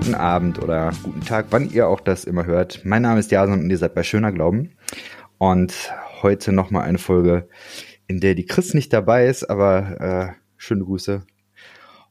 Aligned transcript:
guten 0.00 0.14
Abend 0.14 0.58
oder 0.62 0.92
guten 1.02 1.20
Tag, 1.20 1.48
wann 1.50 1.68
ihr 1.68 1.86
auch 1.86 2.00
das 2.00 2.24
immer 2.24 2.46
hört. 2.46 2.86
Mein 2.86 3.02
Name 3.02 3.20
ist 3.20 3.30
Jason 3.30 3.60
und 3.60 3.68
ihr 3.68 3.76
seid 3.76 3.94
bei 3.94 4.02
Schöner 4.02 4.32
Glauben. 4.32 4.70
Und 5.36 5.74
heute 6.22 6.52
nochmal 6.52 6.84
eine 6.84 6.96
Folge, 6.96 7.50
in 8.06 8.18
der 8.18 8.34
die 8.34 8.46
Chris 8.46 8.72
nicht 8.72 8.94
dabei 8.94 9.26
ist, 9.26 9.44
aber 9.50 10.00
äh, 10.00 10.42
schöne 10.56 10.84
Grüße. 10.84 11.22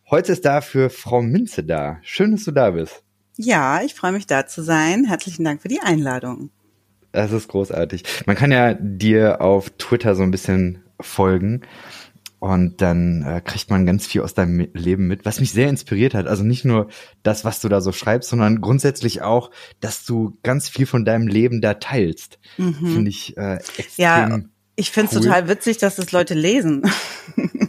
Heute 0.07 0.31
ist 0.31 0.45
dafür 0.45 0.91
Frau 0.91 1.23
Minze 1.23 1.63
da. 1.63 1.97
Schön, 2.03 2.33
dass 2.33 2.43
du 2.43 2.51
da 2.51 2.69
bist. 2.69 3.01
Ja, 3.37 3.81
ich 3.81 3.95
freue 3.95 4.11
mich 4.11 4.27
da 4.27 4.45
zu 4.45 4.61
sein. 4.61 5.05
Herzlichen 5.05 5.43
Dank 5.43 5.63
für 5.63 5.67
die 5.67 5.81
Einladung. 5.81 6.51
Das 7.11 7.31
ist 7.31 7.47
großartig. 7.47 8.03
Man 8.27 8.35
kann 8.35 8.51
ja 8.51 8.75
dir 8.75 9.41
auf 9.41 9.71
Twitter 9.79 10.13
so 10.13 10.21
ein 10.21 10.29
bisschen 10.29 10.83
folgen. 11.01 11.61
Und 12.39 12.81
dann 12.81 13.23
äh, 13.23 13.41
kriegt 13.41 13.69
man 13.69 13.85
ganz 13.85 14.07
viel 14.07 14.21
aus 14.21 14.33
deinem 14.33 14.69
Leben 14.73 15.07
mit, 15.07 15.25
was 15.25 15.41
mich 15.41 15.51
sehr 15.51 15.67
inspiriert 15.67 16.13
hat. 16.13 16.25
Also 16.25 16.43
nicht 16.43 16.63
nur 16.63 16.87
das, 17.21 17.43
was 17.43 17.59
du 17.59 17.67
da 17.67 17.81
so 17.81 17.91
schreibst, 17.91 18.29
sondern 18.29 18.61
grundsätzlich 18.61 19.21
auch, 19.21 19.51
dass 19.81 20.05
du 20.05 20.37
ganz 20.41 20.69
viel 20.69 20.85
von 20.85 21.03
deinem 21.03 21.27
Leben 21.27 21.59
da 21.59 21.73
teilst. 21.73 22.39
Mhm. 22.57 22.73
Finde 22.75 23.09
ich 23.09 23.35
äh, 23.35 23.55
extrem. 23.77 23.87
Ja, 23.97 24.39
ich 24.77 24.91
finde 24.91 25.11
es 25.11 25.17
cool. 25.17 25.23
total 25.23 25.49
witzig, 25.49 25.77
dass 25.79 25.97
es 25.97 26.13
Leute 26.13 26.33
lesen. 26.33 26.89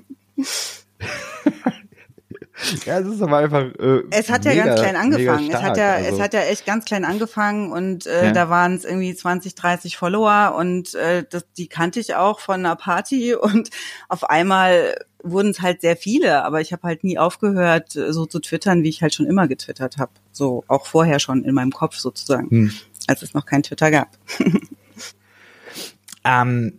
Ja, 2.85 3.01
es 3.01 3.07
ist 3.07 3.23
aber 3.23 3.39
einfach. 3.39 3.63
Äh, 3.79 4.03
es 4.11 4.29
hat 4.29 4.45
ja 4.45 4.55
ganz 4.55 4.81
klein 4.81 4.97
angefangen. 4.97 5.47
Stark, 5.47 5.63
es 5.63 5.69
hat 5.69 5.77
ja, 5.77 5.93
also. 5.95 6.15
es 6.15 6.21
hat 6.21 6.35
ja 6.35 6.41
echt 6.41 6.67
ganz 6.67 6.85
klein 6.85 7.05
angefangen 7.05 7.73
und 7.73 8.07
äh, 8.07 8.27
ja. 8.27 8.33
da 8.33 8.51
waren 8.51 8.75
es 8.75 8.85
irgendwie 8.85 9.15
20, 9.15 9.55
30 9.55 9.97
Follower 9.97 10.55
und 10.57 10.95
äh, 10.95 11.25
das, 11.29 11.47
die 11.57 11.69
kannte 11.69 12.01
ich 12.01 12.15
auch 12.15 12.41
von 12.41 12.57
einer 12.65 12.77
Party 12.77 13.35
und 13.41 13.71
auf 14.09 14.29
einmal 14.29 14.95
wurden 15.23 15.51
es 15.51 15.61
halt 15.61 15.83
sehr 15.83 15.97
viele, 15.97 16.45
aber 16.45 16.61
ich 16.61 16.73
habe 16.73 16.83
halt 16.85 17.05
nie 17.05 17.19
aufgehört, 17.19 17.93
so 17.93 18.25
zu 18.25 18.41
twittern, 18.41 18.83
wie 18.83 18.89
ich 18.89 19.03
halt 19.03 19.15
schon 19.15 19.27
immer 19.27 19.49
getwittert 19.49 19.99
habe. 19.99 20.13
So 20.33 20.65
auch 20.67 20.87
vorher 20.87 21.19
schon 21.19 21.45
in 21.45 21.55
meinem 21.55 21.73
Kopf 21.73 21.97
sozusagen, 21.97 22.51
hm. 22.51 22.73
als 23.07 23.23
es 23.23 23.35
noch 23.35 23.45
kein 23.45 23.63
Twitter 23.63 23.91
gab. 23.91 24.09
ähm, 26.25 26.79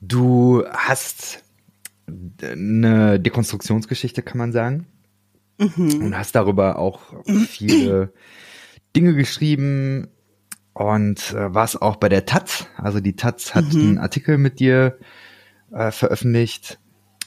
du 0.00 0.64
hast 0.72 1.42
eine 2.42 3.20
Dekonstruktionsgeschichte, 3.20 4.22
kann 4.22 4.38
man 4.38 4.52
sagen. 4.52 4.86
Mhm. 5.58 6.02
Und 6.02 6.18
hast 6.18 6.34
darüber 6.34 6.78
auch 6.78 7.00
viele 7.24 8.12
Dinge 8.94 9.14
geschrieben 9.14 10.08
und 10.74 11.32
äh, 11.32 11.54
warst 11.54 11.80
auch 11.80 11.96
bei 11.96 12.08
der 12.08 12.26
Taz. 12.26 12.66
Also 12.76 13.00
die 13.00 13.16
Taz 13.16 13.54
hat 13.54 13.72
mhm. 13.72 13.80
einen 13.80 13.98
Artikel 13.98 14.36
mit 14.36 14.60
dir 14.60 14.98
äh, 15.72 15.90
veröffentlicht, 15.90 16.78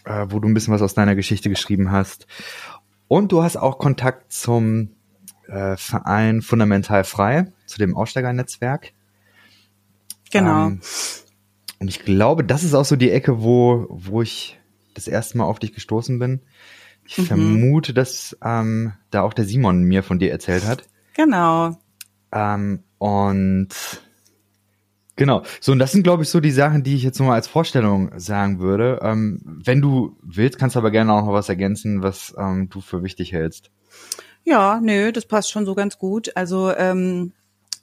äh, 0.05 0.27
wo 0.29 0.39
du 0.39 0.47
ein 0.47 0.53
bisschen 0.53 0.73
was 0.73 0.83
aus 0.83 0.93
deiner 0.93 1.15
Geschichte 1.15 1.49
geschrieben 1.49 1.91
hast. 1.91 2.27
Und 3.07 3.31
du 3.31 3.41
hast 3.41 3.57
auch 3.57 3.79
Kontakt 3.79 4.31
zum 4.31 4.91
äh, 5.47 5.75
Verein 5.77 6.41
Fundamental 6.43 7.03
Frei, 7.03 7.51
zu 7.65 7.79
dem 7.79 7.97
Aussteigernetzwerk. 7.97 8.93
Genau. 10.31 10.67
Ähm, 10.67 10.81
und 11.79 11.87
ich 11.87 11.99
glaube, 11.99 12.43
das 12.43 12.63
ist 12.63 12.75
auch 12.75 12.85
so 12.85 12.95
die 12.95 13.09
Ecke, 13.09 13.41
wo, 13.41 13.87
wo 13.89 14.21
ich 14.21 14.58
das 14.93 15.07
erste 15.07 15.37
Mal 15.37 15.45
auf 15.45 15.59
dich 15.59 15.73
gestoßen 15.73 16.19
bin. 16.19 16.41
Ich 17.05 17.17
mhm. 17.17 17.25
vermute, 17.25 17.93
dass 17.93 18.37
ähm, 18.43 18.93
da 19.09 19.21
auch 19.21 19.33
der 19.33 19.45
Simon 19.45 19.83
mir 19.83 20.03
von 20.03 20.19
dir 20.19 20.31
erzählt 20.31 20.65
hat. 20.65 20.83
Genau. 21.15 21.77
Ähm, 22.31 22.83
und 22.97 23.69
genau. 25.15 25.43
So, 25.59 25.71
und 25.71 25.79
das 25.79 25.91
sind, 25.91 26.03
glaube 26.03 26.23
ich, 26.23 26.29
so 26.29 26.39
die 26.39 26.51
Sachen, 26.51 26.83
die 26.83 26.95
ich 26.95 27.03
jetzt 27.03 27.19
nur 27.19 27.29
mal 27.29 27.35
als 27.35 27.47
Vorstellung 27.47 28.11
sagen 28.17 28.59
würde. 28.59 28.99
Ähm, 29.01 29.41
wenn 29.63 29.81
du 29.81 30.17
willst, 30.21 30.59
kannst 30.59 30.75
du 30.75 30.79
aber 30.79 30.91
gerne 30.91 31.13
auch 31.13 31.25
noch 31.25 31.33
was 31.33 31.49
ergänzen, 31.49 32.03
was 32.03 32.35
ähm, 32.37 32.69
du 32.69 32.81
für 32.81 33.03
wichtig 33.03 33.33
hältst. 33.33 33.71
Ja, 34.43 34.79
nö, 34.81 35.11
das 35.11 35.25
passt 35.25 35.51
schon 35.51 35.65
so 35.65 35.75
ganz 35.75 35.97
gut. 35.97 36.35
Also 36.35 36.73
ähm, 36.75 37.33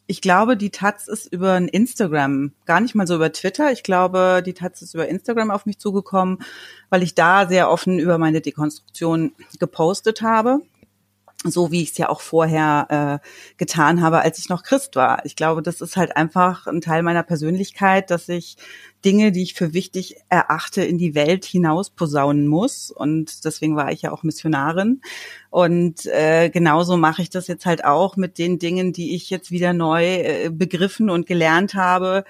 ich 0.07 0.21
glaube, 0.21 0.57
die 0.57 0.71
Taz 0.71 1.09
ist 1.09 1.33
über 1.33 1.57
Instagram, 1.57 2.53
gar 2.65 2.81
nicht 2.81 2.95
mal 2.95 3.07
so 3.07 3.17
über 3.17 3.33
Twitter. 3.33 3.73
Ich 3.73 3.83
glaube, 3.83 4.43
die 4.45 4.55
Taz 4.55 4.83
ist 4.83 4.95
über 4.95 5.09
Instagram 5.09 5.51
auf 5.51 5.67
mich 5.67 5.79
zugekommen, 5.79 6.39
weil 6.91 7.03
ich 7.03 7.15
da 7.15 7.49
sehr 7.49 7.71
offen 7.71 7.99
über 7.99 8.17
meine 8.19 8.41
Dekonstruktion 8.41 9.33
gepostet 9.59 10.23
habe 10.23 10.61
so 11.45 11.71
wie 11.71 11.83
ich 11.83 11.91
es 11.91 11.99
ja 11.99 12.09
auch 12.09 12.21
vorher 12.21 13.21
äh, 13.23 13.29
getan 13.57 14.01
habe, 14.01 14.21
als 14.21 14.39
ich 14.39 14.49
noch 14.49 14.63
Christ 14.63 14.97
war. 14.97 15.25
Ich 15.25 15.37
glaube, 15.37 15.63
das 15.63 15.81
ist 15.81 15.97
halt 15.97 16.17
einfach 16.17 16.67
ein 16.67 16.81
Teil 16.81 17.03
meiner 17.03 17.23
Persönlichkeit, 17.23 18.11
dass 18.11 18.29
ich 18.29 18.57
Dinge, 19.07 19.33
die 19.33 19.45
ich 19.45 19.55
für 19.55 19.73
wichtig 19.73 20.17
erachte, 20.29 20.83
in 20.85 20.99
die 20.99 21.15
Welt 21.15 21.45
hinaus 21.45 21.91
posaunen 21.91 22.49
muss. 22.49 22.91
Und 22.91 23.45
deswegen 23.45 23.77
war 23.77 23.93
ich 23.93 24.03
ja 24.03 24.13
auch 24.13 24.25
Missionarin. 24.25 25.01
Und 25.51 26.05
äh, 26.07 26.51
genauso 26.51 26.97
mache 26.97 27.23
ich 27.23 27.31
das 27.31 27.47
jetzt 27.47 27.65
halt 27.65 27.85
auch 27.85 28.17
mit 28.17 28.37
den 28.37 28.59
Dingen, 28.59 28.93
die 28.93 29.15
ich 29.15 29.31
jetzt 29.31 29.53
wieder 29.53 29.73
neu 29.73 30.05
äh, 30.05 30.51
begriffen 30.51 31.09
und 31.09 31.27
gelernt 31.27 31.75
habe 31.75 32.25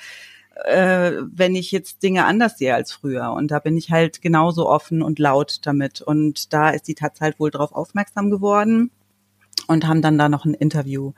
äh, 0.64 1.12
wenn 1.32 1.54
ich 1.54 1.70
jetzt 1.70 2.02
Dinge 2.02 2.24
anders 2.24 2.58
sehe 2.58 2.74
als 2.74 2.92
früher. 2.92 3.32
Und 3.32 3.50
da 3.50 3.58
bin 3.58 3.76
ich 3.76 3.90
halt 3.90 4.22
genauso 4.22 4.68
offen 4.68 5.02
und 5.02 5.18
laut 5.18 5.58
damit. 5.62 6.00
Und 6.00 6.52
da 6.52 6.70
ist 6.70 6.88
die 6.88 6.94
Taz 6.94 7.20
halt 7.20 7.38
wohl 7.38 7.50
drauf 7.50 7.72
aufmerksam 7.72 8.30
geworden 8.30 8.90
und 9.66 9.86
haben 9.86 10.02
dann 10.02 10.18
da 10.18 10.28
noch 10.28 10.44
ein 10.44 10.54
Interview 10.54 11.12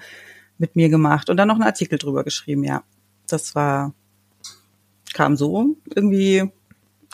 mit 0.58 0.74
mir 0.74 0.88
gemacht 0.88 1.30
und 1.30 1.36
dann 1.36 1.48
noch 1.48 1.54
einen 1.54 1.64
Artikel 1.64 1.98
drüber 1.98 2.24
geschrieben, 2.24 2.64
ja. 2.64 2.82
Das 3.28 3.54
war, 3.54 3.92
kam 5.14 5.36
so 5.36 5.76
irgendwie 5.94 6.50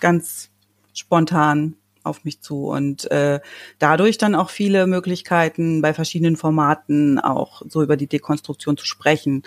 ganz 0.01 0.51
spontan 0.93 1.77
auf 2.03 2.25
mich 2.25 2.41
zu 2.41 2.67
und 2.67 3.11
äh, 3.11 3.41
dadurch 3.79 4.19
dann 4.19 4.35
auch 4.35 4.51
viele 4.51 4.87
Möglichkeiten 4.87 5.81
bei 5.81 5.95
verschiedenen 5.95 6.37
Formaten 6.37 7.19
auch 7.19 7.63
so 7.67 7.83
über 7.83 7.97
die 7.97 8.07
Dekonstruktion 8.07 8.77
zu 8.77 8.85
sprechen. 8.85 9.43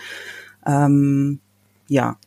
Ähm, 0.66 1.40
ja. 1.88 2.18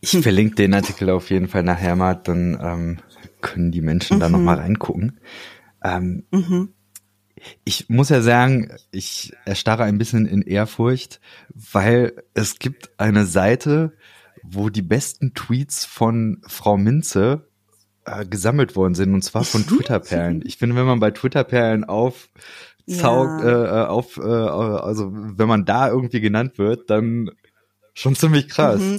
Ich 0.00 0.18
verlinke 0.18 0.54
den 0.56 0.74
Artikel 0.74 1.10
auf 1.10 1.30
jeden 1.30 1.48
Fall 1.48 1.62
nachher 1.62 1.94
mal, 1.94 2.14
dann 2.14 2.58
ähm, 2.60 2.98
können 3.42 3.70
die 3.70 3.82
Menschen 3.82 4.16
mhm. 4.16 4.20
da 4.20 4.28
nochmal 4.28 4.56
reingucken. 4.56 5.20
Ähm, 5.82 6.24
mhm 6.30 6.70
ich 7.64 7.88
muss 7.88 8.08
ja 8.08 8.20
sagen, 8.20 8.72
ich 8.90 9.32
erstarre 9.44 9.84
ein 9.84 9.98
bisschen 9.98 10.26
in 10.26 10.42
Ehrfurcht, 10.42 11.20
weil 11.54 12.22
es 12.34 12.58
gibt 12.58 12.90
eine 12.98 13.26
Seite, 13.26 13.92
wo 14.50 14.68
die 14.70 14.82
besten 14.82 15.34
Tweets 15.34 15.84
von 15.84 16.42
Frau 16.46 16.76
Minze 16.76 17.48
äh, 18.04 18.26
gesammelt 18.26 18.76
worden 18.76 18.94
sind, 18.94 19.14
und 19.14 19.22
zwar 19.22 19.44
von 19.44 19.66
Twitter-Perlen. 19.66 20.42
Ich 20.44 20.58
finde, 20.58 20.76
wenn 20.76 20.86
man 20.86 21.00
bei 21.00 21.10
Twitter-Perlen 21.10 21.84
auf 21.84 22.28
ja. 22.86 23.40
äh, 23.40 23.82
äh 23.82 23.86
auf, 23.86 24.18
äh, 24.18 24.22
also 24.22 25.10
wenn 25.12 25.48
man 25.48 25.64
da 25.64 25.88
irgendwie 25.88 26.20
genannt 26.20 26.58
wird, 26.58 26.90
dann 26.90 27.30
schon 27.94 28.14
ziemlich 28.14 28.48
krass. 28.48 28.80
Mhm. 28.80 28.98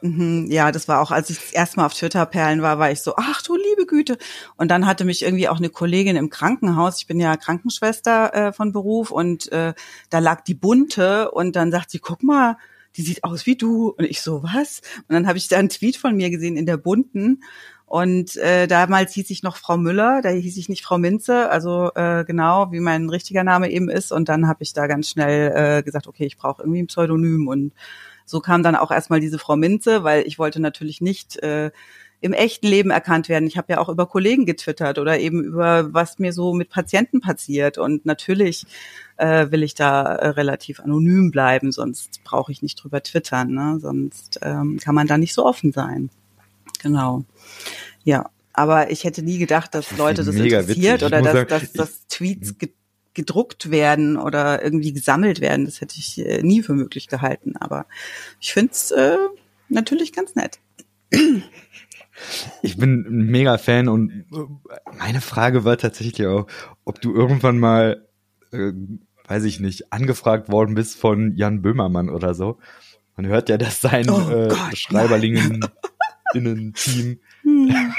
Mhm, 0.00 0.46
ja, 0.48 0.70
das 0.70 0.86
war 0.86 1.00
auch, 1.00 1.10
als 1.10 1.28
ich 1.30 1.38
erstmal 1.54 1.86
auf 1.86 1.94
Twitter-Perlen 1.94 2.62
war, 2.62 2.78
war 2.78 2.90
ich 2.92 3.00
so, 3.00 3.14
ach 3.16 3.42
du 3.42 3.56
liebe 3.56 3.86
Güte. 3.86 4.16
Und 4.56 4.70
dann 4.70 4.86
hatte 4.86 5.04
mich 5.04 5.22
irgendwie 5.22 5.48
auch 5.48 5.56
eine 5.58 5.70
Kollegin 5.70 6.14
im 6.14 6.30
Krankenhaus, 6.30 6.98
ich 6.98 7.06
bin 7.06 7.18
ja 7.18 7.36
Krankenschwester 7.36 8.34
äh, 8.34 8.52
von 8.52 8.72
Beruf 8.72 9.10
und 9.10 9.50
äh, 9.50 9.74
da 10.10 10.18
lag 10.20 10.42
die 10.42 10.54
bunte 10.54 11.30
und 11.32 11.56
dann 11.56 11.72
sagt 11.72 11.90
sie, 11.90 11.98
guck 11.98 12.22
mal, 12.22 12.56
die 12.96 13.02
sieht 13.02 13.24
aus 13.24 13.46
wie 13.46 13.56
du. 13.56 13.90
Und 13.90 14.04
ich 14.04 14.20
so, 14.20 14.42
was? 14.42 14.80
Und 15.08 15.14
dann 15.14 15.26
habe 15.26 15.38
ich 15.38 15.48
da 15.48 15.58
einen 15.58 15.68
Tweet 15.68 15.96
von 15.96 16.16
mir 16.16 16.30
gesehen 16.30 16.56
in 16.56 16.66
der 16.66 16.76
bunten. 16.76 17.42
Und 17.88 18.36
äh, 18.36 18.66
damals 18.66 19.14
hieß 19.14 19.30
ich 19.30 19.42
noch 19.42 19.56
Frau 19.56 19.78
Müller, 19.78 20.20
da 20.22 20.28
hieß 20.28 20.58
ich 20.58 20.68
nicht 20.68 20.84
Frau 20.84 20.98
Minze, 20.98 21.48
also 21.48 21.90
äh, 21.94 22.22
genau 22.26 22.70
wie 22.70 22.80
mein 22.80 23.08
richtiger 23.08 23.44
Name 23.44 23.70
eben 23.70 23.88
ist. 23.88 24.12
Und 24.12 24.28
dann 24.28 24.46
habe 24.46 24.62
ich 24.62 24.74
da 24.74 24.86
ganz 24.86 25.08
schnell 25.08 25.52
äh, 25.54 25.82
gesagt, 25.82 26.06
okay, 26.06 26.26
ich 26.26 26.36
brauche 26.36 26.62
irgendwie 26.62 26.82
ein 26.82 26.88
Pseudonym 26.88 27.48
und 27.48 27.72
so 28.26 28.40
kam 28.40 28.62
dann 28.62 28.76
auch 28.76 28.90
erstmal 28.90 29.20
diese 29.20 29.38
Frau 29.38 29.56
Minze, 29.56 30.04
weil 30.04 30.26
ich 30.26 30.38
wollte 30.38 30.60
natürlich 30.60 31.00
nicht 31.00 31.42
äh, 31.42 31.70
im 32.20 32.34
echten 32.34 32.66
Leben 32.66 32.90
erkannt 32.90 33.30
werden. 33.30 33.46
Ich 33.46 33.56
habe 33.56 33.72
ja 33.72 33.78
auch 33.78 33.88
über 33.88 34.06
Kollegen 34.06 34.44
getwittert 34.44 34.98
oder 34.98 35.18
eben 35.18 35.42
über 35.42 35.94
was 35.94 36.18
mir 36.18 36.34
so 36.34 36.52
mit 36.52 36.68
Patienten 36.68 37.20
passiert. 37.22 37.78
Und 37.78 38.04
natürlich 38.04 38.66
äh, 39.18 39.50
will 39.50 39.62
ich 39.62 39.74
da 39.74 40.02
äh, 40.14 40.28
relativ 40.28 40.80
anonym 40.80 41.30
bleiben, 41.30 41.72
sonst 41.72 42.22
brauche 42.24 42.50
ich 42.52 42.62
nicht 42.62 42.82
drüber 42.82 43.02
twittern. 43.02 43.52
Ne? 43.52 43.78
Sonst 43.80 44.40
ähm, 44.42 44.78
kann 44.82 44.94
man 44.94 45.06
da 45.06 45.18
nicht 45.18 45.34
so 45.34 45.44
offen 45.44 45.72
sein. 45.72 46.10
Genau. 46.82 47.24
Ja. 48.04 48.30
Aber 48.52 48.90
ich 48.90 49.04
hätte 49.04 49.22
nie 49.22 49.38
gedacht, 49.38 49.74
dass 49.74 49.96
Leute 49.96 50.24
das 50.24 50.34
interessiert 50.34 51.04
oder 51.04 51.22
dass, 51.22 51.46
dass, 51.46 51.72
dass 51.72 52.06
Tweets 52.08 52.56
gedruckt 53.14 53.70
werden 53.70 54.16
oder 54.16 54.62
irgendwie 54.64 54.92
gesammelt 54.92 55.40
werden. 55.40 55.64
Das 55.64 55.80
hätte 55.80 55.96
ich 55.98 56.18
äh, 56.24 56.42
nie 56.42 56.62
für 56.62 56.74
möglich 56.74 57.08
gehalten. 57.08 57.56
Aber 57.56 57.86
ich 58.40 58.52
finde 58.52 58.72
es 58.72 58.90
äh, 58.90 59.16
natürlich 59.68 60.12
ganz 60.12 60.34
nett. 60.34 60.58
Ich 62.62 62.76
bin 62.76 63.04
ein 63.08 63.26
mega 63.30 63.58
Fan 63.58 63.88
und 63.88 64.24
meine 64.98 65.20
Frage 65.20 65.64
war 65.64 65.78
tatsächlich 65.78 66.26
auch, 66.26 66.46
ob 66.84 67.00
du 67.00 67.14
irgendwann 67.14 67.58
mal, 67.58 68.06
äh, 68.52 68.72
weiß 69.28 69.44
ich 69.44 69.60
nicht, 69.60 69.92
angefragt 69.92 70.50
worden 70.50 70.74
bist 70.74 70.98
von 70.98 71.36
Jan 71.36 71.62
Böhmermann 71.62 72.08
oder 72.08 72.34
so. 72.34 72.58
Man 73.16 73.26
hört 73.26 73.48
ja, 73.48 73.58
dass 73.58 73.80
sein 73.80 74.08
oh 74.10 74.28
äh, 74.30 74.74
Schreiberlingen 74.74 75.60
innen 76.34 76.72
Team. 76.74 77.20
Hm. 77.42 77.92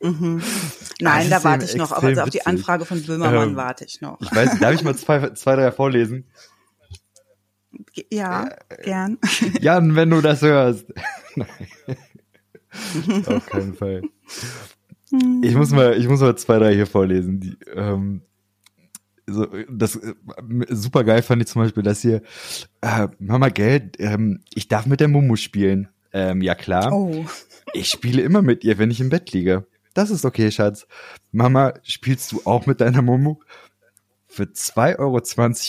mhm. 0.00 0.42
Nein, 1.00 1.30
da 1.30 1.42
warte 1.42 1.64
ich 1.64 1.76
noch, 1.76 1.92
aber 1.92 2.08
also 2.08 2.22
auf 2.22 2.30
die 2.30 2.44
Anfrage 2.46 2.84
von 2.84 3.02
Böhmermann 3.02 3.50
ähm, 3.50 3.56
warte 3.56 3.84
ich 3.84 4.00
noch. 4.00 4.20
Ich 4.20 4.34
weiß, 4.34 4.58
darf 4.58 4.74
ich 4.74 4.82
mal 4.82 4.94
zwei, 4.94 5.30
zwei, 5.30 5.56
drei 5.56 5.72
vorlesen? 5.72 6.26
Ja, 8.10 8.48
äh, 8.68 8.82
gern. 8.82 9.18
Jan, 9.60 9.96
wenn 9.96 10.10
du 10.10 10.20
das 10.20 10.42
hörst. 10.42 10.92
Auf 13.26 13.46
keinen 13.46 13.74
Fall. 13.74 14.02
Ich 15.42 15.54
muss 15.54 15.70
mal, 15.70 15.96
ich 15.96 16.08
muss 16.08 16.20
mal 16.20 16.36
zwei, 16.36 16.58
drei 16.58 16.74
hier 16.74 16.86
vorlesen. 16.86 17.40
Die, 17.40 17.56
ähm, 17.74 18.22
so, 19.26 19.46
das 19.70 19.96
äh, 19.96 20.14
super 20.68 21.04
geil 21.04 21.22
fand 21.22 21.42
ich 21.42 21.48
zum 21.48 21.62
Beispiel, 21.62 21.82
dass 21.82 22.02
hier 22.02 22.22
äh, 22.80 23.08
Mama 23.18 23.48
Geld, 23.48 23.96
ähm, 23.98 24.40
ich 24.54 24.68
darf 24.68 24.86
mit 24.86 25.00
der 25.00 25.08
Mumu 25.08 25.36
spielen. 25.36 25.88
Ähm, 26.12 26.42
ja 26.42 26.54
klar. 26.54 26.92
Oh. 26.92 27.24
Ich 27.72 27.88
spiele 27.88 28.22
immer 28.22 28.42
mit 28.42 28.64
ihr, 28.64 28.78
wenn 28.78 28.90
ich 28.90 29.00
im 29.00 29.08
Bett 29.08 29.32
liege. 29.32 29.66
Das 29.94 30.10
ist 30.10 30.24
okay, 30.24 30.50
Schatz. 30.50 30.86
Mama, 31.32 31.74
spielst 31.82 32.32
du 32.32 32.42
auch 32.44 32.66
mit 32.66 32.80
deiner 32.80 33.02
Mumu? 33.02 33.36
Für 34.26 34.44
2,20 34.44 34.98
Euro 34.98 35.20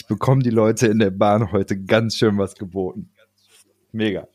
bekommen 0.08 0.42
die 0.42 0.50
Leute 0.50 0.88
in 0.88 0.98
der 0.98 1.10
Bahn 1.10 1.52
heute 1.52 1.80
ganz 1.80 2.16
schön 2.16 2.36
was 2.36 2.56
geboten. 2.56 3.10
Mega. 3.92 4.28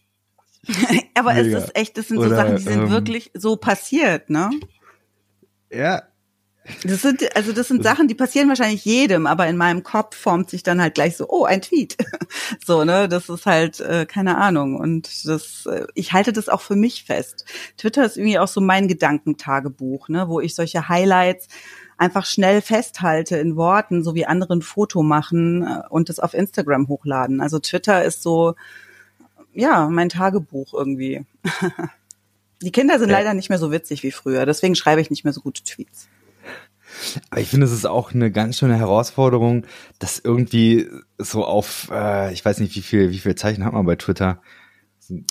Aber 1.15 1.33
Mega. 1.33 1.57
es 1.57 1.65
ist 1.65 1.75
echt, 1.75 1.97
das 1.97 2.07
sind 2.07 2.17
Oder, 2.17 2.29
so 2.29 2.35
Sachen, 2.35 2.55
die 2.55 2.63
sind 2.63 2.81
ähm, 2.83 2.89
wirklich 2.89 3.31
so 3.33 3.57
passiert, 3.57 4.29
ne? 4.29 4.49
Ja. 5.71 6.03
Das 6.83 7.01
sind, 7.01 7.35
also 7.35 7.53
das 7.53 7.67
sind 7.67 7.83
Sachen, 7.83 8.07
die 8.07 8.13
passieren 8.13 8.47
wahrscheinlich 8.47 8.85
jedem, 8.85 9.25
aber 9.25 9.47
in 9.47 9.57
meinem 9.57 9.81
Kopf 9.81 10.15
formt 10.15 10.51
sich 10.51 10.61
dann 10.61 10.79
halt 10.79 10.93
gleich 10.93 11.17
so, 11.17 11.27
oh, 11.27 11.43
ein 11.43 11.61
Tweet. 11.61 11.97
so, 12.65 12.83
ne? 12.83 13.09
Das 13.09 13.29
ist 13.29 13.47
halt, 13.47 13.79
äh, 13.79 14.05
keine 14.05 14.37
Ahnung. 14.37 14.75
Und 14.75 15.25
das, 15.25 15.65
äh, 15.65 15.87
ich 15.95 16.13
halte 16.13 16.33
das 16.33 16.49
auch 16.49 16.61
für 16.61 16.75
mich 16.75 17.03
fest. 17.03 17.45
Twitter 17.77 18.05
ist 18.05 18.17
irgendwie 18.17 18.37
auch 18.37 18.47
so 18.47 18.61
mein 18.61 18.87
Gedankentagebuch, 18.87 20.09
ne, 20.09 20.29
wo 20.29 20.39
ich 20.39 20.53
solche 20.53 20.87
Highlights 20.87 21.47
einfach 21.97 22.25
schnell 22.25 22.61
festhalte 22.61 23.37
in 23.37 23.55
Worten, 23.55 24.03
so 24.03 24.13
wie 24.13 24.25
andere 24.25 24.55
ein 24.55 24.61
Foto 24.61 25.01
machen 25.01 25.63
äh, 25.63 25.81
und 25.89 26.09
das 26.09 26.19
auf 26.19 26.35
Instagram 26.35 26.87
hochladen. 26.87 27.41
Also 27.41 27.57
Twitter 27.57 28.03
ist 28.03 28.21
so, 28.21 28.53
ja, 29.53 29.89
mein 29.89 30.09
Tagebuch 30.09 30.73
irgendwie. 30.75 31.25
Die 32.61 32.71
Kinder 32.71 32.99
sind 32.99 33.09
ja. 33.09 33.17
leider 33.17 33.33
nicht 33.33 33.49
mehr 33.49 33.57
so 33.57 33.71
witzig 33.71 34.03
wie 34.03 34.11
früher, 34.11 34.45
deswegen 34.45 34.75
schreibe 34.75 35.01
ich 35.01 35.09
nicht 35.09 35.23
mehr 35.23 35.33
so 35.33 35.41
gute 35.41 35.63
Tweets. 35.63 36.07
Aber 37.29 37.41
ich 37.41 37.49
finde, 37.49 37.65
es 37.65 37.71
ist 37.71 37.85
auch 37.85 38.13
eine 38.13 38.31
ganz 38.31 38.57
schöne 38.57 38.77
Herausforderung, 38.77 39.65
dass 39.99 40.19
irgendwie 40.19 40.89
so 41.17 41.45
auf, 41.45 41.89
äh, 41.91 42.33
ich 42.33 42.43
weiß 42.43 42.59
nicht, 42.59 42.75
wie 42.75 42.81
viel, 42.81 43.11
wie 43.11 43.19
viel 43.19 43.35
Zeichen 43.35 43.65
hat 43.65 43.73
man 43.73 43.85
bei 43.85 43.95
Twitter? 43.95 44.41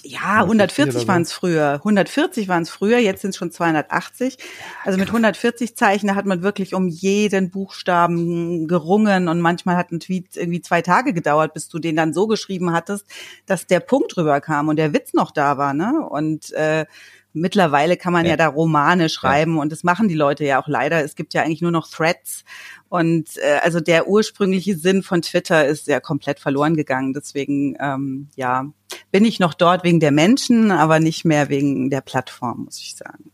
Ja, 0.03 0.43
140 0.43 1.09
waren 1.09 1.23
es 1.23 1.33
früher. 1.33 1.75
140 1.75 2.49
waren 2.49 2.63
es 2.63 2.71
früher, 2.71 2.99
jetzt 2.99 3.23
sind 3.23 3.31
es 3.31 3.37
schon 3.37 3.51
280. 3.51 4.37
Also 4.85 4.99
mit 4.99 5.09
140 5.09 5.77
Zeichen, 5.77 6.09
da 6.09 6.15
hat 6.15 6.27
man 6.27 6.43
wirklich 6.43 6.75
um 6.75 6.89
jeden 6.89 7.51
Buchstaben 7.51 8.69
gerungen 8.69 9.29
und 9.29 9.41
manchmal 9.41 9.77
hat 9.77 9.91
ein 9.91 10.01
Tweet 10.01 10.37
irgendwie 10.37 10.61
zwei 10.61 10.83
Tage 10.83 11.15
gedauert, 11.15 11.55
bis 11.55 11.69
du 11.69 11.79
den 11.79 11.97
dann 11.97 12.13
so 12.13 12.27
geschrieben 12.27 12.73
hattest, 12.73 13.07
dass 13.47 13.67
der 13.67 13.81
Punkt 13.81 14.17
rüberkam 14.17 14.69
und 14.69 14.77
der 14.77 14.93
Witz 14.93 15.15
noch 15.15 15.31
da 15.31 15.57
war, 15.57 15.73
ne? 15.73 16.07
Und 16.09 16.53
äh, 16.53 16.85
Mittlerweile 17.33 17.97
kann 17.97 18.13
man 18.13 18.25
ja, 18.25 18.33
ja 18.33 18.37
da 18.37 18.49
Romane 18.49 19.09
schreiben 19.09 19.57
ja. 19.57 19.63
und 19.63 19.71
das 19.71 19.85
machen 19.85 20.09
die 20.09 20.15
Leute 20.15 20.45
ja 20.45 20.61
auch 20.61 20.67
leider. 20.67 21.05
Es 21.05 21.15
gibt 21.15 21.33
ja 21.33 21.43
eigentlich 21.43 21.63
nur 21.63 21.71
noch 21.71 21.89
Threads 21.89 22.45
und 22.89 23.37
äh, 23.37 23.59
also 23.63 23.81
der 23.81 24.09
ursprüngliche 24.09 24.77
Sinn 24.77 25.03
von 25.03 25.23
Twitter 25.23 25.67
ist 25.67 25.87
ja 25.87 26.01
komplett 26.01 26.41
verloren 26.41 26.75
gegangen. 26.75 27.13
Deswegen 27.13 27.77
ähm, 27.81 28.29
ja 28.35 28.67
bin 29.13 29.25
ich 29.25 29.39
noch 29.39 29.55
dort 29.55 29.85
wegen 29.85 30.01
der 30.01 30.11
Menschen, 30.11 30.71
aber 30.73 30.99
nicht 30.99 31.25
mehr 31.25 31.49
wegen 31.49 31.91
der 31.91 32.01
Plattform, 32.01 32.65
muss 32.65 32.79
ich 32.79 32.97
sagen. 32.97 33.31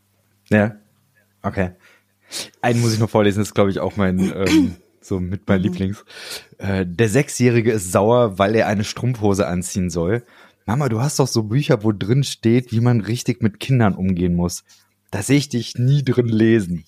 Ja, 0.48 0.76
okay. 1.42 1.72
Einen 2.60 2.80
muss 2.80 2.92
ich 2.92 2.98
noch 2.98 3.10
vorlesen, 3.10 3.38
das 3.38 3.48
ist 3.48 3.54
glaube 3.54 3.70
ich 3.70 3.80
auch 3.80 3.96
mein 3.96 4.18
ähm, 4.34 4.76
so 5.06 5.20
mit 5.20 5.48
mein 5.48 5.58
mhm. 5.58 5.64
Lieblings. 5.64 6.04
Äh, 6.58 6.84
der 6.86 7.08
Sechsjährige 7.08 7.72
ist 7.72 7.92
sauer, 7.92 8.38
weil 8.38 8.54
er 8.54 8.66
eine 8.66 8.84
Strumpfhose 8.84 9.46
anziehen 9.46 9.88
soll. 9.88 10.24
Mama, 10.66 10.88
du 10.88 11.00
hast 11.00 11.20
doch 11.20 11.28
so 11.28 11.44
Bücher, 11.44 11.84
wo 11.84 11.92
drin 11.92 12.24
steht, 12.24 12.72
wie 12.72 12.80
man 12.80 13.00
richtig 13.00 13.40
mit 13.40 13.60
Kindern 13.60 13.94
umgehen 13.94 14.34
muss. 14.34 14.64
Da 15.12 15.22
sehe 15.22 15.38
ich 15.38 15.48
dich 15.48 15.76
nie 15.76 16.02
drin 16.02 16.26
lesen. 16.26 16.84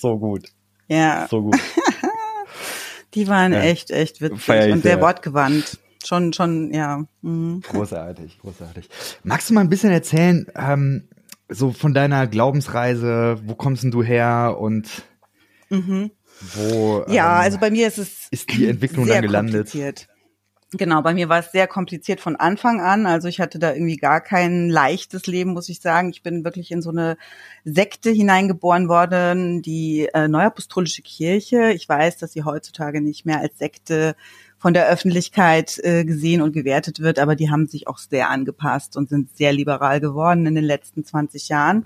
So 0.00 0.18
gut. 0.18 0.48
Ja. 0.88 1.28
So 1.30 1.42
gut. 1.42 1.58
Die 3.14 3.28
waren 3.28 3.52
ja. 3.52 3.60
echt, 3.60 3.92
echt 3.92 4.20
witzig 4.20 4.72
und 4.72 4.82
sehr 4.82 5.00
wortgewandt. 5.00 5.78
Schon, 6.04 6.32
schon, 6.32 6.74
ja. 6.74 7.04
Mhm. 7.22 7.62
Großartig, 7.62 8.40
großartig. 8.40 8.88
Magst 9.22 9.48
du 9.48 9.54
mal 9.54 9.60
ein 9.60 9.68
bisschen 9.68 9.92
erzählen, 9.92 10.46
ähm, 10.56 11.08
so 11.48 11.70
von 11.70 11.94
deiner 11.94 12.26
Glaubensreise, 12.26 13.40
wo 13.44 13.54
kommst 13.54 13.84
denn 13.84 13.92
du 13.92 14.02
her 14.02 14.56
und 14.58 15.04
mhm. 15.70 16.10
wo 16.54 17.04
Ja, 17.06 17.36
ähm, 17.36 17.44
also 17.44 17.58
bei 17.58 17.70
mir 17.70 17.86
ist 17.86 17.98
es 17.98 18.26
ist 18.32 18.52
die 18.52 18.66
Entwicklung 18.66 19.06
dann 19.06 19.22
gelandet. 19.22 19.70
Kompliziert. 19.70 20.08
Genau, 20.76 21.02
bei 21.02 21.14
mir 21.14 21.28
war 21.28 21.38
es 21.38 21.52
sehr 21.52 21.68
kompliziert 21.68 22.20
von 22.20 22.34
Anfang 22.34 22.80
an. 22.80 23.06
Also 23.06 23.28
ich 23.28 23.40
hatte 23.40 23.60
da 23.60 23.72
irgendwie 23.72 23.96
gar 23.96 24.20
kein 24.20 24.68
leichtes 24.68 25.28
Leben, 25.28 25.52
muss 25.52 25.68
ich 25.68 25.80
sagen. 25.80 26.10
Ich 26.10 26.22
bin 26.22 26.44
wirklich 26.44 26.72
in 26.72 26.82
so 26.82 26.90
eine 26.90 27.16
Sekte 27.64 28.10
hineingeboren 28.10 28.88
worden, 28.88 29.62
die 29.62 30.08
äh, 30.12 30.26
Neuapostolische 30.26 31.02
Kirche. 31.02 31.70
Ich 31.72 31.88
weiß, 31.88 32.16
dass 32.18 32.32
sie 32.32 32.42
heutzutage 32.42 33.00
nicht 33.00 33.24
mehr 33.24 33.38
als 33.38 33.56
Sekte 33.56 34.16
von 34.64 34.72
der 34.72 34.88
Öffentlichkeit 34.88 35.78
äh, 35.82 36.06
gesehen 36.06 36.40
und 36.40 36.52
gewertet 36.52 37.00
wird, 37.00 37.18
aber 37.18 37.36
die 37.36 37.50
haben 37.50 37.66
sich 37.66 37.86
auch 37.86 37.98
sehr 37.98 38.30
angepasst 38.30 38.96
und 38.96 39.10
sind 39.10 39.36
sehr 39.36 39.52
liberal 39.52 40.00
geworden 40.00 40.46
in 40.46 40.54
den 40.54 40.64
letzten 40.64 41.04
20 41.04 41.50
Jahren. 41.50 41.84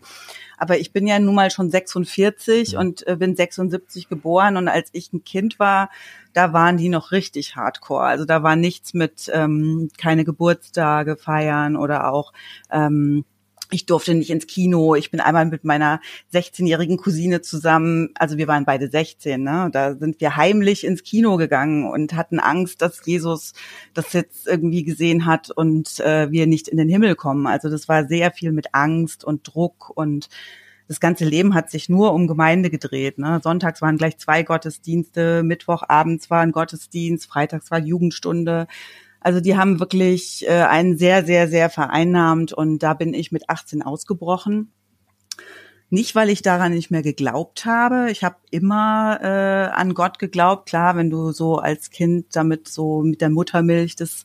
Aber 0.58 0.78
ich 0.78 0.92
bin 0.92 1.04
ja 1.08 1.18
nun 1.18 1.34
mal 1.34 1.50
schon 1.50 1.72
46 1.72 2.72
ja. 2.72 2.78
und 2.78 3.04
äh, 3.08 3.16
bin 3.16 3.34
76 3.34 4.08
geboren 4.08 4.56
und 4.56 4.68
als 4.68 4.90
ich 4.92 5.12
ein 5.12 5.24
Kind 5.24 5.58
war, 5.58 5.90
da 6.34 6.52
waren 6.52 6.76
die 6.76 6.88
noch 6.88 7.10
richtig 7.10 7.56
hardcore. 7.56 8.04
Also 8.04 8.24
da 8.24 8.44
war 8.44 8.54
nichts 8.54 8.94
mit 8.94 9.28
ähm, 9.34 9.90
keine 9.98 10.24
Geburtstage 10.24 11.16
feiern 11.16 11.74
oder 11.74 12.12
auch 12.12 12.32
ähm, 12.70 13.24
ich 13.70 13.86
durfte 13.86 14.14
nicht 14.14 14.30
ins 14.30 14.46
Kino. 14.46 14.94
Ich 14.94 15.10
bin 15.10 15.20
einmal 15.20 15.46
mit 15.46 15.64
meiner 15.64 16.00
16-jährigen 16.32 16.96
Cousine 16.96 17.40
zusammen, 17.42 18.10
also 18.14 18.38
wir 18.38 18.48
waren 18.48 18.64
beide 18.64 18.88
16, 18.88 19.42
ne? 19.42 19.68
Da 19.72 19.94
sind 19.94 20.20
wir 20.20 20.36
heimlich 20.36 20.84
ins 20.84 21.02
Kino 21.02 21.36
gegangen 21.36 21.88
und 21.88 22.14
hatten 22.14 22.40
Angst, 22.40 22.82
dass 22.82 23.04
Jesus 23.04 23.52
das 23.94 24.12
jetzt 24.12 24.46
irgendwie 24.46 24.84
gesehen 24.84 25.26
hat 25.26 25.50
und 25.50 26.00
äh, 26.00 26.30
wir 26.30 26.46
nicht 26.46 26.68
in 26.68 26.78
den 26.78 26.88
Himmel 26.88 27.14
kommen. 27.14 27.46
Also 27.46 27.68
das 27.68 27.88
war 27.88 28.06
sehr 28.06 28.30
viel 28.30 28.52
mit 28.52 28.74
Angst 28.74 29.24
und 29.24 29.54
Druck 29.54 29.90
und 29.94 30.28
das 30.88 31.00
ganze 31.00 31.26
Leben 31.26 31.54
hat 31.54 31.70
sich 31.70 31.90
nur 31.90 32.14
um 32.14 32.26
Gemeinde 32.26 32.70
gedreht. 32.70 33.18
Ne? 33.18 33.40
Sonntags 33.42 33.82
waren 33.82 33.98
gleich 33.98 34.16
zwei 34.16 34.42
Gottesdienste, 34.42 35.42
Mittwochabends 35.42 36.30
war 36.30 36.40
ein 36.40 36.52
Gottesdienst, 36.52 37.26
freitags 37.26 37.70
war 37.70 37.78
Jugendstunde. 37.78 38.66
Also 39.20 39.40
die 39.40 39.56
haben 39.56 39.80
wirklich 39.80 40.46
äh, 40.46 40.62
einen 40.62 40.96
sehr, 40.96 41.24
sehr, 41.24 41.48
sehr 41.48 41.70
vereinnahmt 41.70 42.52
und 42.52 42.78
da 42.80 42.94
bin 42.94 43.14
ich 43.14 43.32
mit 43.32 43.48
18 43.48 43.82
ausgebrochen. 43.82 44.72
Nicht, 45.90 46.14
weil 46.14 46.28
ich 46.28 46.42
daran 46.42 46.74
nicht 46.74 46.90
mehr 46.90 47.02
geglaubt 47.02 47.64
habe. 47.64 48.10
Ich 48.10 48.22
habe 48.22 48.36
immer 48.50 49.20
äh, 49.22 49.72
an 49.72 49.94
Gott 49.94 50.18
geglaubt. 50.18 50.68
Klar, 50.68 50.96
wenn 50.96 51.08
du 51.08 51.32
so 51.32 51.56
als 51.56 51.90
Kind 51.90 52.26
damit 52.36 52.68
so 52.68 53.00
mit 53.02 53.22
der 53.22 53.30
Muttermilch 53.30 53.96
das 53.96 54.24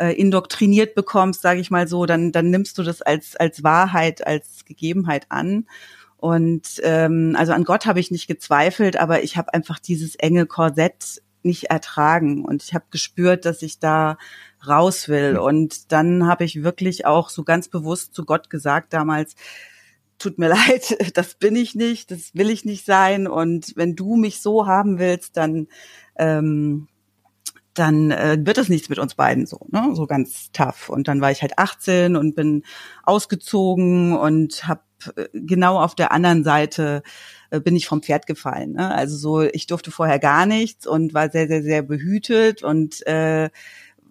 äh, 0.00 0.14
indoktriniert 0.14 0.94
bekommst, 0.94 1.42
sage 1.42 1.60
ich 1.60 1.70
mal 1.70 1.86
so, 1.86 2.06
dann, 2.06 2.32
dann 2.32 2.48
nimmst 2.48 2.78
du 2.78 2.82
das 2.82 3.02
als, 3.02 3.36
als 3.36 3.62
Wahrheit, 3.62 4.26
als 4.26 4.64
Gegebenheit 4.64 5.26
an. 5.28 5.66
Und 6.16 6.80
ähm, 6.82 7.36
also 7.38 7.52
an 7.52 7.64
Gott 7.64 7.84
habe 7.84 8.00
ich 8.00 8.10
nicht 8.10 8.26
gezweifelt, 8.26 8.96
aber 8.96 9.22
ich 9.22 9.36
habe 9.36 9.52
einfach 9.52 9.78
dieses 9.78 10.16
enge 10.16 10.46
Korsett 10.46 11.22
nicht 11.46 11.64
ertragen 11.64 12.44
und 12.44 12.62
ich 12.62 12.74
habe 12.74 12.84
gespürt, 12.90 13.44
dass 13.44 13.62
ich 13.62 13.78
da 13.78 14.18
raus 14.66 15.08
will. 15.08 15.38
Und 15.38 15.92
dann 15.92 16.26
habe 16.26 16.44
ich 16.44 16.62
wirklich 16.62 17.06
auch 17.06 17.30
so 17.30 17.44
ganz 17.44 17.68
bewusst 17.68 18.14
zu 18.14 18.24
Gott 18.24 18.50
gesagt 18.50 18.92
damals, 18.92 19.34
tut 20.18 20.38
mir 20.38 20.48
leid, 20.68 20.96
das 21.14 21.34
bin 21.34 21.56
ich 21.56 21.74
nicht, 21.74 22.10
das 22.10 22.34
will 22.34 22.50
ich 22.50 22.64
nicht 22.64 22.84
sein. 22.84 23.26
Und 23.26 23.72
wenn 23.76 23.96
du 23.96 24.16
mich 24.16 24.40
so 24.40 24.66
haben 24.66 24.98
willst, 24.98 25.36
dann 25.36 25.68
ähm, 26.16 26.88
dann 27.78 28.10
äh, 28.10 28.38
wird 28.40 28.56
das 28.56 28.68
nichts 28.68 28.88
mit 28.88 28.98
uns 28.98 29.14
beiden 29.14 29.46
so, 29.46 29.66
ne? 29.70 29.90
so 29.94 30.06
ganz 30.06 30.50
tough. 30.52 30.88
Und 30.88 31.08
dann 31.08 31.20
war 31.20 31.30
ich 31.30 31.42
halt 31.42 31.58
18 31.58 32.16
und 32.16 32.34
bin 32.34 32.62
ausgezogen 33.02 34.16
und 34.16 34.66
habe 34.66 34.80
genau 35.32 35.78
auf 35.80 35.94
der 35.94 36.12
anderen 36.12 36.44
Seite 36.44 37.02
äh, 37.50 37.60
bin 37.60 37.76
ich 37.76 37.86
vom 37.86 38.02
Pferd 38.02 38.26
gefallen. 38.26 38.72
Ne? 38.72 38.94
Also 38.94 39.16
so, 39.16 39.42
ich 39.42 39.66
durfte 39.66 39.90
vorher 39.90 40.18
gar 40.18 40.46
nichts 40.46 40.86
und 40.86 41.14
war 41.14 41.30
sehr, 41.30 41.48
sehr, 41.48 41.62
sehr 41.62 41.82
behütet 41.82 42.62
und 42.62 43.06
äh, 43.06 43.50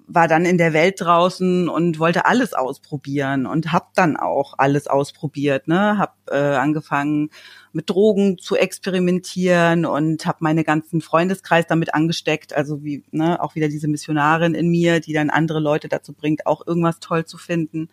war 0.08 0.28
dann 0.28 0.46
in 0.46 0.58
der 0.58 0.74
Welt 0.74 1.02
draußen 1.02 1.68
und 1.68 2.00
wollte 2.00 2.26
alles 2.26 2.54
ausprobieren 2.54 3.46
und 3.46 3.72
hab 3.72 3.94
dann 3.96 4.18
auch 4.18 4.54
alles 4.58 4.88
ausprobiert. 4.88 5.68
Ne? 5.68 5.98
Hab 5.98 6.16
äh, 6.30 6.36
angefangen 6.36 7.30
mit 7.74 7.90
Drogen 7.90 8.38
zu 8.38 8.56
experimentieren 8.56 9.86
und 9.86 10.26
habe 10.26 10.38
meine 10.42 10.64
ganzen 10.64 11.02
Freundeskreis 11.02 11.66
damit 11.68 11.94
angesteckt. 11.94 12.56
Also 12.56 12.84
wie 12.84 13.04
ne, 13.12 13.42
auch 13.42 13.56
wieder 13.56 13.68
diese 13.68 13.88
Missionarin 13.88 14.54
in 14.54 14.70
mir, 14.70 15.00
die 15.00 15.14
dann 15.14 15.30
andere 15.30 15.60
Leute 15.60 15.90
dazu 15.90 16.14
bringt, 16.14 16.46
auch 16.46 16.66
irgendwas 16.66 17.00
toll 17.00 17.26
zu 17.26 17.38
finden. 17.38 17.90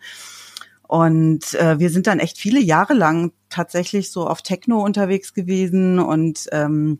Und 0.87 1.53
äh, 1.55 1.79
wir 1.79 1.89
sind 1.89 2.07
dann 2.07 2.19
echt 2.19 2.37
viele 2.37 2.59
Jahre 2.59 2.93
lang 2.93 3.31
tatsächlich 3.49 4.11
so 4.11 4.27
auf 4.27 4.41
Techno 4.41 4.83
unterwegs 4.83 5.33
gewesen 5.33 5.99
und 5.99 6.47
ähm, 6.51 6.99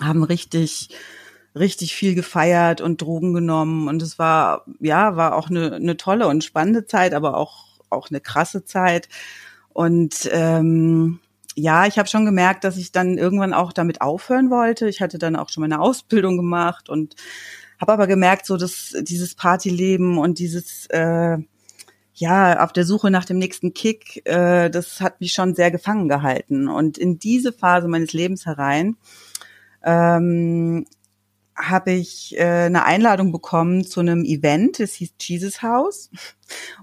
haben 0.00 0.22
richtig 0.22 0.90
richtig 1.54 1.94
viel 1.94 2.14
gefeiert 2.14 2.80
und 2.80 3.02
Drogen 3.02 3.32
genommen 3.32 3.88
und 3.88 4.00
es 4.02 4.18
war 4.18 4.64
ja 4.80 5.16
war 5.16 5.34
auch 5.34 5.50
eine, 5.50 5.74
eine 5.74 5.96
tolle 5.96 6.28
und 6.28 6.44
spannende 6.44 6.86
Zeit, 6.86 7.14
aber 7.14 7.36
auch 7.36 7.80
auch 7.90 8.10
eine 8.10 8.20
krasse 8.20 8.64
Zeit 8.64 9.08
und 9.70 10.28
ähm, 10.32 11.20
ja, 11.54 11.86
ich 11.86 11.98
habe 11.98 12.08
schon 12.08 12.24
gemerkt, 12.24 12.62
dass 12.62 12.76
ich 12.76 12.92
dann 12.92 13.18
irgendwann 13.18 13.52
auch 13.52 13.72
damit 13.72 14.00
aufhören 14.00 14.48
wollte. 14.48 14.88
Ich 14.88 15.00
hatte 15.00 15.18
dann 15.18 15.34
auch 15.34 15.48
schon 15.48 15.62
meine 15.62 15.80
Ausbildung 15.80 16.36
gemacht 16.36 16.88
und 16.88 17.16
habe 17.80 17.92
aber 17.92 18.06
gemerkt, 18.06 18.46
so 18.46 18.56
dass 18.56 18.94
dieses 19.00 19.34
Partyleben 19.34 20.18
und 20.18 20.38
dieses 20.38 20.86
äh, 20.86 21.38
ja 22.20 22.64
auf 22.64 22.72
der 22.72 22.84
Suche 22.84 23.10
nach 23.10 23.24
dem 23.24 23.38
nächsten 23.38 23.74
Kick, 23.74 24.22
äh, 24.26 24.70
das 24.70 25.00
hat 25.00 25.20
mich 25.20 25.32
schon 25.32 25.54
sehr 25.54 25.70
gefangen 25.70 26.08
gehalten. 26.08 26.68
Und 26.68 26.98
in 26.98 27.18
diese 27.18 27.52
Phase 27.52 27.88
meines 27.88 28.12
Lebens 28.12 28.46
herein 28.46 28.96
ähm, 29.82 30.86
habe 31.56 31.92
ich 31.92 32.38
äh, 32.38 32.66
eine 32.66 32.84
Einladung 32.84 33.32
bekommen 33.32 33.84
zu 33.84 34.00
einem 34.00 34.24
Event, 34.24 34.80
es 34.80 34.94
hieß 34.94 35.14
Jesus 35.20 35.62
House. 35.62 36.10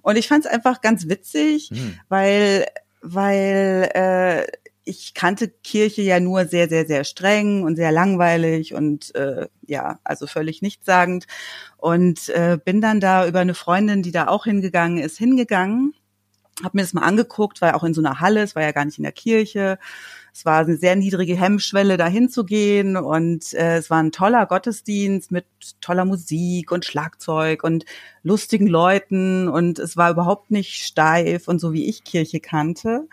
Und 0.02 0.18
ich 0.18 0.28
fand 0.28 0.46
es 0.46 0.52
einfach 0.52 0.82
ganz 0.82 1.08
witzig, 1.08 1.72
mhm. 1.72 2.00
weil 2.10 2.66
weil 3.02 3.90
äh, 3.94 4.48
ich 4.86 5.14
kannte 5.16 5.50
Kirche 5.50 6.04
ja 6.04 6.20
nur 6.20 6.46
sehr, 6.46 6.70
sehr, 6.70 6.86
sehr 6.86 7.04
streng 7.04 7.64
und 7.64 7.76
sehr 7.76 7.92
langweilig 7.92 8.74
und 8.74 9.14
äh, 9.16 9.48
ja, 9.68 10.00
also 10.04 10.28
völlig 10.28 10.62
nichtssagend. 10.62 11.26
Und 11.78 12.30
äh, 12.30 12.58
bin 12.64 12.82
dann 12.82 13.00
da 13.00 13.28
über 13.28 13.40
eine 13.40 13.56
Freundin, 13.56 14.04
die 14.04 14.12
da 14.12 14.28
auch 14.28 14.46
hingegangen 14.46 15.00
ist, 15.00 15.18
hingegangen, 15.18 15.94
habe 16.64 16.78
mir 16.78 16.84
das 16.84 16.94
mal 16.94 17.02
angeguckt, 17.02 17.62
war 17.62 17.70
ja 17.70 17.76
auch 17.76 17.84
in 17.84 17.94
so 17.94 18.02
einer 18.02 18.22
Halle, 18.22 18.42
es 18.42 18.56
war 18.56 18.64
ja 18.64 18.72
gar 18.72 18.86
nicht 18.86 18.98
in 18.98 19.04
der 19.04 19.12
Kirche. 19.12 19.78
Es 20.34 20.46
war 20.46 20.60
eine 20.60 20.78
sehr 20.78 20.96
niedrige 20.96 21.36
Hemmschwelle, 21.36 21.98
da 21.98 22.08
hinzugehen 22.08 22.98
und 22.98 23.54
äh, 23.54 23.78
es 23.78 23.90
war 23.90 24.02
ein 24.02 24.12
toller 24.12 24.46
Gottesdienst 24.46 25.32
mit 25.32 25.46
toller 25.82 26.06
Musik 26.06 26.72
und 26.72 26.86
Schlagzeug 26.86 27.64
und 27.64 27.86
lustigen 28.24 28.68
Leuten 28.68 29.48
und 29.48 29.80
es 29.80 29.98
war 29.98 30.12
überhaupt 30.12 30.52
nicht 30.52 30.84
steif 30.86 31.48
und 31.48 31.60
so 31.60 31.74
wie 31.74 31.88
ich 31.88 32.04
Kirche 32.04 32.40
kannte. 32.40 33.08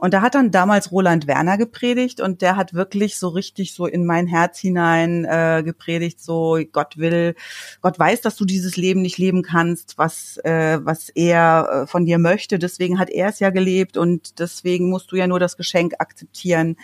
Und 0.00 0.14
da 0.14 0.22
hat 0.22 0.34
dann 0.34 0.50
damals 0.50 0.90
Roland 0.92 1.26
Werner 1.26 1.58
gepredigt 1.58 2.22
und 2.22 2.40
der 2.40 2.56
hat 2.56 2.72
wirklich 2.72 3.18
so 3.18 3.28
richtig 3.28 3.74
so 3.74 3.84
in 3.84 4.06
mein 4.06 4.26
Herz 4.26 4.58
hinein 4.58 5.26
äh, 5.26 5.62
gepredigt, 5.62 6.22
so 6.22 6.58
Gott 6.72 6.96
will, 6.96 7.34
Gott 7.82 7.98
weiß, 7.98 8.22
dass 8.22 8.36
du 8.36 8.46
dieses 8.46 8.78
Leben 8.78 9.02
nicht 9.02 9.18
leben 9.18 9.42
kannst, 9.42 9.98
was, 9.98 10.38
äh, 10.38 10.78
was 10.82 11.10
er 11.10 11.82
äh, 11.82 11.86
von 11.86 12.06
dir 12.06 12.18
möchte. 12.18 12.58
Deswegen 12.58 12.98
hat 12.98 13.10
er 13.10 13.28
es 13.28 13.40
ja 13.40 13.50
gelebt 13.50 13.98
und 13.98 14.38
deswegen 14.38 14.88
musst 14.88 15.12
du 15.12 15.16
ja 15.16 15.26
nur 15.26 15.38
das 15.38 15.58
Geschenk 15.58 15.92
akzeptieren 15.98 16.76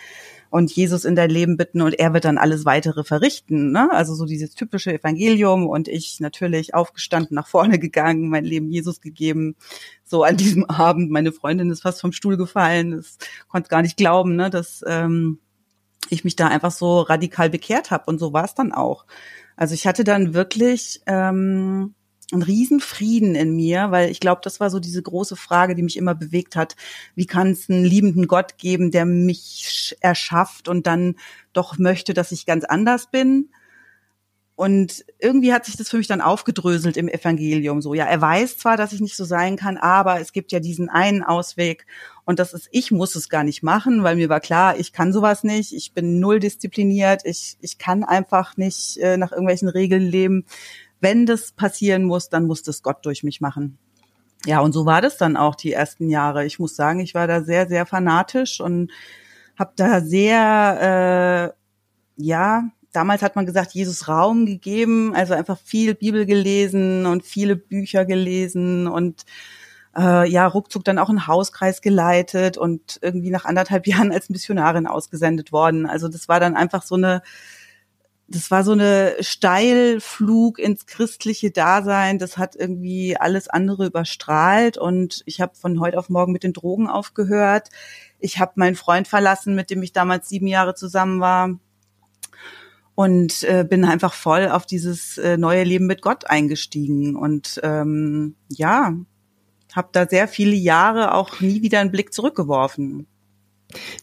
und 0.49 0.71
Jesus 0.71 1.05
in 1.05 1.15
dein 1.15 1.29
Leben 1.29 1.57
bitten 1.57 1.81
und 1.81 1.93
er 1.93 2.13
wird 2.13 2.25
dann 2.25 2.37
alles 2.37 2.65
weitere 2.65 3.03
verrichten. 3.03 3.71
Ne? 3.71 3.89
Also 3.91 4.15
so 4.15 4.25
dieses 4.25 4.55
typische 4.55 4.93
Evangelium 4.93 5.67
und 5.67 5.87
ich 5.87 6.19
natürlich 6.19 6.73
aufgestanden, 6.73 7.35
nach 7.35 7.47
vorne 7.47 7.79
gegangen, 7.79 8.29
mein 8.29 8.45
Leben 8.45 8.69
Jesus 8.69 9.01
gegeben. 9.01 9.55
So 10.03 10.23
an 10.23 10.37
diesem 10.37 10.65
Abend, 10.69 11.11
meine 11.11 11.31
Freundin 11.31 11.69
ist 11.69 11.81
fast 11.81 12.01
vom 12.01 12.11
Stuhl 12.11 12.37
gefallen, 12.37 12.91
das 12.91 13.17
konnte 13.47 13.69
gar 13.69 13.81
nicht 13.81 13.97
glauben, 13.97 14.35
ne, 14.35 14.49
dass 14.49 14.83
ähm, 14.87 15.39
ich 16.09 16.23
mich 16.23 16.35
da 16.35 16.47
einfach 16.47 16.71
so 16.71 17.01
radikal 17.01 17.49
bekehrt 17.49 17.91
habe 17.91 18.05
und 18.07 18.19
so 18.19 18.33
war 18.33 18.45
es 18.45 18.55
dann 18.55 18.71
auch. 18.71 19.05
Also 19.55 19.73
ich 19.73 19.87
hatte 19.87 20.03
dann 20.03 20.33
wirklich 20.33 21.01
ähm, 21.07 21.95
einen 22.31 22.43
Riesenfrieden 22.43 23.35
in 23.35 23.55
mir, 23.55 23.91
weil 23.91 24.11
ich 24.11 24.19
glaube, 24.19 24.41
das 24.43 24.59
war 24.59 24.69
so 24.69 24.79
diese 24.79 25.01
große 25.01 25.35
Frage, 25.35 25.75
die 25.75 25.83
mich 25.83 25.97
immer 25.97 26.13
bewegt 26.13 26.55
hat. 26.55 26.75
Wie 27.15 27.25
kann 27.25 27.51
es 27.51 27.69
einen 27.69 27.85
liebenden 27.85 28.27
Gott 28.27 28.57
geben, 28.57 28.91
der 28.91 29.05
mich 29.05 29.95
erschafft 30.01 30.67
und 30.67 30.87
dann 30.87 31.15
doch 31.53 31.77
möchte, 31.77 32.13
dass 32.13 32.33
ich 32.33 32.45
ganz 32.45 32.65
anders 32.65 33.09
bin? 33.09 33.49
Und 34.57 35.05
irgendwie 35.19 35.53
hat 35.53 35.65
sich 35.65 35.77
das 35.77 35.87
für 35.87 35.97
mich 35.97 36.07
dann 36.07 36.19
aufgedröselt 36.19 36.97
im 36.97 37.07
Evangelium 37.07 37.79
so. 37.79 37.93
Ja, 37.93 38.05
er 38.05 38.19
weiß 38.19 38.57
zwar, 38.57 38.75
dass 38.75 38.91
ich 38.91 39.01
nicht 39.01 39.15
so 39.15 39.23
sein 39.23 39.55
kann, 39.55 39.77
aber 39.77 40.19
es 40.19 40.33
gibt 40.33 40.51
ja 40.51 40.59
diesen 40.59 40.89
einen 40.89 41.21
Ausweg 41.21 41.85
und 42.25 42.39
das 42.39 42.53
ist, 42.53 42.67
ich 42.71 42.89
muss 42.91 43.13
es 43.15 43.29
gar 43.29 43.43
nicht 43.43 43.61
machen, 43.61 44.01
weil 44.01 44.15
mir 44.15 44.29
war 44.29 44.39
klar, 44.39 44.79
ich 44.79 44.93
kann 44.93 45.13
sowas 45.13 45.43
nicht, 45.43 45.73
ich 45.73 45.93
bin 45.93 46.19
null 46.19 46.39
diszipliniert, 46.39 47.21
ich, 47.23 47.57
ich 47.61 47.77
kann 47.77 48.03
einfach 48.03 48.57
nicht 48.57 48.97
äh, 48.97 49.15
nach 49.15 49.31
irgendwelchen 49.31 49.69
Regeln 49.69 50.01
leben 50.01 50.43
wenn 50.99 51.25
das 51.25 51.51
passieren 51.51 52.03
muss, 52.03 52.29
dann 52.29 52.45
muss 52.45 52.63
das 52.63 52.81
Gott 52.83 53.05
durch 53.05 53.23
mich 53.23 53.41
machen. 53.41 53.77
Ja, 54.45 54.59
und 54.61 54.71
so 54.71 54.85
war 54.85 55.01
das 55.01 55.17
dann 55.17 55.35
auch 55.35 55.55
die 55.55 55.73
ersten 55.73 56.09
Jahre. 56.09 56.45
Ich 56.45 56.59
muss 56.59 56.75
sagen, 56.75 56.99
ich 56.99 57.15
war 57.15 57.27
da 57.27 57.41
sehr, 57.43 57.67
sehr 57.67 57.85
fanatisch 57.85 58.61
und 58.61 58.91
habe 59.57 59.73
da 59.75 60.01
sehr, 60.01 61.53
äh, 62.17 62.23
ja, 62.23 62.69
damals 62.93 63.21
hat 63.21 63.35
man 63.35 63.45
gesagt, 63.45 63.73
Jesus 63.73 64.07
Raum 64.07 64.45
gegeben, 64.45 65.13
also 65.15 65.33
einfach 65.33 65.57
viel 65.57 65.95
Bibel 65.95 66.25
gelesen 66.25 67.05
und 67.05 67.25
viele 67.25 67.55
Bücher 67.55 68.05
gelesen 68.05 68.87
und 68.87 69.25
äh, 69.97 70.29
ja, 70.29 70.45
ruckzuck 70.47 70.83
dann 70.83 70.99
auch 70.99 71.09
einen 71.09 71.27
Hauskreis 71.27 71.81
geleitet 71.81 72.57
und 72.57 72.99
irgendwie 73.01 73.31
nach 73.31 73.45
anderthalb 73.45 73.87
Jahren 73.87 74.11
als 74.11 74.29
Missionarin 74.29 74.87
ausgesendet 74.87 75.51
worden. 75.51 75.85
Also 75.85 76.07
das 76.07 76.27
war 76.27 76.39
dann 76.39 76.55
einfach 76.55 76.83
so 76.83 76.95
eine 76.95 77.21
das 78.29 78.51
war 78.51 78.63
so 78.63 78.73
eine 78.73 79.15
Steilflug 79.21 80.59
ins 80.59 80.85
christliche 80.85 81.51
Dasein. 81.51 82.19
Das 82.19 82.37
hat 82.37 82.55
irgendwie 82.55 83.15
alles 83.15 83.47
andere 83.47 83.85
überstrahlt 83.85 84.77
und 84.77 85.23
ich 85.25 85.39
habe 85.39 85.55
von 85.55 85.79
heute 85.79 85.97
auf 85.97 86.09
morgen 86.09 86.33
mit 86.33 86.43
den 86.43 86.53
Drogen 86.53 86.89
aufgehört. 86.89 87.69
Ich 88.19 88.39
habe 88.39 88.53
meinen 88.55 88.75
Freund 88.75 89.07
verlassen, 89.07 89.55
mit 89.55 89.69
dem 89.69 89.81
ich 89.81 89.93
damals 89.93 90.27
sieben 90.27 90.47
Jahre 90.47 90.75
zusammen 90.75 91.21
war 91.21 91.51
und 92.95 93.43
äh, 93.43 93.63
bin 93.63 93.85
einfach 93.85 94.13
voll 94.13 94.49
auf 94.49 94.65
dieses 94.65 95.17
äh, 95.17 95.37
neue 95.37 95.63
Leben 95.63 95.85
mit 95.85 96.01
Gott 96.01 96.29
eingestiegen 96.29 97.15
und 97.15 97.61
ähm, 97.63 98.35
ja, 98.49 98.93
habe 99.73 99.89
da 99.93 100.05
sehr 100.05 100.27
viele 100.27 100.55
Jahre 100.55 101.13
auch 101.13 101.39
nie 101.39 101.61
wieder 101.61 101.79
einen 101.79 101.91
Blick 101.91 102.13
zurückgeworfen. 102.13 103.07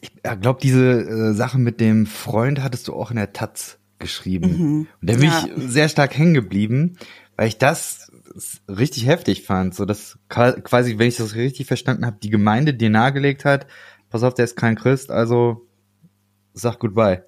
Ich 0.00 0.12
glaube, 0.40 0.60
diese 0.62 1.00
äh, 1.00 1.34
Sache 1.34 1.58
mit 1.58 1.80
dem 1.80 2.06
Freund 2.06 2.62
hattest 2.62 2.88
du 2.88 2.94
auch 2.94 3.10
in 3.10 3.16
der 3.16 3.32
Taz 3.32 3.78
geschrieben. 3.98 4.50
Mhm. 4.50 4.86
Und 5.00 5.10
da 5.10 5.14
bin 5.14 5.24
ja. 5.24 5.44
ich 5.46 5.70
sehr 5.70 5.88
stark 5.88 6.16
hängen 6.16 6.34
geblieben, 6.34 6.96
weil 7.36 7.48
ich 7.48 7.58
das 7.58 8.12
richtig 8.68 9.06
heftig 9.06 9.42
fand. 9.42 9.74
So 9.74 9.84
dass 9.84 10.18
quasi, 10.28 10.98
wenn 10.98 11.08
ich 11.08 11.16
das 11.16 11.34
richtig 11.34 11.66
verstanden 11.66 12.06
habe, 12.06 12.18
die 12.22 12.30
Gemeinde 12.30 12.74
dir 12.74 12.90
nahegelegt 12.90 13.44
hat, 13.44 13.66
pass 14.10 14.22
auf, 14.22 14.34
der 14.34 14.44
ist 14.44 14.56
kein 14.56 14.76
Christ, 14.76 15.10
also 15.10 15.66
sag 16.52 16.78
goodbye. 16.78 17.24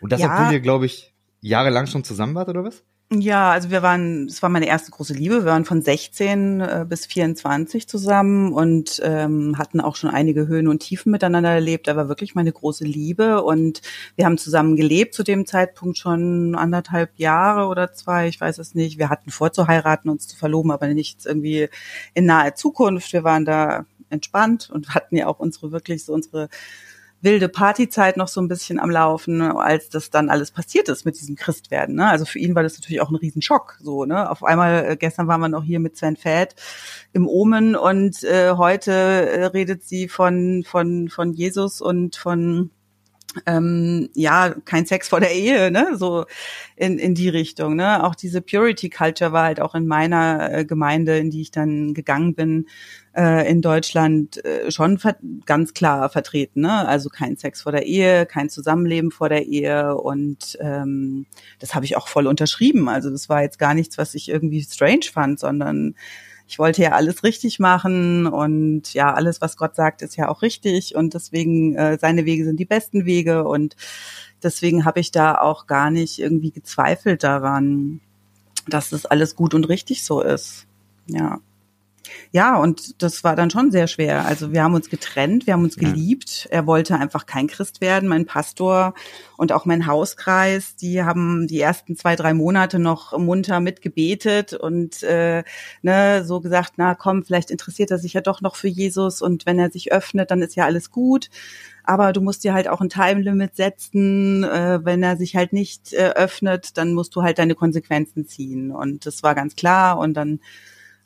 Und 0.00 0.12
das, 0.12 0.20
ja. 0.20 0.32
obwohl 0.32 0.54
ihr, 0.54 0.60
glaube 0.60 0.86
ich, 0.86 1.14
jahrelang 1.40 1.86
schon 1.86 2.04
zusammen 2.04 2.34
wart, 2.34 2.48
oder 2.48 2.64
was? 2.64 2.82
Ja, 3.10 3.52
also 3.52 3.70
wir 3.70 3.80
waren, 3.82 4.26
es 4.26 4.42
war 4.42 4.50
meine 4.50 4.66
erste 4.66 4.90
große 4.90 5.14
Liebe. 5.14 5.36
Wir 5.36 5.46
waren 5.46 5.64
von 5.64 5.80
16 5.80 6.60
äh, 6.60 6.84
bis 6.86 7.06
24 7.06 7.88
zusammen 7.88 8.52
und 8.52 9.00
ähm, 9.02 9.56
hatten 9.56 9.80
auch 9.80 9.96
schon 9.96 10.10
einige 10.10 10.46
Höhen 10.46 10.68
und 10.68 10.80
Tiefen 10.80 11.10
miteinander 11.10 11.48
erlebt. 11.48 11.88
Er 11.88 11.96
war 11.96 12.10
wirklich 12.10 12.34
meine 12.34 12.52
große 12.52 12.84
Liebe 12.84 13.42
und 13.42 13.80
wir 14.16 14.26
haben 14.26 14.36
zusammen 14.36 14.76
gelebt 14.76 15.14
zu 15.14 15.22
dem 15.22 15.46
Zeitpunkt 15.46 15.96
schon 15.96 16.54
anderthalb 16.54 17.18
Jahre 17.18 17.68
oder 17.68 17.94
zwei, 17.94 18.28
ich 18.28 18.38
weiß 18.38 18.58
es 18.58 18.74
nicht. 18.74 18.98
Wir 18.98 19.08
hatten 19.08 19.30
vor 19.30 19.54
zu 19.54 19.66
heiraten, 19.68 20.10
uns 20.10 20.28
zu 20.28 20.36
verloben, 20.36 20.70
aber 20.70 20.88
nichts 20.88 21.24
irgendwie 21.24 21.70
in 22.12 22.26
naher 22.26 22.56
Zukunft. 22.56 23.14
Wir 23.14 23.24
waren 23.24 23.46
da 23.46 23.86
entspannt 24.10 24.68
und 24.70 24.94
hatten 24.94 25.16
ja 25.16 25.28
auch 25.28 25.38
unsere 25.38 25.72
wirklich 25.72 26.04
so 26.04 26.12
unsere 26.12 26.50
wilde 27.20 27.48
Partyzeit 27.48 28.16
noch 28.16 28.28
so 28.28 28.40
ein 28.40 28.48
bisschen 28.48 28.78
am 28.78 28.90
Laufen, 28.90 29.42
als 29.42 29.88
das 29.88 30.10
dann 30.10 30.30
alles 30.30 30.50
passiert 30.50 30.88
ist 30.88 31.04
mit 31.04 31.18
diesem 31.18 31.36
Christwerden. 31.36 31.96
Ne? 31.96 32.08
Also 32.08 32.24
für 32.24 32.38
ihn 32.38 32.54
war 32.54 32.62
das 32.62 32.78
natürlich 32.78 33.00
auch 33.00 33.10
ein 33.10 33.16
Riesenschock. 33.16 33.78
So, 33.80 34.04
ne? 34.04 34.30
Auf 34.30 34.44
einmal, 34.44 34.84
äh, 34.92 34.96
gestern 34.96 35.26
waren 35.26 35.40
wir 35.40 35.48
noch 35.48 35.64
hier 35.64 35.80
mit 35.80 35.96
Sven 35.96 36.16
Fett 36.16 36.54
im 37.12 37.26
Omen 37.26 37.74
und 37.74 38.22
äh, 38.22 38.52
heute 38.52 38.92
äh, 38.92 39.44
redet 39.46 39.82
sie 39.82 40.08
von, 40.08 40.64
von, 40.64 41.08
von 41.08 41.32
Jesus 41.32 41.80
und 41.80 42.16
von 42.16 42.70
ähm, 43.46 44.08
ja, 44.14 44.54
kein 44.64 44.86
Sex 44.86 45.08
vor 45.08 45.20
der 45.20 45.32
Ehe, 45.32 45.70
ne, 45.70 45.96
so 45.96 46.26
in, 46.76 46.98
in 46.98 47.14
die 47.14 47.28
Richtung, 47.28 47.76
ne. 47.76 48.04
Auch 48.04 48.14
diese 48.14 48.40
Purity 48.40 48.90
Culture 48.90 49.32
war 49.32 49.44
halt 49.44 49.60
auch 49.60 49.74
in 49.74 49.86
meiner 49.86 50.52
äh, 50.52 50.64
Gemeinde, 50.64 51.18
in 51.18 51.30
die 51.30 51.42
ich 51.42 51.50
dann 51.50 51.94
gegangen 51.94 52.34
bin, 52.34 52.66
äh, 53.16 53.50
in 53.50 53.62
Deutschland 53.62 54.44
äh, 54.44 54.70
schon 54.70 54.98
ganz 55.46 55.74
klar 55.74 56.08
vertreten, 56.08 56.62
ne. 56.62 56.86
Also 56.86 57.08
kein 57.08 57.36
Sex 57.36 57.62
vor 57.62 57.72
der 57.72 57.86
Ehe, 57.86 58.26
kein 58.26 58.50
Zusammenleben 58.50 59.10
vor 59.10 59.28
der 59.28 59.46
Ehe 59.46 59.96
und 59.96 60.56
ähm, 60.60 61.26
das 61.58 61.74
habe 61.74 61.84
ich 61.84 61.96
auch 61.96 62.08
voll 62.08 62.26
unterschrieben. 62.26 62.88
Also 62.88 63.10
das 63.10 63.28
war 63.28 63.42
jetzt 63.42 63.58
gar 63.58 63.74
nichts, 63.74 63.98
was 63.98 64.14
ich 64.14 64.28
irgendwie 64.28 64.62
strange 64.62 65.06
fand, 65.12 65.40
sondern 65.40 65.94
ich 66.48 66.58
wollte 66.58 66.82
ja 66.82 66.92
alles 66.92 67.22
richtig 67.24 67.58
machen 67.58 68.26
und 68.26 68.94
ja, 68.94 69.12
alles, 69.12 69.42
was 69.42 69.58
Gott 69.58 69.76
sagt, 69.76 70.00
ist 70.00 70.16
ja 70.16 70.28
auch 70.30 70.40
richtig 70.40 70.96
und 70.96 71.12
deswegen 71.12 71.76
äh, 71.76 71.98
seine 72.00 72.24
Wege 72.24 72.44
sind 72.46 72.58
die 72.58 72.64
besten 72.64 73.04
Wege 73.04 73.44
und 73.46 73.76
deswegen 74.42 74.86
habe 74.86 74.98
ich 74.98 75.10
da 75.10 75.34
auch 75.34 75.66
gar 75.66 75.90
nicht 75.90 76.18
irgendwie 76.18 76.50
gezweifelt 76.50 77.22
daran, 77.22 78.00
dass 78.66 78.88
das 78.88 79.04
alles 79.04 79.36
gut 79.36 79.52
und 79.52 79.68
richtig 79.68 80.02
so 80.04 80.22
ist. 80.22 80.66
Ja. 81.06 81.38
Ja, 82.32 82.56
und 82.56 83.02
das 83.02 83.24
war 83.24 83.36
dann 83.36 83.50
schon 83.50 83.70
sehr 83.70 83.86
schwer. 83.86 84.26
Also 84.26 84.52
wir 84.52 84.62
haben 84.62 84.74
uns 84.74 84.90
getrennt, 84.90 85.46
wir 85.46 85.54
haben 85.54 85.64
uns 85.64 85.76
geliebt. 85.76 86.48
Er 86.50 86.66
wollte 86.66 86.96
einfach 86.96 87.26
kein 87.26 87.46
Christ 87.46 87.80
werden. 87.80 88.08
Mein 88.08 88.26
Pastor 88.26 88.94
und 89.36 89.52
auch 89.52 89.64
mein 89.64 89.86
Hauskreis, 89.86 90.76
die 90.76 91.02
haben 91.02 91.46
die 91.46 91.60
ersten 91.60 91.96
zwei, 91.96 92.16
drei 92.16 92.34
Monate 92.34 92.78
noch 92.78 93.16
munter 93.16 93.60
mitgebetet 93.60 94.52
und 94.52 95.02
äh, 95.02 95.44
ne, 95.82 96.24
so 96.24 96.40
gesagt, 96.40 96.74
na 96.76 96.94
komm, 96.94 97.24
vielleicht 97.24 97.50
interessiert 97.50 97.90
er 97.90 97.98
sich 97.98 98.12
ja 98.12 98.20
doch 98.20 98.40
noch 98.40 98.56
für 98.56 98.68
Jesus 98.68 99.22
und 99.22 99.46
wenn 99.46 99.58
er 99.58 99.70
sich 99.70 99.92
öffnet, 99.92 100.30
dann 100.30 100.42
ist 100.42 100.56
ja 100.56 100.64
alles 100.64 100.90
gut. 100.90 101.30
Aber 101.88 102.12
du 102.12 102.20
musst 102.20 102.44
dir 102.44 102.52
halt 102.52 102.68
auch 102.68 102.82
ein 102.82 102.90
Time 102.90 103.22
Limit 103.22 103.56
setzen. 103.56 104.44
Äh, 104.44 104.84
wenn 104.84 105.02
er 105.02 105.16
sich 105.16 105.36
halt 105.36 105.54
nicht 105.54 105.94
äh, 105.94 106.10
öffnet, 106.10 106.76
dann 106.76 106.92
musst 106.92 107.16
du 107.16 107.22
halt 107.22 107.38
deine 107.38 107.54
Konsequenzen 107.54 108.26
ziehen. 108.26 108.72
Und 108.72 109.06
das 109.06 109.22
war 109.22 109.34
ganz 109.34 109.56
klar. 109.56 109.96
Und 109.98 110.12
dann 110.12 110.40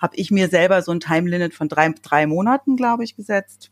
habe 0.02 0.16
ich 0.16 0.32
mir 0.32 0.48
selber 0.48 0.82
so 0.82 0.90
ein 0.90 1.00
Time 1.00 1.30
Limit 1.30 1.54
von 1.54 1.68
drei, 1.68 1.94
drei 2.02 2.26
Monaten, 2.26 2.76
glaube 2.76 3.04
ich, 3.04 3.14
gesetzt. 3.14 3.70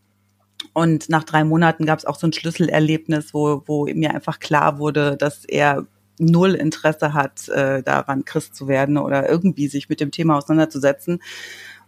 Und 0.72 1.08
nach 1.08 1.25
drei 1.25 1.42
Monaten 1.42 1.87
gab 1.87 1.99
es 1.99 2.04
auch 2.04 2.16
so 2.16 2.28
ein 2.28 2.32
Schlüsselerlebnis, 2.32 3.34
wo, 3.34 3.62
wo 3.66 3.87
mir 3.87 4.14
einfach 4.14 4.38
klar 4.38 4.78
wurde, 4.78 5.16
dass 5.16 5.44
er 5.44 5.87
null 6.20 6.54
Interesse 6.54 7.14
hat, 7.14 7.49
äh, 7.49 7.82
daran 7.82 8.25
Christ 8.25 8.54
zu 8.54 8.68
werden 8.68 8.99
oder 8.99 9.28
irgendwie 9.28 9.68
sich 9.68 9.88
mit 9.88 10.00
dem 10.00 10.12
Thema 10.12 10.37
auseinanderzusetzen. 10.37 11.20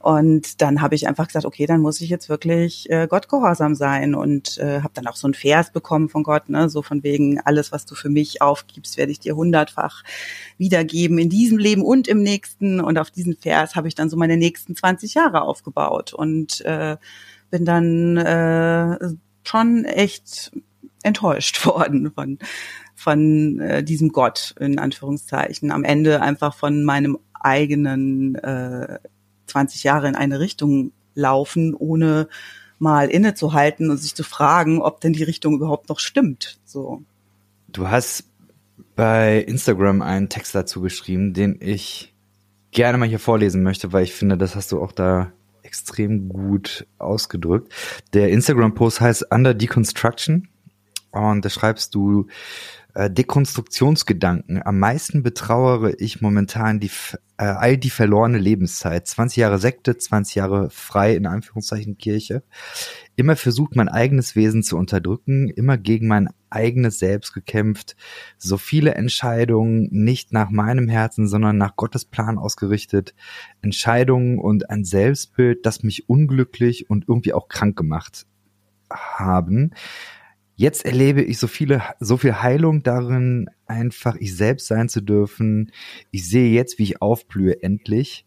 Und 0.02 0.60
dann 0.60 0.82
habe 0.82 0.96
ich 0.96 1.06
einfach 1.06 1.28
gesagt, 1.28 1.46
okay, 1.46 1.64
dann 1.64 1.80
muss 1.80 2.00
ich 2.00 2.10
jetzt 2.10 2.28
wirklich 2.28 2.90
äh, 2.90 3.06
Gott 3.08 3.28
gehorsam 3.28 3.76
sein 3.76 4.16
und 4.16 4.58
äh, 4.58 4.80
habe 4.80 4.92
dann 4.94 5.06
auch 5.06 5.14
so 5.14 5.28
ein 5.28 5.34
Vers 5.34 5.70
bekommen 5.70 6.08
von 6.08 6.24
Gott, 6.24 6.48
ne, 6.48 6.68
so 6.68 6.82
von 6.82 7.04
wegen 7.04 7.40
alles, 7.40 7.70
was 7.70 7.86
du 7.86 7.94
für 7.94 8.08
mich 8.08 8.42
aufgibst, 8.42 8.96
werde 8.96 9.12
ich 9.12 9.20
dir 9.20 9.36
hundertfach 9.36 10.02
wiedergeben 10.58 11.18
in 11.18 11.30
diesem 11.30 11.56
Leben 11.56 11.82
und 11.82 12.08
im 12.08 12.20
nächsten. 12.20 12.80
Und 12.80 12.98
auf 12.98 13.12
diesen 13.12 13.36
Vers 13.36 13.76
habe 13.76 13.86
ich 13.86 13.94
dann 13.94 14.10
so 14.10 14.16
meine 14.16 14.36
nächsten 14.36 14.74
20 14.74 15.14
Jahre 15.14 15.42
aufgebaut 15.42 16.12
und 16.12 16.62
äh, 16.62 16.96
bin 17.50 17.64
dann 17.64 18.16
äh, 18.16 18.98
schon 19.44 19.84
echt 19.84 20.50
enttäuscht 21.04 21.64
worden 21.66 22.10
von 22.12 22.38
von 22.94 23.58
äh, 23.60 23.82
diesem 23.82 24.10
Gott 24.10 24.54
in 24.60 24.78
Anführungszeichen 24.78 25.72
am 25.72 25.82
Ende 25.82 26.20
einfach 26.20 26.54
von 26.54 26.84
meinem 26.84 27.18
eigenen 27.34 28.36
äh, 28.36 28.98
20 29.52 29.84
Jahre 29.84 30.08
in 30.08 30.14
eine 30.14 30.40
Richtung 30.40 30.92
laufen, 31.14 31.74
ohne 31.74 32.28
mal 32.78 33.08
innezuhalten 33.08 33.90
und 33.90 33.98
sich 33.98 34.14
zu 34.14 34.24
fragen, 34.24 34.80
ob 34.80 35.00
denn 35.00 35.12
die 35.12 35.22
Richtung 35.22 35.54
überhaupt 35.54 35.88
noch 35.88 36.00
stimmt. 36.00 36.58
So. 36.64 37.02
Du 37.68 37.88
hast 37.88 38.24
bei 38.96 39.38
Instagram 39.38 40.02
einen 40.02 40.28
Text 40.28 40.54
dazu 40.54 40.80
geschrieben, 40.80 41.34
den 41.34 41.58
ich 41.60 42.14
gerne 42.70 42.98
mal 42.98 43.08
hier 43.08 43.18
vorlesen 43.18 43.62
möchte, 43.62 43.92
weil 43.92 44.04
ich 44.04 44.14
finde, 44.14 44.36
das 44.36 44.56
hast 44.56 44.72
du 44.72 44.82
auch 44.82 44.92
da 44.92 45.32
extrem 45.62 46.28
gut 46.28 46.86
ausgedrückt. 46.98 47.72
Der 48.14 48.30
Instagram-Post 48.30 49.00
heißt 49.00 49.26
Under 49.30 49.54
Deconstruction 49.54 50.48
und 51.12 51.44
da 51.44 51.50
schreibst 51.50 51.94
du, 51.94 52.26
äh, 52.94 53.10
Dekonstruktionsgedanken. 53.10 54.62
Am 54.62 54.78
meisten 54.78 55.22
betrauere 55.22 55.94
ich 55.98 56.20
momentan 56.20 56.78
die, 56.78 56.90
äh, 57.38 57.44
all 57.44 57.78
die 57.78 57.90
verlorene 57.90 58.38
Lebenszeit. 58.38 59.06
20 59.06 59.38
Jahre 59.38 59.58
Sekte, 59.58 59.96
20 59.96 60.34
Jahre 60.34 60.70
frei, 60.70 61.14
in 61.16 61.26
Anführungszeichen 61.26 61.96
Kirche. 61.96 62.42
Immer 63.16 63.36
versucht, 63.36 63.76
mein 63.76 63.88
eigenes 63.88 64.36
Wesen 64.36 64.62
zu 64.62 64.76
unterdrücken, 64.76 65.48
immer 65.48 65.78
gegen 65.78 66.06
mein 66.06 66.28
eigenes 66.50 66.98
Selbst 66.98 67.32
gekämpft. 67.32 67.96
So 68.36 68.58
viele 68.58 68.94
Entscheidungen 68.94 69.88
nicht 69.90 70.32
nach 70.32 70.50
meinem 70.50 70.88
Herzen, 70.88 71.28
sondern 71.28 71.56
nach 71.56 71.76
Gottes 71.76 72.04
Plan 72.04 72.36
ausgerichtet. 72.36 73.14
Entscheidungen 73.62 74.38
und 74.38 74.68
ein 74.68 74.84
Selbstbild, 74.84 75.64
das 75.64 75.82
mich 75.82 76.08
unglücklich 76.08 76.90
und 76.90 77.08
irgendwie 77.08 77.32
auch 77.32 77.48
krank 77.48 77.76
gemacht 77.76 78.26
haben. 78.90 79.72
Jetzt 80.62 80.84
erlebe 80.84 81.22
ich 81.22 81.40
so 81.40 81.48
viele, 81.48 81.82
so 81.98 82.16
viel 82.16 82.40
Heilung 82.40 82.84
darin, 82.84 83.50
einfach 83.66 84.14
ich 84.20 84.36
selbst 84.36 84.68
sein 84.68 84.88
zu 84.88 85.00
dürfen. 85.00 85.72
Ich 86.12 86.28
sehe 86.28 86.52
jetzt, 86.52 86.78
wie 86.78 86.84
ich 86.84 87.02
aufblühe 87.02 87.60
endlich 87.64 88.26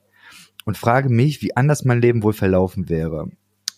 und 0.66 0.78
frage 0.78 1.08
mich, 1.08 1.42
wie 1.42 1.56
anders 1.56 1.86
mein 1.86 2.02
Leben 2.02 2.24
wohl 2.24 2.34
verlaufen 2.34 2.90
wäre. 2.90 3.30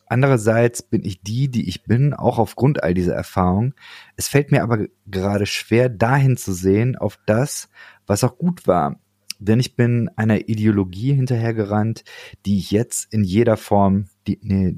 Andererseits 0.07 0.81
bin 0.81 1.05
ich 1.05 1.21
die, 1.21 1.49
die 1.49 1.69
ich 1.69 1.83
bin, 1.83 2.15
auch 2.15 2.39
aufgrund 2.39 2.81
all 2.81 2.95
dieser 2.95 3.13
Erfahrung. 3.13 3.75
Es 4.15 4.27
fällt 4.27 4.51
mir 4.51 4.63
aber 4.63 4.87
gerade 5.05 5.45
schwer, 5.45 5.87
dahin 5.87 6.35
zu 6.35 6.51
sehen, 6.51 6.95
auf 6.95 7.19
das, 7.27 7.69
was 8.07 8.23
auch 8.23 8.39
gut 8.39 8.65
war. 8.65 8.99
Denn 9.37 9.59
ich 9.59 9.75
bin 9.75 10.09
einer 10.15 10.49
Ideologie 10.49 11.13
hinterhergerannt, 11.13 12.03
die 12.47 12.57
ich 12.57 12.71
jetzt 12.71 13.13
in 13.13 13.23
jeder 13.23 13.55
Form, 13.55 14.05
die, 14.25 14.39
nee, 14.41 14.77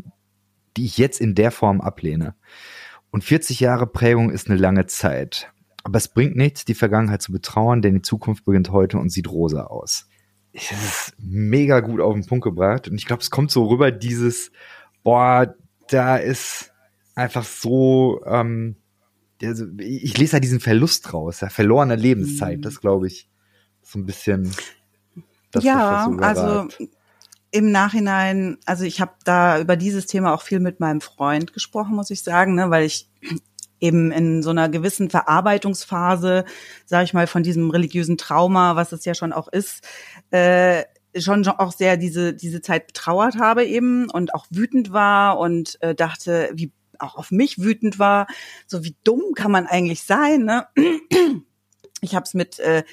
die 0.76 0.84
ich 0.84 0.98
jetzt 0.98 1.22
in 1.22 1.34
der 1.34 1.52
Form 1.52 1.80
ablehne. 1.80 2.36
Und 3.12 3.24
40 3.24 3.60
Jahre 3.60 3.88
Prägung 3.88 4.30
ist 4.30 4.50
eine 4.50 4.60
lange 4.60 4.86
Zeit. 4.86 5.52
Aber 5.84 5.98
es 5.98 6.08
bringt 6.08 6.36
nichts, 6.36 6.65
die 6.65 6.76
Vergangenheit 6.76 7.22
zu 7.22 7.32
betrauern, 7.32 7.82
denn 7.82 7.95
die 7.95 8.02
Zukunft 8.02 8.45
beginnt 8.45 8.72
heute 8.72 8.98
und 8.98 9.10
sieht 9.12 9.30
rosa 9.30 9.63
aus. 9.63 10.08
Das 10.54 10.72
ist 10.72 11.13
mega 11.17 11.80
gut 11.80 12.02
auf 12.02 12.13
den 12.13 12.26
Punkt 12.26 12.43
gebracht. 12.43 12.88
Und 12.88 12.95
ich 12.95 13.06
glaube, 13.06 13.22
es 13.22 13.30
kommt 13.30 13.52
so 13.52 13.67
rüber, 13.67 13.91
dieses, 13.91 14.52
boah, 15.04 15.56
da 15.89 16.17
ist 16.17 16.72
einfach 17.15 17.43
so, 17.43 18.22
ähm, 18.26 18.76
also 19.41 19.65
ich 19.78 20.17
lese 20.17 20.34
da 20.34 20.39
diesen 20.39 20.60
Verlust 20.60 21.13
raus, 21.13 21.41
ja, 21.41 21.50
verlorene 21.50 21.95
Lebenszeit, 21.95 22.58
mhm. 22.58 22.62
das 22.62 22.82
glaube 22.82 23.08
ich, 23.08 23.30
so 23.82 24.00
ein 24.00 24.06
bisschen. 24.06 24.52
Das 25.52 25.63
ja, 25.63 26.08
also 26.19 26.67
im 27.52 27.72
Nachhinein, 27.72 28.58
also 28.66 28.84
ich 28.84 29.02
habe 29.02 29.14
da 29.24 29.60
über 29.60 29.76
dieses 29.76 30.06
Thema 30.06 30.34
auch 30.34 30.42
viel 30.42 30.60
mit 30.60 30.80
meinem 30.80 31.02
Freund 31.02 31.54
gesprochen, 31.54 31.96
muss 31.96 32.12
ich 32.12 32.24
sagen, 32.24 32.56
ne, 32.56 32.70
weil 32.70 32.86
ich 32.86 33.10
eben 33.80 34.12
in 34.12 34.44
so 34.44 34.50
einer 34.50 34.70
gewissen 34.70 35.10
Verarbeitungsphase, 35.10 36.46
sage 36.86 37.06
ich 37.06 37.14
mal, 37.14 37.28
von 37.28 37.44
diesem 37.44 37.70
religiösen 37.70 38.18
Trauma, 38.18 38.76
was 38.76 38.92
es 38.92 39.06
ja 39.06 39.16
schon 39.16 39.34
auch 39.34 39.48
ist, 39.48 39.88
äh, 40.32 40.84
schon 41.18 41.48
auch 41.48 41.72
sehr 41.72 41.98
diese 41.98 42.34
diese 42.34 42.62
Zeit 42.62 42.88
betrauert 42.88 43.38
habe 43.40 43.66
eben 43.66 44.10
und 44.12 44.36
auch 44.36 44.46
wütend 44.52 44.92
war 44.92 45.40
und 45.40 45.82
äh, 45.82 45.96
dachte, 45.96 46.52
wie 46.54 46.72
auch 47.00 47.16
auf 47.16 47.32
mich 47.32 47.60
wütend 47.60 47.98
war, 47.98 48.28
so 48.68 48.84
wie 48.84 48.96
dumm 49.04 49.34
kann 49.34 49.52
man 49.52 49.66
eigentlich 49.66 50.04
sein, 50.04 50.44
ne? 50.44 50.68
Ich 52.02 52.16
habe 52.16 52.24
es 52.24 52.34
mit 52.34 52.60
äh, 52.60 52.84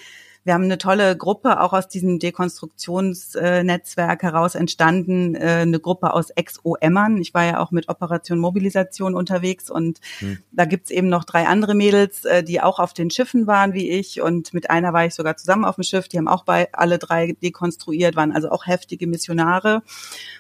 wir 0.47 0.55
haben 0.55 0.65
eine 0.65 0.79
tolle 0.79 1.17
Gruppe 1.17 1.61
auch 1.61 1.73
aus 1.73 1.89
diesem 1.89 2.21
Dekonstruktionsnetzwerk 2.21 4.23
heraus 4.23 4.55
entstanden, 4.55 5.35
äh, 5.35 5.63
eine 5.63 5.81
Gruppe 5.81 6.15
aus 6.15 6.31
Ex-OMern. 6.31 7.19
Ich 7.19 7.35
war 7.35 7.45
ja 7.45 7.59
auch 7.59 7.73
mit 7.73 7.89
Operation 7.89 8.39
Mobilisation 8.39 9.17
unterwegs 9.17 9.71
und 9.71 9.99
hm. 10.21 10.39
da 10.53 10.65
gibt's 10.65 10.93
eben 10.93 11.09
noch 11.09 11.25
drei 11.25 11.49
andere 11.49 11.75
Mädels, 11.75 12.25
äh, 12.25 12.45
die 12.45 12.61
auch 12.61 12.79
auf 12.79 12.95
den 12.95 13.11
Schiffen 13.11 13.49
waren 13.49 13.75
wie 13.75 13.91
ich 13.91 14.21
und 14.21 14.55
mit 14.55 14.71
einer 14.71 14.93
war 14.93 15.05
ich 15.05 15.17
sogar 15.17 15.37
zusammen 15.37 15.65
auf 15.65 15.75
dem 15.75 15.83
Schiff. 15.83 16.07
Die 16.07 16.17
haben 16.17 16.29
auch 16.29 16.45
bei 16.45 16.73
alle 16.73 16.99
drei 16.99 17.37
dekonstruiert, 17.43 18.15
waren 18.15 18.31
also 18.31 18.51
auch 18.51 18.67
heftige 18.67 19.09
Missionare. 19.09 19.83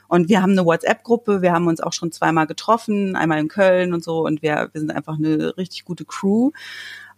Und 0.06 0.28
wir 0.28 0.40
haben 0.40 0.52
eine 0.52 0.64
WhatsApp-Gruppe, 0.64 1.42
wir 1.42 1.52
haben 1.52 1.66
uns 1.66 1.80
auch 1.80 1.92
schon 1.92 2.12
zweimal 2.12 2.46
getroffen, 2.46 3.16
einmal 3.16 3.40
in 3.40 3.48
Köln 3.48 3.92
und 3.92 4.04
so 4.04 4.24
und 4.24 4.40
wir, 4.40 4.68
wir 4.70 4.80
sind 4.80 4.92
einfach 4.92 5.18
eine 5.18 5.56
richtig 5.56 5.84
gute 5.84 6.04
Crew. 6.04 6.52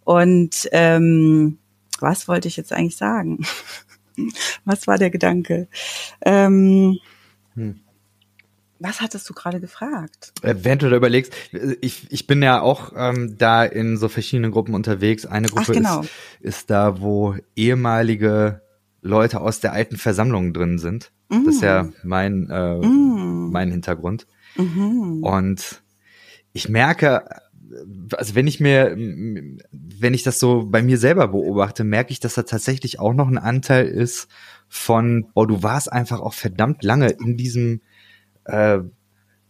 Und 0.05 0.71
ähm, 0.73 1.59
was 2.01 2.29
wollte 2.29 2.49
ich 2.49 2.57
jetzt 2.57 2.73
eigentlich 2.73 2.97
sagen? 2.97 3.45
was 4.65 4.87
war 4.87 4.99
der 4.99 5.11
Gedanke? 5.11 5.69
Ähm, 6.25 6.99
hm. 7.55 7.81
Was 8.81 9.01
hattest 9.01 9.29
du 9.29 9.35
gerade 9.35 9.61
gefragt? 9.61 10.33
Äh, 10.43 10.55
während 10.59 10.83
du 10.83 10.91
da 10.91 10.97
überlegst, 10.97 11.33
ich, 11.81 12.07
ich 12.11 12.27
bin 12.29 12.43
ja 12.43 12.61
auch 12.61 12.93
ähm, 12.97 13.37
da 13.37 13.65
in 13.65 13.97
so 13.97 14.09
verschiedenen 14.09 14.53
Gruppen 14.53 14.75
unterwegs. 14.75 15.27
Eine 15.27 15.49
Gruppe 15.49 15.71
Ach, 15.71 15.75
genau. 15.75 16.01
ist, 16.03 16.11
ist 16.41 16.71
da, 16.71 17.01
wo 17.01 17.35
ehemalige 17.57 18.63
Leute 19.03 19.41
aus 19.41 19.59
der 19.59 19.73
alten 19.73 19.97
Versammlung 19.97 20.53
drin 20.53 20.79
sind. 20.79 21.11
Mm. 21.29 21.45
Das 21.45 21.57
ist 21.57 21.63
ja 21.63 21.85
mm. 21.85 21.95
mein, 22.05 22.51
äh, 22.51 22.77
mm. 22.77 23.51
mein 23.51 23.71
Hintergrund. 23.73 24.27
Mm 24.57 25.25
Und 25.25 25.83
ich 26.53 26.69
merke, 26.69 27.25
also 28.17 28.35
wenn 28.35 28.47
ich 28.47 28.61
mir, 28.61 28.97
wenn 28.97 30.15
ich 30.15 30.23
das 30.23 30.39
so 30.39 30.67
bei 30.69 30.83
mir 30.83 30.99
selber 30.99 31.29
beobachte, 31.29 31.85
merke 31.85 32.13
ich, 32.13 32.21
dass 32.21 32.35
da 32.35 32.43
tatsächlich 32.43 32.99
auch 32.99 33.13
noch 33.13 33.29
ein 33.29 33.39
Anteil 33.39 33.87
ist 33.87 34.29
von, 34.69 35.31
boah, 35.35 35.47
du 35.47 35.63
warst 35.63 35.93
einfach 35.93 36.21
auch 36.21 36.35
verdammt 36.35 36.83
lange 36.83 37.11
in 37.11 37.37
diesem, 37.37 37.81
äh, 38.45 38.79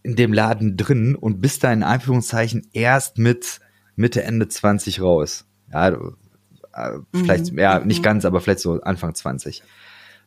in 0.03 0.17
dem 0.17 0.33
Laden 0.33 0.77
drin 0.77 1.15
und 1.15 1.41
bist 1.41 1.65
da 1.65 1.73
in 1.73 1.83
Anführungszeichen 1.83 2.69
erst 2.73 3.19
mit 3.19 3.61
Mitte, 3.97 4.23
Ende 4.23 4.49
20 4.49 5.01
raus. 5.01 5.47
Ja, 5.73 5.89
äh, 5.89 6.99
vielleicht, 7.13 7.53
mhm. 7.53 7.59
ja, 7.59 7.81
nicht 7.81 8.01
mhm. 8.01 8.05
ganz, 8.05 8.25
aber 8.25 8.41
vielleicht 8.41 8.61
so 8.61 8.81
Anfang 8.81 9.15
20. 9.15 9.63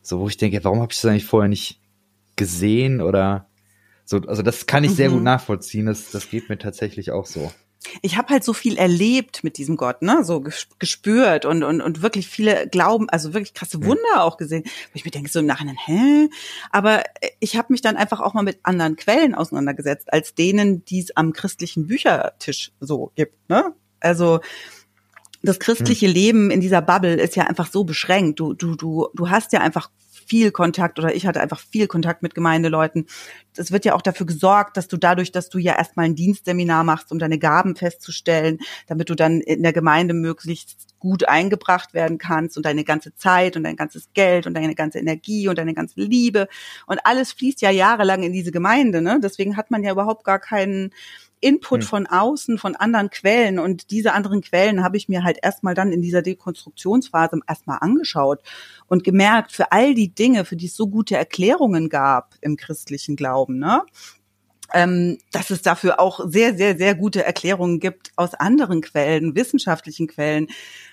So, 0.02 0.20
wo 0.20 0.28
ich 0.28 0.38
denke, 0.38 0.64
warum 0.64 0.82
habe 0.82 0.92
ich 0.92 1.00
das 1.00 1.10
eigentlich 1.10 1.26
vorher 1.26 1.50
nicht 1.50 1.80
gesehen 2.36 3.02
oder 3.02 3.48
so, 4.04 4.18
also 4.28 4.42
das 4.42 4.66
kann 4.66 4.84
ich 4.84 4.92
sehr 4.92 5.10
mhm. 5.10 5.14
gut 5.16 5.24
nachvollziehen, 5.24 5.86
das, 5.86 6.12
das 6.12 6.30
geht 6.30 6.50
mir 6.50 6.58
tatsächlich 6.58 7.12
auch 7.12 7.26
so. 7.26 7.52
Ich 8.02 8.17
habe 8.17 8.30
halt 8.30 8.44
so 8.44 8.54
viel 8.54 8.78
erlebt 8.78 9.44
mit 9.44 9.58
diesem 9.58 9.76
Gott, 9.76 10.02
ne, 10.02 10.24
so 10.24 10.44
gespürt 10.80 11.46
und 11.46 11.63
und 11.63 11.82
und 11.82 12.02
wirklich 12.02 12.28
viele 12.28 12.67
Glauben, 12.67 13.10
also 13.10 13.34
wirklich 13.34 13.54
krasse 13.54 13.84
Wunder 13.84 14.24
auch 14.24 14.38
gesehen, 14.38 14.63
wo 14.63 14.91
ich 14.94 15.06
mir 15.06 15.12
denke 15.12 15.32
so 15.32 15.39
im 15.39 15.48
Nachhinein, 15.48 15.78
hä? 15.86 16.30
Aber 16.72 17.04
äh, 17.22 17.30
ich 17.39 17.58
habe 17.58 17.74
mich 17.74 17.82
dann 17.82 17.98
einfach 17.98 18.20
auch 18.20 18.34
mal 18.34 18.44
mit 18.44 18.60
anderen 18.63 18.96
Quellen 18.96 19.36
auseinandergesetzt 19.36 20.13
als 20.13 20.36
denen, 20.36 20.86
die 20.86 21.00
es 21.00 21.15
am 21.15 21.34
christlichen 21.34 21.88
Büchertisch 21.88 22.72
so 22.80 23.12
gibt, 23.15 23.50
ne? 23.50 23.74
Also 24.00 24.41
das 25.44 25.60
christliche 25.60 26.08
hm. 26.08 26.13
Leben 26.13 26.52
in 26.52 26.62
dieser 26.62 26.82
Bubble 26.82 27.15
ist 27.15 27.36
ja 27.36 27.46
einfach 27.46 27.72
so 27.72 27.84
beschränkt. 27.84 28.39
Du, 28.39 28.54
du, 28.54 28.76
du, 28.76 29.10
du 29.15 29.30
hast 29.30 29.54
ja 29.54 29.62
einfach 29.62 29.89
viel 30.32 30.52
Kontakt 30.52 30.98
oder 30.98 31.13
ich 31.13 31.28
hatte 31.28 31.41
einfach 31.41 31.60
viel 31.60 31.88
Kontakt 31.88 32.24
mit 32.24 32.34
Gemeindeleuten. 32.34 33.06
Es 33.58 33.74
wird 33.74 33.84
ja 33.84 33.94
auch 33.94 34.02
dafür 34.02 34.26
gesorgt, 34.26 34.78
dass 34.78 34.88
du 34.88 34.96
dadurch, 34.96 35.34
dass 35.34 35.50
du 35.50 35.58
ja 35.58 35.78
erstmal 35.78 36.06
ein 36.06 36.15
Dienstseminar 36.15 36.86
machst, 36.86 37.12
um 37.12 37.20
deine 37.20 37.38
Gaben 37.38 37.76
festzustellen, 37.76 38.60
damit 38.88 39.10
du 39.10 39.15
dann 39.15 39.41
in 39.41 39.62
der 39.62 39.74
Gemeinde 39.74 40.13
möglichst 40.13 40.98
gut 41.00 41.28
eingebracht 41.28 41.94
werden 41.94 42.17
kannst 42.17 42.56
und 42.56 42.65
deine 42.65 42.86
ganze 42.86 43.13
Zeit 43.13 43.58
und 43.58 43.65
dein 43.65 43.76
ganzes 43.76 44.08
Geld 44.13 44.48
und 44.48 44.54
deine 44.54 44.74
ganze 44.74 45.00
Energie 45.00 45.50
und 45.50 45.58
deine 45.58 45.74
ganze 45.74 46.00
Liebe 46.00 46.48
und 46.88 47.06
alles 47.06 47.34
fließt 47.34 47.62
ja 47.62 47.70
jahrelang 47.70 48.24
in 48.24 48.32
diese 48.32 48.54
Gemeinde, 48.54 49.02
ne? 49.02 49.20
Deswegen 49.22 49.58
hat 49.58 49.70
man 49.70 49.84
ja 49.84 49.91
überhaupt 49.91 50.24
gar 50.24 50.39
keinen 50.39 50.94
Input 51.42 51.82
hm. 51.82 51.88
von 51.88 52.08
außen, 52.08 52.58
von 52.58 52.76
anderen 52.76 53.10
Quellen. 53.10 53.60
Und 53.60 53.92
diese 53.92 54.14
anderen 54.14 54.42
Quellen 54.42 54.84
habe 54.84 54.96
ich 54.96 55.10
mir 55.10 55.24
halt 55.24 55.40
erstmal 55.42 55.74
dann 55.74 55.92
in 55.92 56.02
dieser 56.02 56.22
Dekonstruktionsphase 56.22 57.40
erstmal 57.48 57.80
angeschaut 57.82 58.42
und 58.88 59.04
gemerkt, 59.04 59.52
für 59.52 59.72
all 59.72 59.94
die 59.94 60.14
Dinge, 60.14 60.46
für 60.46 60.56
die 60.56 60.68
es 60.68 60.76
so 60.76 60.88
gute 60.88 61.18
Erklärungen 61.18 61.90
gab 61.90 62.36
im 62.42 62.56
christlichen 62.56 63.16
Glauben, 63.16 63.60
ne? 63.60 63.84
Ähm, 64.74 65.18
dass 65.34 65.50
es 65.50 65.62
dafür 65.62 66.00
auch 66.00 66.22
sehr, 66.30 66.56
sehr, 66.56 66.78
sehr 66.78 66.96
gute 66.96 67.26
Erklärungen 67.26 67.82
gibt 67.82 68.14
aus 68.16 68.34
anderen 68.34 68.80
Quellen, 68.80 69.36
wissenschaftlichen 69.36 70.08
Quellen. 70.08 70.48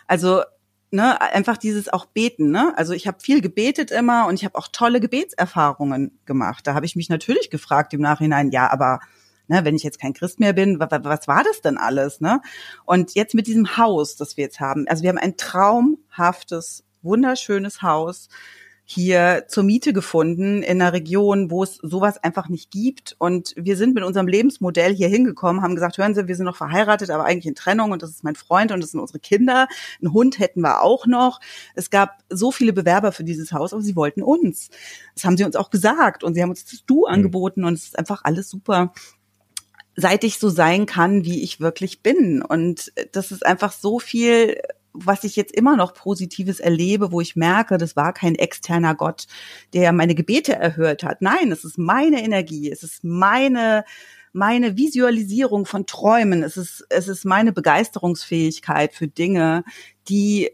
Also 0.08 0.42
ne, 0.90 1.20
einfach 1.20 1.56
dieses 1.56 1.88
auch 1.88 2.06
beten, 2.06 2.50
ne? 2.50 2.72
Also 2.76 2.92
ich 2.92 3.06
habe 3.06 3.20
viel 3.20 3.40
gebetet 3.40 3.90
immer 3.90 4.26
und 4.26 4.34
ich 4.34 4.44
habe 4.44 4.56
auch 4.56 4.68
tolle 4.68 5.00
Gebetserfahrungen 5.00 6.18
gemacht. 6.24 6.66
Da 6.66 6.74
habe 6.74 6.86
ich 6.86 6.96
mich 6.96 7.08
natürlich 7.08 7.50
gefragt 7.50 7.94
im 7.94 8.00
Nachhinein, 8.00 8.50
ja, 8.50 8.70
aber 8.70 9.00
ne, 9.48 9.64
wenn 9.64 9.74
ich 9.74 9.82
jetzt 9.82 10.00
kein 10.00 10.14
Christ 10.14 10.40
mehr 10.40 10.52
bin, 10.52 10.78
was, 10.78 11.28
war 11.28 11.44
das 11.44 11.60
denn 11.60 11.78
alles? 11.78 12.20
Ne? 12.20 12.40
Und 12.84 13.14
jetzt 13.14 13.34
mit 13.34 13.46
diesem 13.46 13.76
Haus, 13.76 14.16
das 14.16 14.36
wir 14.36 14.44
jetzt 14.44 14.60
haben, 14.60 14.86
also 14.88 15.02
wir 15.02 15.10
haben 15.10 15.18
ein 15.18 15.36
traumhaftes, 15.36 16.84
wunderschönes 17.02 17.82
Haus 17.82 18.28
hier 18.90 19.44
zur 19.48 19.64
Miete 19.64 19.92
gefunden 19.92 20.62
in 20.62 20.80
einer 20.80 20.94
Region, 20.94 21.50
wo 21.50 21.62
es 21.62 21.74
sowas 21.74 22.16
einfach 22.24 22.48
nicht 22.48 22.70
gibt. 22.70 23.16
Und 23.18 23.52
wir 23.54 23.76
sind 23.76 23.94
mit 23.94 24.02
unserem 24.02 24.26
Lebensmodell 24.26 24.94
hier 24.94 25.08
hingekommen, 25.08 25.60
haben 25.60 25.74
gesagt, 25.74 25.98
hören 25.98 26.14
Sie, 26.14 26.26
wir 26.26 26.34
sind 26.34 26.46
noch 26.46 26.56
verheiratet, 26.56 27.10
aber 27.10 27.26
eigentlich 27.26 27.44
in 27.44 27.54
Trennung 27.54 27.92
und 27.92 28.02
das 28.02 28.08
ist 28.08 28.24
mein 28.24 28.34
Freund 28.34 28.72
und 28.72 28.82
das 28.82 28.92
sind 28.92 29.00
unsere 29.00 29.18
Kinder. 29.18 29.68
Einen 30.00 30.14
Hund 30.14 30.38
hätten 30.38 30.62
wir 30.62 30.80
auch 30.80 31.06
noch. 31.06 31.38
Es 31.74 31.90
gab 31.90 32.22
so 32.30 32.50
viele 32.50 32.72
Bewerber 32.72 33.12
für 33.12 33.24
dieses 33.24 33.52
Haus, 33.52 33.74
aber 33.74 33.82
sie 33.82 33.94
wollten 33.94 34.22
uns. 34.22 34.70
Das 35.14 35.26
haben 35.26 35.36
sie 35.36 35.44
uns 35.44 35.54
auch 35.54 35.68
gesagt 35.68 36.24
und 36.24 36.32
sie 36.32 36.40
haben 36.40 36.50
uns 36.50 36.64
das 36.64 36.86
Du 36.86 37.04
angeboten 37.04 37.64
und 37.64 37.74
es 37.74 37.88
ist 37.88 37.98
einfach 37.98 38.24
alles 38.24 38.48
super 38.48 38.94
seit 40.00 40.22
ich 40.22 40.38
so 40.38 40.48
sein 40.48 40.86
kann, 40.86 41.24
wie 41.24 41.42
ich 41.42 41.58
wirklich 41.58 42.02
bin. 42.02 42.40
Und 42.40 42.92
das 43.10 43.32
ist 43.32 43.44
einfach 43.44 43.72
so 43.72 43.98
viel, 43.98 44.56
was 44.92 45.24
ich 45.24 45.34
jetzt 45.34 45.52
immer 45.52 45.76
noch 45.76 45.92
Positives 45.92 46.60
erlebe, 46.60 47.10
wo 47.10 47.20
ich 47.20 47.34
merke, 47.34 47.78
das 47.78 47.96
war 47.96 48.12
kein 48.12 48.36
externer 48.36 48.94
Gott, 48.94 49.26
der 49.72 49.92
meine 49.92 50.14
Gebete 50.14 50.54
erhört 50.54 51.02
hat. 51.02 51.20
Nein, 51.20 51.50
es 51.50 51.64
ist 51.64 51.78
meine 51.78 52.22
Energie, 52.22 52.70
es 52.70 52.84
ist 52.84 53.02
meine 53.02 53.84
meine 54.32 54.76
Visualisierung 54.76 55.64
von 55.66 55.86
Träumen, 55.86 56.44
es 56.44 56.56
ist, 56.58 56.86
es 56.90 57.08
ist 57.08 57.24
meine 57.24 57.50
Begeisterungsfähigkeit 57.50 58.92
für 58.92 59.08
Dinge, 59.08 59.64
die 60.08 60.50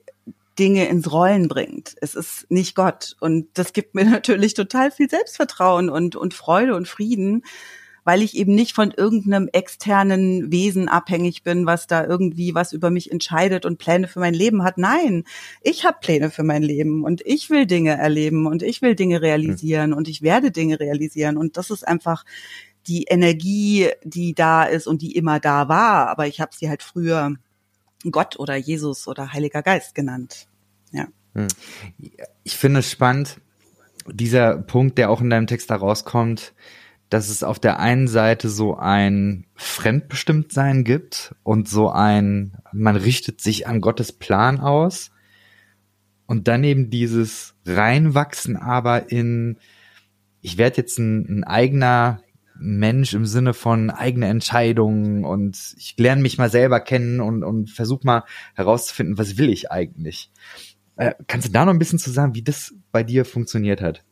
Dinge 0.59 0.87
ins 0.89 1.13
Rollen 1.13 1.49
bringt. 1.49 1.97
Es 2.01 2.15
ist 2.15 2.47
nicht 2.51 2.77
Gott. 2.77 3.17
Und 3.21 3.49
das 3.55 3.73
gibt 3.73 3.95
mir 3.95 4.05
natürlich 4.11 4.55
total 4.55 4.91
viel 4.91 5.11
Selbstvertrauen 5.11 5.91
und, 5.91 6.17
und 6.17 6.33
Freude 6.33 6.77
und 6.77 6.89
Frieden, 6.89 7.43
weil 8.05 8.23
ich 8.23 8.37
eben 8.37 8.55
nicht 8.55 8.75
von 8.75 8.91
irgendeinem 8.91 9.49
externen 9.53 10.53
Wesen 10.53 10.89
abhängig 10.89 11.43
bin, 11.43 11.67
was 11.67 11.87
da 11.87 12.05
irgendwie 12.05 12.55
was 12.55 12.73
über 12.73 12.91
mich 12.91 13.11
entscheidet 13.11 13.67
und 13.67 13.79
Pläne 13.79 14.09
für 14.09 14.21
mein 14.21 14.35
Leben 14.35 14.63
hat. 14.63 14.79
Nein, 14.79 15.25
ich 15.63 15.85
habe 15.85 15.99
Pläne 16.01 16.31
für 16.31 16.45
mein 16.45 16.63
Leben 16.63 17.05
und 17.05 17.23
ich 17.25 17.51
will 17.51 17.67
Dinge 17.67 17.97
erleben 17.97 18.47
und 18.47 18.63
ich 18.63 18.83
will 18.83 18.95
Dinge 18.95 19.23
realisieren 19.23 19.91
mhm. 19.91 19.97
und 19.97 20.09
ich 20.09 20.23
werde 20.23 20.51
Dinge 20.51 20.79
realisieren 20.79 21.37
und 21.37 21.57
das 21.57 21.71
ist 21.71 21.87
einfach 21.87 22.25
die 22.87 23.05
Energie, 23.05 23.89
die 24.05 24.35
da 24.35 24.65
ist 24.65 24.87
und 24.87 25.01
die 25.01 25.17
immer 25.17 25.41
da 25.41 25.69
war, 25.69 26.09
aber 26.09 26.27
ich 26.27 26.41
habe 26.41 26.53
sie 26.55 26.69
halt 26.69 26.83
früher 26.83 27.35
Gott 28.11 28.39
oder 28.39 28.57
Jesus 28.57 29.09
oder 29.09 29.33
Heiliger 29.33 29.63
Geist 29.63 29.95
genannt. 29.95 30.47
Ja. 30.93 31.07
Hm. 31.35 31.49
Ich 32.43 32.57
finde 32.57 32.81
es 32.81 32.91
spannend, 32.91 33.41
dieser 34.07 34.59
Punkt, 34.59 34.99
der 34.99 35.11
auch 35.11 35.21
in 35.21 35.31
deinem 35.31 35.47
Text 35.47 35.71
da 35.71 35.77
rauskommt, 35.77 36.53
dass 37.11 37.29
es 37.29 37.43
auf 37.43 37.59
der 37.59 37.79
einen 37.79 38.09
Seite 38.09 38.49
so 38.49 38.77
ein 38.77 39.47
Fremdbestimmtsein 39.55 40.85
gibt 40.85 41.35
und 41.43 41.69
so 41.69 41.91
ein, 41.91 42.57
man 42.73 42.97
richtet 42.97 43.41
sich 43.41 43.67
an 43.67 43.81
Gottes 43.81 44.13
Plan 44.13 44.61
aus 44.61 45.11
und 46.27 46.49
dann 46.49 46.65
eben 46.65 46.91
dieses 46.91 47.55
Reinwachsen 47.67 48.57
aber 48.57 49.11
in, 49.11 49.59
ich 50.41 50.59
werde 50.59 50.79
jetzt 50.79 50.99
ein, 50.99 51.41
ein 51.41 51.45
eigener 51.45 52.21
Mensch 52.57 53.15
im 53.15 53.27
Sinne 53.27 53.53
von 53.53 53.91
eigene 53.91 54.27
Entscheidungen 54.27 55.25
und 55.25 55.75
ich 55.77 55.95
lerne 55.99 56.23
mich 56.23 56.39
mal 56.39 56.51
selber 56.51 56.81
kennen 56.81 57.21
und, 57.21 57.43
und 57.43 57.71
versuche 57.71 58.07
mal 58.07 58.25
herauszufinden, 58.55 59.19
was 59.19 59.39
will 59.39 59.49
ich 59.49 59.71
eigentlich. 59.71 60.31
Äh, 60.97 61.15
kannst 61.27 61.49
du 61.49 61.53
da 61.53 61.65
noch 61.65 61.73
ein 61.73 61.79
bisschen 61.79 61.99
zu 61.99 62.11
sagen, 62.11 62.35
wie 62.35 62.43
das 62.43 62.75
bei 62.93 63.03
dir 63.03 63.25
funktioniert 63.25 63.81
hat? 63.81 64.05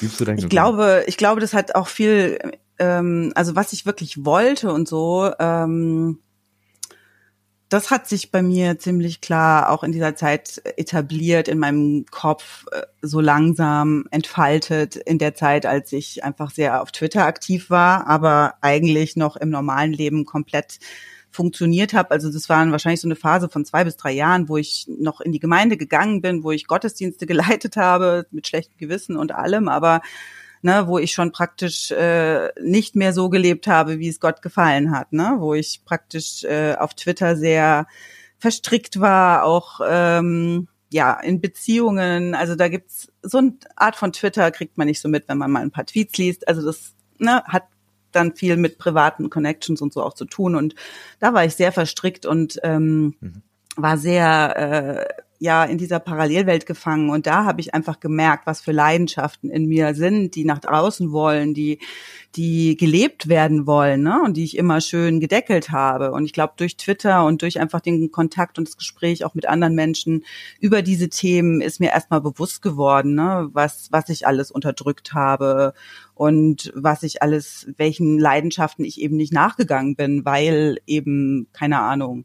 Gibst 0.00 0.20
du 0.20 0.24
dein 0.24 0.38
ich 0.38 0.48
glaube, 0.48 1.04
ich 1.06 1.16
glaube, 1.16 1.40
das 1.40 1.54
hat 1.54 1.74
auch 1.74 1.88
viel, 1.88 2.38
ähm, 2.78 3.32
also 3.34 3.54
was 3.56 3.72
ich 3.72 3.86
wirklich 3.86 4.24
wollte 4.24 4.72
und 4.72 4.88
so, 4.88 5.30
ähm, 5.38 6.18
das 7.68 7.90
hat 7.90 8.06
sich 8.08 8.30
bei 8.30 8.42
mir 8.42 8.78
ziemlich 8.78 9.20
klar 9.20 9.70
auch 9.70 9.82
in 9.82 9.90
dieser 9.90 10.14
Zeit 10.14 10.62
etabliert, 10.76 11.48
in 11.48 11.58
meinem 11.58 12.06
Kopf 12.10 12.66
äh, 12.70 12.82
so 13.02 13.20
langsam 13.20 14.04
entfaltet, 14.10 14.96
in 14.96 15.18
der 15.18 15.34
Zeit, 15.34 15.66
als 15.66 15.92
ich 15.92 16.22
einfach 16.22 16.50
sehr 16.50 16.82
auf 16.82 16.92
Twitter 16.92 17.24
aktiv 17.24 17.70
war, 17.70 18.06
aber 18.06 18.54
eigentlich 18.60 19.16
noch 19.16 19.36
im 19.36 19.50
normalen 19.50 19.92
Leben 19.92 20.24
komplett 20.24 20.78
funktioniert 21.34 21.92
habe. 21.94 22.12
Also 22.12 22.30
das 22.32 22.48
waren 22.48 22.70
wahrscheinlich 22.70 23.00
so 23.00 23.08
eine 23.08 23.16
Phase 23.16 23.48
von 23.48 23.64
zwei 23.64 23.84
bis 23.84 23.96
drei 23.96 24.12
Jahren, 24.12 24.48
wo 24.48 24.56
ich 24.56 24.86
noch 24.88 25.20
in 25.20 25.32
die 25.32 25.40
Gemeinde 25.40 25.76
gegangen 25.76 26.22
bin, 26.22 26.44
wo 26.44 26.52
ich 26.52 26.66
Gottesdienste 26.66 27.26
geleitet 27.26 27.76
habe, 27.76 28.26
mit 28.30 28.46
schlechtem 28.46 28.78
Gewissen 28.78 29.16
und 29.16 29.32
allem, 29.32 29.68
aber 29.68 30.00
ne, 30.62 30.86
wo 30.86 30.98
ich 30.98 31.12
schon 31.12 31.32
praktisch 31.32 31.90
äh, 31.90 32.50
nicht 32.62 32.94
mehr 32.94 33.12
so 33.12 33.28
gelebt 33.28 33.66
habe, 33.66 33.98
wie 33.98 34.08
es 34.08 34.20
Gott 34.20 34.42
gefallen 34.42 34.92
hat, 34.92 35.12
ne, 35.12 35.36
wo 35.38 35.54
ich 35.54 35.82
praktisch 35.84 36.44
äh, 36.44 36.76
auf 36.78 36.94
Twitter 36.94 37.36
sehr 37.36 37.86
verstrickt 38.38 39.00
war, 39.00 39.44
auch 39.44 39.80
ähm, 39.86 40.68
ja 40.92 41.18
in 41.20 41.40
Beziehungen. 41.40 42.34
Also 42.34 42.54
da 42.54 42.68
gibt's 42.68 43.08
so 43.22 43.38
eine 43.38 43.54
Art 43.74 43.96
von 43.96 44.12
Twitter 44.12 44.50
kriegt 44.52 44.78
man 44.78 44.86
nicht 44.86 45.00
so 45.00 45.08
mit, 45.08 45.28
wenn 45.28 45.38
man 45.38 45.50
mal 45.50 45.62
ein 45.62 45.72
paar 45.72 45.86
Tweets 45.86 46.16
liest. 46.16 46.46
Also 46.46 46.64
das 46.64 46.94
ne, 47.18 47.42
hat 47.44 47.64
dann 48.14 48.34
viel 48.34 48.56
mit 48.56 48.78
privaten 48.78 49.30
Connections 49.30 49.80
und 49.80 49.92
so 49.92 50.02
auch 50.02 50.14
zu 50.14 50.24
tun. 50.24 50.54
Und 50.54 50.74
da 51.20 51.34
war 51.34 51.44
ich 51.44 51.54
sehr 51.54 51.72
verstrickt 51.72 52.26
und 52.26 52.58
ähm, 52.62 53.14
mhm. 53.20 53.42
war 53.76 53.98
sehr 53.98 55.08
äh, 55.18 55.22
ja 55.44 55.64
in 55.64 55.78
dieser 55.78 56.00
Parallelwelt 56.00 56.66
gefangen. 56.66 57.10
Und 57.10 57.26
da 57.26 57.44
habe 57.44 57.60
ich 57.60 57.74
einfach 57.74 58.00
gemerkt, 58.00 58.46
was 58.46 58.60
für 58.60 58.72
Leidenschaften 58.72 59.50
in 59.50 59.66
mir 59.66 59.94
sind, 59.94 60.34
die 60.34 60.44
nach 60.44 60.58
draußen 60.58 61.12
wollen, 61.12 61.54
die 61.54 61.78
die 62.36 62.76
gelebt 62.76 63.28
werden 63.28 63.66
wollen, 63.66 64.02
ne? 64.02 64.20
Und 64.24 64.36
die 64.36 64.44
ich 64.44 64.56
immer 64.56 64.80
schön 64.80 65.20
gedeckelt 65.20 65.70
habe. 65.70 66.10
Und 66.10 66.24
ich 66.24 66.32
glaube, 66.32 66.54
durch 66.56 66.76
Twitter 66.76 67.24
und 67.24 67.42
durch 67.42 67.60
einfach 67.60 67.80
den 67.80 68.10
Kontakt 68.10 68.58
und 68.58 68.66
das 68.66 68.76
Gespräch 68.76 69.24
auch 69.24 69.34
mit 69.34 69.46
anderen 69.48 69.74
Menschen 69.74 70.24
über 70.58 70.82
diese 70.82 71.08
Themen 71.08 71.60
ist 71.60 71.78
mir 71.78 71.90
erstmal 71.90 72.20
bewusst 72.20 72.60
geworden, 72.62 73.14
ne? 73.14 73.50
was, 73.52 73.88
was 73.92 74.08
ich 74.08 74.26
alles 74.26 74.50
unterdrückt 74.50 75.14
habe 75.14 75.74
und 76.14 76.72
was 76.74 77.04
ich 77.04 77.22
alles, 77.22 77.68
welchen 77.76 78.18
Leidenschaften 78.18 78.84
ich 78.84 79.00
eben 79.00 79.16
nicht 79.16 79.32
nachgegangen 79.32 79.94
bin, 79.94 80.24
weil 80.24 80.78
eben, 80.86 81.46
keine 81.52 81.80
Ahnung, 81.80 82.24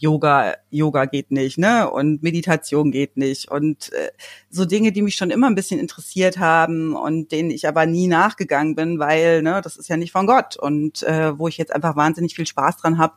Yoga, 0.00 0.54
Yoga 0.70 1.04
geht 1.06 1.30
nicht, 1.30 1.58
ne? 1.58 1.90
Und 1.90 2.22
Meditation 2.22 2.90
geht 2.90 3.16
nicht. 3.16 3.50
Und 3.50 3.92
äh, 3.92 4.10
so 4.50 4.64
Dinge, 4.64 4.92
die 4.92 5.02
mich 5.02 5.16
schon 5.16 5.30
immer 5.30 5.48
ein 5.48 5.54
bisschen 5.54 5.80
interessiert 5.80 6.38
haben 6.38 6.94
und 6.94 7.32
denen 7.32 7.50
ich 7.50 7.68
aber 7.68 7.86
nie 7.86 8.06
nachgegangen 8.06 8.74
bin, 8.74 8.98
weil, 8.98 9.42
ne, 9.42 9.60
das 9.62 9.76
ist 9.76 9.88
ja 9.88 9.96
nicht 9.96 10.12
von 10.12 10.26
Gott. 10.26 10.56
Und 10.56 11.02
äh, 11.02 11.38
wo 11.38 11.48
ich 11.48 11.58
jetzt 11.58 11.74
einfach 11.74 11.96
wahnsinnig 11.96 12.34
viel 12.34 12.46
Spaß 12.46 12.78
dran 12.78 12.98
habe, 12.98 13.14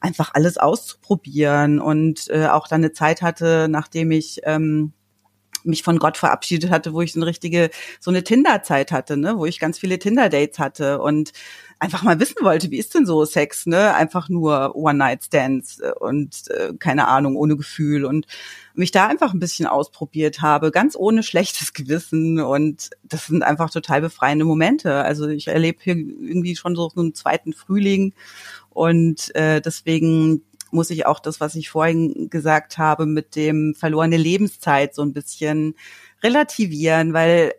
einfach 0.00 0.32
alles 0.34 0.58
auszuprobieren 0.58 1.80
und 1.80 2.28
äh, 2.28 2.46
auch 2.46 2.68
dann 2.68 2.82
eine 2.82 2.92
Zeit 2.92 3.22
hatte, 3.22 3.68
nachdem 3.70 4.10
ich 4.10 4.40
ähm, 4.44 4.92
mich 5.64 5.82
von 5.82 5.98
Gott 5.98 6.16
verabschiedet 6.16 6.70
hatte, 6.70 6.92
wo 6.92 7.00
ich 7.00 7.12
so 7.12 7.18
eine 7.18 7.26
richtige, 7.26 7.70
so 8.00 8.10
eine 8.10 8.22
Tinder-Zeit 8.22 8.92
hatte, 8.92 9.16
ne, 9.16 9.38
wo 9.38 9.46
ich 9.46 9.58
ganz 9.58 9.78
viele 9.78 9.98
Tinder-Dates 9.98 10.58
hatte 10.58 11.00
und 11.00 11.32
einfach 11.78 12.02
mal 12.02 12.20
wissen 12.20 12.42
wollte, 12.42 12.70
wie 12.70 12.78
ist 12.78 12.94
denn 12.94 13.06
so 13.06 13.24
Sex, 13.24 13.66
ne? 13.66 13.94
Einfach 13.94 14.28
nur 14.28 14.74
One-Night-Stands 14.74 15.80
äh, 15.80 15.92
und 15.98 16.50
äh, 16.50 16.72
keine 16.78 17.08
Ahnung, 17.08 17.36
ohne 17.36 17.56
Gefühl 17.56 18.04
und 18.04 18.26
mich 18.74 18.90
da 18.90 19.06
einfach 19.06 19.32
ein 19.34 19.40
bisschen 19.40 19.66
ausprobiert 19.66 20.40
habe, 20.40 20.70
ganz 20.70 20.96
ohne 20.96 21.22
schlechtes 21.22 21.72
Gewissen 21.74 22.40
und 22.40 22.90
das 23.02 23.26
sind 23.26 23.42
einfach 23.42 23.70
total 23.70 24.00
befreiende 24.00 24.44
Momente. 24.44 25.02
Also 25.02 25.28
ich 25.28 25.48
erlebe 25.48 25.78
hier 25.82 25.96
irgendwie 25.96 26.56
schon 26.56 26.76
so 26.76 26.90
einen 26.96 27.14
zweiten 27.14 27.52
Frühling 27.52 28.14
und 28.70 29.34
äh, 29.34 29.60
deswegen 29.60 30.42
muss 30.70 30.90
ich 30.90 31.06
auch 31.06 31.20
das, 31.20 31.40
was 31.40 31.54
ich 31.54 31.70
vorhin 31.70 32.28
gesagt 32.30 32.78
habe, 32.78 33.06
mit 33.06 33.36
dem 33.36 33.74
verlorene 33.74 34.16
Lebenszeit 34.16 34.94
so 34.94 35.02
ein 35.02 35.12
bisschen 35.12 35.76
relativieren, 36.22 37.12
weil 37.12 37.54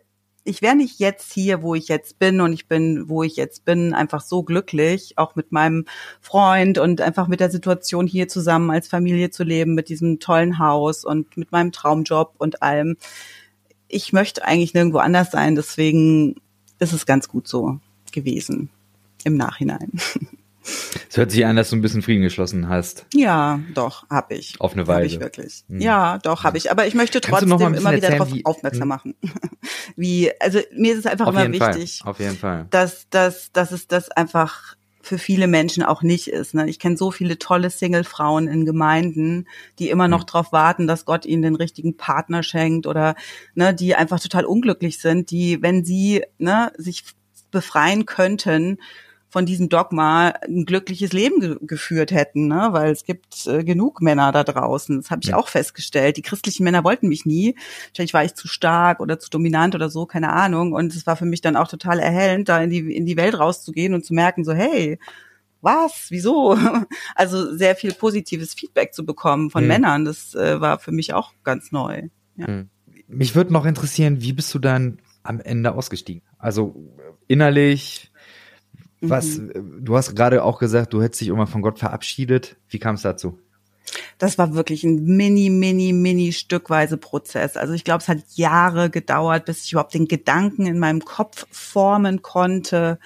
ich 0.46 0.62
wäre 0.62 0.76
nicht 0.76 1.00
jetzt 1.00 1.32
hier, 1.32 1.62
wo 1.62 1.74
ich 1.74 1.88
jetzt 1.88 2.18
bin 2.18 2.40
und 2.40 2.52
ich 2.52 2.68
bin, 2.68 3.08
wo 3.08 3.22
ich 3.22 3.36
jetzt 3.36 3.64
bin, 3.64 3.92
einfach 3.92 4.20
so 4.20 4.42
glücklich, 4.44 5.18
auch 5.18 5.34
mit 5.34 5.50
meinem 5.50 5.84
Freund 6.20 6.78
und 6.78 7.00
einfach 7.00 7.26
mit 7.26 7.40
der 7.40 7.50
Situation 7.50 8.06
hier 8.06 8.28
zusammen 8.28 8.70
als 8.70 8.86
Familie 8.86 9.30
zu 9.30 9.42
leben, 9.42 9.74
mit 9.74 9.88
diesem 9.88 10.20
tollen 10.20 10.58
Haus 10.58 11.04
und 11.04 11.36
mit 11.36 11.50
meinem 11.50 11.72
Traumjob 11.72 12.34
und 12.38 12.62
allem. 12.62 12.96
Ich 13.88 14.12
möchte 14.12 14.44
eigentlich 14.44 14.72
nirgendwo 14.72 14.98
anders 14.98 15.32
sein, 15.32 15.56
deswegen 15.56 16.36
ist 16.78 16.92
es 16.92 17.06
ganz 17.06 17.28
gut 17.28 17.48
so 17.48 17.80
gewesen 18.12 18.70
im 19.24 19.36
Nachhinein. 19.36 19.90
Es 21.08 21.16
hört 21.16 21.30
sich 21.30 21.44
an, 21.46 21.56
dass 21.56 21.70
du 21.70 21.76
ein 21.76 21.82
bisschen 21.82 22.02
Frieden 22.02 22.22
geschlossen 22.22 22.68
hast. 22.68 23.06
Ja, 23.14 23.60
doch, 23.74 24.08
habe 24.10 24.34
ich. 24.34 24.60
Auf 24.60 24.72
eine 24.72 24.86
Weise. 24.86 24.98
Hab 24.98 25.06
ich 25.06 25.20
wirklich. 25.20 25.64
Hm. 25.68 25.80
Ja, 25.80 26.18
doch, 26.18 26.44
habe 26.44 26.58
ich. 26.58 26.70
Aber 26.70 26.86
ich 26.86 26.94
möchte 26.94 27.20
trotzdem 27.20 27.52
immer 27.52 27.92
wieder 27.92 28.10
darauf 28.10 28.32
aufmerksam 28.44 28.82
hm. 28.82 28.88
machen. 28.88 29.14
wie, 29.96 30.30
also 30.40 30.60
mir 30.74 30.92
ist 30.92 31.00
es 31.00 31.06
einfach 31.06 31.26
Auf 31.26 31.34
immer 31.34 31.52
wichtig, 31.52 32.00
Fall. 32.02 32.10
Auf 32.10 32.20
jeden 32.20 32.36
Fall. 32.36 32.66
dass, 32.70 33.08
dass, 33.10 33.52
dass 33.52 33.72
es 33.72 33.86
das 33.86 34.10
einfach 34.10 34.76
für 35.06 35.18
viele 35.18 35.46
Menschen 35.46 35.84
auch 35.84 36.02
nicht 36.02 36.26
ist. 36.26 36.52
Ne? 36.52 36.68
Ich 36.68 36.80
kenne 36.80 36.96
so 36.96 37.12
viele 37.12 37.38
tolle 37.38 37.70
Single-Frauen 37.70 38.48
in 38.48 38.64
Gemeinden, 38.64 39.46
die 39.78 39.88
immer 39.88 40.08
noch 40.08 40.22
mhm. 40.22 40.26
darauf 40.26 40.52
warten, 40.52 40.88
dass 40.88 41.04
Gott 41.04 41.24
ihnen 41.24 41.42
den 41.42 41.54
richtigen 41.54 41.96
Partner 41.96 42.42
schenkt 42.42 42.88
oder 42.88 43.14
ne, 43.54 43.72
die 43.72 43.94
einfach 43.94 44.18
total 44.18 44.44
unglücklich 44.44 44.98
sind, 44.98 45.30
die, 45.30 45.62
wenn 45.62 45.84
sie 45.84 46.24
ne, 46.38 46.72
sich 46.76 47.04
befreien 47.52 48.04
könnten 48.04 48.78
von 49.36 49.44
diesem 49.44 49.68
Dogma 49.68 50.28
ein 50.48 50.64
glückliches 50.64 51.12
Leben 51.12 51.40
ge 51.40 51.58
geführt 51.60 52.10
hätten, 52.10 52.48
ne? 52.48 52.68
weil 52.70 52.90
es 52.90 53.04
gibt 53.04 53.46
äh, 53.46 53.64
genug 53.64 54.00
Männer 54.00 54.32
da 54.32 54.44
draußen. 54.44 54.96
Das 54.96 55.10
habe 55.10 55.20
ich 55.22 55.28
ja. 55.28 55.36
auch 55.36 55.48
festgestellt. 55.48 56.16
Die 56.16 56.22
christlichen 56.22 56.64
Männer 56.64 56.84
wollten 56.84 57.08
mich 57.08 57.26
nie. 57.26 57.54
Wahrscheinlich 57.88 58.14
war 58.14 58.24
ich 58.24 58.34
zu 58.34 58.48
stark 58.48 58.98
oder 58.98 59.18
zu 59.18 59.28
dominant 59.28 59.74
oder 59.74 59.90
so, 59.90 60.06
keine 60.06 60.32
Ahnung. 60.32 60.72
Und 60.72 60.96
es 60.96 61.06
war 61.06 61.16
für 61.16 61.26
mich 61.26 61.42
dann 61.42 61.54
auch 61.54 61.68
total 61.68 61.98
erhellend, 61.98 62.48
da 62.48 62.62
in 62.62 62.70
die, 62.70 62.96
in 62.96 63.04
die 63.04 63.18
Welt 63.18 63.38
rauszugehen 63.38 63.92
und 63.92 64.06
zu 64.06 64.14
merken, 64.14 64.42
so, 64.42 64.54
hey, 64.54 64.98
was? 65.60 66.06
Wieso? 66.08 66.56
Also 67.14 67.54
sehr 67.54 67.76
viel 67.76 67.92
positives 67.92 68.54
Feedback 68.54 68.94
zu 68.94 69.04
bekommen 69.04 69.50
von 69.50 69.64
hm. 69.64 69.68
Männern, 69.68 70.04
das 70.06 70.34
äh, 70.34 70.62
war 70.62 70.78
für 70.78 70.92
mich 70.92 71.12
auch 71.12 71.34
ganz 71.44 71.72
neu. 71.72 72.08
Ja. 72.36 72.46
Hm. 72.46 72.70
Mich 73.06 73.34
würde 73.34 73.52
noch 73.52 73.66
interessieren, 73.66 74.22
wie 74.22 74.32
bist 74.32 74.54
du 74.54 74.58
dann 74.58 75.02
am 75.22 75.40
Ende 75.40 75.74
ausgestiegen? 75.74 76.22
Also 76.38 76.74
innerlich, 77.28 78.10
was, 79.00 79.38
mhm. 79.38 79.84
du 79.84 79.96
hast 79.96 80.14
gerade 80.14 80.42
auch 80.42 80.58
gesagt, 80.58 80.92
du 80.92 81.02
hättest 81.02 81.20
dich 81.20 81.28
immer 81.28 81.46
von 81.46 81.62
Gott 81.62 81.78
verabschiedet. 81.78 82.56
Wie 82.68 82.78
kam 82.78 82.94
es 82.94 83.02
dazu? 83.02 83.38
Das 84.18 84.38
war 84.38 84.54
wirklich 84.54 84.84
ein 84.84 85.04
mini, 85.04 85.50
mini, 85.50 85.92
mini 85.92 86.32
stückweise 86.32 86.96
Prozess. 86.96 87.56
Also 87.56 87.74
ich 87.74 87.84
glaube, 87.84 88.02
es 88.02 88.08
hat 88.08 88.18
Jahre 88.34 88.90
gedauert, 88.90 89.44
bis 89.44 89.64
ich 89.64 89.72
überhaupt 89.72 89.94
den 89.94 90.08
Gedanken 90.08 90.66
in 90.66 90.78
meinem 90.78 91.04
Kopf 91.04 91.46
formen 91.50 92.22
konnte, 92.22 92.98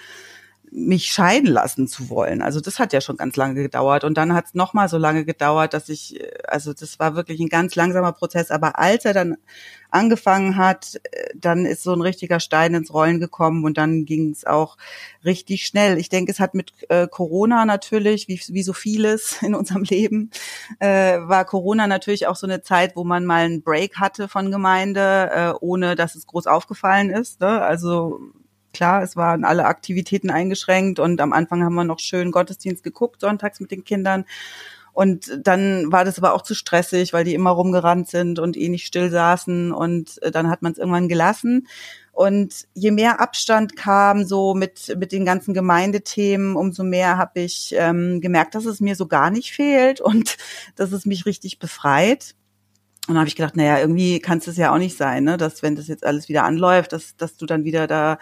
mich 0.71 1.11
scheiden 1.11 1.49
lassen 1.49 1.87
zu 1.87 2.09
wollen. 2.09 2.41
Also 2.41 2.61
das 2.61 2.79
hat 2.79 2.93
ja 2.93 3.01
schon 3.01 3.17
ganz 3.17 3.35
lange 3.35 3.55
gedauert. 3.55 4.05
Und 4.05 4.17
dann 4.17 4.33
hat 4.33 4.45
es 4.45 4.53
nochmal 4.53 4.87
so 4.87 4.97
lange 4.97 5.25
gedauert, 5.25 5.73
dass 5.73 5.89
ich, 5.89 6.17
also 6.47 6.73
das 6.73 6.97
war 6.97 7.15
wirklich 7.15 7.41
ein 7.41 7.49
ganz 7.49 7.75
langsamer 7.75 8.13
Prozess. 8.13 8.51
Aber 8.51 8.79
als 8.79 9.03
er 9.03 9.13
dann 9.13 9.35
angefangen 9.89 10.55
hat, 10.55 11.01
dann 11.35 11.65
ist 11.65 11.83
so 11.83 11.91
ein 11.91 11.99
richtiger 11.99 12.39
Stein 12.39 12.73
ins 12.73 12.93
Rollen 12.93 13.19
gekommen 13.19 13.65
und 13.65 13.77
dann 13.77 14.05
ging 14.05 14.31
es 14.31 14.47
auch 14.47 14.77
richtig 15.25 15.65
schnell. 15.65 15.97
Ich 15.97 16.07
denke, 16.07 16.31
es 16.31 16.39
hat 16.39 16.53
mit 16.53 16.71
äh, 16.87 17.07
Corona 17.07 17.65
natürlich, 17.65 18.29
wie, 18.29 18.39
wie 18.47 18.63
so 18.63 18.71
vieles 18.71 19.41
in 19.41 19.53
unserem 19.53 19.83
Leben, 19.83 20.31
äh, 20.79 21.19
war 21.19 21.43
Corona 21.43 21.85
natürlich 21.87 22.27
auch 22.27 22.37
so 22.37 22.47
eine 22.47 22.61
Zeit, 22.61 22.95
wo 22.95 23.03
man 23.03 23.25
mal 23.25 23.43
einen 23.43 23.61
Break 23.61 23.97
hatte 23.97 24.29
von 24.29 24.51
Gemeinde, 24.51 25.29
äh, 25.33 25.53
ohne 25.59 25.95
dass 25.95 26.15
es 26.15 26.25
groß 26.27 26.47
aufgefallen 26.47 27.09
ist. 27.09 27.41
Ne? 27.41 27.61
Also 27.61 28.21
klar, 28.73 29.03
es 29.03 29.15
waren 29.15 29.43
alle 29.43 29.65
Aktivitäten 29.65 30.29
eingeschränkt 30.29 30.99
und 30.99 31.21
am 31.21 31.33
Anfang 31.33 31.63
haben 31.63 31.75
wir 31.75 31.83
noch 31.83 31.99
schön 31.99 32.31
Gottesdienst 32.31 32.83
geguckt, 32.83 33.21
sonntags 33.21 33.59
mit 33.59 33.71
den 33.71 33.83
Kindern. 33.83 34.25
Und 34.93 35.39
dann 35.41 35.91
war 35.91 36.03
das 36.03 36.17
aber 36.17 36.33
auch 36.33 36.41
zu 36.41 36.53
stressig, 36.53 37.13
weil 37.13 37.23
die 37.23 37.33
immer 37.33 37.51
rumgerannt 37.51 38.09
sind 38.09 38.39
und 38.39 38.57
eh 38.57 38.67
nicht 38.67 38.85
still 38.85 39.09
saßen 39.09 39.71
und 39.71 40.21
äh, 40.21 40.31
dann 40.31 40.49
hat 40.49 40.61
man 40.61 40.73
es 40.73 40.77
irgendwann 40.77 41.07
gelassen. 41.07 41.67
Und 42.11 42.67
je 42.73 42.91
mehr 42.91 43.21
Abstand 43.21 43.77
kam 43.77 44.25
so 44.25 44.53
mit, 44.53 44.95
mit 44.99 45.13
den 45.13 45.23
ganzen 45.23 45.53
Gemeindethemen, 45.53 46.57
umso 46.57 46.83
mehr 46.83 47.17
habe 47.17 47.39
ich 47.39 47.73
ähm, 47.77 48.19
gemerkt, 48.19 48.53
dass 48.53 48.65
es 48.65 48.81
mir 48.81 48.95
so 48.95 49.07
gar 49.07 49.29
nicht 49.29 49.53
fehlt 49.53 50.01
und 50.01 50.37
dass 50.75 50.91
es 50.91 51.05
mich 51.05 51.25
richtig 51.25 51.57
befreit. 51.57 52.35
Und 53.07 53.15
dann 53.15 53.19
habe 53.19 53.29
ich 53.29 53.35
gedacht, 53.35 53.55
naja, 53.55 53.79
irgendwie 53.79 54.19
kann 54.19 54.39
es 54.39 54.57
ja 54.57 54.73
auch 54.73 54.77
nicht 54.77 54.97
sein, 54.97 55.23
ne? 55.23 55.37
dass 55.37 55.63
wenn 55.63 55.75
das 55.75 55.87
jetzt 55.87 56.05
alles 56.05 56.29
wieder 56.29 56.43
anläuft, 56.43 56.91
dass, 56.91 57.15
dass 57.15 57.35
du 57.35 57.45
dann 57.45 57.63
wieder 57.63 57.87
da 57.87 58.19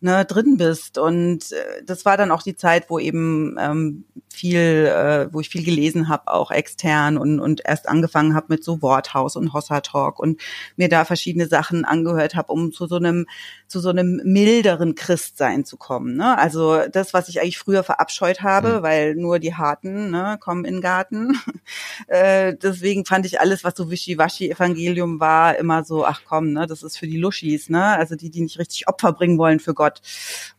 ne, 0.00 0.24
drin 0.24 0.56
bist. 0.56 0.98
Und 0.98 1.52
äh, 1.52 1.82
das 1.84 2.04
war 2.04 2.16
dann 2.16 2.30
auch 2.30 2.42
die 2.42 2.56
Zeit, 2.56 2.88
wo 2.88 2.98
eben 2.98 3.56
ähm, 3.58 4.04
viel, 4.32 4.58
äh, 4.86 5.32
wo 5.32 5.40
ich 5.40 5.48
viel 5.48 5.64
gelesen 5.64 6.08
habe, 6.08 6.28
auch 6.32 6.50
extern 6.50 7.18
und, 7.18 7.40
und 7.40 7.62
erst 7.64 7.88
angefangen 7.88 8.34
habe 8.34 8.46
mit 8.50 8.64
so 8.64 8.82
Worthaus 8.82 9.36
und 9.36 9.52
Hossa 9.52 9.80
Talk 9.80 10.18
und 10.18 10.40
mir 10.76 10.88
da 10.88 11.04
verschiedene 11.04 11.46
Sachen 11.46 11.84
angehört 11.84 12.34
habe, 12.34 12.52
um 12.52 12.72
zu 12.72 12.86
so 12.86 12.96
einem 12.96 13.26
zu 13.68 13.80
so 13.80 13.90
einem 13.90 14.20
milderen 14.24 14.94
Christsein 14.94 15.64
zu 15.64 15.76
kommen. 15.76 16.16
Ne? 16.16 16.38
Also 16.38 16.86
das, 16.90 17.12
was 17.12 17.28
ich 17.28 17.40
eigentlich 17.40 17.58
früher 17.58 17.84
verabscheut 17.84 18.40
habe, 18.40 18.78
mhm. 18.78 18.82
weil 18.82 19.14
nur 19.14 19.38
die 19.38 19.54
Harten 19.54 20.10
ne, 20.10 20.38
kommen 20.40 20.64
in 20.64 20.76
den 20.76 20.80
Garten. 20.80 21.38
äh, 22.06 22.56
deswegen 22.56 23.04
fand 23.04 23.26
ich 23.26 23.40
alles, 23.40 23.64
was 23.64 23.74
so 23.76 23.90
Wischiwaschi-Evangelium 23.90 25.20
war, 25.20 25.56
immer 25.58 25.84
so, 25.84 26.06
ach 26.06 26.22
komm, 26.26 26.52
ne, 26.54 26.66
das 26.66 26.82
ist 26.82 26.96
für 26.96 27.06
die 27.06 27.18
Luschis, 27.18 27.68
ne? 27.68 27.84
Also 27.84 28.16
die, 28.16 28.30
die 28.30 28.40
nicht 28.40 28.58
richtig 28.58 28.88
Opfer 28.88 29.12
bringen 29.12 29.36
wollen 29.36 29.60
für 29.60 29.74
Gott. 29.74 29.87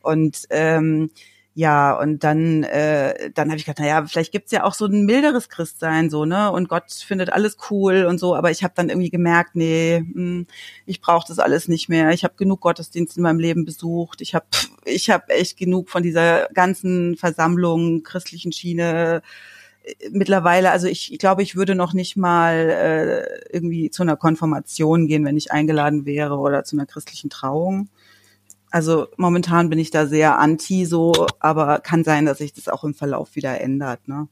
Und 0.02 0.46
ähm, 0.50 1.10
ja, 1.54 1.92
und 1.92 2.22
dann, 2.22 2.62
äh, 2.62 3.30
dann 3.34 3.48
habe 3.48 3.58
ich 3.58 3.64
gedacht, 3.64 3.78
na 3.80 3.86
ja, 3.86 4.06
vielleicht 4.06 4.30
gibt's 4.30 4.52
ja 4.52 4.62
auch 4.64 4.72
so 4.72 4.86
ein 4.86 5.04
milderes 5.04 5.48
Christsein, 5.48 6.08
so, 6.08 6.24
ne? 6.24 6.50
Und 6.52 6.68
Gott 6.68 6.92
findet 6.92 7.32
alles 7.32 7.56
cool 7.70 8.04
und 8.04 8.18
so, 8.18 8.36
aber 8.36 8.52
ich 8.52 8.62
habe 8.62 8.72
dann 8.76 8.88
irgendwie 8.88 9.10
gemerkt, 9.10 9.56
nee, 9.56 10.00
mh, 10.00 10.14
hm, 10.14 10.46
ich 10.86 11.00
brauche 11.00 11.26
das 11.26 11.40
alles 11.40 11.66
nicht 11.66 11.88
mehr. 11.88 12.10
Ich 12.10 12.22
habe 12.22 12.34
genug 12.36 12.60
Gottesdienst 12.60 13.16
in 13.16 13.24
meinem 13.24 13.40
Leben 13.40 13.64
besucht. 13.64 14.20
Ich 14.20 14.34
habe 14.34 14.46
ich 14.84 15.10
hab 15.10 15.28
echt 15.30 15.58
genug 15.58 15.90
von 15.90 16.02
dieser 16.04 16.48
ganzen 16.54 17.16
Versammlung, 17.16 18.04
christlichen 18.04 18.52
Schiene 18.52 19.20
äh, 19.82 20.08
mittlerweile, 20.12 20.70
also 20.70 20.86
ich, 20.86 21.12
ich 21.12 21.18
glaube, 21.18 21.42
ich 21.42 21.56
würde 21.56 21.74
noch 21.74 21.92
nicht 21.94 22.16
mal 22.16 22.54
äh, 22.70 23.54
irgendwie 23.54 23.90
zu 23.90 24.02
einer 24.02 24.16
Konfirmation 24.16 25.08
gehen, 25.08 25.24
wenn 25.24 25.36
ich 25.36 25.52
eingeladen 25.52 26.06
wäre 26.06 26.38
oder 26.38 26.64
zu 26.64 26.76
einer 26.76 26.86
christlichen 26.86 27.28
Trauung. 27.28 27.88
Also 28.70 29.08
momentan 29.16 29.68
bin 29.68 29.78
ich 29.78 29.90
da 29.90 30.06
sehr 30.06 30.38
anti 30.38 30.86
so, 30.86 31.26
aber 31.40 31.80
kann 31.80 32.04
sein, 32.04 32.26
dass 32.26 32.38
sich 32.38 32.52
das 32.52 32.68
auch 32.68 32.84
im 32.84 32.94
Verlauf 32.94 33.34
wieder 33.34 33.60
ändert. 33.60 34.06
Ne? 34.06 34.28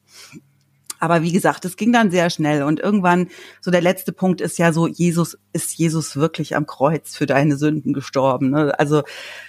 Aber 1.00 1.22
wie 1.22 1.32
gesagt, 1.32 1.64
es 1.64 1.76
ging 1.76 1.92
dann 1.92 2.10
sehr 2.10 2.28
schnell 2.30 2.62
und 2.62 2.80
irgendwann, 2.80 3.28
so 3.60 3.70
der 3.70 3.80
letzte 3.80 4.12
Punkt 4.12 4.40
ist 4.40 4.58
ja 4.58 4.72
so, 4.72 4.86
Jesus, 4.86 5.38
ist 5.52 5.74
Jesus 5.74 6.16
wirklich 6.16 6.56
am 6.56 6.66
Kreuz 6.66 7.16
für 7.16 7.26
deine 7.26 7.56
Sünden 7.56 7.92
gestorben? 7.92 8.50
Ne? 8.50 8.76
Also 8.78 9.02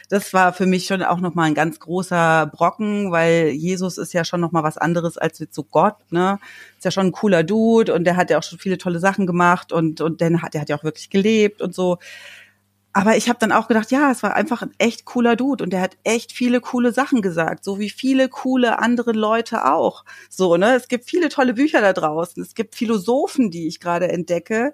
das 0.10 0.34
war 0.34 0.54
für 0.54 0.66
mich 0.66 0.86
schon 0.86 1.02
auch 1.02 1.20
nochmal 1.20 1.48
ein 1.48 1.56
ganz 1.56 1.80
großer 1.80 2.52
Brocken, 2.54 3.12
weil 3.12 3.50
Jesus 3.50 3.98
ist 3.98 4.14
ja 4.14 4.24
schon 4.24 4.42
nochmal 4.42 4.64
was 4.64 4.78
anderes 4.78 5.18
als 5.18 5.40
jetzt 5.40 5.56
so 5.56 5.64
Gott, 5.64 5.98
ne? 6.12 6.40
Ist 6.78 6.86
ja 6.86 6.92
schon 6.92 7.08
ein 7.08 7.12
cooler 7.12 7.44
Dude 7.44 7.94
und 7.94 8.06
der 8.06 8.16
hat 8.16 8.30
ja 8.30 8.40
auch 8.40 8.44
schon 8.44 8.60
viele 8.60 8.78
tolle 8.78 9.00
Sachen 9.00 9.28
gemacht 9.28 9.72
und, 9.72 10.02
und 10.02 10.22
der 10.22 10.42
hat, 10.42 10.54
der 10.54 10.62
hat 10.62 10.70
ja 10.70 10.78
auch 10.78 10.84
wirklich 10.84 11.10
gelebt 11.10 11.62
und 11.62 11.76
so 11.76 11.98
aber 12.92 13.18
ich 13.18 13.30
habe 13.30 13.40
dann 13.40 13.52
auch 13.52 13.68
gedacht, 13.68 13.92
ja, 13.92 14.12
es 14.12 14.24
war 14.24 14.36
einfach 14.36 14.62
ein 14.62 14.72
echt 14.80 15.06
cooler 15.06 15.36
Dude 15.36 15.64
und 15.64 15.72
der 15.72 15.82
hat 15.82 15.98
echt 16.04 16.32
viele 16.32 16.60
coole 16.60 16.92
Sachen 16.92 17.22
gesagt, 17.22 17.64
so 17.64 17.80
wie 17.80 17.90
viele 17.90 18.30
coole 18.30 18.80
andere 18.80 19.12
Leute 19.12 19.66
auch. 19.66 20.04
So, 20.30 20.58
ne? 20.58 20.76
Es 20.76 20.88
gibt 20.88 21.10
viele 21.10 21.30
tolle 21.30 21.54
Bücher 21.54 21.82
da 21.82 21.94
draußen. 21.94 22.42
Es 22.42 22.56
gibt 22.56 22.76
Philosophen, 22.76 23.52
die 23.52 23.68
ich 23.68 23.80
gerade 23.80 24.10
entdecke, 24.10 24.74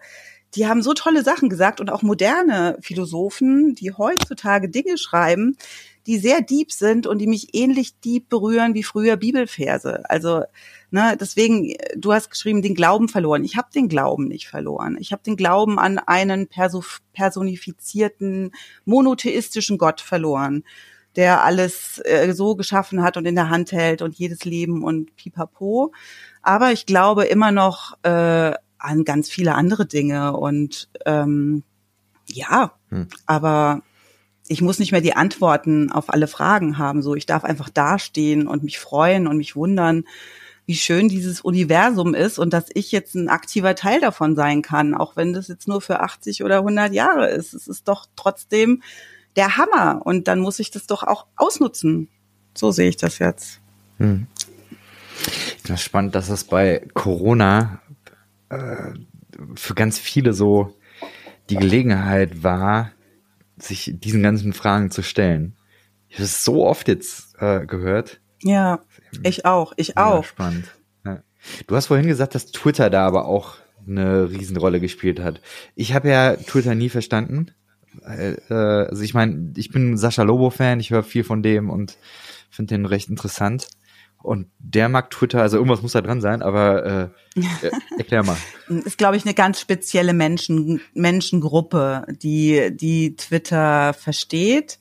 die 0.56 0.68
haben 0.68 0.82
so 0.82 0.94
tolle 0.94 1.24
Sachen 1.24 1.50
gesagt 1.50 1.82
und 1.82 1.90
auch 1.92 2.02
moderne 2.02 2.78
Philosophen, 2.82 3.76
die 3.76 3.92
heutzutage 3.92 4.70
Dinge 4.70 4.98
schreiben, 4.98 5.58
die 6.08 6.18
sehr 6.18 6.42
deep 6.42 6.72
sind 6.72 7.08
und 7.08 7.18
die 7.18 7.28
mich 7.28 7.50
ähnlich 7.54 8.00
deep 8.00 8.30
berühren 8.30 8.74
wie 8.74 8.84
früher 8.84 9.18
Bibelverse. 9.18 10.04
Also 10.10 10.44
Ne, 10.96 11.18
deswegen, 11.20 11.74
du 11.98 12.14
hast 12.14 12.30
geschrieben, 12.30 12.62
den 12.62 12.74
Glauben 12.74 13.10
verloren. 13.10 13.44
Ich 13.44 13.58
habe 13.58 13.68
den 13.76 13.90
Glauben 13.90 14.30
nicht 14.30 14.48
verloren. 14.48 14.96
Ich 14.98 15.12
habe 15.12 15.22
den 15.24 15.36
Glauben 15.36 15.78
an 15.78 16.00
einen 16.00 16.48
personifizierten, 16.48 18.54
monotheistischen 18.86 19.78
Gott 19.78 20.00
verloren, 20.00 20.64
der 21.18 21.44
alles 21.44 22.02
äh, 22.06 22.32
so 22.32 22.56
geschaffen 22.56 23.04
hat 23.04 23.18
und 23.18 23.26
in 23.26 23.36
der 23.36 23.50
Hand 23.50 23.74
hält 23.74 24.02
und 24.02 24.16
jedes 24.16 24.46
Leben 24.46 24.86
und 24.86 25.14
pipapo. 25.18 25.92
Aber 26.42 26.72
ich 26.72 26.86
glaube 26.86 27.26
immer 27.26 27.52
noch 27.52 27.98
äh, 28.04 28.54
an 28.78 29.04
ganz 29.04 29.30
viele 29.30 29.56
andere 29.56 29.88
Dinge 29.88 30.38
und 30.38 30.90
ähm, 31.06 31.64
ja, 32.28 32.72
hm. 32.88 33.10
aber 33.26 33.82
ich 34.48 34.62
muss 34.62 34.80
nicht 34.80 34.94
mehr 34.94 35.02
die 35.02 35.18
Antworten 35.18 35.92
auf 35.92 36.10
alle 36.10 36.28
Fragen 36.28 36.78
haben. 36.78 37.02
So, 37.02 37.16
ich 37.16 37.26
darf 37.26 37.44
einfach 37.44 37.68
dastehen 37.68 38.48
und 38.48 38.64
mich 38.64 38.80
freuen 38.80 39.28
und 39.28 39.36
mich 39.36 39.58
wundern, 39.58 40.06
wie 40.66 40.76
schön 40.76 41.10
dieses 41.10 41.42
Universum 41.42 42.16
ist 42.16 42.40
und 42.40 42.52
dass 42.52 42.66
ich 42.74 42.92
jetzt 42.92 43.16
ein 43.16 43.30
aktiver 43.30 43.76
Teil 43.76 44.00
davon 44.00 44.36
sein 44.36 44.62
kann, 44.62 44.96
auch 44.96 45.16
wenn 45.16 45.34
das 45.34 45.48
jetzt 45.48 45.68
nur 45.68 45.82
für 45.82 46.00
80 46.00 46.44
oder 46.44 46.60
100 46.60 46.94
Jahre 46.94 47.30
ist. 47.30 47.54
Es 47.54 47.68
ist 47.68 47.88
doch 47.88 48.08
trotzdem 48.16 48.82
der 49.36 49.58
Hammer 49.58 50.02
und 50.06 50.28
dann 50.28 50.40
muss 50.40 50.60
ich 50.60 50.72
das 50.72 50.88
doch 50.88 51.04
auch 51.04 51.28
ausnutzen. 51.36 52.10
So 52.56 52.72
sehe 52.72 52.90
ich 52.90 52.98
das 52.98 53.20
jetzt. 53.20 53.60
Hm. 53.98 54.28
Das 55.64 55.80
ist 55.80 55.86
spannend, 55.86 56.16
dass 56.16 56.30
es 56.30 56.44
bei 56.44 56.88
Corona 56.94 57.82
äh, 58.50 58.94
für 59.56 59.76
ganz 59.76 60.00
viele 60.00 60.34
so 60.34 60.76
die 61.50 61.58
Gelegenheit 61.58 62.44
war, 62.44 62.92
sich 63.58 63.94
diesen 63.96 64.24
ganzen 64.24 64.54
Fragen 64.54 64.92
zu 64.92 65.04
stellen. 65.04 65.56
Ich 66.10 66.16
habe 66.16 66.26
es 66.26 66.44
so 66.44 66.66
oft 66.66 66.88
jetzt 66.88 67.36
äh, 67.40 67.66
gehört. 67.66 68.20
Ja, 68.42 68.82
ich 69.24 69.46
auch, 69.46 69.74
ich 69.78 69.98
auch. 69.98 70.24
Ja, 70.24 70.24
spannend. 70.24 70.66
Ja. 71.06 71.24
Du 71.68 71.76
hast 71.76 71.88
vorhin 71.88 72.08
gesagt, 72.08 72.36
dass 72.36 72.48
Twitter 72.48 72.90
da 72.90 73.06
aber 73.06 73.26
auch 73.26 73.58
eine 73.88 74.30
Riesenrolle 74.30 74.80
gespielt 74.80 75.20
hat. 75.20 75.42
Ich 75.76 75.94
habe 75.94 76.10
ja 76.10 76.36
Twitter 76.36 76.76
nie 76.76 76.90
verstanden. 76.90 77.52
Äh, 78.04 78.36
also 78.50 79.04
ich 79.04 79.14
meine, 79.14 79.54
ich 79.56 79.72
bin 79.72 79.98
Sascha 79.98 80.24
Lobo-Fan, 80.24 80.80
ich 80.80 80.92
höre 80.92 81.04
viel 81.04 81.24
von 81.24 81.44
dem 81.44 81.70
und 81.70 81.98
finde 82.50 82.76
den 82.76 82.86
recht 82.86 83.10
interessant. 83.10 83.68
Und 84.26 84.48
der 84.58 84.90
mag 84.90 85.12
Twitter, 85.12 85.42
also 85.42 85.58
irgendwas 85.58 85.84
muss 85.84 85.92
da 85.92 86.02
dran 86.02 86.20
sein, 86.20 86.42
aber 86.42 87.12
äh, 87.36 87.38
äh 87.68 87.72
erklär 88.00 88.24
mal. 88.24 88.38
ist, 88.68 88.98
glaube 88.98 89.18
ich, 89.18 89.26
eine 89.26 89.36
ganz 89.36 89.60
spezielle 89.60 90.14
Menschen, 90.14 90.82
Menschengruppe, 90.96 92.08
die, 92.10 92.76
die 92.76 93.16
Twitter 93.16 93.94
versteht. 93.94 94.80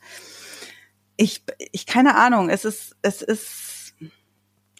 Ich, 1.17 1.43
ich, 1.73 1.85
keine 1.85 2.17
Ahnung, 2.17 2.49
es 2.49 2.65
ist, 2.65 2.97
es 3.03 3.21
ist, 3.21 3.64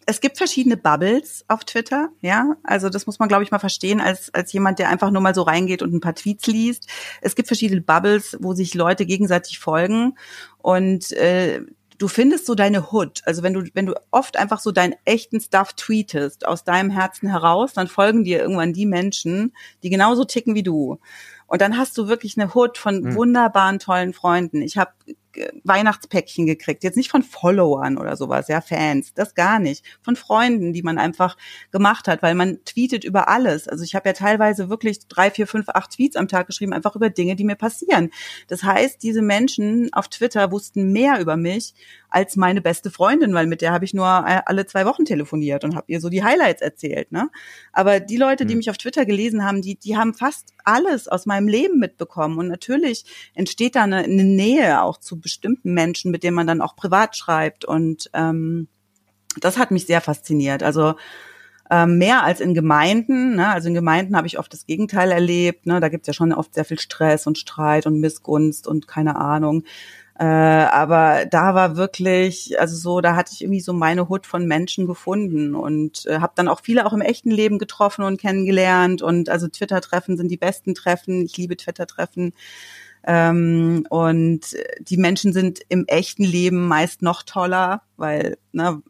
es 0.07 0.21
gibt 0.21 0.39
verschiedene 0.39 0.77
Bubbles 0.77 1.45
auf 1.49 1.65
Twitter, 1.65 2.11
ja. 2.21 2.57
Also 2.63 2.89
das 2.89 3.07
muss 3.07 3.19
man, 3.19 3.29
glaube 3.29 3.45
ich, 3.45 3.51
mal 3.51 3.59
verstehen, 3.59 4.01
als, 4.01 4.33
als 4.35 4.53
jemand, 4.53 4.79
der 4.79 4.89
einfach 4.89 5.11
nur 5.11 5.23
mal 5.23 5.35
so 5.35 5.43
reingeht 5.43 5.83
und 5.83 5.93
ein 5.93 6.01
paar 6.01 6.15
Tweets 6.15 6.47
liest. 6.47 6.89
Es 7.21 7.35
gibt 7.35 7.49
verschiedene 7.49 7.81
Bubbles, 7.81 8.37
wo 8.41 8.55
sich 8.55 8.75
Leute 8.75 9.07
gegenseitig 9.07 9.59
folgen. 9.59 10.17
Und 10.59 11.13
äh, 11.13 11.63
du 11.99 12.09
findest 12.09 12.47
so 12.47 12.55
deine 12.55 12.93
Hood. 12.93 13.23
Also 13.25 13.43
wenn 13.43 13.55
du, 13.55 13.65
wenn 13.75 13.87
du 13.87 13.95
oft 14.11 14.37
einfach 14.37 14.61
so 14.61 14.73
deinen 14.73 14.95
echten 15.05 15.41
Stuff 15.41 15.73
tweetest 15.75 16.47
aus 16.47 16.65
deinem 16.65 16.91
Herzen 16.91 17.29
heraus, 17.29 17.73
dann 17.73 17.89
folgen 17.89 18.25
dir 18.25 18.41
irgendwann 18.41 18.73
die 18.73 18.87
Menschen, 18.87 19.53
die 19.83 19.91
genauso 19.91 20.25
ticken 20.25 20.55
wie 20.55 20.63
du. 20.63 20.99
Und 21.47 21.61
dann 21.61 21.79
hast 21.79 21.97
du 21.99 22.09
wirklich 22.09 22.39
eine 22.39 22.53
Hood 22.55 22.79
von 22.79 23.01
mhm. 23.01 23.15
wunderbaren, 23.15 23.79
tollen 23.79 24.13
Freunden. 24.13 24.63
Ich 24.63 24.77
habe 24.77 24.93
Weihnachtspäckchen 25.65 26.47
gekriegt. 26.47 26.85
Jetzt 26.85 26.97
nicht 26.97 27.11
von 27.11 27.23
Followern 27.23 27.99
oder 27.99 28.17
sowas, 28.17 28.49
ja, 28.49 28.61
Fans, 28.61 29.15
das 29.15 29.35
gar 29.35 29.59
nicht. 29.59 29.85
Von 30.03 30.17
Freunden, 30.17 30.73
die 30.73 30.83
man 30.83 30.99
einfach 30.99 31.37
gemacht 31.71 32.09
hat, 32.09 32.23
weil 32.23 32.35
man 32.35 32.65
tweetet 32.65 33.05
über 33.05 33.29
alles. 33.29 33.69
Also 33.69 33.85
ich 33.85 33.95
habe 33.95 34.09
ja 34.09 34.13
teilweise 34.13 34.69
wirklich 34.69 35.07
drei, 35.09 35.31
vier, 35.31 35.47
fünf, 35.47 35.69
acht 35.69 35.93
Tweets 35.93 36.17
am 36.17 36.29
Tag 36.29 36.47
geschrieben, 36.47 36.73
einfach 36.73 36.97
über 36.97 37.11
Dinge, 37.11 37.37
die 37.37 37.45
mir 37.45 37.57
passieren. 37.57 38.11
Das 38.49 38.63
heißt, 38.63 39.03
diese 39.03 39.23
Menschen 39.23 39.93
auf 39.93 40.09
Twitter 40.09 40.51
wussten 40.51 40.93
mehr 40.93 41.21
über 41.21 41.37
mich 41.37 41.75
als 42.15 42.37
meine 42.37 42.61
beste 42.61 42.93
Freundin, 42.93 43.35
weil 43.35 43.49
mit 43.49 43.61
der 43.61 43.73
habe 43.73 43.85
ich 43.85 43.93
nur 43.93 44.07
alle 44.07 44.67
zwei 44.67 44.87
Wochen 44.87 45.05
telefoniert 45.05 45.65
und 45.65 45.75
habe 45.75 45.87
ihr 45.89 46.01
so 46.01 46.09
die 46.09 46.23
Highlights 46.23 46.63
erzählt. 46.63 47.11
Ne? 47.11 47.29
Aber 47.73 47.99
die 47.99 48.17
Leute, 48.17 48.47
die 48.47 48.53
hm. 48.53 48.59
mich 48.59 48.71
auf 48.71 48.79
Twitter 48.79 49.05
gelesen 49.05 49.45
haben, 49.45 49.63
die, 49.63 49.75
die 49.75 49.97
haben 49.97 50.15
fast 50.15 50.55
alles 50.63 51.09
aus 51.09 51.27
meinem 51.27 51.49
Leben 51.49 51.81
mitbekommen. 51.81 52.39
Und 52.39 52.47
natürlich 52.47 53.05
entsteht 53.35 53.75
da 53.75 53.83
eine, 53.83 54.05
eine 54.05 54.23
Nähe 54.23 54.83
auch 54.83 54.99
zu 54.99 55.19
bestimmten 55.25 55.75
Menschen, 55.75 56.13
mit 56.13 56.23
denen 56.23 56.37
man 56.37 56.47
dann 56.47 56.61
auch 56.61 56.77
privat 56.77 57.17
schreibt. 57.17 57.65
Und 57.65 58.09
ähm, 58.15 58.69
das 59.41 59.59
hat 59.59 59.73
mich 59.73 59.87
sehr 59.87 60.01
fasziniert. 60.01 60.63
Also 60.63 60.95
ähm, 61.71 61.99
mehr 61.99 62.23
als 62.23 62.41
in 62.41 62.55
Gemeinden. 62.55 63.37
Ne? 63.37 63.49
Also 63.49 63.69
in 63.69 63.75
Gemeinden 63.75 64.17
habe 64.17 64.27
ich 64.27 64.39
oft 64.39 64.53
das 64.53 64.67
Gegenteil 64.67 65.11
erlebt. 65.11 65.67
Ne? 65.67 65.81
Da 65.81 65.89
gibt 65.89 66.05
es 66.05 66.07
ja 66.09 66.13
schon 66.13 66.33
oft 66.33 66.55
sehr 66.55 66.65
viel 66.65 66.79
Stress 66.79 67.27
und 67.27 67.39
Streit 67.39 67.87
und 67.87 68.01
Missgunst 68.01 68.69
und 68.69 68.87
keine 68.87 69.17
Ahnung. 69.17 69.65
Äh, 70.17 70.25
aber 70.25 71.27
da 71.29 71.55
war 71.55 71.77
wirklich, 71.77 72.61
also 72.61 72.77
so, 72.77 73.01
da 73.01 73.17
hatte 73.17 73.33
ich 73.35 73.43
irgendwie 73.43 73.61
so 73.61 73.73
meine 73.73 74.09
Hut 74.09 74.27
von 74.27 74.47
Menschen 74.47 74.87
gefunden 74.87 75.57
und 75.57 76.07
äh, 76.07 76.21
habe 76.21 76.35
dann 76.37 76.47
auch 76.47 76.61
viele 76.61 76.87
auch 76.87 76.93
im 76.93 77.01
echten 77.01 77.33
Leben 77.33 77.59
getroffen 77.59 78.05
und 78.05 78.21
kennengelernt. 78.21 79.03
Und 79.03 79.29
also 79.29 79.49
Twitter-Treffen 79.49 80.17
sind 80.17 80.31
die 80.31 80.37
besten 80.37 80.75
Treffen. 80.75 81.25
Ich 81.25 81.37
liebe 81.37 81.57
Twitter-Treffen. 81.57 82.33
Ähm, 83.07 83.87
und 83.91 84.41
die 84.81 84.97
Menschen 84.97 85.33
sind 85.33 85.61
im 85.69 85.87
echten 85.87 86.25
Leben 86.25 86.67
meist 86.67 87.03
noch 87.03 87.23
toller, 87.23 87.83
weil 87.97 88.39
ne, 88.53 88.83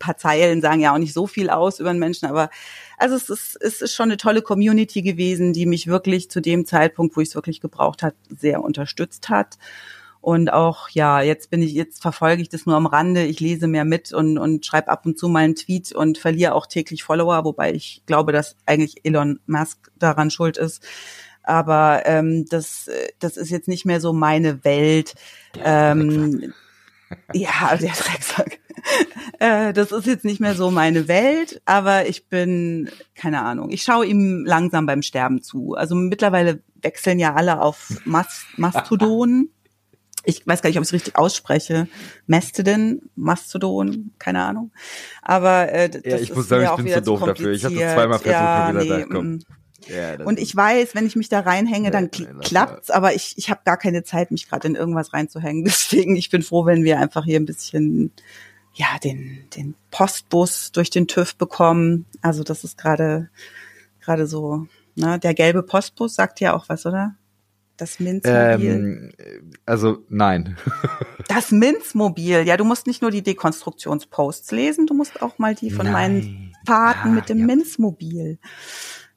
paar 0.00 0.16
Zeilen 0.16 0.60
sagen 0.60 0.80
ja 0.80 0.92
auch 0.92 0.98
nicht 0.98 1.12
so 1.12 1.28
viel 1.28 1.50
aus 1.50 1.78
über 1.78 1.90
einen 1.90 2.00
Menschen, 2.00 2.26
aber 2.26 2.50
also 2.98 3.14
es 3.14 3.28
ist, 3.28 3.56
es 3.60 3.80
ist 3.80 3.94
schon 3.94 4.08
eine 4.08 4.16
tolle 4.16 4.42
Community 4.42 5.02
gewesen, 5.02 5.52
die 5.52 5.66
mich 5.66 5.86
wirklich 5.86 6.30
zu 6.30 6.40
dem 6.40 6.66
Zeitpunkt, 6.66 7.16
wo 7.16 7.20
ich 7.20 7.28
es 7.28 7.34
wirklich 7.36 7.60
gebraucht 7.60 8.02
hat, 8.02 8.14
sehr 8.28 8.64
unterstützt 8.64 9.28
hat. 9.28 9.58
Und 10.22 10.52
auch, 10.52 10.90
ja, 10.90 11.22
jetzt 11.22 11.48
bin 11.48 11.62
ich, 11.62 11.72
jetzt 11.72 12.02
verfolge 12.02 12.42
ich 12.42 12.50
das 12.50 12.66
nur 12.66 12.76
am 12.76 12.84
Rande. 12.84 13.24
Ich 13.24 13.40
lese 13.40 13.68
mehr 13.68 13.86
mit 13.86 14.12
und, 14.12 14.36
und 14.36 14.66
schreibe 14.66 14.88
ab 14.88 15.06
und 15.06 15.18
zu 15.18 15.28
mal 15.28 15.44
einen 15.44 15.54
Tweet 15.54 15.92
und 15.92 16.18
verliere 16.18 16.54
auch 16.54 16.66
täglich 16.66 17.04
Follower, 17.04 17.44
wobei 17.44 17.72
ich 17.72 18.02
glaube, 18.04 18.32
dass 18.32 18.56
eigentlich 18.66 18.96
Elon 19.04 19.40
Musk 19.46 19.90
daran 19.98 20.30
schuld 20.30 20.58
ist. 20.58 20.82
Aber 21.42 22.02
ähm, 22.04 22.46
das, 22.48 22.90
das 23.18 23.36
ist 23.36 23.50
jetzt 23.50 23.68
nicht 23.68 23.84
mehr 23.84 24.00
so 24.00 24.12
meine 24.12 24.64
Welt. 24.64 25.14
Ähm, 25.64 26.52
ja, 27.32 27.76
der 27.76 27.92
Drecksack. 27.92 28.58
äh, 29.38 29.72
das 29.72 29.92
ist 29.92 30.06
jetzt 30.06 30.24
nicht 30.24 30.40
mehr 30.40 30.54
so 30.54 30.70
meine 30.70 31.08
Welt, 31.08 31.60
aber 31.64 32.06
ich 32.06 32.28
bin, 32.28 32.88
keine 33.14 33.42
Ahnung, 33.42 33.70
ich 33.70 33.82
schaue 33.82 34.06
ihm 34.06 34.44
langsam 34.46 34.86
beim 34.86 35.02
Sterben 35.02 35.42
zu. 35.42 35.74
Also 35.74 35.94
mittlerweile 35.94 36.60
wechseln 36.80 37.18
ja 37.18 37.34
alle 37.34 37.60
auf 37.60 37.90
Mastodon 38.04 39.50
ich 40.24 40.46
weiß 40.46 40.62
gar 40.62 40.68
nicht, 40.68 40.76
ob 40.76 40.82
ich 40.82 40.88
es 40.88 40.92
richtig 40.92 41.16
ausspreche. 41.16 41.88
Mastodon, 42.26 43.00
Mastodon, 43.16 44.12
keine 44.18 44.42
Ahnung. 44.42 44.70
Aber 45.22 45.72
äh, 45.72 45.88
das 45.88 46.02
ja, 46.04 46.18
ich 46.18 46.34
muss 46.34 46.48
sagen, 46.48 46.68
ich 46.68 46.84
bin 46.84 46.92
zu 46.92 47.02
doof 47.02 47.22
dafür. 47.24 47.52
Ich 47.52 47.64
hatte 47.64 47.74
zweimal 47.74 48.18
versucht, 48.18 48.26
ja, 48.26 48.68
wieder 48.68 48.82
nee, 48.82 48.88
da 48.88 49.04
kommen. 49.06 49.44
Ja, 49.88 50.24
und 50.24 50.38
ich 50.38 50.54
weiß, 50.54 50.94
wenn 50.94 51.06
ich 51.06 51.16
mich 51.16 51.28
da 51.28 51.40
reinhänge, 51.40 51.90
dann 51.90 52.10
nee, 52.18 52.26
klappt's, 52.40 52.90
aber 52.90 53.14
ich, 53.14 53.34
ich 53.36 53.50
habe 53.50 53.60
gar 53.64 53.76
keine 53.76 54.04
Zeit, 54.04 54.30
mich 54.30 54.48
gerade 54.48 54.68
in 54.68 54.74
irgendwas 54.74 55.12
reinzuhängen. 55.12 55.64
Deswegen, 55.64 56.16
ich 56.16 56.30
bin 56.30 56.42
froh, 56.42 56.66
wenn 56.66 56.84
wir 56.84 56.98
einfach 56.98 57.24
hier 57.24 57.40
ein 57.40 57.46
bisschen 57.46 58.12
ja 58.74 58.86
den 59.02 59.46
den 59.56 59.74
Postbus 59.90 60.72
durch 60.72 60.90
den 60.90 61.08
TÜV 61.08 61.36
bekommen. 61.36 62.06
Also 62.22 62.44
das 62.44 62.64
ist 62.64 62.78
gerade 62.78 63.30
gerade 64.00 64.26
so, 64.26 64.66
ne, 64.94 65.18
der 65.18 65.34
gelbe 65.34 65.62
Postbus 65.62 66.14
sagt 66.14 66.40
ja 66.40 66.54
auch 66.54 66.68
was, 66.68 66.86
oder? 66.86 67.16
Das 67.76 67.98
Minzmobil. 67.98 68.70
Ähm, 68.70 69.12
also 69.64 70.04
nein. 70.10 70.58
das 71.28 71.50
Minzmobil. 71.50 72.46
Ja, 72.46 72.58
du 72.58 72.64
musst 72.64 72.86
nicht 72.86 73.00
nur 73.00 73.10
die 73.10 73.22
Dekonstruktionsposts 73.22 74.50
lesen, 74.50 74.86
du 74.86 74.92
musst 74.92 75.22
auch 75.22 75.38
mal 75.38 75.54
die 75.54 75.70
von 75.70 75.86
nein. 75.86 75.92
meinen 75.92 76.56
Fahrten 76.66 77.08
ah, 77.08 77.12
mit 77.12 77.30
dem 77.30 77.38
ja. 77.38 77.46
Minzmobil. 77.46 78.38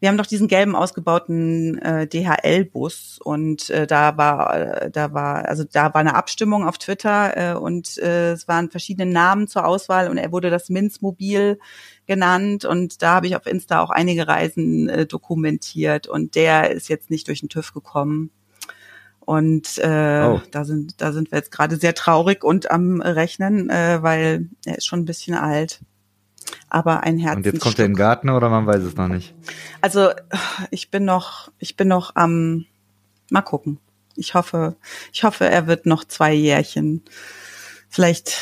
Wir 0.04 0.10
haben 0.10 0.18
doch 0.18 0.26
diesen 0.26 0.50
gelben 0.50 0.76
ausgebauten 0.76 1.78
äh, 1.78 2.08
DHL-Bus 2.08 3.20
und 3.24 3.70
äh, 3.70 3.88
da 3.88 4.18
war, 4.18 4.54
äh, 4.54 4.92
da 4.92 5.14
war, 5.14 5.46
also 5.46 5.64
da 5.64 5.94
war 5.94 6.02
eine 6.02 6.16
Abstimmung 6.16 6.68
auf 6.68 6.78
Twitter 6.78 7.38
äh, 7.38 7.58
und 7.58 7.98
äh, 8.00 8.34
es 8.34 8.50
waren 8.50 8.70
verschiedene 8.70 9.10
Namen 9.10 9.48
zur 9.48 9.66
Auswahl 9.66 10.10
und 10.10 10.18
er 10.18 10.34
wurde 10.34 10.50
das 10.50 10.68
Minzmobil 10.68 11.58
genannt 12.06 12.66
und 12.66 13.02
da 13.02 13.16
habe 13.16 13.28
ich 13.28 13.38
auf 13.38 13.46
Insta 13.46 13.80
auch 13.80 13.92
einige 13.92 14.28
Reisen 14.28 14.90
äh, 14.90 15.06
dokumentiert 15.06 16.08
und 16.08 16.36
der 16.36 16.72
ist 16.72 16.90
jetzt 16.90 17.10
nicht 17.10 17.30
durch 17.30 17.40
den 17.40 17.48
TÜV 17.48 17.74
gekommen. 17.74 18.30
Und 19.22 19.78
äh, 19.78 20.28
oh. 20.28 20.42
da 20.52 20.66
sind 20.66 21.00
da 21.00 21.14
sind 21.14 21.32
wir 21.32 21.38
jetzt 21.38 21.52
gerade 21.52 21.78
sehr 21.78 21.96
traurig 21.96 22.44
und 22.44 22.70
am 22.70 23.00
Rechnen, 23.00 23.70
äh, 23.70 24.00
weil 24.02 24.50
er 24.66 24.80
ist 24.80 24.86
schon 24.86 25.00
ein 25.00 25.06
bisschen 25.06 25.34
alt. 25.34 25.80
Aber 26.70 27.04
ein 27.04 27.18
Herz. 27.18 27.38
Und 27.38 27.46
jetzt 27.46 27.62
kommt 27.62 27.80
er 27.80 27.86
in 27.86 27.92
den 27.92 27.98
Garten 27.98 28.30
oder 28.30 28.50
man 28.50 28.66
weiß 28.66 28.84
es 28.84 28.96
noch 28.96 29.08
nicht? 29.08 29.34
Also 29.82 30.10
ich 30.72 30.92
bin 30.92 31.06
noch 31.06 31.52
ich 31.60 31.76
bin 31.76 31.88
noch 31.88 32.16
am 32.16 32.66
mal 33.30 33.42
gucken. 33.42 33.80
Ich 34.16 34.34
hoffe 34.34 34.76
ich 35.12 35.24
hoffe 35.24 35.46
er 35.46 35.68
wird 35.68 35.86
noch 35.86 36.04
zwei 36.04 36.34
Jährchen. 36.34 37.04
Vielleicht 37.90 38.34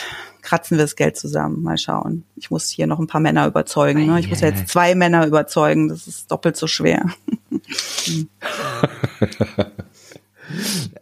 kratzen 0.41 0.78
wir 0.78 0.84
das 0.84 0.95
Geld 0.95 1.18
zusammen. 1.18 1.62
Mal 1.62 1.78
schauen. 1.78 2.24
Ich 2.36 2.52
muss 2.52 2.70
hier 2.70 2.88
noch 2.88 2.99
ein 2.99 3.08
paar 3.08 3.22
Männer 3.22 3.47
überzeugen. 3.47 4.06
Ne? 4.06 4.20
Ich 4.20 4.30
muss 4.30 4.41
ja 4.41 4.49
jetzt 4.49 4.68
zwei 4.68 4.95
Männer 4.95 5.26
überzeugen. 5.26 5.88
Das 5.89 6.08
ist 6.08 6.32
doppelt 6.32 6.58
so 6.58 6.68
schwer. 6.68 7.06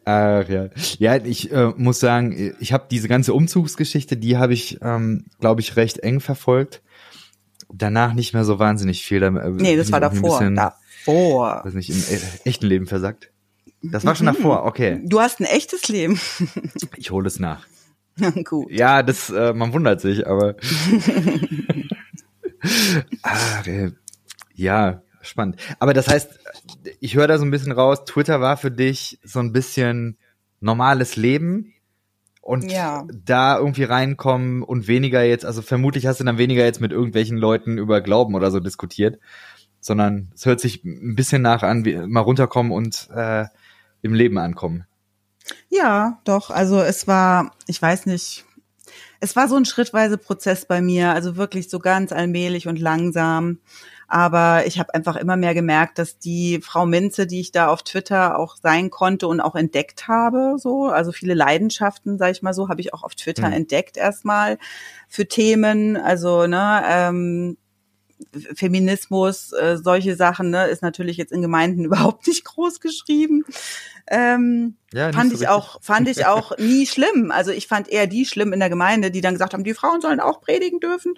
Ach 0.06 0.47
ja. 0.47 0.70
Ja, 1.00 1.16
ich 1.18 1.52
äh, 1.52 1.74
muss 1.76 2.00
sagen, 2.00 2.54
ich 2.60 2.74
habe 2.74 2.86
diese 2.89 3.08
ganze 3.08 3.34
Umzugsgeschichte, 3.34 4.18
die 4.18 4.38
habe 4.38 4.54
ich, 4.54 4.80
ähm, 4.82 5.26
glaube 5.39 5.62
ich, 5.62 5.76
recht 5.76 6.00
eng 6.00 6.20
verfolgt. 6.20 6.82
Danach 7.72 8.14
nicht 8.14 8.34
mehr 8.34 8.46
so 8.46 8.60
wahnsinnig 8.60 9.06
viel. 9.06 9.20
Da, 9.20 9.28
äh, 9.28 9.50
nee, 9.52 9.78
das 9.78 9.92
war 9.92 10.00
davor. 10.00 10.40
Bisschen, 10.40 10.56
davor. 10.56 11.62
Weiß 11.64 11.74
nicht, 11.74 11.90
im 11.90 11.98
e 11.98 12.20
echten 12.46 12.66
Leben 12.66 12.88
versagt. 12.88 13.32
Das 13.82 14.06
war 14.06 14.16
schon 14.16 14.28
mhm. 14.28 14.34
davor, 14.34 14.66
okay. 14.66 15.02
Du 15.06 15.20
hast 15.22 15.40
ein 15.40 15.46
echtes 15.46 15.88
Leben. 15.88 16.20
ich 16.98 17.12
hole 17.12 17.28
es 17.28 17.40
nach. 17.40 17.66
Gut. 18.44 18.72
Ja, 18.72 19.04
das, 19.04 19.30
äh, 19.30 19.54
man 19.54 19.72
wundert 19.74 20.02
sich, 20.02 20.28
aber. 20.28 20.56
ah, 23.24 23.62
äh, 23.66 23.92
ja, 24.56 25.02
spannend. 25.22 25.58
Aber 25.80 25.94
das 25.94 26.10
heißt, 26.10 26.40
ich 27.00 27.16
höre 27.16 27.28
da 27.28 27.38
so 27.38 27.46
ein 27.46 27.52
bisschen 27.52 27.72
raus, 27.72 28.04
Twitter 28.06 28.42
war 28.42 28.58
für 28.58 28.72
dich 28.72 29.20
so 29.24 29.40
ein 29.40 29.54
bisschen 29.54 30.18
normales 30.60 31.16
Leben 31.16 31.74
und 32.50 32.72
ja. 32.72 33.06
da 33.14 33.60
irgendwie 33.60 33.84
reinkommen 33.84 34.64
und 34.64 34.88
weniger 34.88 35.22
jetzt, 35.22 35.45
also 35.45 35.62
vermutlich 35.62 36.08
hast 36.08 36.20
du 36.20 36.24
dann 36.24 36.39
weniger 36.39 36.66
jetzt 36.66 36.82
mit 36.82 36.91
irgendwelchen 36.91 37.38
Leuten 37.38 37.78
über 37.78 38.02
Glauben 38.02 38.34
oder 38.34 38.50
so 38.50 38.60
diskutiert, 38.60 39.20
sondern 39.80 40.32
es 40.34 40.47
hört 40.47 40.60
sich 40.60 40.84
ein 40.84 41.14
bisschen 41.14 41.43
nach 41.43 41.62
an, 41.62 41.86
wie 41.86 41.95
mal 41.95 42.22
runterkommen 42.22 42.72
und 42.72 43.08
äh, 43.14 43.45
im 44.02 44.16
Leben 44.16 44.39
ankommen. 44.39 44.88
Ja, 45.70 46.22
doch. 46.24 46.50
Also 46.50 46.82
es 46.82 47.08
war, 47.08 47.52
ich 47.68 47.80
weiß 47.80 48.08
nicht, 48.08 48.45
es 49.20 49.36
war 49.36 49.47
so 49.47 49.56
ein 49.56 49.66
schrittweise 49.66 50.18
Prozess 50.18 50.66
bei 50.66 50.82
mir, 50.82 51.14
also 51.14 51.36
wirklich 51.36 51.70
so 51.70 51.78
ganz 51.78 52.12
allmählich 52.12 52.68
und 52.68 52.80
langsam. 52.80 53.60
Aber 54.10 54.66
ich 54.66 54.80
habe 54.80 54.93
einfach 54.95 55.16
immer 55.16 55.38
mehr 55.38 55.53
gemerkt, 55.53 55.99
dass 55.99 56.18
die 56.18 56.60
Frau 56.62 56.88
Minze, 56.88 57.28
die 57.28 57.39
ich 57.39 57.51
da 57.51 57.68
auf 57.68 57.84
Twitter 57.84 58.39
auch 58.39 58.55
sein 58.55 58.89
konnte 58.89 59.28
und 59.28 59.39
auch 59.39 59.55
entdeckt 59.55 60.07
habe, 60.07 60.55
so, 60.57 60.88
also 60.88 61.12
viele 61.12 61.36
Leidenschaften, 61.36 62.18
sage 62.18 62.32
ich 62.32 62.41
mal 62.41 62.53
so, 62.55 62.70
habe 62.70 62.82
ich 62.82 62.91
auch 62.93 63.03
auf 63.03 63.14
Twitter 63.14 63.47
mhm. 63.47 63.53
entdeckt 63.53 63.97
erstmal 63.97 64.57
für 65.07 65.28
Themen. 65.28 65.95
Also, 65.95 66.47
ne, 66.47 66.84
ähm, 66.88 67.57
Feminismus, 68.56 69.54
äh, 69.54 69.78
solche 69.78 70.16
Sachen, 70.16 70.50
ne, 70.50 70.68
ist 70.68 70.82
natürlich 70.82 71.18
jetzt 71.18 71.32
in 71.32 71.42
Gemeinden 71.42 71.86
überhaupt 71.86 72.28
nicht 72.28 72.46
groß 72.46 72.80
geschrieben. 72.80 73.44
Ähm, 74.12 74.76
ja, 74.92 75.12
fand 75.12 75.32
so 75.32 75.38
ich 75.38 75.48
auch, 75.48 75.82
fand 75.82 76.08
ich 76.08 76.26
auch 76.26 76.52
nie 76.58 76.88
schlimm. 76.88 77.32
Also 77.32 77.52
ich 77.52 77.68
fand 77.68 77.88
eher 77.88 78.08
die 78.08 78.26
schlimm 78.26 78.54
in 78.54 78.60
der 78.60 78.70
Gemeinde, 78.70 79.12
die 79.12 79.22
dann 79.22 79.34
gesagt 79.36 79.54
haben, 79.54 79.64
die 79.64 79.74
Frauen 79.74 80.02
sollen 80.02 80.20
auch 80.20 80.42
predigen 80.42 80.80
dürfen. 80.80 81.14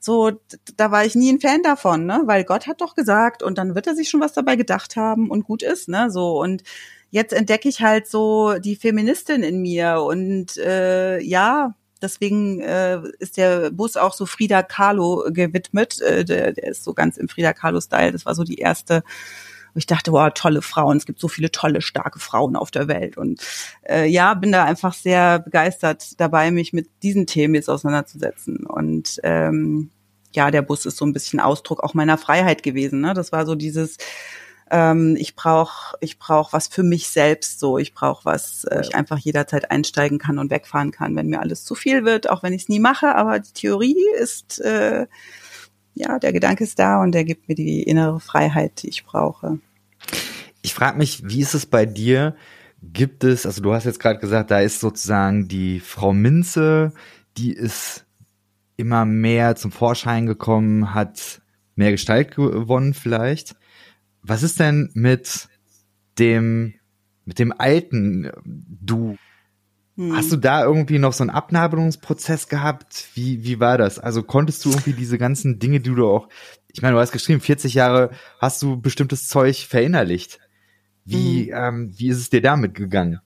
So, 0.00 0.32
da 0.76 0.90
war 0.90 1.04
ich 1.04 1.14
nie 1.14 1.32
ein 1.32 1.40
Fan 1.40 1.62
davon, 1.62 2.06
ne, 2.06 2.22
weil 2.26 2.44
Gott 2.44 2.66
hat 2.66 2.80
doch 2.80 2.94
gesagt 2.94 3.42
und 3.42 3.58
dann 3.58 3.74
wird 3.74 3.86
er 3.86 3.94
sich 3.94 4.08
schon 4.08 4.20
was 4.20 4.32
dabei 4.32 4.56
gedacht 4.56 4.96
haben 4.96 5.30
und 5.30 5.44
gut 5.44 5.62
ist, 5.62 5.88
ne, 5.88 6.10
so 6.10 6.40
und 6.40 6.62
jetzt 7.10 7.32
entdecke 7.32 7.68
ich 7.68 7.80
halt 7.80 8.06
so 8.06 8.58
die 8.58 8.76
Feministin 8.76 9.42
in 9.42 9.60
mir 9.60 10.02
und 10.02 10.56
äh, 10.58 11.18
ja, 11.20 11.74
Deswegen 12.00 12.60
äh, 12.60 13.00
ist 13.18 13.36
der 13.36 13.70
Bus 13.70 13.96
auch 13.96 14.14
so 14.14 14.26
Frida 14.26 14.62
Kahlo 14.62 15.24
gewidmet. 15.30 16.00
Äh, 16.00 16.24
der, 16.24 16.52
der 16.52 16.68
ist 16.68 16.84
so 16.84 16.94
ganz 16.94 17.16
im 17.16 17.28
Frida 17.28 17.52
Kahlo-Style. 17.52 18.12
Das 18.12 18.26
war 18.26 18.34
so 18.34 18.44
die 18.44 18.58
erste 18.58 19.02
ich 19.74 19.86
dachte, 19.86 20.12
wow, 20.12 20.30
tolle 20.34 20.62
Frauen, 20.62 20.96
es 20.96 21.06
gibt 21.06 21.20
so 21.20 21.28
viele 21.28 21.50
tolle, 21.50 21.80
starke 21.80 22.18
Frauen 22.18 22.56
auf 22.56 22.70
der 22.70 22.88
Welt. 22.88 23.16
Und 23.16 23.40
äh, 23.88 24.06
ja, 24.06 24.34
bin 24.34 24.52
da 24.52 24.64
einfach 24.64 24.92
sehr 24.92 25.38
begeistert 25.38 26.20
dabei, 26.20 26.50
mich 26.50 26.72
mit 26.72 26.88
diesen 27.02 27.26
Themen 27.26 27.54
jetzt 27.54 27.70
auseinanderzusetzen. 27.70 28.66
Und 28.66 29.20
ähm, 29.22 29.90
ja, 30.32 30.50
der 30.50 30.62
Bus 30.62 30.84
ist 30.84 30.96
so 30.96 31.06
ein 31.06 31.12
bisschen 31.12 31.40
Ausdruck 31.40 31.82
auch 31.82 31.94
meiner 31.94 32.18
Freiheit 32.18 32.62
gewesen. 32.62 33.00
Ne? 33.00 33.14
Das 33.14 33.32
war 33.32 33.46
so 33.46 33.54
dieses, 33.54 33.96
ähm, 34.70 35.16
ich 35.18 35.36
brauche 35.36 35.96
ich 36.00 36.18
brauch 36.18 36.52
was 36.52 36.68
für 36.68 36.82
mich 36.82 37.08
selbst 37.08 37.60
so. 37.60 37.78
Ich 37.78 37.94
brauche 37.94 38.24
was, 38.24 38.64
äh, 38.64 38.80
ich 38.82 38.94
einfach 38.94 39.18
jederzeit 39.18 39.70
einsteigen 39.70 40.18
kann 40.18 40.38
und 40.38 40.50
wegfahren 40.50 40.90
kann, 40.90 41.16
wenn 41.16 41.28
mir 41.28 41.40
alles 41.40 41.64
zu 41.64 41.74
viel 41.74 42.04
wird, 42.04 42.28
auch 42.30 42.42
wenn 42.42 42.52
ich 42.52 42.62
es 42.62 42.68
nie 42.68 42.80
mache. 42.80 43.14
Aber 43.14 43.38
die 43.38 43.52
Theorie 43.52 44.04
ist, 44.20 44.60
äh, 44.60 45.06
ja, 45.94 46.18
der 46.18 46.32
Gedanke 46.32 46.64
ist 46.64 46.78
da 46.78 47.02
und 47.02 47.12
der 47.12 47.24
gibt 47.24 47.48
mir 47.48 47.54
die 47.54 47.82
innere 47.82 48.20
Freiheit, 48.20 48.82
die 48.82 48.88
ich 48.88 49.04
brauche. 49.04 49.58
Ich 50.62 50.74
frage 50.74 50.98
mich, 50.98 51.22
wie 51.24 51.40
ist 51.40 51.54
es 51.54 51.66
bei 51.66 51.86
dir? 51.86 52.36
Gibt 52.82 53.24
es, 53.24 53.46
also 53.46 53.60
du 53.60 53.72
hast 53.72 53.84
jetzt 53.84 53.98
gerade 53.98 54.20
gesagt, 54.20 54.50
da 54.50 54.60
ist 54.60 54.80
sozusagen 54.80 55.48
die 55.48 55.80
Frau 55.80 56.12
Minze, 56.12 56.92
die 57.36 57.52
ist 57.52 58.04
immer 58.76 59.04
mehr 59.04 59.56
zum 59.56 59.72
Vorschein 59.72 60.26
gekommen, 60.26 60.94
hat 60.94 61.42
mehr 61.74 61.90
Gestalt 61.90 62.34
gewonnen 62.34 62.94
vielleicht. 62.94 63.56
Was 64.28 64.42
ist 64.42 64.60
denn 64.60 64.90
mit 64.92 65.48
dem, 66.18 66.74
mit 67.24 67.38
dem 67.38 67.52
alten 67.58 68.30
Du? 68.44 69.16
Hm. 69.96 70.14
Hast 70.14 70.30
du 70.30 70.36
da 70.36 70.64
irgendwie 70.64 70.98
noch 70.98 71.14
so 71.14 71.24
einen 71.24 71.30
Abnabelungsprozess 71.30 72.48
gehabt? 72.48 73.08
Wie, 73.14 73.42
wie 73.44 73.58
war 73.58 73.78
das? 73.78 73.98
Also 73.98 74.22
konntest 74.22 74.64
du 74.66 74.70
irgendwie 74.70 74.92
diese 74.92 75.16
ganzen 75.16 75.58
Dinge, 75.58 75.80
die 75.80 75.94
du 75.94 76.06
auch, 76.06 76.28
ich 76.70 76.82
meine, 76.82 76.94
du 76.94 77.00
hast 77.00 77.12
geschrieben, 77.12 77.40
40 77.40 77.72
Jahre 77.72 78.10
hast 78.38 78.60
du 78.60 78.78
bestimmtes 78.78 79.28
Zeug 79.28 79.66
verinnerlicht. 79.66 80.38
Wie, 81.06 81.46
hm. 81.46 81.54
ähm, 81.54 81.94
wie 81.96 82.08
ist 82.08 82.18
es 82.18 82.28
dir 82.28 82.42
damit 82.42 82.74
gegangen? 82.74 83.20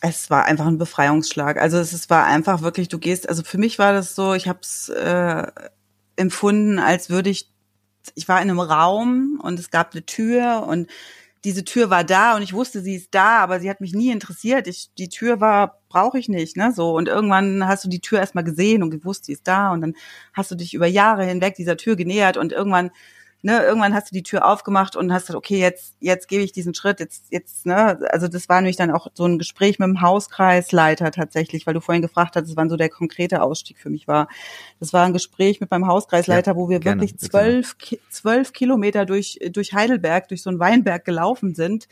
Es 0.00 0.30
war 0.30 0.46
einfach 0.46 0.66
ein 0.66 0.78
Befreiungsschlag. 0.78 1.58
Also 1.58 1.78
es, 1.78 1.92
es 1.92 2.10
war 2.10 2.26
einfach 2.26 2.60
wirklich, 2.60 2.88
du 2.88 2.98
gehst, 2.98 3.28
also 3.28 3.44
für 3.44 3.58
mich 3.58 3.78
war 3.78 3.92
das 3.92 4.16
so, 4.16 4.34
ich 4.34 4.48
habe 4.48 4.58
es 4.62 4.88
äh, 4.88 5.46
empfunden, 6.16 6.80
als 6.80 7.08
würde 7.08 7.30
ich 7.30 7.53
ich 8.14 8.28
war 8.28 8.40
in 8.40 8.50
einem 8.50 8.60
Raum 8.60 9.40
und 9.42 9.58
es 9.58 9.70
gab 9.70 9.92
eine 9.92 10.04
Tür 10.06 10.66
und 10.66 10.88
diese 11.44 11.64
Tür 11.64 11.90
war 11.90 12.04
da 12.04 12.36
und 12.36 12.42
ich 12.42 12.54
wusste, 12.54 12.80
sie 12.80 12.94
ist 12.96 13.14
da, 13.14 13.40
aber 13.40 13.60
sie 13.60 13.68
hat 13.68 13.82
mich 13.82 13.92
nie 13.92 14.10
interessiert. 14.10 14.66
Ich, 14.66 14.88
die 14.96 15.10
Tür 15.10 15.40
war, 15.40 15.80
brauche 15.90 16.18
ich 16.18 16.28
nicht, 16.28 16.56
ne? 16.56 16.72
So. 16.74 16.96
Und 16.96 17.06
irgendwann 17.06 17.66
hast 17.66 17.84
du 17.84 17.88
die 17.88 18.00
Tür 18.00 18.18
erstmal 18.20 18.44
gesehen 18.44 18.82
und 18.82 18.90
gewusst, 18.90 19.26
sie 19.26 19.32
ist 19.32 19.46
da 19.46 19.70
und 19.72 19.82
dann 19.82 19.94
hast 20.32 20.50
du 20.50 20.54
dich 20.54 20.72
über 20.72 20.86
Jahre 20.86 21.24
hinweg 21.24 21.54
dieser 21.54 21.76
Tür 21.76 21.96
genähert 21.96 22.38
und 22.38 22.52
irgendwann 22.52 22.90
ne, 23.44 23.62
irgendwann 23.62 23.94
hast 23.94 24.10
du 24.10 24.14
die 24.14 24.22
Tür 24.22 24.46
aufgemacht 24.46 24.96
und 24.96 25.12
hast 25.12 25.26
gesagt, 25.26 25.36
okay, 25.36 25.58
jetzt, 25.58 25.96
jetzt 26.00 26.28
gebe 26.28 26.42
ich 26.42 26.52
diesen 26.52 26.72
Schritt, 26.72 26.98
jetzt, 26.98 27.26
jetzt, 27.30 27.66
ne, 27.66 27.98
also 28.10 28.26
das 28.26 28.48
war 28.48 28.60
nämlich 28.60 28.76
dann 28.76 28.90
auch 28.90 29.08
so 29.12 29.26
ein 29.26 29.38
Gespräch 29.38 29.78
mit 29.78 29.86
dem 29.86 30.00
Hauskreisleiter 30.00 31.10
tatsächlich, 31.10 31.66
weil 31.66 31.74
du 31.74 31.82
vorhin 31.82 32.00
gefragt 32.00 32.36
hast, 32.36 32.56
wann 32.56 32.70
so 32.70 32.76
der 32.76 32.88
konkrete 32.88 33.42
Ausstieg 33.42 33.78
für 33.78 33.90
mich 33.90 34.08
war. 34.08 34.28
Das 34.80 34.94
war 34.94 35.04
ein 35.04 35.12
Gespräch 35.12 35.60
mit 35.60 35.70
meinem 35.70 35.86
Hauskreisleiter, 35.86 36.52
ja, 36.52 36.56
wo 36.56 36.70
wir 36.70 36.80
gerne, 36.80 37.02
wirklich 37.02 37.18
zwölf, 37.18 37.76
zwölf 38.08 38.54
Kilometer 38.54 39.04
durch, 39.04 39.38
durch 39.50 39.74
Heidelberg, 39.74 40.28
durch 40.28 40.42
so 40.42 40.48
einen 40.48 40.58
Weinberg 40.58 41.04
gelaufen 41.04 41.54
sind 41.54 41.86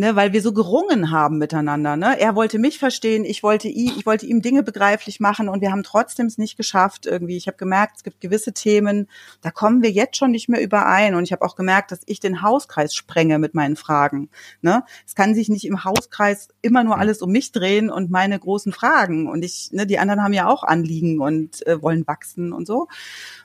ne, 0.00 0.16
weil 0.16 0.32
wir 0.32 0.40
so 0.40 0.54
gerungen 0.54 1.10
haben 1.10 1.36
miteinander. 1.36 1.94
Ne? 1.94 2.18
Er 2.18 2.34
wollte 2.34 2.58
mich 2.58 2.78
verstehen, 2.78 3.26
ich 3.26 3.42
wollte 3.42 3.68
ihn, 3.68 3.92
ich 3.98 4.06
wollte 4.06 4.24
ihm 4.24 4.40
Dinge 4.40 4.62
begreiflich 4.62 5.20
machen 5.20 5.50
und 5.50 5.60
wir 5.60 5.70
haben 5.70 5.82
trotzdem 5.82 6.24
es 6.24 6.38
nicht 6.38 6.56
geschafft 6.56 7.04
irgendwie. 7.04 7.36
Ich 7.36 7.46
habe 7.46 7.58
gemerkt, 7.58 7.98
es 7.98 8.02
gibt 8.02 8.22
gewisse 8.22 8.54
Themen, 8.54 9.08
da 9.42 9.50
kommen 9.50 9.82
wir 9.82 9.90
jetzt 9.90 10.16
schon 10.16 10.30
nicht 10.30 10.48
mehr 10.48 10.62
überein 10.62 11.14
und 11.14 11.24
ich 11.24 11.32
habe 11.32 11.44
auch 11.44 11.54
gemerkt, 11.54 11.92
dass 11.92 12.00
ich 12.06 12.18
den 12.18 12.40
Hauskreis 12.40 12.94
sprenge 12.94 13.38
mit 13.38 13.54
meinen 13.54 13.76
Fragen. 13.76 14.30
Ne? 14.62 14.84
Es 15.06 15.14
kann 15.14 15.34
sich 15.34 15.50
nicht 15.50 15.66
im 15.66 15.84
Hauskreis 15.84 16.48
immer 16.62 16.82
nur 16.82 16.96
alles 16.96 17.20
um 17.20 17.30
mich 17.30 17.52
drehen 17.52 17.90
und 17.90 18.10
meine 18.10 18.38
großen 18.38 18.72
Fragen 18.72 19.28
und 19.28 19.44
ich, 19.44 19.68
ne, 19.72 19.86
die 19.86 19.98
anderen 19.98 20.22
haben 20.22 20.32
ja 20.32 20.48
auch 20.48 20.64
Anliegen 20.64 21.20
und 21.20 21.66
äh, 21.66 21.82
wollen 21.82 22.06
wachsen 22.06 22.54
und 22.54 22.66
so. 22.66 22.88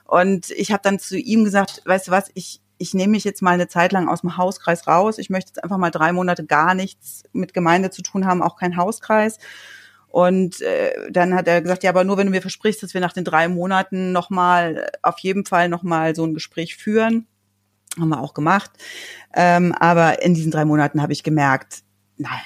Und 0.06 0.50
ich 0.52 0.72
habe 0.72 0.80
dann 0.82 0.98
zu 0.98 1.18
ihm 1.18 1.44
gesagt, 1.44 1.82
weißt 1.84 2.08
du 2.08 2.12
was, 2.12 2.30
ich 2.32 2.62
ich 2.78 2.94
nehme 2.94 3.12
mich 3.12 3.24
jetzt 3.24 3.42
mal 3.42 3.52
eine 3.52 3.68
Zeit 3.68 3.92
lang 3.92 4.08
aus 4.08 4.20
dem 4.20 4.36
Hauskreis 4.36 4.86
raus. 4.86 5.18
Ich 5.18 5.30
möchte 5.30 5.50
jetzt 5.50 5.64
einfach 5.64 5.78
mal 5.78 5.90
drei 5.90 6.12
Monate 6.12 6.44
gar 6.44 6.74
nichts 6.74 7.24
mit 7.32 7.54
Gemeinde 7.54 7.90
zu 7.90 8.02
tun 8.02 8.26
haben, 8.26 8.42
auch 8.42 8.56
kein 8.56 8.76
Hauskreis. 8.76 9.38
Und 10.08 10.60
äh, 10.62 11.10
dann 11.10 11.34
hat 11.34 11.48
er 11.48 11.60
gesagt, 11.60 11.82
ja, 11.82 11.90
aber 11.90 12.04
nur 12.04 12.16
wenn 12.16 12.26
du 12.26 12.30
mir 12.30 12.40
versprichst, 12.40 12.82
dass 12.82 12.94
wir 12.94 13.00
nach 13.00 13.12
den 13.12 13.24
drei 13.24 13.48
Monaten 13.48 14.12
nochmal, 14.12 14.90
auf 15.02 15.18
jeden 15.18 15.44
Fall 15.44 15.68
nochmal 15.68 16.14
so 16.14 16.24
ein 16.24 16.34
Gespräch 16.34 16.76
führen. 16.76 17.26
Haben 17.98 18.08
wir 18.10 18.20
auch 18.20 18.34
gemacht. 18.34 18.70
Ähm, 19.34 19.72
aber 19.72 20.22
in 20.22 20.34
diesen 20.34 20.50
drei 20.50 20.64
Monaten 20.64 21.02
habe 21.02 21.12
ich 21.12 21.22
gemerkt, 21.22 21.82
nein, 22.16 22.40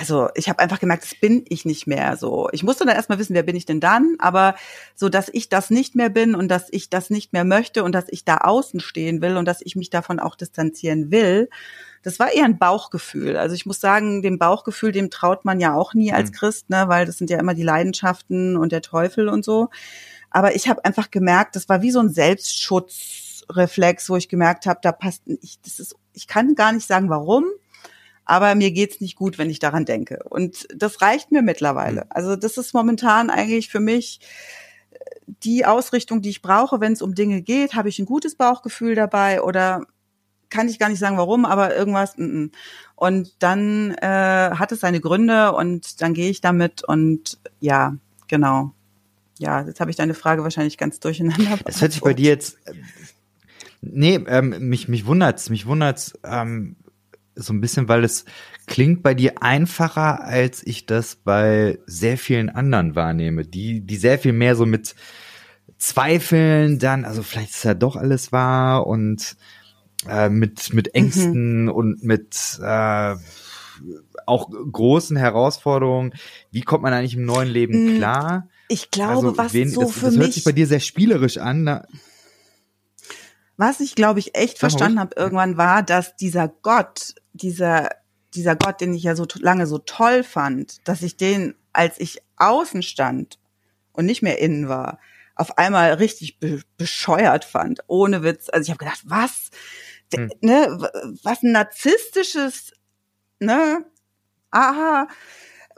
also 0.00 0.30
ich 0.34 0.48
habe 0.48 0.60
einfach 0.60 0.80
gemerkt, 0.80 1.02
das 1.02 1.14
bin 1.14 1.44
ich 1.46 1.66
nicht 1.66 1.86
mehr 1.86 2.16
so. 2.16 2.48
Ich 2.52 2.62
musste 2.62 2.86
dann 2.86 2.96
erstmal 2.96 3.18
wissen, 3.18 3.34
wer 3.34 3.42
bin 3.42 3.54
ich 3.54 3.66
denn 3.66 3.80
dann, 3.80 4.16
aber 4.18 4.54
so, 4.94 5.10
dass 5.10 5.28
ich 5.30 5.50
das 5.50 5.68
nicht 5.68 5.94
mehr 5.94 6.08
bin 6.08 6.34
und 6.34 6.48
dass 6.48 6.68
ich 6.70 6.88
das 6.88 7.10
nicht 7.10 7.34
mehr 7.34 7.44
möchte 7.44 7.84
und 7.84 7.92
dass 7.92 8.06
ich 8.08 8.24
da 8.24 8.38
außen 8.38 8.80
stehen 8.80 9.20
will 9.20 9.36
und 9.36 9.44
dass 9.44 9.60
ich 9.60 9.76
mich 9.76 9.90
davon 9.90 10.18
auch 10.18 10.36
distanzieren 10.36 11.10
will, 11.10 11.50
das 12.02 12.18
war 12.18 12.32
eher 12.32 12.46
ein 12.46 12.56
Bauchgefühl. 12.56 13.36
Also 13.36 13.54
ich 13.54 13.66
muss 13.66 13.78
sagen, 13.78 14.22
dem 14.22 14.38
Bauchgefühl, 14.38 14.90
dem 14.90 15.10
traut 15.10 15.44
man 15.44 15.60
ja 15.60 15.74
auch 15.74 15.92
nie 15.92 16.14
als 16.14 16.30
mhm. 16.30 16.34
Christ, 16.34 16.70
ne, 16.70 16.88
weil 16.88 17.04
das 17.04 17.18
sind 17.18 17.28
ja 17.28 17.38
immer 17.38 17.52
die 17.52 17.62
Leidenschaften 17.62 18.56
und 18.56 18.72
der 18.72 18.80
Teufel 18.80 19.28
und 19.28 19.44
so. 19.44 19.68
Aber 20.30 20.54
ich 20.54 20.66
habe 20.66 20.82
einfach 20.86 21.10
gemerkt, 21.10 21.56
das 21.56 21.68
war 21.68 21.82
wie 21.82 21.90
so 21.90 22.00
ein 22.00 22.08
Selbstschutzreflex, 22.08 24.08
wo 24.08 24.16
ich 24.16 24.30
gemerkt 24.30 24.64
habe, 24.64 24.80
da 24.82 24.92
passt 24.92 25.24
ich 25.26 25.60
das 25.60 25.78
ist 25.78 25.94
ich 26.14 26.26
kann 26.26 26.54
gar 26.54 26.72
nicht 26.72 26.86
sagen 26.86 27.10
warum, 27.10 27.44
aber 28.30 28.54
mir 28.54 28.70
geht's 28.70 29.00
nicht 29.00 29.16
gut, 29.16 29.38
wenn 29.38 29.50
ich 29.50 29.58
daran 29.58 29.84
denke. 29.84 30.20
Und 30.30 30.68
das 30.72 31.02
reicht 31.02 31.32
mir 31.32 31.42
mittlerweile. 31.42 32.02
Hm. 32.02 32.06
Also 32.10 32.36
das 32.36 32.56
ist 32.58 32.72
momentan 32.74 33.28
eigentlich 33.28 33.68
für 33.68 33.80
mich 33.80 34.20
die 35.26 35.66
Ausrichtung, 35.66 36.22
die 36.22 36.30
ich 36.30 36.40
brauche, 36.40 36.80
wenn 36.80 36.92
es 36.92 37.02
um 37.02 37.16
Dinge 37.16 37.42
geht. 37.42 37.74
Habe 37.74 37.88
ich 37.88 37.98
ein 37.98 38.06
gutes 38.06 38.36
Bauchgefühl 38.36 38.94
dabei 38.94 39.42
oder 39.42 39.84
kann 40.48 40.68
ich 40.68 40.78
gar 40.78 40.88
nicht 40.88 41.00
sagen, 41.00 41.16
warum, 41.16 41.44
aber 41.44 41.74
irgendwas. 41.74 42.16
M 42.16 42.24
-m. 42.24 42.52
Und 42.94 43.34
dann 43.40 43.94
äh, 43.94 44.06
hat 44.06 44.70
es 44.70 44.78
seine 44.78 45.00
Gründe 45.00 45.52
und 45.52 46.00
dann 46.00 46.14
gehe 46.14 46.30
ich 46.30 46.40
damit 46.40 46.84
und 46.84 47.40
ja, 47.58 47.96
genau. 48.28 48.74
Ja, 49.38 49.62
jetzt 49.62 49.80
habe 49.80 49.90
ich 49.90 49.96
deine 49.96 50.14
Frage 50.14 50.44
wahrscheinlich 50.44 50.78
ganz 50.78 51.00
durcheinander. 51.00 51.58
Es 51.64 51.80
hört 51.80 51.92
sich 51.92 52.02
bei 52.02 52.14
dir 52.14 52.28
jetzt. 52.28 52.58
Äh, 52.66 52.74
nee, 53.80 54.14
ähm, 54.28 54.68
mich, 54.68 54.86
mich 54.86 55.04
wundert's, 55.06 55.50
mich 55.50 55.66
wundert's 55.66 56.12
ähm, 56.22 56.76
so 57.42 57.52
ein 57.52 57.60
bisschen, 57.60 57.88
weil 57.88 58.04
es 58.04 58.24
klingt 58.66 59.02
bei 59.02 59.14
dir 59.14 59.42
einfacher, 59.42 60.24
als 60.24 60.64
ich 60.66 60.86
das 60.86 61.16
bei 61.16 61.78
sehr 61.86 62.18
vielen 62.18 62.50
anderen 62.50 62.94
wahrnehme, 62.94 63.44
die, 63.44 63.80
die 63.80 63.96
sehr 63.96 64.18
viel 64.18 64.32
mehr 64.32 64.56
so 64.56 64.66
mit 64.66 64.94
Zweifeln 65.78 66.78
dann, 66.78 67.04
also 67.04 67.22
vielleicht 67.22 67.50
ist 67.50 67.64
ja 67.64 67.74
doch 67.74 67.96
alles 67.96 68.32
wahr 68.32 68.86
und 68.86 69.36
äh, 70.08 70.28
mit, 70.28 70.72
mit 70.74 70.94
Ängsten 70.94 71.64
mhm. 71.64 71.70
und 71.70 72.04
mit 72.04 72.60
äh, 72.62 73.16
auch 74.26 74.50
großen 74.50 75.16
Herausforderungen. 75.16 76.12
Wie 76.50 76.60
kommt 76.62 76.82
man 76.82 76.92
eigentlich 76.92 77.14
im 77.14 77.24
neuen 77.24 77.48
Leben 77.48 77.94
mm, 77.94 77.96
klar? 77.96 78.48
Ich 78.68 78.90
glaube, 78.90 79.28
also, 79.28 79.38
was 79.38 79.52
wen, 79.52 79.70
so 79.70 79.82
das, 79.82 79.92
für 79.92 80.06
das 80.06 80.14
mich 80.14 80.22
hört 80.22 80.32
sich 80.34 80.44
bei 80.44 80.52
dir 80.52 80.66
sehr 80.66 80.80
spielerisch 80.80 81.38
an. 81.38 81.64
Na, 81.64 81.86
was 83.60 83.80
ich, 83.80 83.94
glaube 83.94 84.20
ich, 84.20 84.34
echt 84.34 84.56
Sag 84.56 84.70
verstanden 84.70 85.00
habe 85.00 85.16
irgendwann 85.16 85.58
war, 85.58 85.82
dass 85.82 86.16
dieser 86.16 86.48
Gott, 86.48 87.14
dieser, 87.32 87.90
dieser 88.34 88.56
Gott, 88.56 88.80
den 88.80 88.94
ich 88.94 89.02
ja 89.02 89.16
so 89.16 89.26
lange 89.38 89.66
so 89.66 89.78
toll 89.78 90.22
fand, 90.22 90.86
dass 90.88 91.02
ich 91.02 91.16
den, 91.16 91.54
als 91.72 91.98
ich 92.00 92.22
außen 92.36 92.82
stand 92.82 93.38
und 93.92 94.06
nicht 94.06 94.22
mehr 94.22 94.38
innen 94.38 94.68
war, 94.68 94.98
auf 95.34 95.58
einmal 95.58 95.94
richtig 95.94 96.38
be 96.38 96.60
bescheuert 96.76 97.44
fand, 97.44 97.80
ohne 97.86 98.22
Witz. 98.22 98.48
Also 98.50 98.64
ich 98.64 98.70
habe 98.70 98.78
gedacht, 98.78 99.02
was? 99.04 99.50
Hm. 100.14 100.30
Ne, 100.40 100.90
was 101.22 101.42
ein 101.42 101.52
narzisstisches, 101.52 102.72
ne? 103.38 103.84
Aha, 104.50 105.06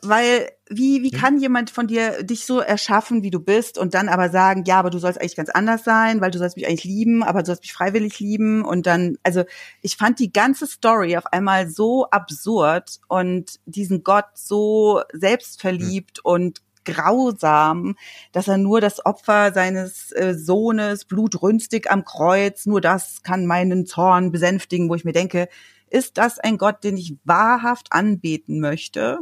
weil 0.02 0.50
wie 0.76 1.02
wie 1.02 1.10
hm. 1.10 1.18
kann 1.18 1.38
jemand 1.38 1.70
von 1.70 1.86
dir 1.86 2.22
dich 2.22 2.46
so 2.46 2.60
erschaffen, 2.60 3.22
wie 3.22 3.30
du 3.30 3.40
bist 3.40 3.78
und 3.78 3.94
dann 3.94 4.08
aber 4.08 4.30
sagen, 4.30 4.64
ja, 4.66 4.78
aber 4.78 4.90
du 4.90 4.98
sollst 4.98 5.20
eigentlich 5.20 5.36
ganz 5.36 5.50
anders 5.50 5.84
sein, 5.84 6.20
weil 6.20 6.30
du 6.30 6.38
sollst 6.38 6.56
mich 6.56 6.66
eigentlich 6.66 6.84
lieben, 6.84 7.22
aber 7.22 7.40
du 7.40 7.46
sollst 7.46 7.62
mich 7.62 7.72
freiwillig 7.72 8.18
lieben 8.20 8.64
und 8.64 8.86
dann 8.86 9.16
also 9.22 9.44
ich 9.80 9.96
fand 9.96 10.18
die 10.18 10.32
ganze 10.32 10.66
Story 10.66 11.16
auf 11.16 11.26
einmal 11.26 11.68
so 11.68 12.06
absurd 12.10 13.00
und 13.08 13.60
diesen 13.66 14.02
Gott 14.02 14.26
so 14.34 15.02
selbstverliebt 15.12 16.18
hm. 16.18 16.24
und 16.24 16.62
grausam, 16.84 17.96
dass 18.32 18.48
er 18.48 18.58
nur 18.58 18.80
das 18.80 19.04
Opfer 19.04 19.52
seines 19.52 20.12
äh, 20.12 20.34
Sohnes 20.34 21.04
blutrünstig 21.04 21.90
am 21.90 22.04
Kreuz, 22.04 22.66
nur 22.66 22.80
das 22.80 23.22
kann 23.22 23.46
meinen 23.46 23.86
Zorn 23.86 24.32
besänftigen, 24.32 24.88
wo 24.88 24.94
ich 24.94 25.04
mir 25.04 25.12
denke, 25.12 25.48
ist 25.90 26.18
das 26.18 26.38
ein 26.38 26.58
Gott, 26.58 26.84
den 26.84 26.96
ich 26.96 27.16
wahrhaft 27.24 27.92
anbeten 27.92 28.60
möchte? 28.60 29.18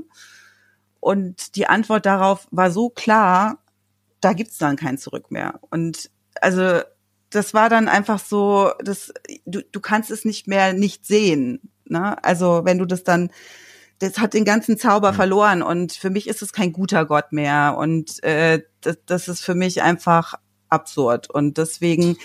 Und 1.00 1.56
die 1.56 1.66
Antwort 1.66 2.06
darauf 2.06 2.46
war 2.50 2.70
so 2.70 2.90
klar, 2.90 3.58
da 4.20 4.32
gibt's 4.34 4.58
dann 4.58 4.76
kein 4.76 4.98
Zurück 4.98 5.30
mehr. 5.30 5.60
Und 5.70 6.10
also 6.40 6.80
das 7.30 7.54
war 7.54 7.68
dann 7.68 7.88
einfach 7.88 8.18
so, 8.18 8.72
das, 8.84 9.12
du, 9.46 9.62
du 9.62 9.80
kannst 9.80 10.10
es 10.10 10.24
nicht 10.24 10.46
mehr 10.46 10.72
nicht 10.72 11.06
sehen. 11.06 11.70
Ne? 11.86 12.22
Also 12.22 12.62
wenn 12.64 12.78
du 12.78 12.84
das 12.84 13.04
dann 13.04 13.30
das 14.00 14.18
hat 14.18 14.34
den 14.34 14.44
ganzen 14.44 14.78
Zauber 14.78 15.12
mhm. 15.12 15.16
verloren 15.16 15.62
und 15.62 15.92
für 15.92 16.10
mich 16.10 16.26
ist 16.26 16.42
es 16.42 16.52
kein 16.52 16.72
guter 16.72 17.06
Gott 17.06 17.32
mehr 17.32 17.76
und 17.78 18.22
äh, 18.24 18.62
das, 18.80 18.98
das 19.06 19.28
ist 19.28 19.42
für 19.42 19.54
mich 19.54 19.82
einfach 19.82 20.34
absurd 20.68 21.30
und 21.30 21.58
deswegen 21.58 22.16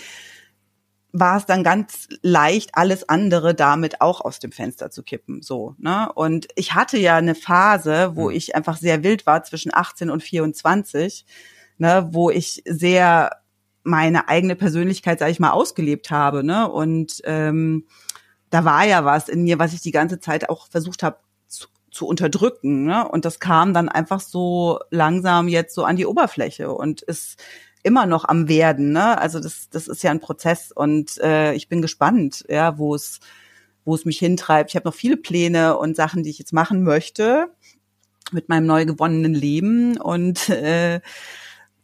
war 1.18 1.38
es 1.38 1.46
dann 1.46 1.64
ganz 1.64 2.08
leicht, 2.22 2.70
alles 2.74 3.08
andere 3.08 3.54
damit 3.54 4.00
auch 4.00 4.20
aus 4.20 4.38
dem 4.38 4.52
Fenster 4.52 4.90
zu 4.90 5.02
kippen, 5.02 5.42
so, 5.42 5.74
ne? 5.78 6.10
Und 6.14 6.48
ich 6.56 6.74
hatte 6.74 6.98
ja 6.98 7.16
eine 7.16 7.34
Phase, 7.34 8.12
wo 8.14 8.28
mhm. 8.28 8.36
ich 8.36 8.54
einfach 8.54 8.76
sehr 8.76 9.02
wild 9.02 9.26
war 9.26 9.42
zwischen 9.42 9.74
18 9.74 10.10
und 10.10 10.22
24, 10.22 11.24
ne, 11.78 12.08
wo 12.12 12.30
ich 12.30 12.62
sehr 12.66 13.30
meine 13.82 14.28
eigene 14.28 14.56
Persönlichkeit, 14.56 15.20
sag 15.20 15.30
ich 15.30 15.40
mal, 15.40 15.50
ausgelebt 15.50 16.10
habe, 16.10 16.44
ne? 16.44 16.70
Und 16.70 17.22
ähm, 17.24 17.86
da 18.50 18.64
war 18.64 18.84
ja 18.84 19.04
was 19.04 19.28
in 19.28 19.42
mir, 19.42 19.58
was 19.58 19.72
ich 19.72 19.80
die 19.80 19.92
ganze 19.92 20.20
Zeit 20.20 20.48
auch 20.48 20.68
versucht 20.68 21.02
habe 21.02 21.18
zu 21.96 22.06
unterdrücken. 22.06 22.84
Ne? 22.84 23.08
Und 23.08 23.24
das 23.24 23.40
kam 23.40 23.74
dann 23.74 23.88
einfach 23.88 24.20
so 24.20 24.78
langsam 24.90 25.48
jetzt 25.48 25.74
so 25.74 25.84
an 25.84 25.96
die 25.96 26.06
Oberfläche 26.06 26.70
und 26.70 27.02
ist 27.02 27.42
immer 27.86 28.04
noch 28.04 28.24
am 28.24 28.48
werden. 28.48 28.90
Ne? 28.92 29.16
Also 29.18 29.38
das, 29.38 29.70
das 29.70 29.86
ist 29.86 30.02
ja 30.02 30.10
ein 30.10 30.20
Prozess 30.20 30.72
und 30.72 31.18
äh, 31.18 31.54
ich 31.54 31.68
bin 31.68 31.80
gespannt, 31.80 32.44
ja, 32.48 32.78
wo 32.78 32.94
es, 32.96 33.20
wo 33.84 33.94
es 33.94 34.04
mich 34.04 34.18
hintreibt. 34.18 34.70
Ich 34.70 34.76
habe 34.76 34.88
noch 34.88 34.94
viele 34.94 35.16
Pläne 35.16 35.78
und 35.78 35.94
Sachen, 35.94 36.24
die 36.24 36.30
ich 36.30 36.38
jetzt 36.38 36.52
machen 36.52 36.82
möchte 36.82 37.48
mit 38.32 38.48
meinem 38.48 38.66
neu 38.66 38.84
gewonnenen 38.86 39.34
Leben 39.34 39.98
und 39.98 40.48
äh, 40.48 41.00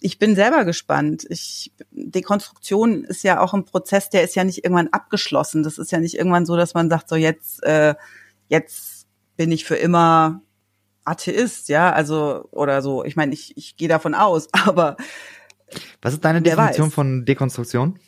ich 0.01 0.19
bin 0.19 0.35
selber 0.35 0.65
gespannt. 0.65 1.25
Ich, 1.31 1.73
Dekonstruktion 1.93 3.05
ist 3.05 3.23
ja 3.23 3.39
auch 3.39 3.55
ein 3.55 3.65
Prozess, 3.65 4.11
der 4.11 4.25
ist 4.25 4.35
ja 4.35 4.43
nicht 4.43 4.65
irgendwann 4.65 4.89
abgeschlossen. 4.89 5.63
Das 5.63 5.79
ist 5.79 5.93
ja 5.93 6.01
nicht 6.01 6.17
irgendwann 6.17 6.45
so, 6.45 6.57
dass 6.57 6.75
man 6.75 6.91
sagt, 6.91 7.09
so 7.09 7.15
jetzt, 7.15 7.63
äh, 7.63 7.95
jetzt 8.49 9.07
bin 9.37 9.53
ich 9.53 9.65
für 9.65 9.77
immer 9.77 10.43
Atheist, 11.05 11.69
ja, 11.69 11.93
also 11.93 12.49
oder 12.51 12.83
so. 12.83 13.05
Ich 13.05 13.15
meine, 13.15 13.33
ich, 13.33 13.57
ich 13.57 13.77
gehe 13.77 13.89
davon 13.89 14.15
aus, 14.15 14.49
aber 14.67 14.97
was 16.01 16.15
ist 16.15 16.25
deine 16.25 16.43
Definition 16.43 16.87
weiß. 16.87 16.95
von 16.95 17.25
Dekonstruktion? 17.25 17.99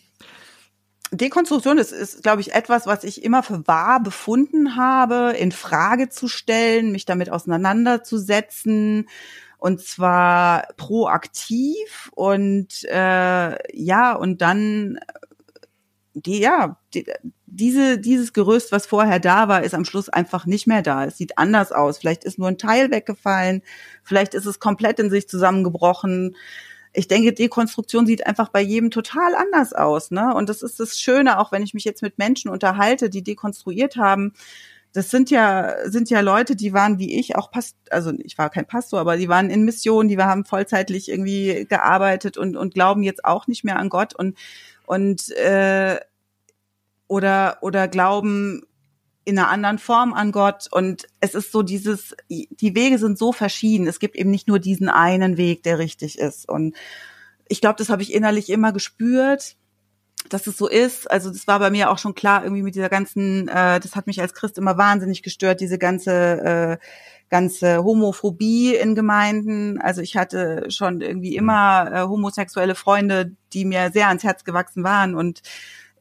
Dekonstruktion 1.11 1.79
ist, 1.79 1.93
ist 1.93 2.23
glaube 2.23 2.41
ich, 2.41 2.55
etwas, 2.55 2.87
was 2.87 3.05
ich 3.05 3.23
immer 3.23 3.43
für 3.43 3.67
wahr 3.67 4.03
befunden 4.03 4.77
habe, 4.77 5.35
in 5.39 5.53
Frage 5.53 6.09
zu 6.09 6.29
stellen, 6.29 6.93
mich 6.93 7.05
damit 7.05 7.31
auseinanderzusetzen 7.31 9.09
und 9.59 9.81
zwar 9.81 10.69
proaktiv 10.77 12.11
und 12.15 12.85
äh, 12.85 13.57
ja 13.73 14.13
und 14.15 14.43
dann 14.43 14.99
die 16.15 16.41
ja 16.41 16.79
die, 16.95 17.07
diese, 17.57 17.99
dieses 17.99 18.33
Gerüst, 18.33 18.73
was 18.73 18.87
vorher 18.87 19.21
da 19.21 19.49
war, 19.49 19.63
ist 19.63 19.75
am 19.75 19.85
Schluss 19.85 20.09
einfach 20.09 20.45
nicht 20.45 20.67
mehr 20.67 20.83
da. 20.83 21.05
Es 21.05 21.19
sieht 21.19 21.39
anders 21.39 21.71
aus. 21.71 21.99
Vielleicht 21.99 22.25
ist 22.25 22.39
nur 22.39 22.49
ein 22.49 22.59
Teil 22.59 22.91
weggefallen. 22.91 23.63
Vielleicht 24.03 24.35
ist 24.35 24.47
es 24.47 24.59
komplett 24.59 24.99
in 24.99 25.09
sich 25.09 25.29
zusammengebrochen. 25.29 26.35
Ich 26.95 27.09
denke, 27.09 27.33
Dekonstruktion 27.33 28.07
sieht 28.07 28.27
einfach 28.27 28.49
bei 28.49 28.61
jedem 28.61 28.91
total 28.91 29.35
anders 29.35 29.73
aus, 29.73 30.11
ne? 30.11 30.33
Und 30.35 30.49
das 30.49 30.63
ist 30.63 30.79
das 30.81 30.99
Schöne, 30.99 31.39
auch 31.39 31.53
wenn 31.53 31.63
ich 31.63 31.75
mich 31.75 31.85
jetzt 31.85 32.03
mit 32.03 32.19
Menschen 32.19 32.51
unterhalte, 32.51 33.11
die 33.11 33.23
dekonstruiert 33.23 33.97
haben. 33.97 34.33
Das 34.93 35.11
sind 35.11 35.29
ja, 35.29 35.75
sind 35.91 36.09
ja 36.09 36.21
Leute, 36.21 36.55
die 36.55 36.73
waren 36.73 37.01
wie 37.01 37.19
ich 37.19 37.35
auch 37.35 37.51
Past, 37.51 37.77
also 37.91 38.13
ich 38.23 38.39
war 38.39 38.49
kein 38.49 38.65
Pastor, 38.65 39.01
aber 39.01 39.17
die 39.17 39.29
waren 39.29 39.51
in 39.51 39.65
Mission, 39.65 40.07
die 40.07 40.17
haben 40.19 40.45
vollzeitlich 40.45 41.09
irgendwie 41.09 41.67
gearbeitet 41.69 42.39
und, 42.39 42.57
und 42.57 42.75
glauben 42.75 43.03
jetzt 43.03 43.25
auch 43.25 43.49
nicht 43.49 43.65
mehr 43.65 43.77
an 43.77 43.89
Gott 43.89 44.15
und, 44.15 44.39
und, 44.87 45.31
äh, 45.31 45.99
oder, 47.09 47.59
oder 47.61 47.89
glauben 47.89 48.63
in 49.25 49.39
einer 49.39 49.49
anderen 49.49 49.79
Form 49.79 50.13
an 50.13 50.33
Gott. 50.33 50.69
Und 50.71 51.07
es 51.21 51.35
ist 51.35 51.53
so 51.53 51.63
dieses, 51.63 52.15
die 52.29 52.75
Wege 52.75 52.99
sind 52.99 53.19
so 53.19 53.33
verschieden. 53.33 53.87
Es 53.87 53.99
gibt 53.99 54.17
eben 54.17 54.31
nicht 54.31 54.49
nur 54.49 54.59
diesen 54.59 54.89
einen 54.89 55.37
Weg, 55.37 55.63
der 55.63 55.79
richtig 55.79 56.19
ist. 56.19 56.49
Und 56.49 56.77
ich 57.49 57.61
glaube, 57.61 57.77
das 57.79 57.89
habe 57.89 58.03
ich 58.03 58.13
innerlich 58.13 58.51
immer 58.51 58.73
gespürt, 58.73 59.57
dass 60.29 60.47
es 60.47 60.57
so 60.57 60.69
ist. 60.69 61.11
Also 61.11 61.31
das 61.31 61.47
war 61.47 61.59
bei 61.59 61.71
mir 61.71 61.91
auch 61.91 61.99
schon 61.99 62.15
klar, 62.15 62.45
irgendwie 62.45 62.63
mit 62.63 62.75
dieser 62.75 62.89
ganzen, 62.89 63.49
äh, 63.49 63.81
das 63.81 63.97
hat 63.97 64.07
mich 64.07 64.21
als 64.21 64.35
Christ 64.35 64.57
immer 64.59 64.79
wahnsinnig 64.79 65.23
gestört, 65.23 65.61
diese 65.61 65.79
ganze 65.79 66.81
äh, 66.81 66.87
ganze 67.31 67.83
Homophobie 67.83 68.77
in 68.77 68.95
Gemeinden. 68.95 69.81
Also 69.81 70.03
ich 70.03 70.17
hatte 70.17 70.67
schon 70.69 71.01
irgendwie 71.01 71.37
immer 71.37 71.91
äh, 71.93 72.03
homosexuelle 72.03 72.75
Freunde, 72.75 73.33
die 73.53 73.65
mir 73.65 73.91
sehr 73.93 74.09
ans 74.09 74.23
Herz 74.23 74.45
gewachsen 74.45 74.85
waren 74.85 75.15
und 75.15 75.43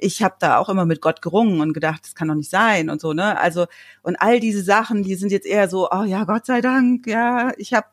ich 0.03 0.21
habe 0.23 0.35
da 0.39 0.57
auch 0.57 0.69
immer 0.69 0.85
mit 0.85 1.01
Gott 1.01 1.21
gerungen 1.21 1.61
und 1.61 1.73
gedacht, 1.73 2.01
das 2.03 2.15
kann 2.15 2.27
doch 2.27 2.35
nicht 2.35 2.49
sein 2.51 2.89
und 2.89 3.01
so, 3.01 3.13
ne? 3.13 3.39
Also 3.39 3.65
und 4.01 4.17
all 4.17 4.39
diese 4.39 4.63
Sachen, 4.63 5.03
die 5.03 5.15
sind 5.15 5.31
jetzt 5.31 5.47
eher 5.47 5.69
so, 5.69 5.89
oh 5.91 6.03
ja, 6.03 6.25
Gott 6.25 6.45
sei 6.45 6.61
Dank, 6.61 7.07
ja, 7.07 7.51
ich 7.57 7.73
habe 7.73 7.87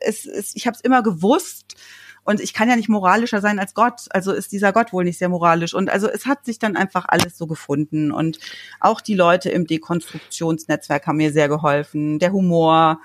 es, 0.00 0.26
es 0.26 0.54
ich 0.56 0.66
habe 0.66 0.76
es 0.76 0.80
immer 0.80 1.02
gewusst 1.02 1.76
und 2.24 2.40
ich 2.40 2.54
kann 2.54 2.68
ja 2.68 2.76
nicht 2.76 2.88
moralischer 2.88 3.40
sein 3.40 3.58
als 3.58 3.74
Gott, 3.74 4.02
also 4.10 4.32
ist 4.32 4.52
dieser 4.52 4.72
Gott 4.72 4.92
wohl 4.92 5.04
nicht 5.04 5.18
sehr 5.18 5.28
moralisch. 5.28 5.74
Und 5.74 5.90
also 5.90 6.08
es 6.08 6.26
hat 6.26 6.44
sich 6.44 6.58
dann 6.60 6.76
einfach 6.76 7.06
alles 7.08 7.36
so 7.36 7.48
gefunden. 7.48 8.12
Und 8.12 8.38
auch 8.78 9.00
die 9.00 9.14
Leute 9.14 9.50
im 9.50 9.66
Dekonstruktionsnetzwerk 9.66 11.06
haben 11.06 11.16
mir 11.16 11.32
sehr 11.32 11.48
geholfen, 11.48 12.20
der 12.20 12.32
Humor, 12.32 13.00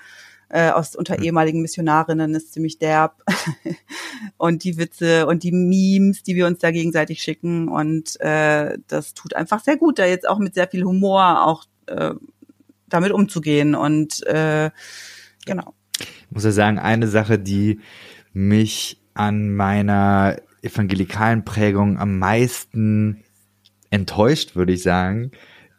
äh, 0.48 0.70
aus 0.70 0.96
unter 0.96 1.16
hm. 1.16 1.24
ehemaligen 1.24 1.62
Missionarinnen 1.62 2.34
ist 2.34 2.52
ziemlich 2.52 2.78
derb. 2.78 3.22
und 4.36 4.64
die 4.64 4.78
Witze 4.78 5.26
und 5.26 5.42
die 5.42 5.52
Memes, 5.52 6.22
die 6.22 6.36
wir 6.36 6.46
uns 6.46 6.58
da 6.58 6.70
gegenseitig 6.70 7.22
schicken. 7.22 7.68
Und 7.68 8.20
äh, 8.20 8.78
das 8.88 9.14
tut 9.14 9.34
einfach 9.34 9.62
sehr 9.62 9.76
gut, 9.76 9.98
da 9.98 10.06
jetzt 10.06 10.28
auch 10.28 10.38
mit 10.38 10.54
sehr 10.54 10.68
viel 10.68 10.84
Humor 10.84 11.46
auch 11.46 11.64
äh, 11.86 12.14
damit 12.88 13.12
umzugehen 13.12 13.74
und 13.74 14.26
äh, 14.26 14.70
genau. 15.44 15.74
Ich 16.00 16.30
muss 16.30 16.44
ja 16.44 16.52
sagen, 16.52 16.78
eine 16.78 17.08
Sache, 17.08 17.38
die 17.38 17.80
mich 18.32 19.00
an 19.14 19.54
meiner 19.54 20.36
evangelikalen 20.62 21.44
Prägung 21.44 21.98
am 21.98 22.18
meisten 22.18 23.24
enttäuscht, 23.90 24.56
würde 24.56 24.72
ich 24.72 24.82
sagen, 24.82 25.32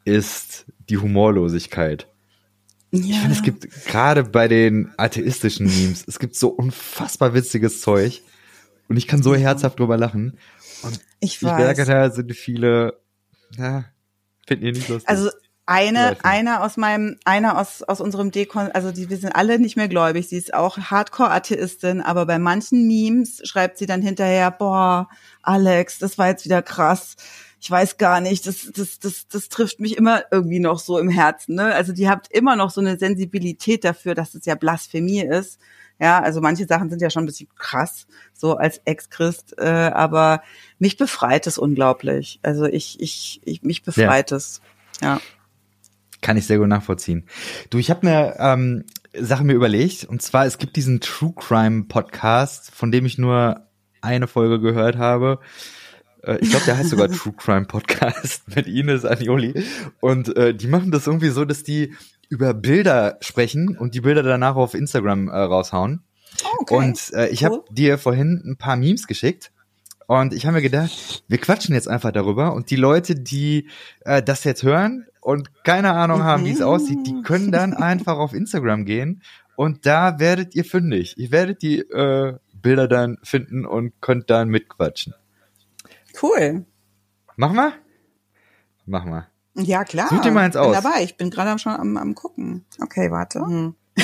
ist 0.05 0.65
die 0.89 0.97
Humorlosigkeit. 0.97 2.07
Ja. 2.91 2.99
Ich 3.01 3.19
finde, 3.19 3.35
es 3.35 3.43
gibt 3.43 3.85
gerade 3.85 4.23
bei 4.23 4.47
den 4.47 4.91
atheistischen 4.97 5.67
Memes, 5.67 6.03
es 6.07 6.17
gibt 6.17 6.35
so 6.35 6.49
unfassbar 6.49 7.33
witziges 7.33 7.81
Zeug 7.81 8.23
und 8.87 8.97
ich 8.97 9.07
kann 9.07 9.21
so 9.21 9.35
herzhaft 9.35 9.79
drüber 9.79 9.97
lachen. 9.97 10.39
Und 10.81 10.99
ich, 11.19 11.35
ich 11.35 11.41
merke, 11.43 11.85
da 11.85 12.09
sind 12.09 12.33
viele, 12.33 12.99
ja, 13.55 13.85
finden 14.47 14.65
ihr 14.65 14.71
nicht 14.71 14.87
lustig. 14.87 15.07
Also 15.07 15.29
eine, 15.67 16.17
einer 16.23 16.63
aus 16.63 16.77
meinem, 16.77 17.17
einer 17.25 17.59
aus, 17.59 17.83
aus 17.83 18.01
unserem 18.01 18.31
Dekon, 18.31 18.71
also 18.71 18.91
die, 18.91 19.11
wir 19.11 19.17
sind 19.17 19.33
alle 19.33 19.59
nicht 19.59 19.77
mehr 19.77 19.87
gläubig. 19.87 20.27
Sie 20.27 20.37
ist 20.37 20.55
auch 20.55 20.79
Hardcore-Atheistin, 20.79 22.01
aber 22.01 22.25
bei 22.25 22.39
manchen 22.39 22.87
Memes 22.87 23.41
schreibt 23.43 23.77
sie 23.77 23.85
dann 23.85 24.01
hinterher, 24.01 24.49
boah, 24.49 25.09
Alex, 25.43 25.99
das 25.99 26.17
war 26.17 26.29
jetzt 26.29 26.45
wieder 26.45 26.63
krass. 26.63 27.17
Ich 27.61 27.69
weiß 27.69 27.97
gar 27.97 28.21
nicht, 28.21 28.47
das, 28.47 28.71
das, 28.73 28.99
das, 28.99 29.27
das 29.27 29.49
trifft 29.49 29.79
mich 29.79 29.97
immer 29.97 30.23
irgendwie 30.31 30.59
noch 30.59 30.79
so 30.79 30.97
im 30.97 31.09
Herzen. 31.09 31.55
Ne? 31.55 31.73
Also 31.75 31.91
die 31.91 32.09
habt 32.09 32.31
immer 32.31 32.55
noch 32.55 32.69
so 32.69 32.79
eine 32.79 32.97
Sensibilität 32.97 33.83
dafür, 33.83 34.15
dass 34.15 34.33
es 34.33 34.45
ja 34.45 34.55
Blasphemie 34.55 35.21
ist. 35.21 35.59
Ja, 35.99 36.21
also 36.21 36.39
manche 36.39 36.65
Sachen 36.65 36.89
sind 36.89 37.01
ja 37.01 37.09
schon 37.09 37.23
ein 37.23 37.25
bisschen 37.25 37.49
krass, 37.57 38.07
so 38.33 38.55
als 38.55 38.79
Ex-Christ, 38.85 39.55
äh, 39.57 39.65
aber 39.65 40.41
mich 40.77 40.95
befreit 40.95 41.45
es 41.45 41.57
unglaublich. 41.57 42.39
Also 42.41 42.65
ich, 42.65 43.01
ich, 43.01 43.41
ich 43.43 43.63
mich 43.63 43.83
befreit 43.83 44.31
ja. 44.31 44.37
es. 44.37 44.61
Ja. 45.01 45.19
Kann 46.21 46.37
ich 46.37 46.47
sehr 46.47 46.57
gut 46.57 46.69
nachvollziehen. 46.69 47.25
Du, 47.69 47.77
ich 47.79 47.89
habe 47.89 48.07
mir 48.07 48.35
ähm, 48.39 48.85
Sachen 49.13 49.47
mir 49.47 49.53
überlegt, 49.53 50.05
und 50.05 50.21
zwar, 50.21 50.45
es 50.45 50.57
gibt 50.57 50.77
diesen 50.77 51.01
True 51.01 51.33
Crime 51.35 51.83
Podcast, 51.83 52.71
von 52.73 52.91
dem 52.91 53.05
ich 53.05 53.17
nur 53.17 53.67
eine 54.01 54.27
Folge 54.27 54.61
gehört 54.61 54.97
habe. 54.97 55.39
Äh, 56.23 56.37
ich 56.41 56.49
glaube, 56.49 56.65
der 56.65 56.77
heißt 56.77 56.89
sogar 56.89 57.09
True 57.09 57.33
Crime 57.37 57.65
Podcast 57.65 58.43
mit 58.55 58.67
Ines 58.67 59.05
Anioli. 59.05 59.63
Und 59.99 60.35
äh, 60.35 60.53
die 60.53 60.67
machen 60.67 60.91
das 60.91 61.07
irgendwie 61.07 61.29
so, 61.29 61.45
dass 61.45 61.63
die 61.63 61.93
über 62.29 62.53
Bilder 62.53 63.17
sprechen 63.21 63.77
und 63.77 63.95
die 63.95 64.01
Bilder 64.01 64.23
danach 64.23 64.55
auf 64.55 64.73
Instagram 64.73 65.29
äh, 65.29 65.37
raushauen. 65.37 66.03
Okay. 66.59 66.75
Und 66.75 67.13
äh, 67.13 67.27
ich 67.29 67.43
cool. 67.43 67.51
habe 67.51 67.63
dir 67.71 67.97
vorhin 67.97 68.41
ein 68.45 68.57
paar 68.57 68.75
Memes 68.75 69.07
geschickt. 69.07 69.51
Und 70.07 70.33
ich 70.33 70.45
habe 70.45 70.55
mir 70.55 70.61
gedacht, 70.63 71.23
wir 71.27 71.37
quatschen 71.37 71.75
jetzt 71.75 71.87
einfach 71.87 72.11
darüber. 72.11 72.53
Und 72.53 72.71
die 72.71 72.75
Leute, 72.75 73.15
die 73.15 73.69
äh, 74.01 74.23
das 74.23 74.43
jetzt 74.43 74.63
hören, 74.63 75.05
und 75.21 75.63
keine 75.63 75.93
Ahnung 75.93 76.23
haben, 76.23 76.45
wie 76.45 76.51
es 76.51 76.61
aussieht, 76.61 77.05
die 77.05 77.21
können 77.23 77.51
dann 77.51 77.73
einfach 77.73 78.17
auf 78.17 78.33
Instagram 78.33 78.85
gehen 78.85 79.21
und 79.55 79.85
da 79.85 80.19
werdet 80.19 80.55
ihr 80.55 80.65
fündig. 80.65 81.17
Ihr 81.17 81.31
werdet 81.31 81.61
die 81.61 81.79
äh, 81.79 82.37
Bilder 82.53 82.87
dann 82.87 83.17
finden 83.23 83.65
und 83.65 83.93
könnt 84.01 84.29
dann 84.29 84.49
mitquatschen. 84.49 85.13
Cool. 86.21 86.65
Mach 87.35 87.51
mal? 87.53 87.73
Mach 88.85 89.05
mal. 89.05 89.27
Ja, 89.55 89.83
klar. 89.83 90.09
Such 90.09 90.21
dir 90.21 90.31
mal 90.31 90.45
eins 90.45 90.55
aus. 90.55 90.75
Ich 90.75 90.81
bin 90.81 90.83
dabei. 90.83 91.03
Ich 91.03 91.17
bin 91.17 91.29
gerade 91.29 91.59
schon 91.59 91.73
am, 91.73 91.97
am 91.97 92.15
gucken. 92.15 92.65
Okay, 92.81 93.11
warte. 93.11 93.39
Hm. 93.39 93.75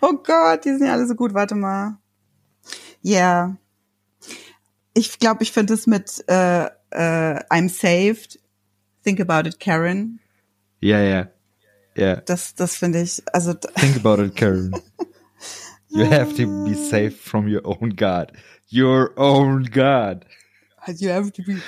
oh 0.00 0.12
Gott, 0.24 0.64
die 0.64 0.70
sind 0.70 0.86
ja 0.86 0.92
alle 0.92 1.06
so 1.06 1.14
gut. 1.14 1.34
Warte 1.34 1.54
mal. 1.54 1.98
Ja. 3.00 3.18
Yeah. 3.18 3.56
Ich 4.94 5.18
glaube, 5.18 5.42
ich 5.42 5.52
finde 5.52 5.74
es 5.74 5.86
mit 5.86 6.24
äh, 6.28 6.64
äh, 6.64 7.44
I'm 7.50 7.68
saved 7.68 8.38
Think 9.02 9.20
About 9.20 9.48
It, 9.48 9.58
Karen. 9.58 10.20
Ja, 10.80 11.00
ja. 11.00 11.28
Ja. 11.96 12.16
Das, 12.16 12.54
das 12.54 12.76
finde 12.76 13.02
ich, 13.02 13.22
also. 13.32 13.54
Think 13.54 13.96
about 13.96 14.22
it, 14.22 14.36
Karen. 14.36 14.72
You 15.94 16.06
have 16.06 16.34
to 16.36 16.64
be 16.64 16.74
safe 16.74 17.10
from 17.10 17.48
your 17.48 17.60
own 17.64 17.90
God. 17.90 18.32
Your 18.70 19.12
own 19.18 19.64
God. 19.64 20.24
You 20.86 21.10
have 21.10 21.32
to 21.32 21.42
be. 21.42 21.60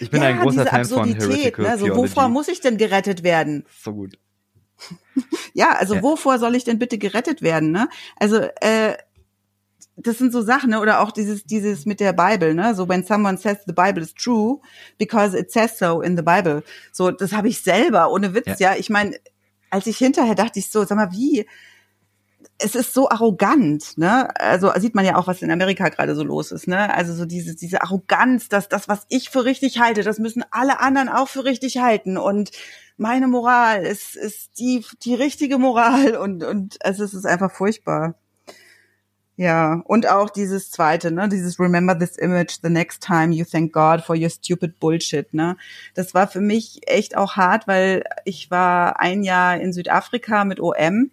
Ich 0.00 0.10
bin 0.10 0.22
ja, 0.22 0.28
ein 0.28 0.40
großer 0.40 0.66
Fan 0.66 0.84
von 0.84 1.12
Heretical 1.12 1.64
ne? 1.64 1.70
also, 1.70 1.96
Wovor 1.96 2.28
muss 2.28 2.48
ich 2.48 2.60
denn 2.60 2.76
gerettet 2.76 3.22
werden? 3.22 3.64
So 3.82 3.92
gut. 3.94 4.18
ja, 5.54 5.72
also 5.72 5.96
ja. 5.96 6.02
wovor 6.02 6.38
soll 6.38 6.54
ich 6.54 6.64
denn 6.64 6.78
bitte 6.78 6.98
gerettet 6.98 7.42
werden? 7.42 7.72
Ne? 7.72 7.88
Also 8.16 8.36
äh, 8.60 8.96
das 9.96 10.18
sind 10.18 10.32
so 10.32 10.42
Sachen, 10.42 10.70
ne? 10.70 10.80
oder 10.80 11.00
auch 11.00 11.10
dieses, 11.10 11.44
dieses 11.44 11.84
mit 11.84 12.00
der 12.00 12.12
Bible, 12.12 12.54
ne? 12.54 12.74
So 12.74 12.88
when 12.88 13.04
someone 13.04 13.36
says 13.36 13.58
the 13.66 13.72
Bible 13.72 14.02
is 14.02 14.14
true 14.14 14.60
because 14.96 15.36
it 15.36 15.50
says 15.50 15.76
so 15.76 16.00
in 16.00 16.16
the 16.16 16.22
Bible. 16.22 16.62
So, 16.92 17.10
das 17.10 17.32
habe 17.32 17.48
ich 17.48 17.62
selber, 17.62 18.12
ohne 18.12 18.32
Witz, 18.34 18.60
ja. 18.60 18.72
ja. 18.72 18.76
Ich 18.78 18.90
meine, 18.90 19.18
als 19.70 19.86
ich 19.86 19.98
hinterher 19.98 20.36
dachte 20.36 20.60
ich 20.60 20.70
so, 20.70 20.84
sag 20.84 20.96
mal, 20.96 21.10
wie? 21.10 21.46
Es 22.60 22.74
ist 22.74 22.92
so 22.92 23.08
arrogant, 23.08 23.96
ne? 23.98 24.28
Also 24.40 24.72
sieht 24.78 24.94
man 24.94 25.04
ja 25.04 25.16
auch, 25.16 25.28
was 25.28 25.42
in 25.42 25.50
Amerika 25.50 25.88
gerade 25.90 26.16
so 26.16 26.24
los 26.24 26.50
ist, 26.50 26.66
ne? 26.66 26.92
Also 26.92 27.14
so 27.14 27.24
diese, 27.24 27.54
diese 27.54 27.82
Arroganz, 27.82 28.48
dass 28.48 28.68
das, 28.68 28.88
was 28.88 29.06
ich 29.08 29.30
für 29.30 29.44
richtig 29.44 29.78
halte, 29.80 30.02
das 30.02 30.18
müssen 30.18 30.44
alle 30.50 30.80
anderen 30.80 31.08
auch 31.08 31.28
für 31.28 31.44
richtig 31.44 31.78
halten. 31.78 32.18
Und 32.18 32.50
meine 32.96 33.28
Moral 33.28 33.84
ist, 33.84 34.16
ist 34.16 34.58
die, 34.58 34.84
die 35.02 35.14
richtige 35.14 35.58
Moral 35.58 36.16
und, 36.16 36.42
und 36.42 36.84
also 36.84 37.04
es 37.04 37.14
ist 37.14 37.26
einfach 37.26 37.52
furchtbar. 37.52 38.16
Ja, 39.36 39.82
und 39.84 40.08
auch 40.08 40.30
dieses 40.30 40.72
zweite, 40.72 41.12
ne, 41.12 41.28
dieses 41.28 41.60
Remember 41.60 41.96
this 41.96 42.18
image 42.18 42.58
the 42.60 42.68
next 42.68 43.04
time 43.04 43.32
you 43.32 43.44
thank 43.44 43.72
God 43.72 44.00
for 44.00 44.16
your 44.16 44.30
stupid 44.30 44.80
bullshit, 44.80 45.32
ne. 45.32 45.56
Das 45.94 46.12
war 46.12 46.26
für 46.26 46.40
mich 46.40 46.80
echt 46.88 47.16
auch 47.16 47.36
hart, 47.36 47.68
weil 47.68 48.02
ich 48.24 48.50
war 48.50 48.98
ein 48.98 49.22
Jahr 49.22 49.60
in 49.60 49.72
Südafrika 49.72 50.44
mit 50.44 50.58
OM 50.58 51.12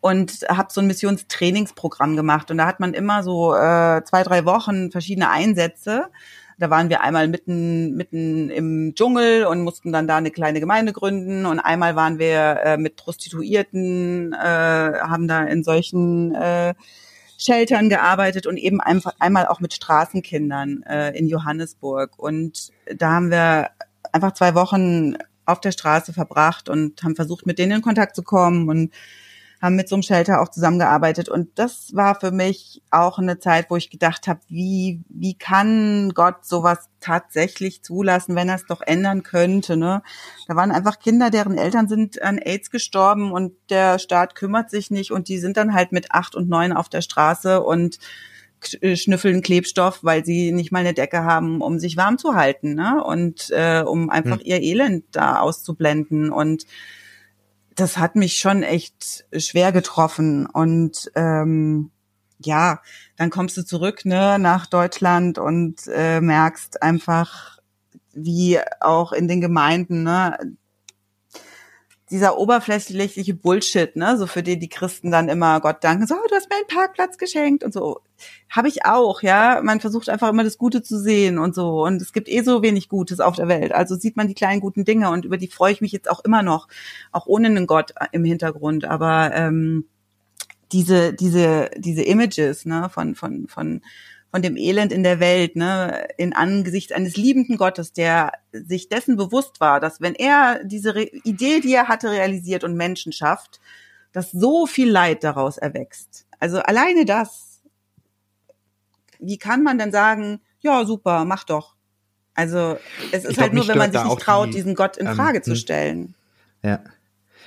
und 0.00 0.46
habe 0.48 0.72
so 0.72 0.80
ein 0.80 0.86
Missionstrainingsprogramm 0.86 2.16
gemacht 2.16 2.50
und 2.50 2.58
da 2.58 2.66
hat 2.66 2.80
man 2.80 2.94
immer 2.94 3.22
so 3.22 3.54
äh, 3.54 4.02
zwei, 4.04 4.22
drei 4.22 4.44
Wochen 4.44 4.90
verschiedene 4.90 5.30
Einsätze. 5.30 6.06
Da 6.58 6.68
waren 6.68 6.90
wir 6.90 7.00
einmal 7.00 7.26
mitten, 7.26 7.96
mitten 7.96 8.50
im 8.50 8.94
Dschungel 8.94 9.46
und 9.46 9.62
mussten 9.62 9.92
dann 9.92 10.06
da 10.06 10.18
eine 10.18 10.30
kleine 10.30 10.60
Gemeinde 10.60 10.92
gründen. 10.92 11.46
Und 11.46 11.58
einmal 11.58 11.96
waren 11.96 12.18
wir 12.18 12.60
äh, 12.62 12.76
mit 12.76 12.96
Prostituierten, 12.96 14.34
äh, 14.34 14.36
haben 14.36 15.26
da 15.26 15.42
in 15.44 15.64
solchen 15.64 16.34
äh, 16.34 16.74
Sheltern 17.38 17.88
gearbeitet 17.88 18.46
und 18.46 18.58
eben 18.58 18.82
einfach 18.82 19.14
einmal 19.20 19.46
auch 19.46 19.60
mit 19.60 19.72
Straßenkindern 19.72 20.82
äh, 20.82 21.18
in 21.18 21.28
Johannesburg. 21.28 22.18
Und 22.18 22.68
da 22.94 23.12
haben 23.12 23.30
wir 23.30 23.70
einfach 24.12 24.32
zwei 24.32 24.54
Wochen 24.54 25.16
auf 25.46 25.60
der 25.60 25.72
Straße 25.72 26.12
verbracht 26.12 26.68
und 26.68 27.02
haben 27.02 27.16
versucht, 27.16 27.46
mit 27.46 27.58
denen 27.58 27.72
in 27.72 27.82
Kontakt 27.82 28.14
zu 28.14 28.22
kommen 28.22 28.68
und 28.68 28.92
haben 29.60 29.76
mit 29.76 29.88
so 29.88 29.94
einem 29.94 30.02
Shelter 30.02 30.40
auch 30.40 30.48
zusammengearbeitet. 30.48 31.28
Und 31.28 31.58
das 31.58 31.94
war 31.94 32.18
für 32.18 32.30
mich 32.30 32.82
auch 32.90 33.18
eine 33.18 33.38
Zeit, 33.38 33.66
wo 33.68 33.76
ich 33.76 33.90
gedacht 33.90 34.26
habe, 34.26 34.40
wie, 34.48 35.02
wie 35.08 35.34
kann 35.34 36.12
Gott 36.14 36.46
sowas 36.46 36.88
tatsächlich 37.00 37.82
zulassen, 37.82 38.36
wenn 38.36 38.48
er 38.48 38.54
es 38.56 38.64
doch 38.64 38.80
ändern 38.80 39.22
könnte. 39.22 39.76
Ne? 39.76 40.02
Da 40.48 40.56
waren 40.56 40.70
einfach 40.70 40.98
Kinder, 40.98 41.30
deren 41.30 41.58
Eltern 41.58 41.88
sind 41.88 42.22
an 42.22 42.38
AIDS 42.38 42.70
gestorben 42.70 43.32
und 43.32 43.52
der 43.68 43.98
Staat 43.98 44.34
kümmert 44.34 44.70
sich 44.70 44.90
nicht 44.90 45.10
und 45.10 45.28
die 45.28 45.38
sind 45.38 45.56
dann 45.56 45.74
halt 45.74 45.92
mit 45.92 46.12
acht 46.12 46.34
und 46.34 46.48
neun 46.48 46.72
auf 46.72 46.88
der 46.88 47.02
Straße 47.02 47.62
und 47.62 47.98
äh, 48.80 48.96
schnüffeln 48.96 49.42
Klebstoff, 49.42 50.00
weil 50.02 50.24
sie 50.24 50.52
nicht 50.52 50.72
mal 50.72 50.80
eine 50.80 50.94
Decke 50.94 51.24
haben, 51.24 51.60
um 51.60 51.78
sich 51.78 51.96
warm 51.96 52.18
zu 52.18 52.34
halten, 52.34 52.74
ne? 52.74 53.02
Und 53.02 53.50
äh, 53.50 53.82
um 53.82 54.10
einfach 54.10 54.38
hm. 54.38 54.46
ihr 54.46 54.62
Elend 54.62 55.04
da 55.12 55.40
auszublenden. 55.40 56.30
Und 56.30 56.66
das 57.80 57.98
hat 57.98 58.16
mich 58.16 58.38
schon 58.38 58.62
echt 58.62 59.24
schwer 59.36 59.72
getroffen. 59.72 60.46
Und 60.46 61.10
ähm, 61.14 61.90
ja, 62.38 62.80
dann 63.16 63.30
kommst 63.30 63.56
du 63.56 63.64
zurück 63.64 64.04
ne, 64.04 64.38
nach 64.38 64.66
Deutschland 64.66 65.38
und 65.38 65.86
äh, 65.92 66.20
merkst 66.20 66.82
einfach, 66.82 67.58
wie 68.12 68.58
auch 68.80 69.12
in 69.12 69.28
den 69.28 69.40
Gemeinden, 69.40 70.02
ne, 70.02 70.38
dieser 72.10 72.38
oberflächliche 72.38 73.34
Bullshit, 73.34 73.94
ne, 73.94 74.16
so 74.18 74.26
für 74.26 74.42
den 74.42 74.60
die 74.60 74.68
Christen 74.68 75.10
dann 75.10 75.28
immer 75.28 75.60
Gott 75.60 75.84
danken, 75.84 76.06
so, 76.06 76.14
oh, 76.14 76.28
du 76.28 76.34
hast 76.34 76.48
mir 76.50 76.56
einen 76.56 76.66
Parkplatz 76.66 77.18
geschenkt 77.18 77.62
und 77.62 77.72
so. 77.72 78.00
Habe 78.48 78.68
ich 78.68 78.84
auch, 78.84 79.22
ja. 79.22 79.60
Man 79.62 79.80
versucht 79.80 80.08
einfach 80.08 80.28
immer 80.28 80.44
das 80.44 80.58
Gute 80.58 80.82
zu 80.82 80.98
sehen 80.98 81.38
und 81.38 81.54
so. 81.54 81.84
Und 81.84 82.02
es 82.02 82.12
gibt 82.12 82.28
eh 82.28 82.42
so 82.42 82.62
wenig 82.62 82.88
Gutes 82.88 83.20
auf 83.20 83.36
der 83.36 83.48
Welt. 83.48 83.72
Also 83.72 83.94
sieht 83.94 84.16
man 84.16 84.28
die 84.28 84.34
kleinen 84.34 84.60
guten 84.60 84.84
Dinge 84.84 85.10
und 85.10 85.24
über 85.24 85.36
die 85.36 85.46
freue 85.46 85.72
ich 85.72 85.80
mich 85.80 85.92
jetzt 85.92 86.10
auch 86.10 86.20
immer 86.24 86.42
noch, 86.42 86.68
auch 87.12 87.26
ohne 87.26 87.46
einen 87.46 87.66
Gott 87.66 87.94
im 88.12 88.24
Hintergrund. 88.24 88.84
Aber 88.84 89.32
ähm, 89.34 89.86
diese, 90.72 91.12
diese, 91.14 91.70
diese 91.76 92.02
Images, 92.02 92.66
ne, 92.66 92.88
von, 92.90 93.14
von, 93.14 93.46
von, 93.48 93.82
von 94.30 94.42
dem 94.42 94.56
Elend 94.56 94.92
in 94.92 95.02
der 95.02 95.18
Welt, 95.18 95.56
ne, 95.56 96.06
in 96.16 96.32
Angesicht 96.32 96.92
eines 96.92 97.16
liebenden 97.16 97.56
Gottes, 97.56 97.92
der 97.92 98.32
sich 98.52 98.88
dessen 98.88 99.16
bewusst 99.16 99.60
war, 99.60 99.80
dass 99.80 100.00
wenn 100.00 100.14
er 100.14 100.62
diese 100.64 100.94
Re 100.94 101.10
Idee, 101.24 101.60
die 101.60 101.74
er 101.74 101.88
hatte, 101.88 102.10
realisiert 102.10 102.62
und 102.62 102.76
Menschen 102.76 103.12
schafft, 103.12 103.60
dass 104.12 104.30
so 104.30 104.66
viel 104.66 104.90
Leid 104.90 105.24
daraus 105.24 105.58
erwächst. 105.58 106.26
Also 106.38 106.60
alleine 106.60 107.04
das. 107.04 107.60
Wie 109.18 109.38
kann 109.38 109.62
man 109.62 109.78
denn 109.78 109.92
sagen, 109.92 110.40
ja, 110.60 110.84
super, 110.84 111.24
mach 111.24 111.44
doch. 111.44 111.74
Also, 112.34 112.78
es 113.12 113.24
ist 113.24 113.38
halt 113.38 113.52
nur, 113.52 113.66
wenn 113.68 113.76
man 113.76 113.92
sich 113.92 114.02
nicht 114.02 114.20
traut, 114.20 114.48
die, 114.48 114.52
diesen 114.52 114.74
Gott 114.74 114.96
in 114.96 115.06
ähm, 115.06 115.14
Frage 115.14 115.38
ähm, 115.38 115.44
zu 115.44 115.56
stellen. 115.56 116.14
Ja. 116.62 116.80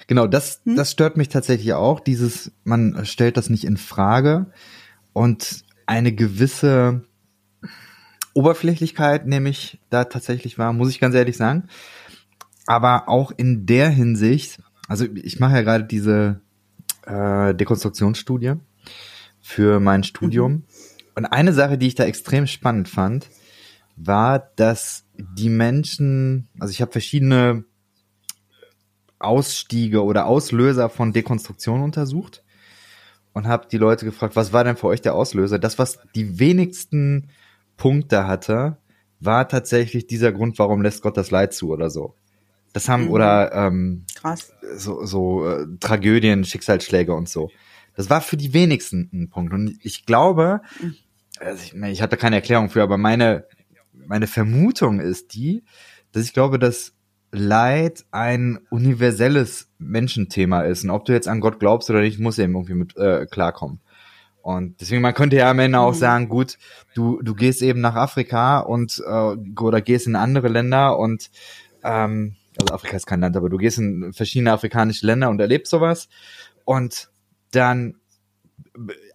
Genau, 0.07 0.27
das, 0.27 0.61
hm? 0.65 0.75
das 0.75 0.91
stört 0.91 1.17
mich 1.17 1.29
tatsächlich 1.29 1.73
auch. 1.73 1.99
Dieses, 1.99 2.51
man 2.63 3.05
stellt 3.05 3.37
das 3.37 3.49
nicht 3.49 3.63
in 3.63 3.77
Frage 3.77 4.47
und 5.13 5.63
eine 5.85 6.13
gewisse 6.13 7.03
Oberflächlichkeit 8.33 9.27
nehme 9.27 9.49
ich 9.49 9.79
da 9.89 10.05
tatsächlich 10.05 10.57
wahr, 10.57 10.73
muss 10.73 10.89
ich 10.89 10.99
ganz 10.99 11.15
ehrlich 11.15 11.37
sagen. 11.37 11.67
Aber 12.65 13.09
auch 13.09 13.31
in 13.35 13.65
der 13.65 13.89
Hinsicht, 13.89 14.61
also 14.87 15.05
ich 15.05 15.39
mache 15.39 15.55
ja 15.55 15.61
gerade 15.61 15.83
diese 15.83 16.41
äh, 17.05 17.53
Dekonstruktionsstudie 17.53 18.53
für 19.41 19.79
mein 19.79 20.03
Studium. 20.03 20.51
Mhm. 20.51 20.63
Und 21.15 21.25
eine 21.27 21.53
Sache, 21.53 21.77
die 21.77 21.87
ich 21.87 21.95
da 21.95 22.05
extrem 22.05 22.47
spannend 22.47 22.89
fand, 22.89 23.29
war, 23.95 24.39
dass 24.55 25.05
die 25.15 25.49
Menschen, 25.49 26.47
also 26.59 26.71
ich 26.71 26.81
habe 26.81 26.91
verschiedene 26.91 27.65
Ausstiege 29.19 30.03
oder 30.03 30.25
Auslöser 30.25 30.89
von 30.89 31.13
Dekonstruktion 31.13 31.83
untersucht 31.83 32.43
und 33.33 33.47
habe 33.47 33.67
die 33.69 33.77
Leute 33.77 34.05
gefragt, 34.05 34.35
was 34.35 34.53
war 34.53 34.63
denn 34.63 34.77
für 34.77 34.87
euch 34.87 35.01
der 35.01 35.15
Auslöser? 35.15 35.59
Das, 35.59 35.79
was 35.79 35.99
die 36.15 36.39
wenigsten 36.39 37.29
Punkte 37.77 38.27
hatte, 38.27 38.77
war 39.19 39.47
tatsächlich 39.47 40.07
dieser 40.07 40.31
Grund, 40.31 40.59
warum 40.59 40.81
lässt 40.81 41.01
Gott 41.01 41.17
das 41.17 41.31
Leid 41.31 41.53
zu 41.53 41.69
oder 41.69 41.89
so. 41.89 42.15
Das 42.73 42.89
haben, 42.89 43.05
mhm. 43.05 43.11
oder 43.11 43.53
ähm, 43.53 44.05
Krass. 44.15 44.51
so, 44.75 45.05
so 45.05 45.47
äh, 45.47 45.67
Tragödien, 45.79 46.43
Schicksalsschläge 46.43 47.13
und 47.13 47.29
so. 47.29 47.51
Das 47.95 48.09
war 48.09 48.21
für 48.21 48.37
die 48.37 48.53
wenigsten 48.53 49.09
ein 49.13 49.29
Punkt. 49.29 49.53
Und 49.53 49.77
ich 49.83 50.05
glaube, 50.05 50.61
mhm. 50.81 50.95
also 51.39 51.63
ich, 51.63 51.73
ich 51.73 52.01
habe 52.01 52.09
da 52.09 52.17
keine 52.17 52.37
Erklärung 52.37 52.69
für, 52.69 52.81
aber 52.81 52.97
meine, 52.97 53.45
meine 53.93 54.27
Vermutung 54.27 54.99
ist 54.99 55.33
die, 55.35 55.63
dass 56.11 56.23
ich 56.23 56.33
glaube, 56.33 56.59
dass 56.59 56.93
Leid 57.35 58.05
ein 58.11 58.59
universelles 58.69 59.67
Menschenthema 59.79 60.61
ist. 60.61 60.83
Und 60.83 60.91
ob 60.91 61.05
du 61.05 61.13
jetzt 61.13 61.27
an 61.27 61.39
Gott 61.39 61.59
glaubst 61.59 61.89
oder 61.89 62.01
nicht, 62.01 62.19
muss 62.19 62.37
eben 62.37 62.53
irgendwie 62.53 62.75
mit 62.75 62.95
äh, 62.95 63.25
klarkommen. 63.25 63.79
Und 64.43 64.79
deswegen, 64.81 65.01
man 65.01 65.13
könnte 65.13 65.37
ja 65.37 65.49
am 65.49 65.59
Ende 65.59 65.79
auch 65.79 65.93
mhm. 65.93 65.97
sagen, 65.97 66.29
gut, 66.29 66.57
du, 66.93 67.21
du 67.21 67.33
gehst 67.33 67.61
eben 67.61 67.81
nach 67.81 67.95
Afrika 67.95 68.59
und 68.59 69.01
äh, 69.05 69.35
oder 69.59 69.81
gehst 69.81 70.05
in 70.05 70.15
andere 70.15 70.47
Länder 70.47 70.99
und 70.99 71.31
ähm, 71.83 72.35
also 72.59 72.73
Afrika 72.73 72.97
ist 72.97 73.07
kein 73.07 73.21
Land, 73.21 73.35
aber 73.35 73.49
du 73.49 73.57
gehst 73.57 73.79
in 73.79 74.13
verschiedene 74.13 74.51
afrikanische 74.51 75.07
Länder 75.07 75.29
und 75.29 75.39
erlebst 75.39 75.71
sowas 75.71 76.09
und 76.65 77.09
dann 77.51 77.95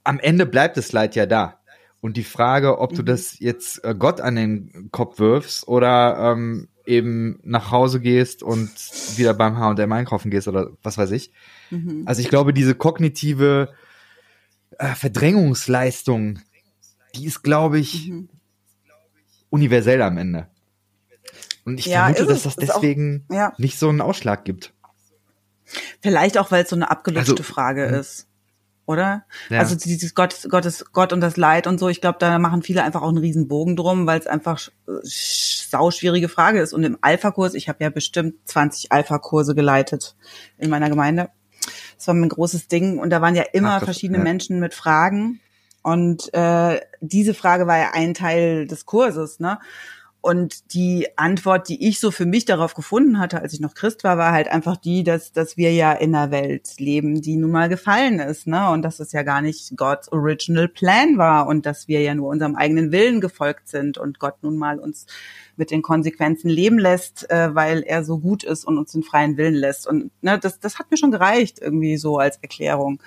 am 0.02 0.18
Ende 0.18 0.46
bleibt 0.46 0.76
das 0.76 0.92
Leid 0.92 1.14
ja 1.14 1.26
da. 1.26 1.60
Und 2.00 2.16
die 2.16 2.24
Frage, 2.24 2.78
ob 2.78 2.94
du 2.94 3.02
mhm. 3.02 3.06
das 3.06 3.38
jetzt 3.38 3.84
äh, 3.84 3.94
Gott 3.96 4.20
an 4.20 4.36
den 4.36 4.88
Kopf 4.92 5.18
wirfst 5.18 5.68
oder 5.68 6.32
ähm, 6.32 6.68
eben 6.88 7.38
nach 7.44 7.70
Hause 7.70 8.00
gehst 8.00 8.42
und 8.42 8.70
wieder 9.16 9.34
beim 9.34 9.58
H&M 9.58 9.92
einkaufen 9.92 10.30
gehst 10.30 10.48
oder 10.48 10.70
was 10.82 10.96
weiß 10.96 11.10
ich. 11.10 11.32
Mhm. 11.70 12.04
Also 12.06 12.22
ich 12.22 12.28
glaube, 12.28 12.52
diese 12.52 12.74
kognitive 12.74 13.74
äh, 14.78 14.94
Verdrängungsleistung, 14.94 16.40
die 17.14 17.26
ist, 17.26 17.42
glaube 17.42 17.78
ich, 17.78 18.08
mhm. 18.08 18.28
universell 19.50 20.00
am 20.02 20.16
Ende. 20.16 20.48
Und 21.64 21.78
ich 21.78 21.86
ja, 21.86 22.06
vermute, 22.06 22.26
dass 22.26 22.44
das 22.44 22.56
deswegen 22.56 23.26
auch, 23.28 23.34
ja. 23.34 23.52
nicht 23.58 23.78
so 23.78 23.90
einen 23.90 24.00
Ausschlag 24.00 24.44
gibt. 24.44 24.72
Vielleicht 26.00 26.38
auch, 26.38 26.50
weil 26.50 26.64
es 26.64 26.70
so 26.70 26.76
eine 26.76 26.90
abgelutschte 26.90 27.32
also, 27.32 27.42
Frage 27.42 27.84
ist. 27.84 28.26
Oder? 28.88 29.26
Ja. 29.50 29.58
Also 29.58 29.76
dieses 29.76 30.14
Gott, 30.14 30.48
Gottes, 30.48 30.86
Gott 30.94 31.12
und 31.12 31.20
das 31.20 31.36
Leid 31.36 31.66
und 31.66 31.78
so, 31.78 31.90
ich 31.90 32.00
glaube, 32.00 32.16
da 32.18 32.38
machen 32.38 32.62
viele 32.62 32.82
einfach 32.82 33.02
auch 33.02 33.10
einen 33.10 33.18
riesen 33.18 33.46
Bogen 33.46 33.76
drum, 33.76 34.06
weil 34.06 34.18
es 34.18 34.26
einfach 34.26 34.58
sau 35.02 35.90
schwierige 35.90 36.30
Frage 36.30 36.60
ist. 36.60 36.72
Und 36.72 36.84
im 36.84 36.96
Alpha-Kurs, 37.02 37.52
ich 37.52 37.68
habe 37.68 37.84
ja 37.84 37.90
bestimmt 37.90 38.36
20 38.46 38.90
Alpha-Kurse 38.90 39.54
geleitet 39.54 40.16
in 40.56 40.70
meiner 40.70 40.88
Gemeinde. 40.88 41.28
Das 41.98 42.06
war 42.06 42.14
ein 42.14 42.26
großes 42.26 42.68
Ding 42.68 42.98
und 42.98 43.10
da 43.10 43.20
waren 43.20 43.34
ja 43.34 43.44
immer 43.52 43.72
Ach, 43.72 43.80
das, 43.80 43.88
verschiedene 43.88 44.20
ja. 44.20 44.24
Menschen 44.24 44.58
mit 44.58 44.72
Fragen. 44.72 45.40
Und 45.82 46.32
äh, 46.32 46.80
diese 47.02 47.34
Frage 47.34 47.66
war 47.66 47.76
ja 47.76 47.90
ein 47.92 48.14
Teil 48.14 48.66
des 48.66 48.86
Kurses, 48.86 49.38
ne? 49.38 49.58
Und 50.28 50.74
die 50.74 51.06
Antwort, 51.16 51.70
die 51.70 51.88
ich 51.88 52.00
so 52.00 52.10
für 52.10 52.26
mich 52.26 52.44
darauf 52.44 52.74
gefunden 52.74 53.18
hatte, 53.18 53.40
als 53.40 53.54
ich 53.54 53.60
noch 53.60 53.72
Christ 53.72 54.04
war, 54.04 54.18
war 54.18 54.32
halt 54.32 54.48
einfach 54.48 54.76
die, 54.76 55.02
dass, 55.02 55.32
dass 55.32 55.56
wir 55.56 55.72
ja 55.72 55.90
in 55.94 56.14
einer 56.14 56.30
Welt 56.30 56.78
leben, 56.78 57.22
die 57.22 57.38
nun 57.38 57.50
mal 57.50 57.70
gefallen 57.70 58.18
ist, 58.18 58.46
ne? 58.46 58.68
Und 58.68 58.82
dass 58.82 59.00
es 59.00 59.12
ja 59.12 59.22
gar 59.22 59.40
nicht 59.40 59.74
God's 59.74 60.12
Original 60.12 60.68
Plan 60.68 61.16
war 61.16 61.46
und 61.46 61.64
dass 61.64 61.88
wir 61.88 62.02
ja 62.02 62.14
nur 62.14 62.28
unserem 62.28 62.56
eigenen 62.56 62.92
Willen 62.92 63.22
gefolgt 63.22 63.68
sind 63.68 63.96
und 63.96 64.18
Gott 64.18 64.42
nun 64.42 64.58
mal 64.58 64.78
uns 64.78 65.06
mit 65.56 65.70
den 65.70 65.80
Konsequenzen 65.80 66.50
leben 66.50 66.78
lässt, 66.78 67.30
äh, 67.30 67.54
weil 67.54 67.82
er 67.82 68.04
so 68.04 68.18
gut 68.18 68.44
ist 68.44 68.66
und 68.66 68.76
uns 68.76 68.92
den 68.92 69.04
freien 69.04 69.38
Willen 69.38 69.54
lässt. 69.54 69.86
Und 69.86 70.10
ne, 70.20 70.38
das, 70.38 70.60
das 70.60 70.78
hat 70.78 70.90
mir 70.90 70.98
schon 70.98 71.10
gereicht, 71.10 71.58
irgendwie 71.58 71.96
so 71.96 72.18
als 72.18 72.36
Erklärung. 72.42 73.00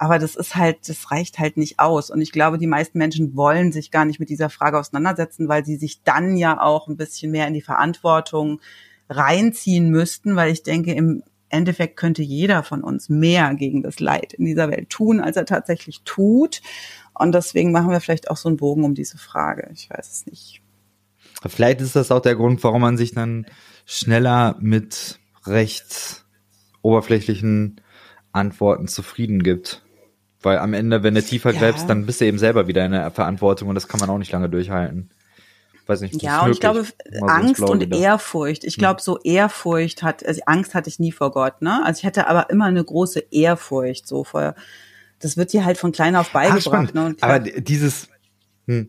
Aber 0.00 0.18
das 0.18 0.34
ist 0.34 0.56
halt, 0.56 0.88
das 0.88 1.10
reicht 1.10 1.38
halt 1.38 1.58
nicht 1.58 1.78
aus. 1.78 2.08
Und 2.08 2.22
ich 2.22 2.32
glaube, 2.32 2.56
die 2.56 2.66
meisten 2.66 2.96
Menschen 2.96 3.36
wollen 3.36 3.70
sich 3.70 3.90
gar 3.90 4.06
nicht 4.06 4.18
mit 4.18 4.30
dieser 4.30 4.48
Frage 4.48 4.78
auseinandersetzen, 4.78 5.46
weil 5.46 5.62
sie 5.62 5.76
sich 5.76 6.02
dann 6.02 6.38
ja 6.38 6.58
auch 6.58 6.88
ein 6.88 6.96
bisschen 6.96 7.30
mehr 7.30 7.46
in 7.46 7.52
die 7.52 7.60
Verantwortung 7.60 8.62
reinziehen 9.10 9.90
müssten, 9.90 10.36
weil 10.36 10.52
ich 10.52 10.62
denke, 10.62 10.94
im 10.94 11.22
Endeffekt 11.50 11.98
könnte 11.98 12.22
jeder 12.22 12.62
von 12.62 12.82
uns 12.82 13.10
mehr 13.10 13.52
gegen 13.52 13.82
das 13.82 14.00
Leid 14.00 14.32
in 14.32 14.46
dieser 14.46 14.70
Welt 14.70 14.88
tun, 14.88 15.20
als 15.20 15.36
er 15.36 15.44
tatsächlich 15.44 16.00
tut. 16.06 16.62
Und 17.12 17.32
deswegen 17.32 17.70
machen 17.70 17.90
wir 17.90 18.00
vielleicht 18.00 18.30
auch 18.30 18.38
so 18.38 18.48
einen 18.48 18.56
Bogen 18.56 18.84
um 18.84 18.94
diese 18.94 19.18
Frage. 19.18 19.68
Ich 19.74 19.90
weiß 19.90 20.10
es 20.10 20.24
nicht. 20.24 20.62
Vielleicht 21.46 21.82
ist 21.82 21.94
das 21.94 22.10
auch 22.10 22.22
der 22.22 22.36
Grund, 22.36 22.64
warum 22.64 22.80
man 22.80 22.96
sich 22.96 23.12
dann 23.12 23.44
schneller 23.84 24.56
mit 24.60 25.20
recht 25.44 26.24
oberflächlichen 26.80 27.82
Antworten 28.32 28.88
zufrieden 28.88 29.42
gibt. 29.42 29.82
Weil 30.42 30.58
am 30.58 30.72
Ende, 30.72 31.02
wenn 31.02 31.14
du 31.14 31.22
tiefer 31.22 31.52
ja. 31.52 31.58
gräbst, 31.58 31.88
dann 31.88 32.06
bist 32.06 32.20
du 32.20 32.24
eben 32.24 32.38
selber 32.38 32.66
wieder 32.66 32.84
in 32.84 32.92
der 32.92 33.10
Verantwortung 33.10 33.68
und 33.68 33.74
das 33.74 33.88
kann 33.88 34.00
man 34.00 34.08
auch 34.08 34.18
nicht 34.18 34.32
lange 34.32 34.48
durchhalten. 34.48 35.10
Weiß 35.86 36.00
nicht. 36.02 36.22
Ja, 36.22 36.42
und 36.42 36.52
ich 36.52 36.60
glaube, 36.60 36.86
Angst 37.22 37.60
und 37.60 37.80
wieder. 37.80 37.98
Ehrfurcht. 37.98 38.64
Ich 38.64 38.76
glaube, 38.76 39.02
so 39.02 39.18
Ehrfurcht 39.22 40.02
hat, 40.02 40.24
also 40.24 40.40
Angst 40.46 40.74
hatte 40.74 40.88
ich 40.88 40.98
nie 40.98 41.10
vor 41.10 41.32
Gott, 41.32 41.62
ne? 41.62 41.84
Also 41.84 41.98
ich 41.98 42.06
hatte 42.06 42.28
aber 42.28 42.48
immer 42.48 42.66
eine 42.66 42.84
große 42.84 43.24
Ehrfurcht 43.30 44.06
so 44.06 44.24
vor. 44.24 44.54
Das 45.18 45.36
wird 45.36 45.52
dir 45.52 45.64
halt 45.64 45.78
von 45.78 45.92
klein 45.92 46.16
auf 46.16 46.30
beigebracht, 46.30 46.90
Ach, 46.90 46.94
ne? 46.94 47.16
Aber 47.20 47.40
dieses, 47.40 48.08
hm. 48.66 48.88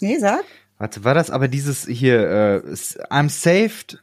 Nee, 0.00 0.18
sag. 0.18 0.44
Warte, 0.78 1.04
war 1.04 1.14
das 1.14 1.30
aber 1.30 1.48
dieses 1.48 1.86
hier, 1.86 2.62
uh, 2.64 2.72
I'm 3.12 3.28
saved. 3.28 4.02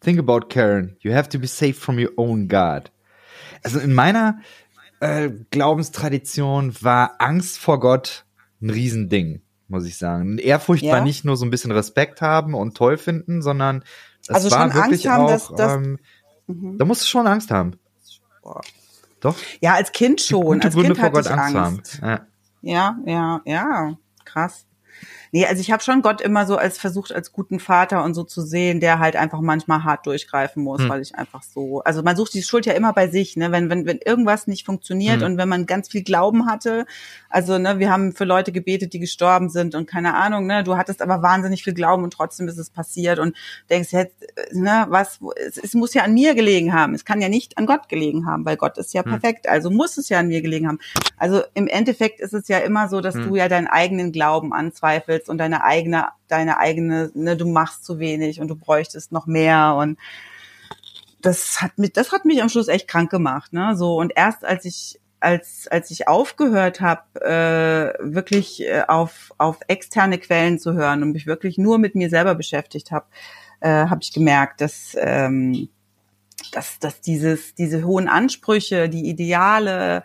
Think 0.00 0.18
about 0.18 0.48
Karen. 0.48 0.96
You 1.00 1.12
have 1.12 1.28
to 1.30 1.38
be 1.38 1.46
safe 1.46 1.74
from 1.74 1.98
your 1.98 2.12
own 2.16 2.48
God. 2.48 2.90
Also 3.62 3.80
in 3.80 3.94
meiner, 3.94 4.40
äh, 5.00 5.30
Glaubenstradition 5.50 6.74
war 6.80 7.16
Angst 7.18 7.58
vor 7.58 7.80
Gott 7.80 8.24
ein 8.60 8.70
Riesending, 8.70 9.42
muss 9.68 9.86
ich 9.86 9.96
sagen. 9.98 10.38
Ehrfurcht 10.38 10.82
ja. 10.82 10.94
war 10.94 11.00
nicht 11.00 11.24
nur 11.24 11.36
so 11.36 11.44
ein 11.44 11.50
bisschen 11.50 11.70
Respekt 11.70 12.20
haben 12.20 12.54
und 12.54 12.76
toll 12.76 12.98
finden, 12.98 13.42
sondern 13.42 13.84
es 14.22 14.30
also 14.30 14.50
war 14.50 14.72
wirklich 14.74 15.06
haben, 15.06 15.24
auch, 15.24 15.28
dass, 15.28 15.48
dass, 15.48 15.72
ähm, 15.74 15.98
mhm. 16.46 16.78
da 16.78 16.84
musst 16.84 17.02
du 17.02 17.06
schon 17.06 17.26
Angst 17.26 17.50
haben. 17.50 17.78
Boah. 18.42 18.60
Doch? 19.20 19.36
Ja, 19.60 19.74
als 19.74 19.92
Kind 19.92 20.20
schon. 20.20 20.44
Gute 20.44 20.66
als 20.66 20.74
Gründe 20.74 20.94
kind 20.94 21.00
vor 21.00 21.10
Gott 21.10 21.26
Angst, 21.26 21.56
Angst 21.56 22.02
haben. 22.02 22.26
Ja. 22.62 22.98
ja, 23.06 23.12
ja, 23.12 23.42
ja, 23.44 23.98
krass. 24.24 24.66
Nee, 25.32 25.46
also 25.46 25.60
ich 25.60 25.70
habe 25.70 25.82
schon 25.82 26.02
Gott 26.02 26.20
immer 26.20 26.46
so 26.46 26.56
als 26.56 26.78
versucht 26.78 27.12
als 27.12 27.32
guten 27.32 27.60
Vater 27.60 28.02
und 28.02 28.14
so 28.14 28.24
zu 28.24 28.42
sehen, 28.42 28.80
der 28.80 28.98
halt 28.98 29.16
einfach 29.16 29.40
manchmal 29.40 29.84
hart 29.84 30.06
durchgreifen 30.06 30.62
muss, 30.62 30.80
hm. 30.80 30.88
weil 30.88 31.02
ich 31.02 31.14
einfach 31.14 31.42
so, 31.42 31.82
also 31.82 32.02
man 32.02 32.16
sucht 32.16 32.34
die 32.34 32.42
Schuld 32.42 32.66
ja 32.66 32.72
immer 32.72 32.92
bei 32.92 33.08
sich, 33.08 33.36
ne, 33.36 33.52
wenn 33.52 33.68
wenn 33.68 33.86
wenn 33.86 33.98
irgendwas 33.98 34.46
nicht 34.46 34.64
funktioniert 34.64 35.20
hm. 35.20 35.26
und 35.26 35.36
wenn 35.36 35.48
man 35.48 35.66
ganz 35.66 35.88
viel 35.88 36.02
Glauben 36.02 36.46
hatte, 36.46 36.86
also 37.28 37.58
ne, 37.58 37.78
wir 37.78 37.90
haben 37.90 38.12
für 38.12 38.24
Leute 38.24 38.52
gebetet, 38.52 38.92
die 38.92 38.98
gestorben 38.98 39.50
sind 39.50 39.74
und 39.74 39.86
keine 39.86 40.14
Ahnung, 40.14 40.46
ne, 40.46 40.64
du 40.64 40.76
hattest 40.76 41.02
aber 41.02 41.22
wahnsinnig 41.22 41.62
viel 41.62 41.74
Glauben 41.74 42.04
und 42.04 42.12
trotzdem 42.12 42.48
ist 42.48 42.58
es 42.58 42.70
passiert 42.70 43.18
und 43.18 43.36
denkst 43.68 43.92
jetzt, 43.92 44.16
ne, 44.52 44.86
was 44.88 45.20
es, 45.36 45.58
es 45.58 45.74
muss 45.74 45.92
ja 45.94 46.04
an 46.04 46.14
mir 46.14 46.34
gelegen 46.34 46.72
haben, 46.72 46.94
es 46.94 47.04
kann 47.04 47.20
ja 47.20 47.28
nicht 47.28 47.58
an 47.58 47.66
Gott 47.66 47.88
gelegen 47.88 48.26
haben, 48.26 48.44
weil 48.44 48.56
Gott 48.56 48.78
ist 48.78 48.94
ja 48.94 49.04
hm. 49.04 49.10
perfekt, 49.10 49.48
also 49.48 49.70
muss 49.70 49.98
es 49.98 50.08
ja 50.08 50.18
an 50.20 50.28
mir 50.28 50.40
gelegen 50.40 50.68
haben. 50.68 50.78
Also 51.18 51.42
im 51.54 51.66
Endeffekt 51.66 52.20
ist 52.20 52.32
es 52.32 52.48
ja 52.48 52.58
immer 52.58 52.88
so, 52.88 53.00
dass 53.00 53.14
hm. 53.14 53.28
du 53.28 53.36
ja 53.36 53.48
deinen 53.48 53.66
eigenen 53.66 54.12
Glauben 54.12 54.52
anzweifelst 54.52 55.17
willst 55.18 55.28
und 55.28 55.38
deine 55.38 55.64
eigene, 55.64 56.08
deine 56.28 56.58
eigene, 56.58 57.10
ne, 57.14 57.36
du 57.36 57.46
machst 57.46 57.84
zu 57.84 57.98
wenig 57.98 58.40
und 58.40 58.48
du 58.48 58.56
bräuchtest 58.56 59.12
noch 59.12 59.26
mehr 59.26 59.76
und 59.78 59.98
das 61.20 61.60
hat 61.60 61.78
mich, 61.78 61.92
das 61.92 62.12
hat 62.12 62.24
mich 62.24 62.40
am 62.42 62.48
Schluss 62.48 62.68
echt 62.68 62.88
krank 62.88 63.10
gemacht, 63.10 63.52
ne? 63.52 63.76
So 63.76 63.96
und 63.96 64.12
erst 64.14 64.44
als 64.44 64.64
ich 64.64 65.00
als 65.20 65.66
als 65.68 65.90
ich 65.90 66.06
aufgehört 66.06 66.80
habe, 66.80 67.02
äh, 67.20 68.14
wirklich 68.14 68.62
äh, 68.62 68.84
auf 68.86 69.32
auf 69.36 69.58
externe 69.66 70.18
Quellen 70.18 70.60
zu 70.60 70.74
hören 70.74 71.02
und 71.02 71.12
mich 71.12 71.26
wirklich 71.26 71.58
nur 71.58 71.78
mit 71.78 71.96
mir 71.96 72.08
selber 72.08 72.36
beschäftigt 72.36 72.92
habe, 72.92 73.06
äh, 73.60 73.68
habe 73.68 74.00
ich 74.02 74.12
gemerkt, 74.12 74.60
dass 74.60 74.96
ähm, 75.00 75.68
dass 76.52 76.78
dass 76.78 77.00
dieses 77.00 77.54
diese 77.56 77.84
hohen 77.84 78.08
Ansprüche, 78.08 78.88
die 78.88 79.08
Ideale, 79.08 80.04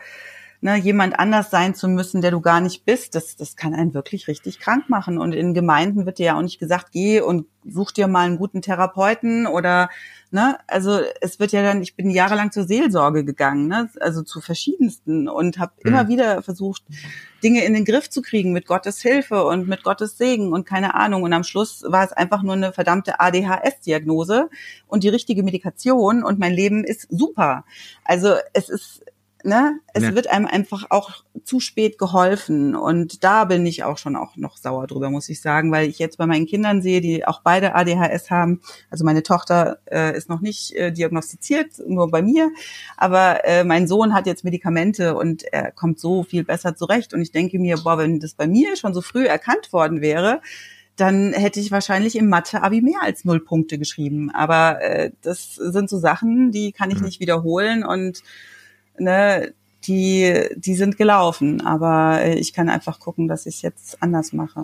ne, 0.63 0.77
jemand 0.77 1.19
anders 1.19 1.51
sein 1.51 1.75
zu 1.75 1.89
müssen, 1.89 2.21
der 2.21 2.31
du 2.31 2.39
gar 2.39 2.61
nicht 2.61 2.85
bist, 2.85 3.15
das, 3.15 3.35
das 3.35 3.57
kann 3.57 3.73
einen 3.73 3.93
wirklich 3.93 4.29
richtig 4.29 4.59
krank 4.59 4.89
machen. 4.89 5.17
Und 5.17 5.33
in 5.33 5.53
Gemeinden 5.53 6.05
wird 6.05 6.19
dir 6.19 6.27
ja 6.27 6.37
auch 6.37 6.41
nicht 6.41 6.57
gesagt, 6.57 6.93
geh 6.93 7.19
und 7.19 7.47
such 7.65 7.91
dir 7.91 8.07
mal 8.07 8.25
einen 8.25 8.37
guten 8.37 8.61
Therapeuten 8.61 9.45
oder 9.45 9.89
ne, 10.31 10.57
also 10.67 11.01
es 11.19 11.39
wird 11.39 11.51
ja 11.51 11.63
dann, 11.63 11.81
ich 11.81 11.95
bin 11.95 12.09
jahrelang 12.09 12.51
zur 12.51 12.63
Seelsorge 12.63 13.25
gegangen, 13.25 13.67
ne, 13.67 13.89
also 13.99 14.23
zu 14.23 14.39
verschiedensten 14.39 15.27
und 15.27 15.59
habe 15.59 15.73
mhm. 15.83 15.89
immer 15.89 16.07
wieder 16.07 16.41
versucht, 16.41 16.83
Dinge 17.43 17.65
in 17.65 17.73
den 17.73 17.83
Griff 17.83 18.09
zu 18.09 18.21
kriegen 18.21 18.53
mit 18.53 18.65
Gottes 18.65 19.01
Hilfe 19.01 19.43
und 19.43 19.67
mit 19.67 19.83
Gottes 19.83 20.17
Segen 20.17 20.53
und 20.53 20.65
keine 20.65 20.95
Ahnung. 20.95 21.23
Und 21.23 21.33
am 21.33 21.43
Schluss 21.43 21.83
war 21.85 22.05
es 22.05 22.13
einfach 22.13 22.41
nur 22.41 22.53
eine 22.53 22.71
verdammte 22.71 23.19
ADHS-Diagnose 23.19 24.49
und 24.87 25.03
die 25.03 25.09
richtige 25.09 25.43
Medikation 25.43 26.23
und 26.23 26.39
mein 26.39 26.53
Leben 26.53 26.85
ist 26.85 27.07
super. 27.09 27.65
Also 28.05 28.35
es 28.53 28.69
ist 28.69 29.03
ne, 29.45 29.79
es 29.93 30.03
ja. 30.03 30.15
wird 30.15 30.27
einem 30.27 30.45
einfach 30.45 30.85
auch 30.89 31.23
zu 31.43 31.59
spät 31.59 31.97
geholfen 31.97 32.75
und 32.75 33.23
da 33.23 33.45
bin 33.45 33.65
ich 33.65 33.83
auch 33.83 33.97
schon 33.97 34.15
auch 34.15 34.35
noch 34.35 34.57
sauer 34.57 34.87
drüber, 34.87 35.09
muss 35.09 35.29
ich 35.29 35.41
sagen, 35.41 35.71
weil 35.71 35.89
ich 35.89 35.99
jetzt 35.99 36.17
bei 36.17 36.25
meinen 36.25 36.45
Kindern 36.45 36.81
sehe, 36.81 37.01
die 37.01 37.25
auch 37.25 37.41
beide 37.41 37.75
ADHS 37.75 38.31
haben. 38.31 38.61
Also 38.89 39.03
meine 39.03 39.23
Tochter 39.23 39.79
äh, 39.91 40.15
ist 40.15 40.29
noch 40.29 40.41
nicht 40.41 40.73
äh, 40.73 40.91
diagnostiziert, 40.91 41.79
nur 41.87 42.09
bei 42.09 42.21
mir, 42.21 42.51
aber 42.97 43.45
äh, 43.45 43.63
mein 43.63 43.87
Sohn 43.87 44.13
hat 44.13 44.27
jetzt 44.27 44.43
Medikamente 44.43 45.15
und 45.15 45.43
er 45.43 45.71
kommt 45.71 45.99
so 45.99 46.23
viel 46.23 46.43
besser 46.43 46.75
zurecht 46.75 47.13
und 47.13 47.21
ich 47.21 47.31
denke 47.31 47.59
mir, 47.59 47.77
boah, 47.77 47.97
wenn 47.97 48.19
das 48.19 48.33
bei 48.33 48.47
mir 48.47 48.75
schon 48.75 48.93
so 48.93 49.01
früh 49.01 49.25
erkannt 49.25 49.73
worden 49.73 50.01
wäre, 50.01 50.41
dann 50.95 51.33
hätte 51.33 51.59
ich 51.59 51.71
wahrscheinlich 51.71 52.15
im 52.15 52.29
Mathe-Abi 52.29 52.81
mehr 52.81 53.01
als 53.01 53.25
null 53.25 53.39
Punkte 53.39 53.79
geschrieben. 53.79 54.29
Aber 54.29 54.81
äh, 54.81 55.11
das 55.21 55.55
sind 55.55 55.89
so 55.89 55.97
Sachen, 55.97 56.51
die 56.51 56.71
kann 56.71 56.91
ich 56.91 57.01
nicht 57.01 57.19
wiederholen 57.19 57.83
und 57.83 58.21
ne, 58.97 59.53
die, 59.85 60.49
die 60.55 60.75
sind 60.75 60.97
gelaufen, 60.97 61.61
aber 61.65 62.25
ich 62.25 62.53
kann 62.53 62.69
einfach 62.69 62.99
gucken, 62.99 63.27
dass 63.27 63.45
ich 63.45 63.55
es 63.55 63.61
jetzt 63.61 64.01
anders 64.01 64.33
mache. 64.33 64.63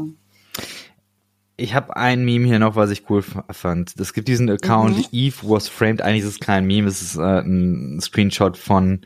Ich 1.57 1.73
habe 1.73 1.97
ein 1.97 2.23
Meme 2.23 2.47
hier 2.47 2.59
noch, 2.59 2.77
was 2.77 2.89
ich 2.89 3.09
cool 3.09 3.21
fand. 3.21 3.93
Es 3.99 4.13
gibt 4.13 4.29
diesen 4.29 4.49
Account 4.49 4.97
mhm. 4.97 5.05
Eve 5.11 5.35
was 5.43 5.67
framed. 5.67 6.01
Eigentlich 6.01 6.23
ist 6.23 6.29
es 6.29 6.39
kein 6.39 6.65
Meme, 6.65 6.87
es 6.87 7.01
ist 7.01 7.17
äh, 7.17 7.41
ein 7.41 7.99
Screenshot 7.99 8.55
von 8.57 9.01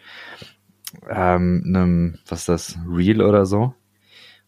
ähm, 1.10 1.64
einem, 1.66 2.20
was 2.28 2.42
ist 2.42 2.50
das, 2.50 2.78
Real 2.88 3.22
oder 3.22 3.48
so. 3.48 3.74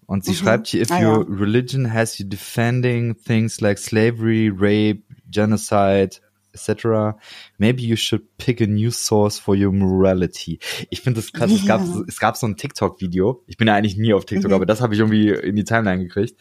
Und 0.05 0.23
sie 0.23 0.31
mhm. 0.31 0.35
schreibt 0.35 0.67
hier, 0.67 0.81
if 0.81 0.91
ah, 0.91 0.99
your 0.99 1.27
ja. 1.27 1.35
religion 1.35 1.91
has 1.91 2.19
you 2.19 2.27
defending 2.27 3.15
things 3.15 3.59
like 3.59 3.79
slavery, 3.79 4.51
rape, 4.55 5.01
genocide, 5.31 6.17
etc. 6.55 7.17
Maybe 7.57 7.83
you 7.83 7.95
should 7.95 8.23
pick 8.37 8.61
a 8.61 8.65
new 8.65 8.89
source 8.91 9.37
for 9.37 9.55
your 9.55 9.71
morality. 9.71 10.59
Ich 10.89 11.01
finde 11.01 11.21
das 11.21 11.31
krass. 11.31 11.51
Yeah. 11.51 11.59
Es, 11.59 11.67
gab, 11.67 11.81
es 12.07 12.19
gab 12.19 12.37
so 12.37 12.47
ein 12.47 12.55
TikTok-Video. 12.55 13.43
Ich 13.47 13.57
bin 13.57 13.67
ja 13.67 13.75
eigentlich 13.75 13.97
nie 13.97 14.13
auf 14.13 14.25
TikTok, 14.25 14.49
mhm. 14.49 14.55
aber 14.55 14.65
das 14.65 14.81
habe 14.81 14.93
ich 14.93 14.99
irgendwie 14.99 15.29
in 15.29 15.55
die 15.55 15.63
Timeline 15.63 16.03
gekriegt. 16.03 16.39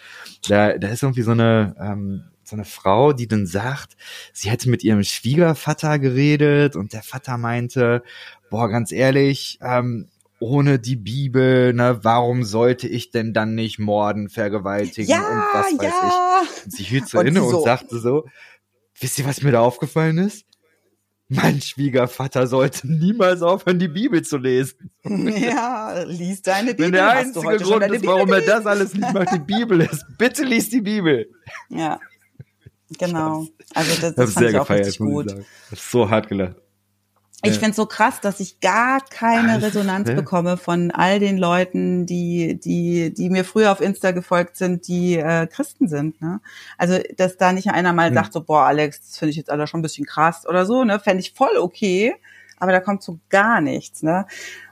Da, 0.49 0.79
da 0.79 0.89
ist 0.89 1.03
irgendwie 1.03 1.23
so 1.23 1.33
eine, 1.33 1.75
ähm, 1.79 2.25
so 2.45 2.57
eine 2.57 2.65
Frau, 2.65 3.13
die 3.13 3.29
dann 3.29 3.47
sagt, 3.47 3.97
sie 4.33 4.51
hätte 4.51 4.71
mit 4.71 4.85
ihrem 4.85 5.03
Schwiegervater 5.03 5.99
geredet 5.99 6.77
und 6.77 6.93
der 6.93 7.03
Vater 7.03 7.39
meinte, 7.39 8.03
boah, 8.51 8.69
ganz 8.69 8.93
ehrlich, 8.93 9.59
ähm, 9.63 10.09
ohne 10.41 10.79
die 10.79 10.97
Bibel, 10.97 11.73
ne, 11.73 12.01
warum 12.03 12.45
sollte 12.45 12.87
ich 12.87 13.11
denn 13.11 13.33
dann 13.33 13.55
nicht 13.55 13.79
morden, 13.79 14.29
vergewaltigen 14.29 15.11
ja, 15.11 15.21
und 15.21 15.37
was 15.55 15.79
weiß 15.79 15.83
ja. 15.83 16.43
ich. 16.43 16.65
Und 16.65 16.73
sie 16.73 16.83
hielt 16.83 17.09
so 17.09 17.21
inne 17.21 17.43
und 17.43 17.65
sagte 17.65 17.99
so, 17.99 18.27
Wisst 19.01 19.19
ihr, 19.19 19.25
was 19.25 19.43
mir 19.43 19.53
da 19.53 19.61
aufgefallen 19.61 20.19
ist? 20.19 20.45
Mein 21.29 21.61
Schwiegervater 21.61 22.47
sollte 22.47 22.87
niemals 22.87 23.43
aufhören, 23.43 23.79
die 23.79 23.89
Bibel 23.89 24.23
zu 24.23 24.37
lesen. 24.37 24.91
Ja, 25.05 26.03
lies 26.03 26.43
deine 26.43 26.73
Bibel. 26.73 26.87
Wenn 26.87 26.93
der 26.93 27.09
einzige 27.09 27.57
Grund 27.57 27.85
ist, 27.85 28.07
warum 28.07 28.33
er 28.33 28.43
das 28.43 28.67
alles 28.67 28.95
nicht 28.95 29.13
macht, 29.13 29.33
die 29.33 29.39
Bibel 29.39 29.81
ist. 29.81 30.05
Bitte 30.19 30.45
lies 30.45 30.69
die 30.71 30.81
Bibel. 30.81 31.31
Ja, 31.71 31.99
genau. 32.99 33.47
Also 33.75 34.01
das, 34.01 34.15
das 34.15 34.33
fand 34.33 34.51
ich 34.51 34.57
auch 34.57 34.61
gefeiert, 34.61 34.87
richtig 34.87 34.99
gut. 34.99 35.35
Ich 35.73 35.81
so 35.81 36.09
hart 36.09 36.29
gelacht. 36.29 36.57
Ich 37.47 37.55
finde 37.55 37.71
es 37.71 37.77
so 37.77 37.87
krass, 37.87 38.21
dass 38.21 38.41
ich 38.41 38.61
gar 38.61 39.01
keine 39.01 39.63
Resonanz 39.63 40.11
bekomme 40.11 40.57
von 40.57 40.91
all 40.91 41.19
den 41.19 41.39
Leuten, 41.39 42.07
die, 42.07 42.59
die, 42.59 43.13
die 43.13 43.31
mir 43.31 43.45
früher 43.45 43.73
auf 43.73 43.81
Insta 43.81 44.13
gefolgt 44.13 44.57
sind, 44.57 44.89
die 44.89 45.17
äh, 45.17 45.47
Christen 45.47 45.89
sind. 45.89 46.21
Ne? 46.21 46.41
Also, 46.79 46.99
dass 47.17 47.37
da 47.37 47.53
nicht 47.53 47.71
einer 47.71 47.93
mal 47.93 48.09
ja. 48.09 48.15
sagt, 48.15 48.33
so, 48.33 48.43
boah, 48.43 48.65
Alex, 48.65 49.01
das 49.01 49.19
finde 49.19 49.31
ich 49.31 49.37
jetzt 49.37 49.51
alle 49.51 49.67
schon 49.67 49.81
ein 49.81 49.83
bisschen 49.83 50.07
krass 50.07 50.47
oder 50.47 50.67
so, 50.67 50.85
ne? 50.85 50.99
Fände 51.01 51.21
ich 51.21 51.33
voll 51.33 51.57
okay, 51.57 52.15
aber 52.59 52.73
da 52.73 52.81
kommt 52.81 53.03
so 53.03 53.19
gar 53.29 53.61
nichts, 53.61 54.03
ne? 54.03 54.27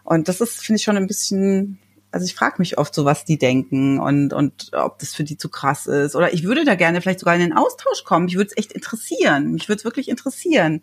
Und 0.05 0.29
das 0.29 0.41
ist, 0.41 0.65
finde 0.65 0.79
ich, 0.79 0.85
schon 0.85 0.97
ein 0.97 1.07
bisschen, 1.07 1.79
also 2.11 2.25
ich 2.25 2.35
frage 2.35 2.57
mich 2.59 2.79
oft 2.79 2.95
so, 2.95 3.05
was 3.05 3.25
die 3.25 3.39
denken 3.39 3.99
und, 3.99 4.33
und 4.33 4.71
ob 4.73 4.99
das 4.99 5.15
für 5.15 5.25
die 5.25 5.37
zu 5.37 5.49
krass 5.49 5.87
ist. 5.87 6.17
Oder 6.17 6.33
ich 6.33 6.45
würde 6.45 6.65
da 6.65 6.75
gerne 6.75 7.01
vielleicht 7.01 7.21
sogar 7.21 7.35
in 7.35 7.41
den 7.41 7.53
Austausch 7.53 8.05
kommen. 8.05 8.27
Mich 8.27 8.37
würde 8.37 8.51
es 8.51 8.57
echt 8.57 8.73
interessieren. 8.73 9.53
Mich 9.53 9.69
würde 9.69 9.79
es 9.79 9.85
wirklich 9.85 10.09
interessieren 10.09 10.83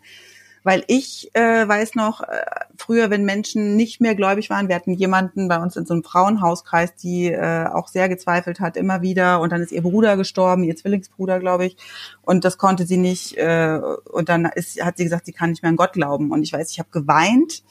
weil 0.62 0.84
ich 0.88 1.30
äh, 1.34 1.66
weiß 1.66 1.94
noch, 1.94 2.20
äh, 2.20 2.44
früher, 2.76 3.10
wenn 3.10 3.24
Menschen 3.24 3.76
nicht 3.76 4.00
mehr 4.00 4.14
gläubig 4.14 4.50
waren, 4.50 4.68
wir 4.68 4.74
hatten 4.74 4.92
jemanden 4.92 5.48
bei 5.48 5.58
uns 5.58 5.76
in 5.76 5.86
so 5.86 5.94
einem 5.94 6.04
Frauenhauskreis, 6.04 6.94
die 6.96 7.28
äh, 7.28 7.66
auch 7.66 7.88
sehr 7.88 8.08
gezweifelt 8.08 8.60
hat, 8.60 8.76
immer 8.76 9.00
wieder. 9.00 9.40
Und 9.40 9.52
dann 9.52 9.62
ist 9.62 9.72
ihr 9.72 9.82
Bruder 9.82 10.16
gestorben, 10.16 10.64
ihr 10.64 10.76
Zwillingsbruder, 10.76 11.40
glaube 11.40 11.66
ich. 11.66 11.76
Und 12.22 12.44
das 12.44 12.58
konnte 12.58 12.86
sie 12.86 12.98
nicht. 12.98 13.36
Äh, 13.38 13.80
und 14.10 14.28
dann 14.28 14.44
ist, 14.46 14.82
hat 14.84 14.98
sie 14.98 15.04
gesagt, 15.04 15.26
sie 15.26 15.32
kann 15.32 15.50
nicht 15.50 15.62
mehr 15.62 15.70
an 15.70 15.76
Gott 15.76 15.94
glauben. 15.94 16.30
Und 16.30 16.42
ich 16.42 16.52
weiß, 16.52 16.70
ich 16.70 16.78
habe 16.78 16.90
geweint. 16.90 17.62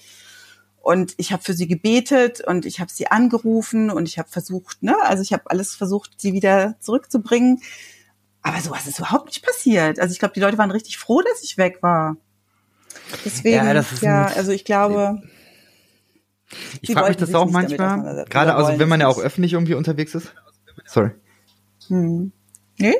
Und 0.81 1.13
ich 1.17 1.31
habe 1.31 1.43
für 1.43 1.53
sie 1.53 1.67
gebetet 1.67 2.41
und 2.41 2.65
ich 2.65 2.79
habe 2.79 2.89
sie 2.89 3.07
angerufen 3.07 3.91
und 3.91 4.07
ich 4.07 4.17
habe 4.17 4.29
versucht, 4.29 4.81
ne, 4.81 4.95
also 5.01 5.21
ich 5.21 5.33
habe 5.33 5.43
alles 5.47 5.75
versucht, 5.75 6.13
sie 6.17 6.31
wieder 6.31 6.75
zurückzubringen. 6.79 7.61
Aber 8.41 8.61
sowas 8.61 8.87
ist 8.87 8.97
überhaupt 8.97 9.27
nicht 9.27 9.45
passiert. 9.45 9.99
Also 9.99 10.13
ich 10.13 10.19
glaube, 10.19 10.33
die 10.33 10.39
Leute 10.39 10.57
waren 10.57 10.71
richtig 10.71 10.97
froh, 10.97 11.21
dass 11.21 11.43
ich 11.43 11.57
weg 11.57 11.79
war. 11.81 12.15
Deswegen, 13.25 13.55
ja, 13.55 13.83
ja 14.01 14.25
also 14.25 14.51
ich 14.51 14.65
glaube. 14.65 15.21
Ich 16.81 16.91
frage 16.93 17.09
mich 17.09 17.17
das 17.17 17.33
auch 17.35 17.49
manchmal, 17.51 18.25
gerade 18.25 18.55
also 18.55 18.79
wenn 18.79 18.89
man 18.89 18.99
ja 18.99 19.07
auch 19.07 19.19
öffentlich 19.19 19.53
irgendwie 19.53 19.75
unterwegs 19.75 20.15
ist. 20.15 20.33
Sorry. 20.85 21.11
Hm. 21.87 22.31
Nee? 22.77 22.95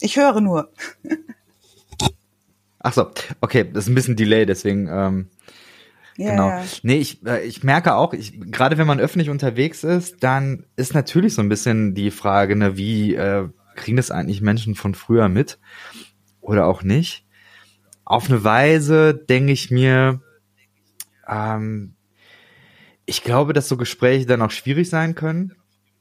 Ich 0.00 0.16
höre 0.16 0.40
nur. 0.40 0.70
Ach 2.78 2.92
so, 2.92 3.10
okay, 3.40 3.68
das 3.70 3.84
ist 3.84 3.90
ein 3.90 3.94
bisschen 3.96 4.14
Delay, 4.14 4.46
deswegen 4.46 4.88
ähm, 4.88 5.30
ja, 6.18 6.30
genau. 6.32 6.62
Nee, 6.82 6.98
ich, 6.98 7.24
äh, 7.24 7.44
ich 7.44 7.62
merke 7.62 7.94
auch, 7.94 8.12
ich, 8.12 8.40
gerade 8.40 8.76
wenn 8.76 8.88
man 8.88 8.98
öffentlich 8.98 9.30
unterwegs 9.30 9.84
ist, 9.84 10.22
dann 10.24 10.66
ist 10.74 10.92
natürlich 10.92 11.34
so 11.34 11.42
ein 11.42 11.48
bisschen 11.48 11.94
die 11.94 12.10
Frage, 12.10 12.56
ne, 12.56 12.76
wie 12.76 13.14
äh, 13.14 13.48
kriegen 13.76 13.96
das 13.96 14.10
eigentlich 14.10 14.40
Menschen 14.40 14.74
von 14.74 14.94
früher 14.94 15.28
mit 15.28 15.60
oder 16.40 16.66
auch 16.66 16.82
nicht? 16.82 17.24
Auf 18.08 18.30
eine 18.30 18.42
Weise 18.42 19.12
denke 19.14 19.52
ich 19.52 19.70
mir, 19.70 20.22
ähm, 21.28 21.94
ich 23.04 23.22
glaube, 23.22 23.52
dass 23.52 23.68
so 23.68 23.76
Gespräche 23.76 24.24
dann 24.24 24.40
auch 24.40 24.50
schwierig 24.50 24.88
sein 24.88 25.14
können. 25.14 25.54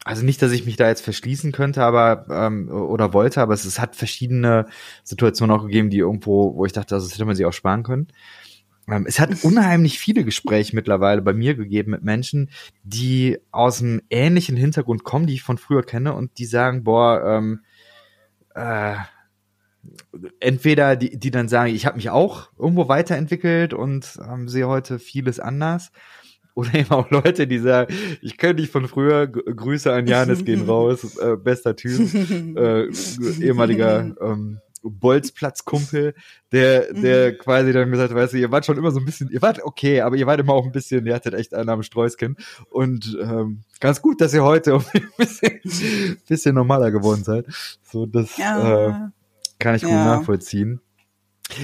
Also 0.05 0.23
nicht, 0.23 0.41
dass 0.41 0.53
ich 0.53 0.65
mich 0.65 0.77
da 0.77 0.87
jetzt 0.87 1.03
verschließen 1.03 1.51
könnte, 1.51 1.83
aber 1.83 2.25
ähm, 2.29 2.69
oder 2.69 3.11
wollte, 3.11 3.41
aber 3.41 3.53
es, 3.53 3.65
es 3.65 3.77
hat 3.77 3.97
verschiedene 3.97 4.67
Situationen 5.03 5.53
auch 5.53 5.63
gegeben, 5.65 5.89
die 5.89 5.97
irgendwo, 5.97 6.55
wo 6.55 6.65
ich 6.65 6.71
dachte, 6.71 6.95
also, 6.95 7.07
das 7.07 7.13
hätte 7.13 7.25
man 7.25 7.35
sich 7.35 7.45
auch 7.45 7.51
sparen 7.51 7.83
können. 7.83 8.07
Ähm, 8.87 9.05
es 9.05 9.19
hat 9.19 9.43
unheimlich 9.43 9.99
viele 9.99 10.23
Gespräche 10.23 10.77
mittlerweile 10.77 11.21
bei 11.21 11.33
mir 11.33 11.55
gegeben 11.55 11.91
mit 11.91 12.03
Menschen, 12.03 12.51
die 12.83 13.37
aus 13.51 13.81
einem 13.81 14.01
ähnlichen 14.09 14.55
Hintergrund 14.55 15.03
kommen, 15.03 15.27
die 15.27 15.33
ich 15.33 15.43
von 15.43 15.57
früher 15.57 15.83
kenne 15.83 16.13
und 16.13 16.37
die 16.37 16.45
sagen, 16.45 16.85
boah, 16.85 17.21
ähm, 17.25 17.59
äh, 18.55 18.95
entweder 20.39 20.95
die, 20.95 21.17
die 21.17 21.31
dann 21.31 21.47
sagen, 21.47 21.73
ich 21.73 21.85
habe 21.85 21.97
mich 21.97 22.09
auch 22.09 22.49
irgendwo 22.57 22.87
weiterentwickelt 22.87 23.73
und 23.73 24.19
ähm, 24.27 24.47
sehe 24.47 24.67
heute 24.67 24.99
vieles 24.99 25.39
anders. 25.39 25.91
Oder 26.55 26.73
eben 26.73 26.89
auch 26.89 27.11
Leute, 27.11 27.45
die 27.45 27.59
sagen, 27.59 27.93
ich 28.19 28.35
kenne 28.35 28.55
dich 28.55 28.71
von 28.71 28.87
früher, 28.87 29.27
Grüße 29.27 29.93
an 29.93 30.07
Janis 30.07 30.43
gehen 30.43 30.65
raus, 30.67 31.15
äh, 31.17 31.35
bester 31.35 31.75
Typ, 31.75 32.11
äh, 32.57 32.87
ehemaliger 33.39 34.15
ähm, 34.19 34.59
Bolzplatzkumpel, 34.83 36.13
der, 36.51 36.93
der 36.93 37.31
mhm. 37.31 37.37
quasi 37.37 37.73
dann 37.73 37.91
gesagt, 37.91 38.13
weißt 38.13 38.33
du, 38.33 38.37
ihr 38.37 38.51
wart 38.51 38.65
schon 38.65 38.77
immer 38.77 38.91
so 38.91 38.99
ein 38.99 39.05
bisschen, 39.05 39.29
ihr 39.29 39.41
wart 39.41 39.63
okay, 39.63 40.01
aber 40.01 40.15
ihr 40.15 40.25
wart 40.25 40.39
immer 40.39 40.53
auch 40.53 40.65
ein 40.65 40.71
bisschen, 40.71 41.05
ihr 41.05 41.13
hattet 41.13 41.33
echt 41.33 41.53
einen 41.53 41.69
am 41.69 41.83
Sträußchen. 41.83 42.37
Und 42.69 43.17
ähm, 43.21 43.61
ganz 43.79 44.01
gut, 44.01 44.21
dass 44.21 44.33
ihr 44.33 44.43
heute 44.43 44.75
ein 44.93 45.11
bisschen, 45.17 45.59
bisschen 46.27 46.55
normaler 46.55 46.91
geworden 46.91 47.23
seid. 47.23 47.45
So, 47.83 48.05
das 48.05 48.37
ja. 48.37 48.87
äh, 48.87 49.09
kann 49.59 49.75
ich 49.75 49.83
gut 49.83 49.91
ja. 49.91 50.05
nachvollziehen. 50.05 50.81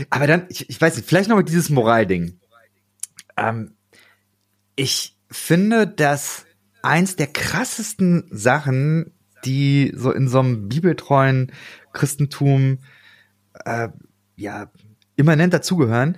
Aber 0.09 0.27
dann, 0.27 0.45
ich, 0.49 0.69
ich 0.69 0.79
weiß 0.79 0.95
nicht, 0.95 1.07
vielleicht 1.07 1.29
noch 1.29 1.35
mal 1.35 1.43
dieses 1.43 1.69
Moralding. 1.69 2.39
Ähm, 3.37 3.75
ich 4.75 5.17
finde, 5.29 5.87
dass 5.87 6.45
eins 6.81 7.15
der 7.15 7.27
krassesten 7.27 8.27
Sachen, 8.31 9.13
die 9.45 9.91
so 9.95 10.11
in 10.11 10.27
so 10.27 10.39
einem 10.39 10.69
bibeltreuen 10.69 11.51
Christentum 11.91 12.79
äh, 13.65 13.89
ja 14.35 14.71
immanent 15.15 15.53
dazugehören, 15.53 16.17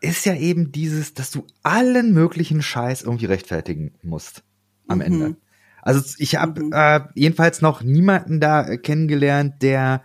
ist 0.00 0.26
ja 0.26 0.34
eben 0.34 0.72
dieses, 0.72 1.14
dass 1.14 1.30
du 1.30 1.46
allen 1.62 2.12
möglichen 2.12 2.62
Scheiß 2.62 3.02
irgendwie 3.02 3.26
rechtfertigen 3.26 3.94
musst 4.02 4.42
am 4.86 4.98
mhm. 4.98 5.04
Ende. 5.04 5.36
Also 5.82 6.02
ich 6.18 6.36
habe 6.36 6.64
mhm. 6.64 6.72
äh, 6.72 7.00
jedenfalls 7.14 7.62
noch 7.62 7.82
niemanden 7.82 8.40
da 8.40 8.76
kennengelernt, 8.76 9.62
der, 9.62 10.02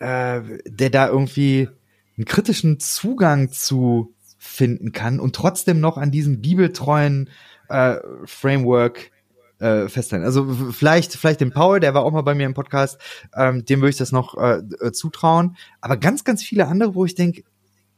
äh, 0.00 0.40
der 0.66 0.90
da 0.90 1.08
irgendwie 1.08 1.68
einen 2.16 2.24
kritischen 2.24 2.80
Zugang 2.80 3.50
zu 3.50 4.14
finden 4.38 4.92
kann 4.92 5.20
und 5.20 5.34
trotzdem 5.34 5.80
noch 5.80 5.98
an 5.98 6.10
diesem 6.10 6.40
bibeltreuen 6.40 7.30
äh, 7.68 7.96
Framework 8.24 9.10
äh, 9.58 9.88
festhalten. 9.88 10.24
Also 10.24 10.46
vielleicht, 10.72 11.14
vielleicht 11.14 11.40
den 11.40 11.50
Paul, 11.50 11.80
der 11.80 11.94
war 11.94 12.04
auch 12.04 12.12
mal 12.12 12.22
bei 12.22 12.34
mir 12.34 12.46
im 12.46 12.54
Podcast, 12.54 12.98
ähm, 13.34 13.64
dem 13.64 13.80
würde 13.80 13.90
ich 13.90 13.96
das 13.96 14.12
noch 14.12 14.36
äh, 14.36 14.62
äh, 14.80 14.92
zutrauen. 14.92 15.56
Aber 15.80 15.96
ganz, 15.96 16.24
ganz 16.24 16.42
viele 16.42 16.66
andere, 16.66 16.94
wo 16.94 17.04
ich 17.04 17.14
denke, 17.14 17.42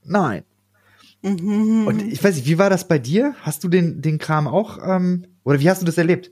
nein. 0.04 0.44
Mhm. 1.22 1.86
Und 1.86 2.02
ich 2.02 2.22
weiß 2.22 2.36
nicht, 2.36 2.46
wie 2.46 2.58
war 2.58 2.70
das 2.70 2.86
bei 2.86 2.98
dir? 2.98 3.34
Hast 3.42 3.64
du 3.64 3.68
den, 3.68 4.02
den 4.02 4.18
Kram 4.18 4.46
auch, 4.46 4.78
ähm, 4.82 5.26
oder 5.44 5.60
wie 5.60 5.68
hast 5.68 5.82
du 5.82 5.86
das 5.86 5.98
erlebt? 5.98 6.30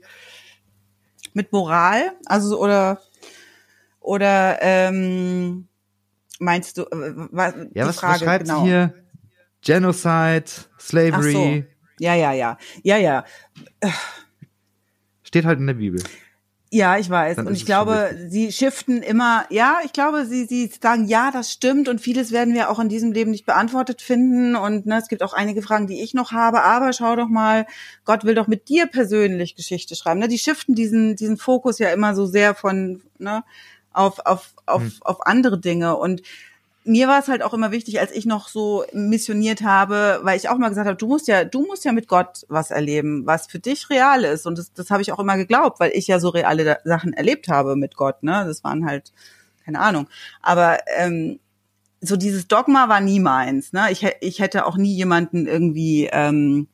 Mit 1.33 1.51
Moral, 1.51 2.13
also 2.25 2.59
oder 2.59 3.01
oder 4.07 4.57
ähm, 4.61 5.67
meinst 6.39 6.77
du? 6.77 6.83
Äh, 6.83 7.13
was, 7.31 7.53
ja, 7.73 7.85
was, 7.85 7.99
Frage, 7.99 8.13
was 8.13 8.21
schreibt 8.21 8.45
genau. 8.45 8.63
hier? 8.63 8.93
Genocide, 9.61 10.45
Slavery. 10.79 11.31
So. 11.33 11.63
Ja, 11.99 12.15
ja, 12.15 12.31
ja, 12.31 12.57
ja, 12.83 12.97
ja. 12.97 13.25
Steht 15.23 15.45
halt 15.45 15.59
in 15.59 15.67
der 15.67 15.73
Bibel. 15.73 16.01
Ja, 16.69 16.97
ich 16.97 17.09
weiß. 17.09 17.37
Dann 17.37 17.47
und 17.47 17.53
ich 17.53 17.65
glaube, 17.65 18.13
sie 18.27 18.51
shiften 18.51 19.01
immer, 19.01 19.45
ja, 19.49 19.79
ich 19.85 19.93
glaube, 19.93 20.25
sie, 20.25 20.45
sie 20.45 20.69
sagen, 20.81 21.05
ja, 21.05 21.31
das 21.31 21.51
stimmt 21.51 21.87
und 21.87 22.01
vieles 22.01 22.33
werden 22.33 22.53
wir 22.53 22.69
auch 22.69 22.79
in 22.79 22.89
diesem 22.89 23.13
Leben 23.13 23.31
nicht 23.31 23.45
beantwortet 23.45 24.01
finden 24.01 24.57
und 24.57 24.85
ne, 24.85 24.97
es 24.97 25.07
gibt 25.07 25.23
auch 25.23 25.31
einige 25.33 25.61
Fragen, 25.61 25.87
die 25.87 26.01
ich 26.01 26.13
noch 26.13 26.33
habe, 26.33 26.63
aber 26.63 26.91
schau 26.91 27.15
doch 27.15 27.29
mal, 27.29 27.65
Gott 28.03 28.25
will 28.25 28.35
doch 28.35 28.47
mit 28.47 28.67
dir 28.67 28.85
persönlich 28.85 29.55
Geschichte 29.55 29.95
schreiben. 29.95 30.19
Ne? 30.19 30.27
Die 30.27 30.37
shiften 30.37 30.75
diesen, 30.75 31.15
diesen 31.15 31.37
Fokus 31.37 31.79
ja 31.79 31.89
immer 31.89 32.13
so 32.15 32.25
sehr 32.25 32.53
von, 32.53 33.01
ne, 33.17 33.43
auf, 33.97 34.19
auf, 34.25 34.53
auf, 34.65 34.81
hm. 34.81 34.93
auf 35.01 35.25
andere 35.25 35.59
Dinge 35.59 35.95
und 35.95 36.21
mir 36.87 37.09
war 37.09 37.19
es 37.19 37.27
halt 37.27 37.43
auch 37.43 37.53
immer 37.53 37.71
wichtig, 37.71 37.99
als 37.99 38.11
ich 38.11 38.25
noch 38.25 38.47
so 38.47 38.85
missioniert 38.93 39.61
habe, 39.61 40.19
weil 40.23 40.37
ich 40.37 40.47
auch 40.47 40.57
mal 40.57 40.69
gesagt 40.69 40.87
habe, 40.87 40.97
du 40.97 41.07
musst 41.07 41.27
ja, 41.27 41.43
du 41.43 41.65
musst 41.65 41.83
ja 41.83 41.91
mit 41.91 42.07
Gott 42.07 42.45
was 42.47 42.71
erleben, 42.71 43.25
was 43.25 43.47
für 43.47 43.59
dich 43.59 43.89
real 43.89 44.23
ist. 44.23 44.47
Und 44.47 44.57
das, 44.57 44.71
das 44.71 44.89
habe 44.89 45.01
ich 45.01 45.11
auch 45.11 45.19
immer 45.19 45.35
geglaubt, 45.35 45.81
weil 45.81 45.91
ich 45.93 46.07
ja 46.07 46.19
so 46.19 46.29
reale 46.29 46.79
Sachen 46.85 47.11
erlebt 47.11 47.49
habe 47.49 47.75
mit 47.75 47.97
Gott. 47.97 48.23
Ne, 48.23 48.45
das 48.47 48.63
waren 48.63 48.85
halt 48.85 49.11
keine 49.65 49.81
Ahnung. 49.81 50.07
Aber 50.41 50.77
ähm, 50.97 51.39
so 51.99 52.15
dieses 52.15 52.47
Dogma 52.47 52.87
war 52.87 53.01
nie 53.01 53.19
meins. 53.19 53.73
Ne, 53.73 53.91
ich, 53.91 54.07
ich 54.21 54.39
hätte 54.39 54.65
auch 54.65 54.77
nie 54.77 54.95
jemanden 54.95 55.45
irgendwie 55.45 56.07
ähm, 56.09 56.69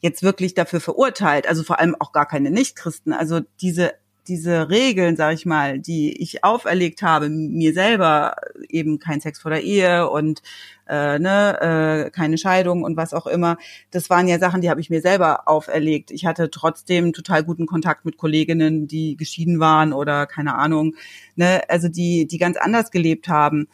jetzt 0.00 0.22
wirklich 0.22 0.54
dafür 0.54 0.80
verurteilt. 0.80 1.46
Also 1.46 1.62
vor 1.62 1.78
allem 1.78 1.94
auch 1.98 2.12
gar 2.12 2.26
keine 2.26 2.50
Nichtchristen. 2.50 3.12
Also 3.12 3.40
diese 3.60 3.92
diese 4.28 4.68
Regeln, 4.68 5.16
sage 5.16 5.34
ich 5.34 5.46
mal, 5.46 5.78
die 5.78 6.20
ich 6.20 6.44
auferlegt 6.44 7.02
habe, 7.02 7.28
mir 7.28 7.72
selber 7.72 8.36
eben 8.68 8.98
kein 8.98 9.20
Sex 9.20 9.40
vor 9.40 9.50
der 9.50 9.62
Ehe 9.62 10.08
und 10.10 10.42
äh, 10.88 11.18
ne, 11.18 12.06
äh, 12.06 12.10
keine 12.10 12.38
Scheidung 12.38 12.84
und 12.84 12.96
was 12.96 13.14
auch 13.14 13.26
immer, 13.26 13.56
das 13.90 14.10
waren 14.10 14.28
ja 14.28 14.38
Sachen, 14.38 14.60
die 14.60 14.70
habe 14.70 14.80
ich 14.80 14.90
mir 14.90 15.00
selber 15.00 15.48
auferlegt. 15.48 16.10
Ich 16.10 16.26
hatte 16.26 16.50
trotzdem 16.50 17.12
total 17.12 17.44
guten 17.44 17.66
Kontakt 17.66 18.04
mit 18.04 18.16
Kolleginnen, 18.16 18.86
die 18.86 19.16
geschieden 19.16 19.60
waren 19.60 19.92
oder 19.92 20.26
keine 20.26 20.54
Ahnung, 20.54 20.94
ne, 21.36 21.62
also 21.68 21.88
die 21.88 22.26
die 22.26 22.38
ganz 22.38 22.56
anders 22.56 22.90
gelebt 22.90 23.28
haben. 23.28 23.68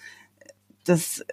Das 0.84 1.24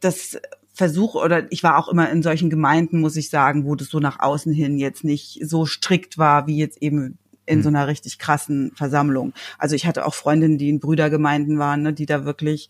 das 0.00 0.38
Versuch 0.78 1.16
oder 1.16 1.50
ich 1.50 1.64
war 1.64 1.76
auch 1.76 1.88
immer 1.88 2.08
in 2.08 2.22
solchen 2.22 2.50
Gemeinden, 2.50 3.00
muss 3.00 3.16
ich 3.16 3.30
sagen, 3.30 3.64
wo 3.64 3.74
das 3.74 3.88
so 3.88 3.98
nach 3.98 4.20
außen 4.20 4.52
hin 4.52 4.78
jetzt 4.78 5.02
nicht 5.02 5.40
so 5.42 5.66
strikt 5.66 6.18
war, 6.18 6.46
wie 6.46 6.56
jetzt 6.56 6.80
eben 6.80 7.18
in 7.48 7.62
so 7.62 7.70
mhm. 7.70 7.76
einer 7.76 7.86
richtig 7.88 8.18
krassen 8.18 8.72
Versammlung. 8.74 9.32
Also 9.58 9.74
ich 9.74 9.86
hatte 9.86 10.06
auch 10.06 10.14
Freundinnen, 10.14 10.58
die 10.58 10.68
in 10.68 10.80
Brüdergemeinden 10.80 11.58
waren, 11.58 11.82
ne, 11.82 11.92
die 11.92 12.06
da 12.06 12.24
wirklich 12.24 12.68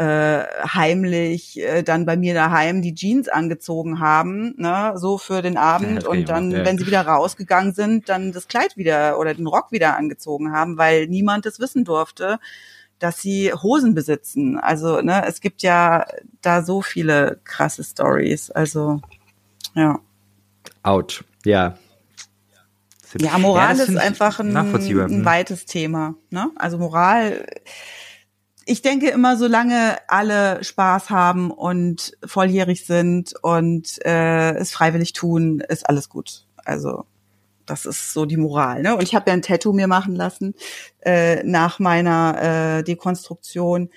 äh, 0.00 0.44
heimlich 0.66 1.60
äh, 1.60 1.82
dann 1.82 2.06
bei 2.06 2.16
mir 2.16 2.32
daheim 2.32 2.80
die 2.80 2.94
Jeans 2.94 3.28
angezogen 3.28 4.00
haben, 4.00 4.54
ne, 4.56 4.92
so 4.96 5.18
für 5.18 5.42
den 5.42 5.56
Abend 5.56 6.04
ja, 6.04 6.08
und 6.08 6.28
dann, 6.28 6.50
ja. 6.50 6.64
wenn 6.64 6.78
sie 6.78 6.86
wieder 6.86 7.02
rausgegangen 7.02 7.74
sind, 7.74 8.08
dann 8.08 8.32
das 8.32 8.48
Kleid 8.48 8.76
wieder 8.76 9.18
oder 9.18 9.34
den 9.34 9.46
Rock 9.46 9.72
wieder 9.72 9.96
angezogen 9.96 10.52
haben, 10.52 10.78
weil 10.78 11.06
niemand 11.06 11.44
es 11.44 11.60
wissen 11.60 11.84
durfte, 11.84 12.38
dass 12.98 13.20
sie 13.20 13.52
Hosen 13.52 13.94
besitzen. 13.94 14.58
Also, 14.58 15.00
ne, 15.00 15.26
es 15.26 15.40
gibt 15.40 15.62
ja 15.62 16.06
da 16.40 16.62
so 16.62 16.82
viele 16.82 17.40
krasse 17.44 17.82
Stories. 17.84 18.50
Also, 18.50 19.00
ja. 19.74 19.98
Out. 20.82 21.24
Ja, 21.44 21.76
ja, 23.18 23.38
Moral 23.38 23.76
ja, 23.76 23.82
ist 23.82 23.96
einfach 23.96 24.40
ein, 24.40 24.56
ein 24.56 24.70
mhm. 24.72 25.24
weites 25.24 25.66
Thema. 25.66 26.14
Ne? 26.30 26.50
Also 26.56 26.78
Moral, 26.78 27.46
ich 28.66 28.82
denke 28.82 29.10
immer, 29.10 29.36
solange 29.36 29.96
alle 30.08 30.62
Spaß 30.62 31.10
haben 31.10 31.50
und 31.50 32.16
volljährig 32.24 32.86
sind 32.86 33.34
und 33.42 34.04
äh, 34.04 34.54
es 34.54 34.70
freiwillig 34.72 35.12
tun, 35.12 35.60
ist 35.68 35.88
alles 35.88 36.08
gut. 36.08 36.46
Also 36.64 37.04
das 37.66 37.86
ist 37.86 38.12
so 38.12 38.26
die 38.26 38.36
Moral. 38.36 38.82
Ne? 38.82 38.94
Und 38.94 39.02
ich 39.02 39.14
habe 39.14 39.30
ja 39.30 39.34
ein 39.34 39.42
Tattoo 39.42 39.72
mir 39.72 39.86
machen 39.86 40.14
lassen 40.14 40.54
äh, 41.00 41.42
nach 41.44 41.78
meiner 41.78 42.78
äh, 42.78 42.82
Dekonstruktion, 42.82 43.90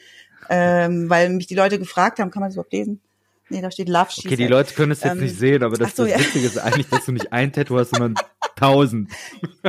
ähm, 0.49 1.09
weil 1.09 1.29
mich 1.29 1.47
die 1.47 1.55
Leute 1.55 1.79
gefragt 1.79 2.19
haben, 2.19 2.31
kann 2.31 2.41
man 2.41 2.49
das 2.49 2.55
überhaupt 2.55 2.73
lesen? 2.73 3.01
Nee, 3.49 3.61
da 3.61 3.69
steht 3.69 3.89
Love 3.89 4.09
She 4.09 4.27
Okay, 4.27 4.35
die 4.35 4.47
Leute 4.47 4.73
können 4.73 4.91
es 4.93 5.03
jetzt 5.03 5.13
ähm, 5.13 5.19
nicht 5.19 5.37
sehen, 5.37 5.63
aber 5.63 5.77
das, 5.77 5.95
so, 5.95 6.03
das 6.03 6.13
ja. 6.13 6.19
Wichtige 6.19 6.47
ist 6.47 6.57
eigentlich, 6.57 6.87
dass 6.87 7.05
du 7.05 7.11
nicht 7.11 7.33
ein 7.33 7.51
Tattoo 7.51 7.77
hast, 7.77 7.89
sondern 7.89 8.15
tausend. 8.55 9.11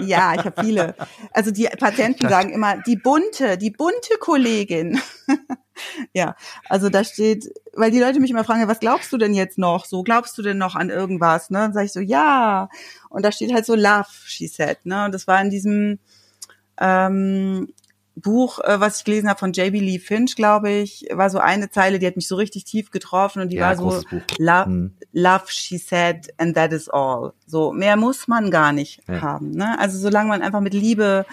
Ja, 0.00 0.34
ich 0.34 0.44
habe 0.44 0.62
viele. 0.62 0.94
Also 1.32 1.50
die 1.50 1.64
Patienten 1.64 2.28
sagen 2.28 2.50
immer, 2.50 2.80
die 2.82 2.96
bunte, 2.96 3.58
die 3.58 3.70
bunte 3.70 4.16
Kollegin. 4.20 5.00
ja, 6.12 6.36
also 6.68 6.88
da 6.88 7.02
steht, 7.02 7.52
weil 7.72 7.90
die 7.90 7.98
Leute 7.98 8.20
mich 8.20 8.30
immer 8.30 8.44
fragen, 8.44 8.66
was 8.68 8.80
glaubst 8.80 9.12
du 9.12 9.18
denn 9.18 9.34
jetzt 9.34 9.58
noch? 9.58 9.84
So, 9.84 10.02
glaubst 10.02 10.38
du 10.38 10.42
denn 10.42 10.58
noch 10.58 10.76
an 10.76 10.90
irgendwas? 10.90 11.50
Ne? 11.50 11.58
Dann 11.58 11.72
sage 11.72 11.86
ich 11.86 11.92
so, 11.92 12.00
ja. 12.00 12.68
Und 13.10 13.24
da 13.24 13.32
steht 13.32 13.52
halt 13.52 13.66
so 13.66 13.74
Love, 13.74 14.06
she 14.24 14.46
said. 14.46 14.86
Ne? 14.86 15.06
Und 15.06 15.12
das 15.12 15.26
war 15.26 15.40
in 15.40 15.50
diesem 15.50 15.98
ähm, 16.80 17.72
Buch, 18.16 18.60
äh, 18.60 18.78
was 18.80 18.98
ich 18.98 19.04
gelesen 19.04 19.28
habe 19.28 19.38
von 19.38 19.52
J.B. 19.52 19.80
Lee 19.80 19.98
Finch, 19.98 20.36
glaube 20.36 20.70
ich, 20.70 21.06
war 21.10 21.30
so 21.30 21.38
eine 21.38 21.70
Zeile, 21.70 21.98
die 21.98 22.06
hat 22.06 22.16
mich 22.16 22.28
so 22.28 22.36
richtig 22.36 22.64
tief 22.64 22.90
getroffen 22.90 23.42
und 23.42 23.48
die 23.50 23.56
ja, 23.56 23.68
war 23.68 23.76
so 23.76 24.02
Love, 24.38 24.66
hm. 24.66 24.94
Love, 25.12 25.44
she 25.48 25.78
said, 25.78 26.32
and 26.38 26.54
that 26.54 26.72
is 26.72 26.88
all. 26.88 27.32
So 27.46 27.72
mehr 27.72 27.96
muss 27.96 28.28
man 28.28 28.50
gar 28.50 28.72
nicht 28.72 29.00
ja. 29.08 29.20
haben. 29.20 29.50
Ne? 29.50 29.78
Also 29.78 29.98
solange 29.98 30.28
man 30.28 30.42
einfach 30.42 30.60
mit 30.60 30.74
Liebe 30.74 31.26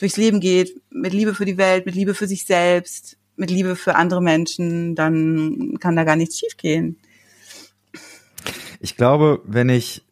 durchs 0.00 0.16
Leben 0.16 0.40
geht, 0.40 0.80
mit 0.90 1.12
Liebe 1.12 1.34
für 1.34 1.44
die 1.44 1.56
Welt, 1.56 1.86
mit 1.86 1.94
Liebe 1.94 2.14
für 2.14 2.26
sich 2.26 2.44
selbst, 2.44 3.16
mit 3.36 3.50
Liebe 3.50 3.76
für 3.76 3.94
andere 3.94 4.22
Menschen, 4.22 4.94
dann 4.94 5.78
kann 5.78 5.96
da 5.96 6.04
gar 6.04 6.16
nichts 6.16 6.38
schiefgehen. 6.38 6.98
Ich 8.80 8.96
glaube, 8.96 9.40
wenn 9.44 9.68
ich 9.68 10.04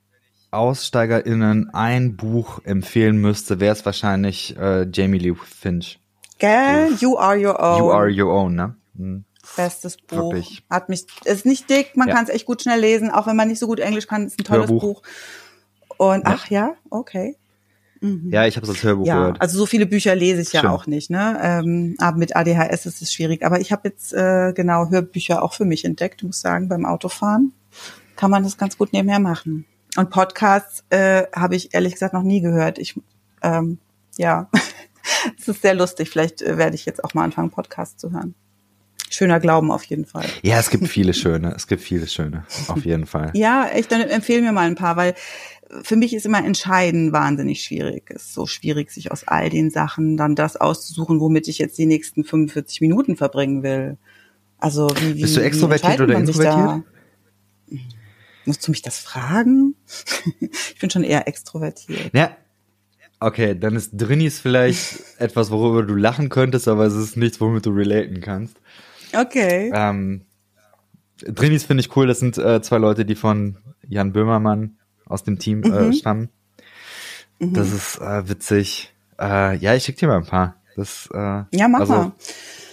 AussteigerInnen 0.52 1.70
ein 1.70 2.16
Buch 2.16 2.60
empfehlen 2.64 3.16
müsste, 3.16 3.58
wäre 3.58 3.74
es 3.74 3.84
wahrscheinlich 3.84 4.56
äh, 4.56 4.86
Jamie 4.92 5.18
Lee 5.18 5.34
Finch. 5.34 5.98
Gell? 6.42 6.96
You 6.98 7.16
are 7.16 7.36
your 7.36 7.62
own. 7.62 7.78
You 7.78 7.90
are 7.92 8.10
your 8.10 8.32
own, 8.32 8.56
ne? 8.56 8.74
Mhm. 8.94 9.24
Bestes 9.56 9.96
Buch. 9.96 10.32
Wirklich. 10.32 10.64
Hat 10.68 10.88
mich, 10.88 11.06
ist 11.24 11.46
nicht 11.46 11.70
dick, 11.70 11.96
man 11.96 12.08
ja. 12.08 12.14
kann 12.14 12.24
es 12.24 12.30
echt 12.30 12.46
gut 12.46 12.62
schnell 12.62 12.80
lesen, 12.80 13.10
auch 13.10 13.28
wenn 13.28 13.36
man 13.36 13.46
nicht 13.46 13.60
so 13.60 13.68
gut 13.68 13.78
Englisch 13.78 14.08
kann, 14.08 14.26
ist 14.26 14.40
ein 14.40 14.44
tolles 14.44 14.68
Hörbuch. 14.68 15.02
Buch. 15.02 15.02
Und 15.98 16.24
ja. 16.26 16.34
ach 16.34 16.50
ja, 16.50 16.74
okay. 16.90 17.36
Mhm. 18.00 18.30
Ja, 18.32 18.44
ich 18.44 18.56
habe 18.56 18.64
es 18.64 18.70
als 18.70 18.82
Hörbuch 18.82 19.06
ja, 19.06 19.18
gehört. 19.18 19.40
Also 19.40 19.56
so 19.56 19.66
viele 19.66 19.86
Bücher 19.86 20.16
lese 20.16 20.42
ich 20.42 20.48
Stimmt. 20.48 20.64
ja 20.64 20.70
auch 20.70 20.88
nicht, 20.88 21.10
ne? 21.10 21.38
Ähm, 21.40 21.94
aber 21.98 22.16
mit 22.16 22.34
ADHS 22.34 22.86
ist 22.86 23.02
es 23.02 23.12
schwierig. 23.12 23.46
Aber 23.46 23.60
ich 23.60 23.70
habe 23.70 23.88
jetzt 23.88 24.12
äh, 24.12 24.52
genau 24.52 24.90
Hörbücher 24.90 25.44
auch 25.44 25.54
für 25.54 25.64
mich 25.64 25.84
entdeckt, 25.84 26.24
muss 26.24 26.40
sagen, 26.40 26.68
beim 26.68 26.84
Autofahren 26.84 27.52
kann 28.16 28.32
man 28.32 28.42
das 28.42 28.58
ganz 28.58 28.76
gut 28.76 28.92
nebenher 28.92 29.20
machen. 29.20 29.64
Und 29.96 30.10
Podcasts 30.10 30.82
äh, 30.90 31.24
habe 31.32 31.54
ich 31.54 31.72
ehrlich 31.72 31.92
gesagt 31.92 32.14
noch 32.14 32.24
nie 32.24 32.40
gehört. 32.40 32.78
Ich 32.78 33.00
ähm, 33.42 33.78
ja, 34.16 34.48
es 35.38 35.48
ist 35.48 35.62
sehr 35.62 35.74
lustig. 35.74 36.10
Vielleicht 36.10 36.42
äh, 36.42 36.58
werde 36.58 36.74
ich 36.74 36.86
jetzt 36.86 37.02
auch 37.04 37.14
mal 37.14 37.24
anfangen, 37.24 37.50
Podcasts 37.50 37.96
zu 37.96 38.12
hören. 38.12 38.34
Schöner 39.10 39.40
Glauben 39.40 39.70
auf 39.70 39.84
jeden 39.84 40.06
Fall. 40.06 40.24
Ja, 40.42 40.58
es 40.58 40.70
gibt 40.70 40.88
viele 40.88 41.12
schöne. 41.12 41.52
Es 41.54 41.66
gibt 41.66 41.82
viele 41.82 42.06
schöne. 42.06 42.46
Auf 42.68 42.84
jeden 42.84 43.06
Fall. 43.06 43.30
ja, 43.34 43.68
ich 43.76 43.86
dann 43.88 44.00
empfehle 44.00 44.40
mir 44.40 44.52
mal 44.52 44.66
ein 44.66 44.74
paar, 44.74 44.96
weil 44.96 45.14
für 45.82 45.96
mich 45.96 46.14
ist 46.14 46.26
immer 46.26 46.44
Entscheiden 46.44 47.12
wahnsinnig 47.12 47.62
schwierig. 47.62 48.10
Es 48.10 48.22
ist 48.22 48.34
so 48.34 48.46
schwierig, 48.46 48.90
sich 48.90 49.10
aus 49.10 49.26
all 49.26 49.50
den 49.50 49.70
Sachen 49.70 50.16
dann 50.16 50.34
das 50.34 50.56
auszusuchen, 50.56 51.20
womit 51.20 51.48
ich 51.48 51.58
jetzt 51.58 51.78
die 51.78 51.86
nächsten 51.86 52.24
45 52.24 52.80
Minuten 52.80 53.16
verbringen 53.16 53.62
will. 53.62 53.96
Also 54.58 54.88
wie, 55.00 55.16
wie 55.16 55.22
Bist 55.22 55.36
du 55.36 55.40
extrovertiert 55.40 56.00
oder 56.00 56.16
introvertiert? 56.16 56.84
Musst 58.44 58.66
du 58.66 58.70
mich 58.70 58.82
das 58.82 58.98
fragen? 58.98 59.74
ich 60.40 60.78
bin 60.78 60.90
schon 60.90 61.04
eher 61.04 61.26
extrovertiert. 61.28 62.10
Ja, 62.14 62.36
Okay, 63.22 63.54
dann 63.54 63.76
ist 63.76 63.92
Drinis 63.92 64.40
vielleicht 64.40 65.00
etwas, 65.18 65.50
worüber 65.52 65.84
du 65.84 65.94
lachen 65.94 66.28
könntest, 66.28 66.66
aber 66.66 66.86
es 66.86 66.94
ist 66.94 67.16
nichts, 67.16 67.40
womit 67.40 67.64
du 67.66 67.70
relaten 67.70 68.20
kannst. 68.20 68.56
Okay. 69.12 69.70
Ähm, 69.72 70.22
Drinis 71.18 71.64
finde 71.64 71.82
ich 71.82 71.96
cool. 71.96 72.08
Das 72.08 72.18
sind 72.18 72.36
äh, 72.36 72.60
zwei 72.62 72.78
Leute, 72.78 73.04
die 73.04 73.14
von 73.14 73.58
Jan 73.86 74.12
Böhmermann 74.12 74.76
aus 75.06 75.22
dem 75.22 75.38
Team 75.38 75.62
äh, 75.62 75.68
mhm. 75.68 75.90
äh, 75.90 75.92
stammen. 75.92 76.28
Mhm. 77.38 77.54
Das 77.54 77.72
ist 77.72 78.00
äh, 78.00 78.28
witzig. 78.28 78.92
Äh, 79.20 79.56
ja, 79.56 79.74
ich 79.74 79.84
schicke 79.84 80.00
dir 80.00 80.08
mal 80.08 80.16
ein 80.16 80.26
paar. 80.26 80.56
Das, 80.74 81.08
äh, 81.12 81.44
ja, 81.52 81.68
mach 81.68 81.80
also, 81.80 81.92
mal. 81.92 82.12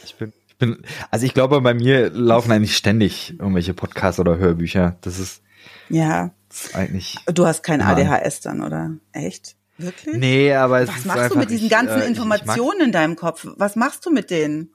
Ich 0.04 0.16
bin, 0.16 0.34
ich 0.48 0.56
bin, 0.58 0.78
also 1.12 1.28
ich 1.28 1.36
glaube, 1.36 1.62
bei 1.62 1.76
mir 1.76 2.10
laufen 2.10 2.52
eigentlich 2.52 2.76
ständig 2.76 3.36
irgendwelche 3.38 3.76
Podcasts 3.76 4.20
oder 4.20 4.38
Hörbücher. 4.38 4.98
Das 5.02 5.20
ist 5.20 5.44
ja 5.90 6.32
das 6.50 6.66
ist 6.66 6.76
eigentlich. 6.76 7.18
Du 7.28 7.46
hast 7.46 7.62
kein 7.62 7.82
ADHS 7.82 8.42
dann, 8.42 8.62
oder? 8.62 8.96
Echt? 9.12 9.59
Wirklich? 9.80 10.18
Nee, 10.18 10.54
aber 10.54 10.82
es 10.82 10.90
Was 10.90 10.98
ist 10.98 11.06
machst 11.06 11.32
du 11.32 11.38
mit 11.38 11.50
diesen 11.50 11.70
ganzen 11.70 12.02
äh, 12.02 12.06
Informationen 12.06 12.82
in 12.82 12.92
deinem 12.92 13.16
Kopf? 13.16 13.48
Was 13.56 13.78
machst 13.78 14.06
du 14.06 14.12
mit 14.12 14.30
denen? 14.30 14.74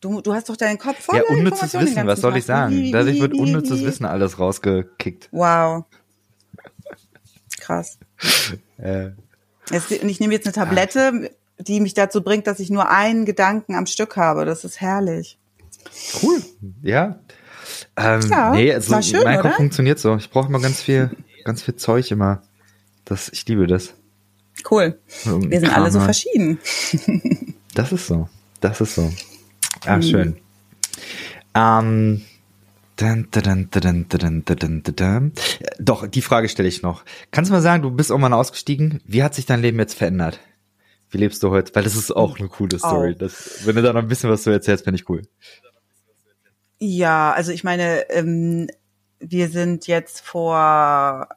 Du, 0.00 0.22
du 0.22 0.32
hast 0.32 0.48
doch 0.48 0.56
deinen 0.56 0.78
Kopf 0.78 0.98
voll. 0.98 1.16
Ja, 1.16 1.22
unnützes 1.28 1.74
Wissen, 1.74 2.06
was 2.06 2.20
soll 2.20 2.36
ich 2.36 2.44
sagen? 2.44 2.90
Dadurch 2.90 3.20
wird 3.20 3.34
unnützes 3.34 3.84
Wissen 3.84 4.06
alles 4.06 4.38
rausgekickt. 4.38 5.28
Wow. 5.30 5.84
Krass. 7.60 7.98
äh. 8.78 9.10
Jetzt, 9.70 9.90
ich 9.90 10.20
nehme 10.20 10.32
jetzt 10.32 10.46
eine 10.46 10.54
Tablette, 10.54 11.30
die 11.58 11.80
mich 11.80 11.92
dazu 11.92 12.22
bringt, 12.22 12.46
dass 12.46 12.60
ich 12.60 12.70
nur 12.70 12.88
einen 12.88 13.26
Gedanken 13.26 13.74
am 13.74 13.84
Stück 13.84 14.16
habe. 14.16 14.46
Das 14.46 14.64
ist 14.64 14.80
herrlich. 14.80 15.38
Cool. 16.22 16.42
Ja. 16.80 17.18
Ähm, 17.96 18.22
ja, 18.30 18.50
nee, 18.52 18.72
also 18.72 19.02
schön, 19.02 19.22
mein 19.24 19.36
Kopf 19.36 19.46
oder? 19.46 19.56
funktioniert 19.56 19.98
so. 19.98 20.16
Ich 20.16 20.30
brauche 20.30 20.48
immer 20.48 20.60
ganz 20.60 20.80
viel, 20.80 21.10
ganz 21.44 21.62
viel 21.62 21.76
Zeug 21.76 22.10
immer. 22.10 22.42
Das, 23.08 23.30
ich 23.30 23.46
liebe 23.46 23.66
das. 23.66 23.94
Cool. 24.70 25.00
Wir 25.24 25.60
sind 25.60 25.74
alle 25.74 25.90
so 25.90 25.98
verschieden. 25.98 26.58
das 27.74 27.92
ist 27.92 28.06
so. 28.06 28.28
Das 28.60 28.80
ist 28.80 28.96
so. 28.96 29.10
Ah, 29.86 29.96
mhm. 29.96 30.02
schön. 30.02 30.36
Ähm, 31.54 32.22
Dun, 32.98 33.28
dun, 33.30 33.70
dun, 33.70 35.32
Doch, 35.78 36.08
die 36.08 36.22
Frage 36.22 36.48
stelle 36.48 36.68
ich 36.68 36.82
noch. 36.82 37.04
Kannst 37.30 37.48
du 37.48 37.54
mal 37.54 37.62
sagen, 37.62 37.84
du 37.84 37.92
bist 37.92 38.10
irgendwann 38.10 38.32
ausgestiegen. 38.32 39.00
Wie 39.04 39.22
hat 39.22 39.36
sich 39.36 39.46
dein 39.46 39.62
Leben 39.62 39.78
jetzt 39.78 39.94
verändert? 39.94 40.40
Wie 41.08 41.18
lebst 41.18 41.40
du 41.44 41.50
heute? 41.50 41.72
Weil 41.76 41.84
das 41.84 41.94
ist 41.94 42.10
auch 42.10 42.40
eine 42.40 42.48
coole 42.48 42.76
Story. 42.76 43.12
Oh. 43.14 43.18
Das, 43.18 43.64
wenn 43.64 43.76
du 43.76 43.82
da 43.82 43.92
noch 43.92 44.02
ein 44.02 44.08
bisschen 44.08 44.30
was 44.30 44.42
zu 44.42 44.50
erzählst, 44.50 44.82
finde 44.82 45.00
ich 45.00 45.08
cool. 45.08 45.22
Ja, 46.80 47.32
also 47.32 47.52
ich 47.52 47.62
meine, 47.62 48.10
ähm, 48.10 48.68
wir 49.20 49.48
sind 49.48 49.86
jetzt 49.86 50.20
vor, 50.20 51.28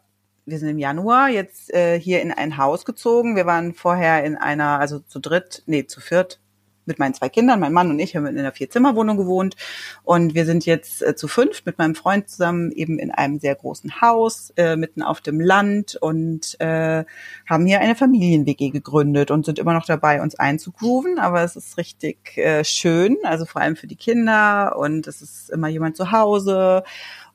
wir 0.46 0.60
sind 0.60 0.70
im 0.70 0.80
Januar 0.80 1.30
jetzt 1.30 1.74
äh, 1.74 2.00
hier 2.00 2.22
in 2.22 2.32
ein 2.32 2.58
Haus 2.58 2.86
gezogen. 2.86 3.36
Wir 3.36 3.46
waren 3.46 3.74
vorher 3.74 4.24
in 4.24 4.36
einer, 4.36 4.80
also 4.80 5.00
zu 5.00 5.20
dritt, 5.20 5.64
nee, 5.66 5.86
zu 5.86 6.02
viert, 6.02 6.40
mit 6.86 7.00
meinen 7.00 7.14
zwei 7.14 7.30
Kindern, 7.30 7.60
mein 7.60 7.74
Mann 7.74 7.90
und 7.90 8.00
ich 8.00 8.16
haben 8.16 8.26
in 8.26 8.38
einer 8.38 8.52
Vierzimmerwohnung 8.52 9.18
gewohnt. 9.18 9.56
Und 10.04 10.34
wir 10.34 10.46
sind 10.46 10.66
jetzt 10.66 11.02
äh, 11.02 11.16
zu 11.16 11.28
fünf 11.28 11.66
mit 11.66 11.78
meinem 11.78 11.96
Freund 11.96 12.30
zusammen 12.30 12.72
eben 12.72 13.00
in 13.00 13.12
einem 13.12 13.40
sehr 13.40 13.56
großen 13.56 14.02
Haus 14.02 14.52
äh, 14.58 14.76
mitten 14.76 15.04
auf 15.04 15.22
dem 15.22 15.40
Land 15.40 15.96
und 15.96 16.60
äh, 16.60 17.06
haben 17.48 17.66
hier 17.66 17.80
eine 17.80 17.96
Familien-WG 17.96 18.72
gegründet 18.72 19.32
und 19.32 19.46
sind 19.46 19.60
immer 19.60 19.74
noch 19.74 19.86
dabei, 19.86 20.22
uns 20.22 20.36
einzugrooven, 20.36 21.20
aber 21.20 21.44
es 21.44 21.56
ist 21.56 21.78
richtig 21.78 22.38
äh, 22.38 22.64
schön, 22.64 23.18
also 23.24 23.46
vor 23.46 23.62
allem 23.62 23.76
für 23.76 23.88
die 23.88 23.96
Kinder 23.96 24.76
und 24.78 25.08
es 25.08 25.22
ist 25.22 25.50
immer 25.50 25.68
jemand 25.68 25.98
zu 25.98 26.12
Hause 26.12 26.84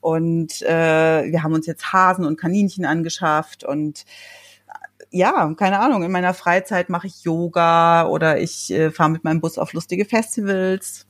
und 0.07 0.61
äh, 0.61 1.29
wir 1.29 1.43
haben 1.43 1.51
uns 1.51 1.65
jetzt 1.65 1.91
Hasen 1.91 2.23
und 2.23 2.39
Kaninchen 2.39 2.85
angeschafft 2.85 3.65
und 3.65 4.05
ja, 5.11 5.53
keine 5.57 5.79
Ahnung, 5.79 6.01
in 6.01 6.11
meiner 6.11 6.33
Freizeit 6.33 6.87
mache 6.87 7.07
ich 7.07 7.25
Yoga 7.25 8.07
oder 8.07 8.39
ich 8.39 8.71
äh, 8.71 8.89
fahre 8.89 9.09
mit 9.09 9.25
meinem 9.25 9.41
Bus 9.41 9.57
auf 9.57 9.73
lustige 9.73 10.05
Festivals, 10.05 11.07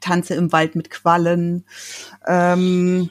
tanze 0.00 0.34
im 0.34 0.50
Wald 0.50 0.74
mit 0.74 0.90
Quallen. 0.90 1.64
Ähm, 2.26 3.10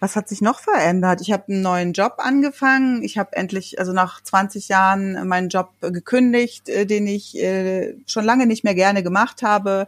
was 0.00 0.16
hat 0.16 0.28
sich 0.28 0.40
noch 0.40 0.58
verändert? 0.58 1.20
Ich 1.20 1.30
habe 1.30 1.52
einen 1.52 1.62
neuen 1.62 1.92
Job 1.92 2.14
angefangen. 2.18 3.04
Ich 3.04 3.18
habe 3.18 3.36
endlich, 3.36 3.78
also 3.78 3.92
nach 3.92 4.20
20 4.20 4.66
Jahren, 4.66 5.28
meinen 5.28 5.48
Job 5.48 5.70
gekündigt, 5.80 6.68
äh, 6.68 6.86
den 6.86 7.06
ich 7.06 7.38
äh, 7.38 7.94
schon 8.04 8.24
lange 8.24 8.46
nicht 8.46 8.64
mehr 8.64 8.74
gerne 8.74 9.04
gemacht 9.04 9.44
habe, 9.44 9.86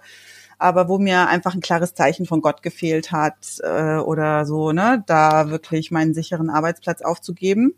aber 0.63 0.89
wo 0.89 0.99
mir 0.99 1.29
einfach 1.29 1.55
ein 1.55 1.61
klares 1.61 1.95
Zeichen 1.95 2.25
von 2.25 2.41
Gott 2.41 2.63
gefehlt 2.63 3.13
hat 3.13 3.59
äh, 3.63 3.97
oder 3.97 4.47
so, 4.47 4.73
ne, 4.73 5.03
da 5.07 5.51
wirklich 5.51 5.91
meinen 5.91 6.15
sicheren 6.15 6.51
Arbeitsplatz 6.51 7.03
aufzugeben 7.03 7.75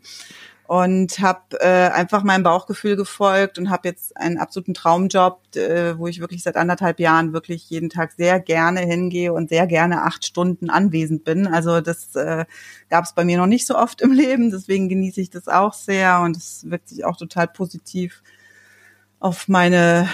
und 0.67 1.19
habe 1.19 1.59
äh, 1.59 1.89
einfach 1.89 2.23
meinem 2.23 2.43
Bauchgefühl 2.43 2.95
gefolgt 2.95 3.57
und 3.59 3.69
habe 3.69 3.87
jetzt 3.87 4.17
einen 4.17 4.37
absoluten 4.37 4.73
Traumjob, 4.73 5.39
äh, 5.55 5.97
wo 5.97 6.07
ich 6.07 6.19
wirklich 6.19 6.43
seit 6.43 6.55
anderthalb 6.55 6.99
Jahren 6.99 7.33
wirklich 7.33 7.69
jeden 7.69 7.89
Tag 7.89 8.13
sehr 8.13 8.39
gerne 8.39 8.81
hingehe 8.81 9.31
und 9.33 9.49
sehr 9.49 9.67
gerne 9.67 10.03
acht 10.03 10.25
Stunden 10.25 10.69
anwesend 10.69 11.23
bin. 11.23 11.47
Also 11.47 11.81
das 11.81 12.15
äh, 12.15 12.45
gab 12.89 13.05
es 13.05 13.13
bei 13.13 13.25
mir 13.25 13.37
noch 13.37 13.45
nicht 13.45 13.67
so 13.67 13.75
oft 13.75 14.01
im 14.01 14.11
Leben, 14.13 14.49
deswegen 14.49 14.89
genieße 14.89 15.21
ich 15.21 15.29
das 15.29 15.47
auch 15.47 15.73
sehr 15.73 16.21
und 16.21 16.37
es 16.37 16.69
wirkt 16.69 16.89
sich 16.89 17.05
auch 17.05 17.17
total 17.17 17.47
positiv 17.47 18.23
auf 19.19 19.47
meine 19.47 20.09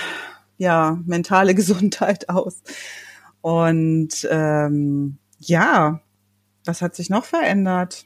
ja 0.61 0.99
mentale 1.05 1.55
Gesundheit 1.61 2.29
aus. 2.29 2.61
Und 3.41 4.27
ähm, 4.29 5.17
ja, 5.39 6.01
was 6.65 6.81
hat 6.81 6.95
sich 6.95 7.09
noch 7.09 7.25
verändert? 7.25 8.05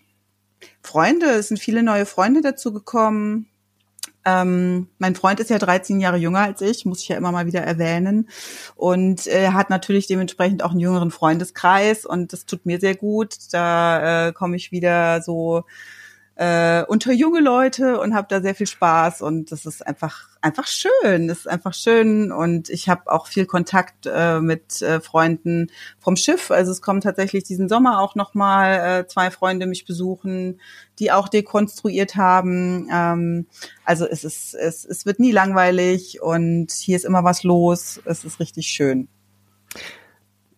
Freunde, 0.82 1.28
es 1.28 1.50
sind 1.50 1.60
viele 1.60 1.84
neue 1.84 2.06
Freunde 2.06 2.42
dazu 2.42 2.72
gekommen. 2.72 3.48
Ähm, 4.24 4.88
mein 4.98 5.16
Freund 5.16 5.40
ist 5.42 5.50
ja 5.50 5.60
13 5.60 6.00
Jahre 6.00 6.18
jünger 6.18 6.40
als 6.40 6.62
ich, 6.62 6.86
muss 6.86 7.02
ich 7.02 7.10
ja 7.10 7.18
immer 7.18 7.34
mal 7.34 7.46
wieder 7.46 7.62
erwähnen. 7.62 8.30
Und 8.76 9.28
er 9.28 9.54
hat 9.54 9.70
natürlich 9.70 10.08
dementsprechend 10.08 10.64
auch 10.64 10.72
einen 10.72 10.80
jüngeren 10.80 11.12
Freundeskreis 11.12 12.06
und 12.06 12.32
das 12.32 12.46
tut 12.46 12.66
mir 12.66 12.80
sehr 12.80 12.96
gut. 12.96 13.36
Da 13.52 14.30
äh, 14.30 14.32
komme 14.32 14.56
ich 14.56 14.72
wieder 14.72 15.22
so 15.22 15.66
äh, 16.36 16.84
unter 16.86 17.12
junge 17.12 17.42
Leute 17.42 18.00
und 18.00 18.16
habe 18.16 18.28
da 18.30 18.42
sehr 18.42 18.56
viel 18.56 18.68
Spaß 18.68 19.22
und 19.22 19.52
das 19.52 19.66
ist 19.66 19.86
einfach 19.86 20.35
einfach 20.46 20.68
schön. 20.68 21.28
Das 21.28 21.40
ist 21.40 21.48
einfach 21.48 21.74
schön 21.74 22.32
und 22.32 22.70
ich 22.70 22.88
habe 22.88 23.12
auch 23.12 23.26
viel 23.28 23.48
Kontakt 23.48 24.06
äh, 24.06 24.40
mit 24.40 24.80
äh, 24.84 25.02
Freunden 25.02 25.72
vom 26.00 26.16
Schiff. 26.16 26.52
Also 26.52 26.72
es 26.72 26.84
kommen 26.84 27.02
tatsächlich 27.02 27.44
diesen 27.44 27.68
Sommer 27.68 28.00
auch 28.00 28.14
noch 28.14 28.36
mal 28.36 29.00
äh, 29.00 29.08
zwei 29.08 29.32
Freunde 29.32 29.66
mich 29.66 29.86
besuchen, 29.86 30.62
die 31.00 31.12
auch 31.12 31.30
dekonstruiert 31.30 32.16
haben. 32.16 32.88
Ähm, 32.94 33.48
also 33.86 34.06
es 34.06 34.24
ist 34.24 34.54
es 34.54 34.86
es 34.86 35.08
wird 35.08 35.20
nie 35.20 35.32
langweilig 35.32 36.22
und 36.22 36.72
hier 36.72 36.96
ist 36.96 37.06
immer 37.06 37.24
was 37.24 37.44
los. 37.44 38.00
Es 38.06 38.24
ist 38.24 38.40
richtig 38.40 38.68
schön. 38.68 39.08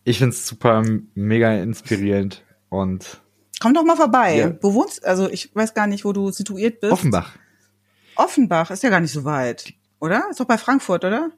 Ich 0.03 0.19
find's 0.19 0.45
super 0.45 0.83
mega 1.15 1.53
inspirierend 1.53 2.43
und 2.69 3.21
Komm 3.59 3.73
doch 3.73 3.83
mal 3.83 3.95
vorbei. 3.95 4.37
Ja. 4.37 4.53
Wo 4.61 4.73
wohnst 4.73 5.05
Also 5.05 5.29
ich 5.29 5.55
weiß 5.55 5.73
gar 5.73 5.87
nicht, 5.87 6.03
wo 6.03 6.11
du 6.11 6.29
situiert 6.29 6.81
bist. 6.81 6.91
Offenbach. 6.91 7.37
Offenbach 8.17 8.71
ist 8.71 8.83
ja 8.83 8.89
gar 8.89 8.99
nicht 8.99 9.11
so 9.11 9.23
weit, 9.23 9.73
oder? 9.99 10.27
Ist 10.29 10.39
doch 10.39 10.45
bei 10.45 10.57
Frankfurt, 10.57 11.05
oder? 11.05 11.31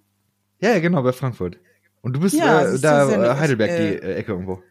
Ja, 0.60 0.80
genau, 0.80 1.04
bei 1.04 1.14
Frankfurt. 1.14 1.58
Und 2.02 2.14
du 2.14 2.20
bist 2.20 2.36
ja, 2.36 2.64
äh, 2.64 2.80
da 2.80 3.10
ja 3.10 3.38
Heidelberg, 3.38 3.72
äh, 3.72 3.78
die 3.78 4.04
äh, 4.04 4.16
Ecke 4.16 4.32
irgendwo. 4.32 4.62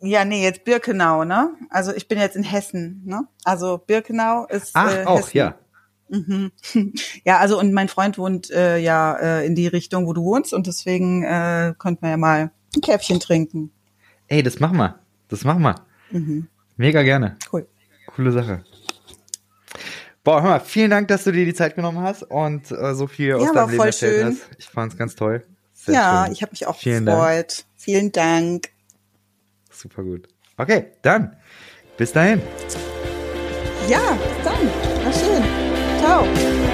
Ja, 0.00 0.24
nee, 0.24 0.42
jetzt 0.42 0.64
Birkenau, 0.64 1.24
ne? 1.24 1.54
Also 1.70 1.94
ich 1.94 2.08
bin 2.08 2.18
jetzt 2.18 2.36
in 2.36 2.42
Hessen, 2.42 3.02
ne? 3.06 3.26
Also 3.44 3.78
Birkenau 3.78 4.46
ist 4.46 4.72
Ach, 4.74 4.94
äh, 4.94 5.04
auch, 5.04 5.30
ja. 5.30 5.54
Mhm. 6.08 6.52
Ja, 7.24 7.38
also 7.38 7.58
und 7.58 7.72
mein 7.72 7.88
Freund 7.88 8.18
wohnt 8.18 8.50
äh, 8.50 8.78
ja 8.78 9.14
äh, 9.16 9.46
in 9.46 9.54
die 9.54 9.66
Richtung, 9.66 10.06
wo 10.06 10.12
du 10.12 10.22
wohnst 10.22 10.52
und 10.52 10.66
deswegen 10.66 11.22
äh, 11.22 11.74
könnten 11.78 12.02
wir 12.02 12.10
ja 12.10 12.16
mal 12.18 12.50
ein 12.74 12.80
Käffchen 12.82 13.20
trinken. 13.20 13.70
Ey, 14.28 14.42
das 14.42 14.60
machen 14.60 14.76
wir. 14.76 14.98
Das 15.28 15.44
machen 15.44 15.62
wir. 15.62 15.76
Mhm. 16.10 16.48
Mega 16.76 17.02
gerne. 17.02 17.36
Cool. 17.50 17.66
Coole 18.06 18.32
Sache. 18.32 18.64
Boah, 20.24 20.42
hör 20.42 20.50
mal, 20.50 20.60
vielen 20.60 20.90
Dank, 20.90 21.08
dass 21.08 21.24
du 21.24 21.32
dir 21.32 21.44
die 21.44 21.52
Zeit 21.52 21.76
genommen 21.76 22.00
hast 22.00 22.22
und 22.22 22.70
äh, 22.70 22.94
so 22.94 23.06
viel 23.06 23.34
aus 23.34 23.44
ja, 23.44 23.52
deinem 23.52 23.70
Leben 23.70 23.84
erzählt 23.84 24.16
schön. 24.16 24.26
hast. 24.26 24.58
Ich 24.58 24.66
fand's 24.66 24.96
ganz 24.96 25.14
toll. 25.14 25.44
Sehr 25.74 25.94
ja, 25.94 26.24
schön. 26.24 26.32
ich 26.32 26.42
habe 26.42 26.52
mich 26.52 26.66
auch 26.66 26.76
vielen 26.76 27.04
gefreut. 27.04 27.58
Dank. 27.58 27.66
Vielen 27.76 28.12
Dank. 28.12 28.68
Super 29.70 30.02
gut. 30.02 30.28
Okay, 30.56 30.86
dann 31.02 31.36
bis 31.98 32.12
dahin. 32.12 32.40
Ja, 33.86 34.00
bis 34.12 34.44
dann. 34.44 35.04
War 35.04 35.12
schön. 35.12 35.44
Ciao. 36.00 36.73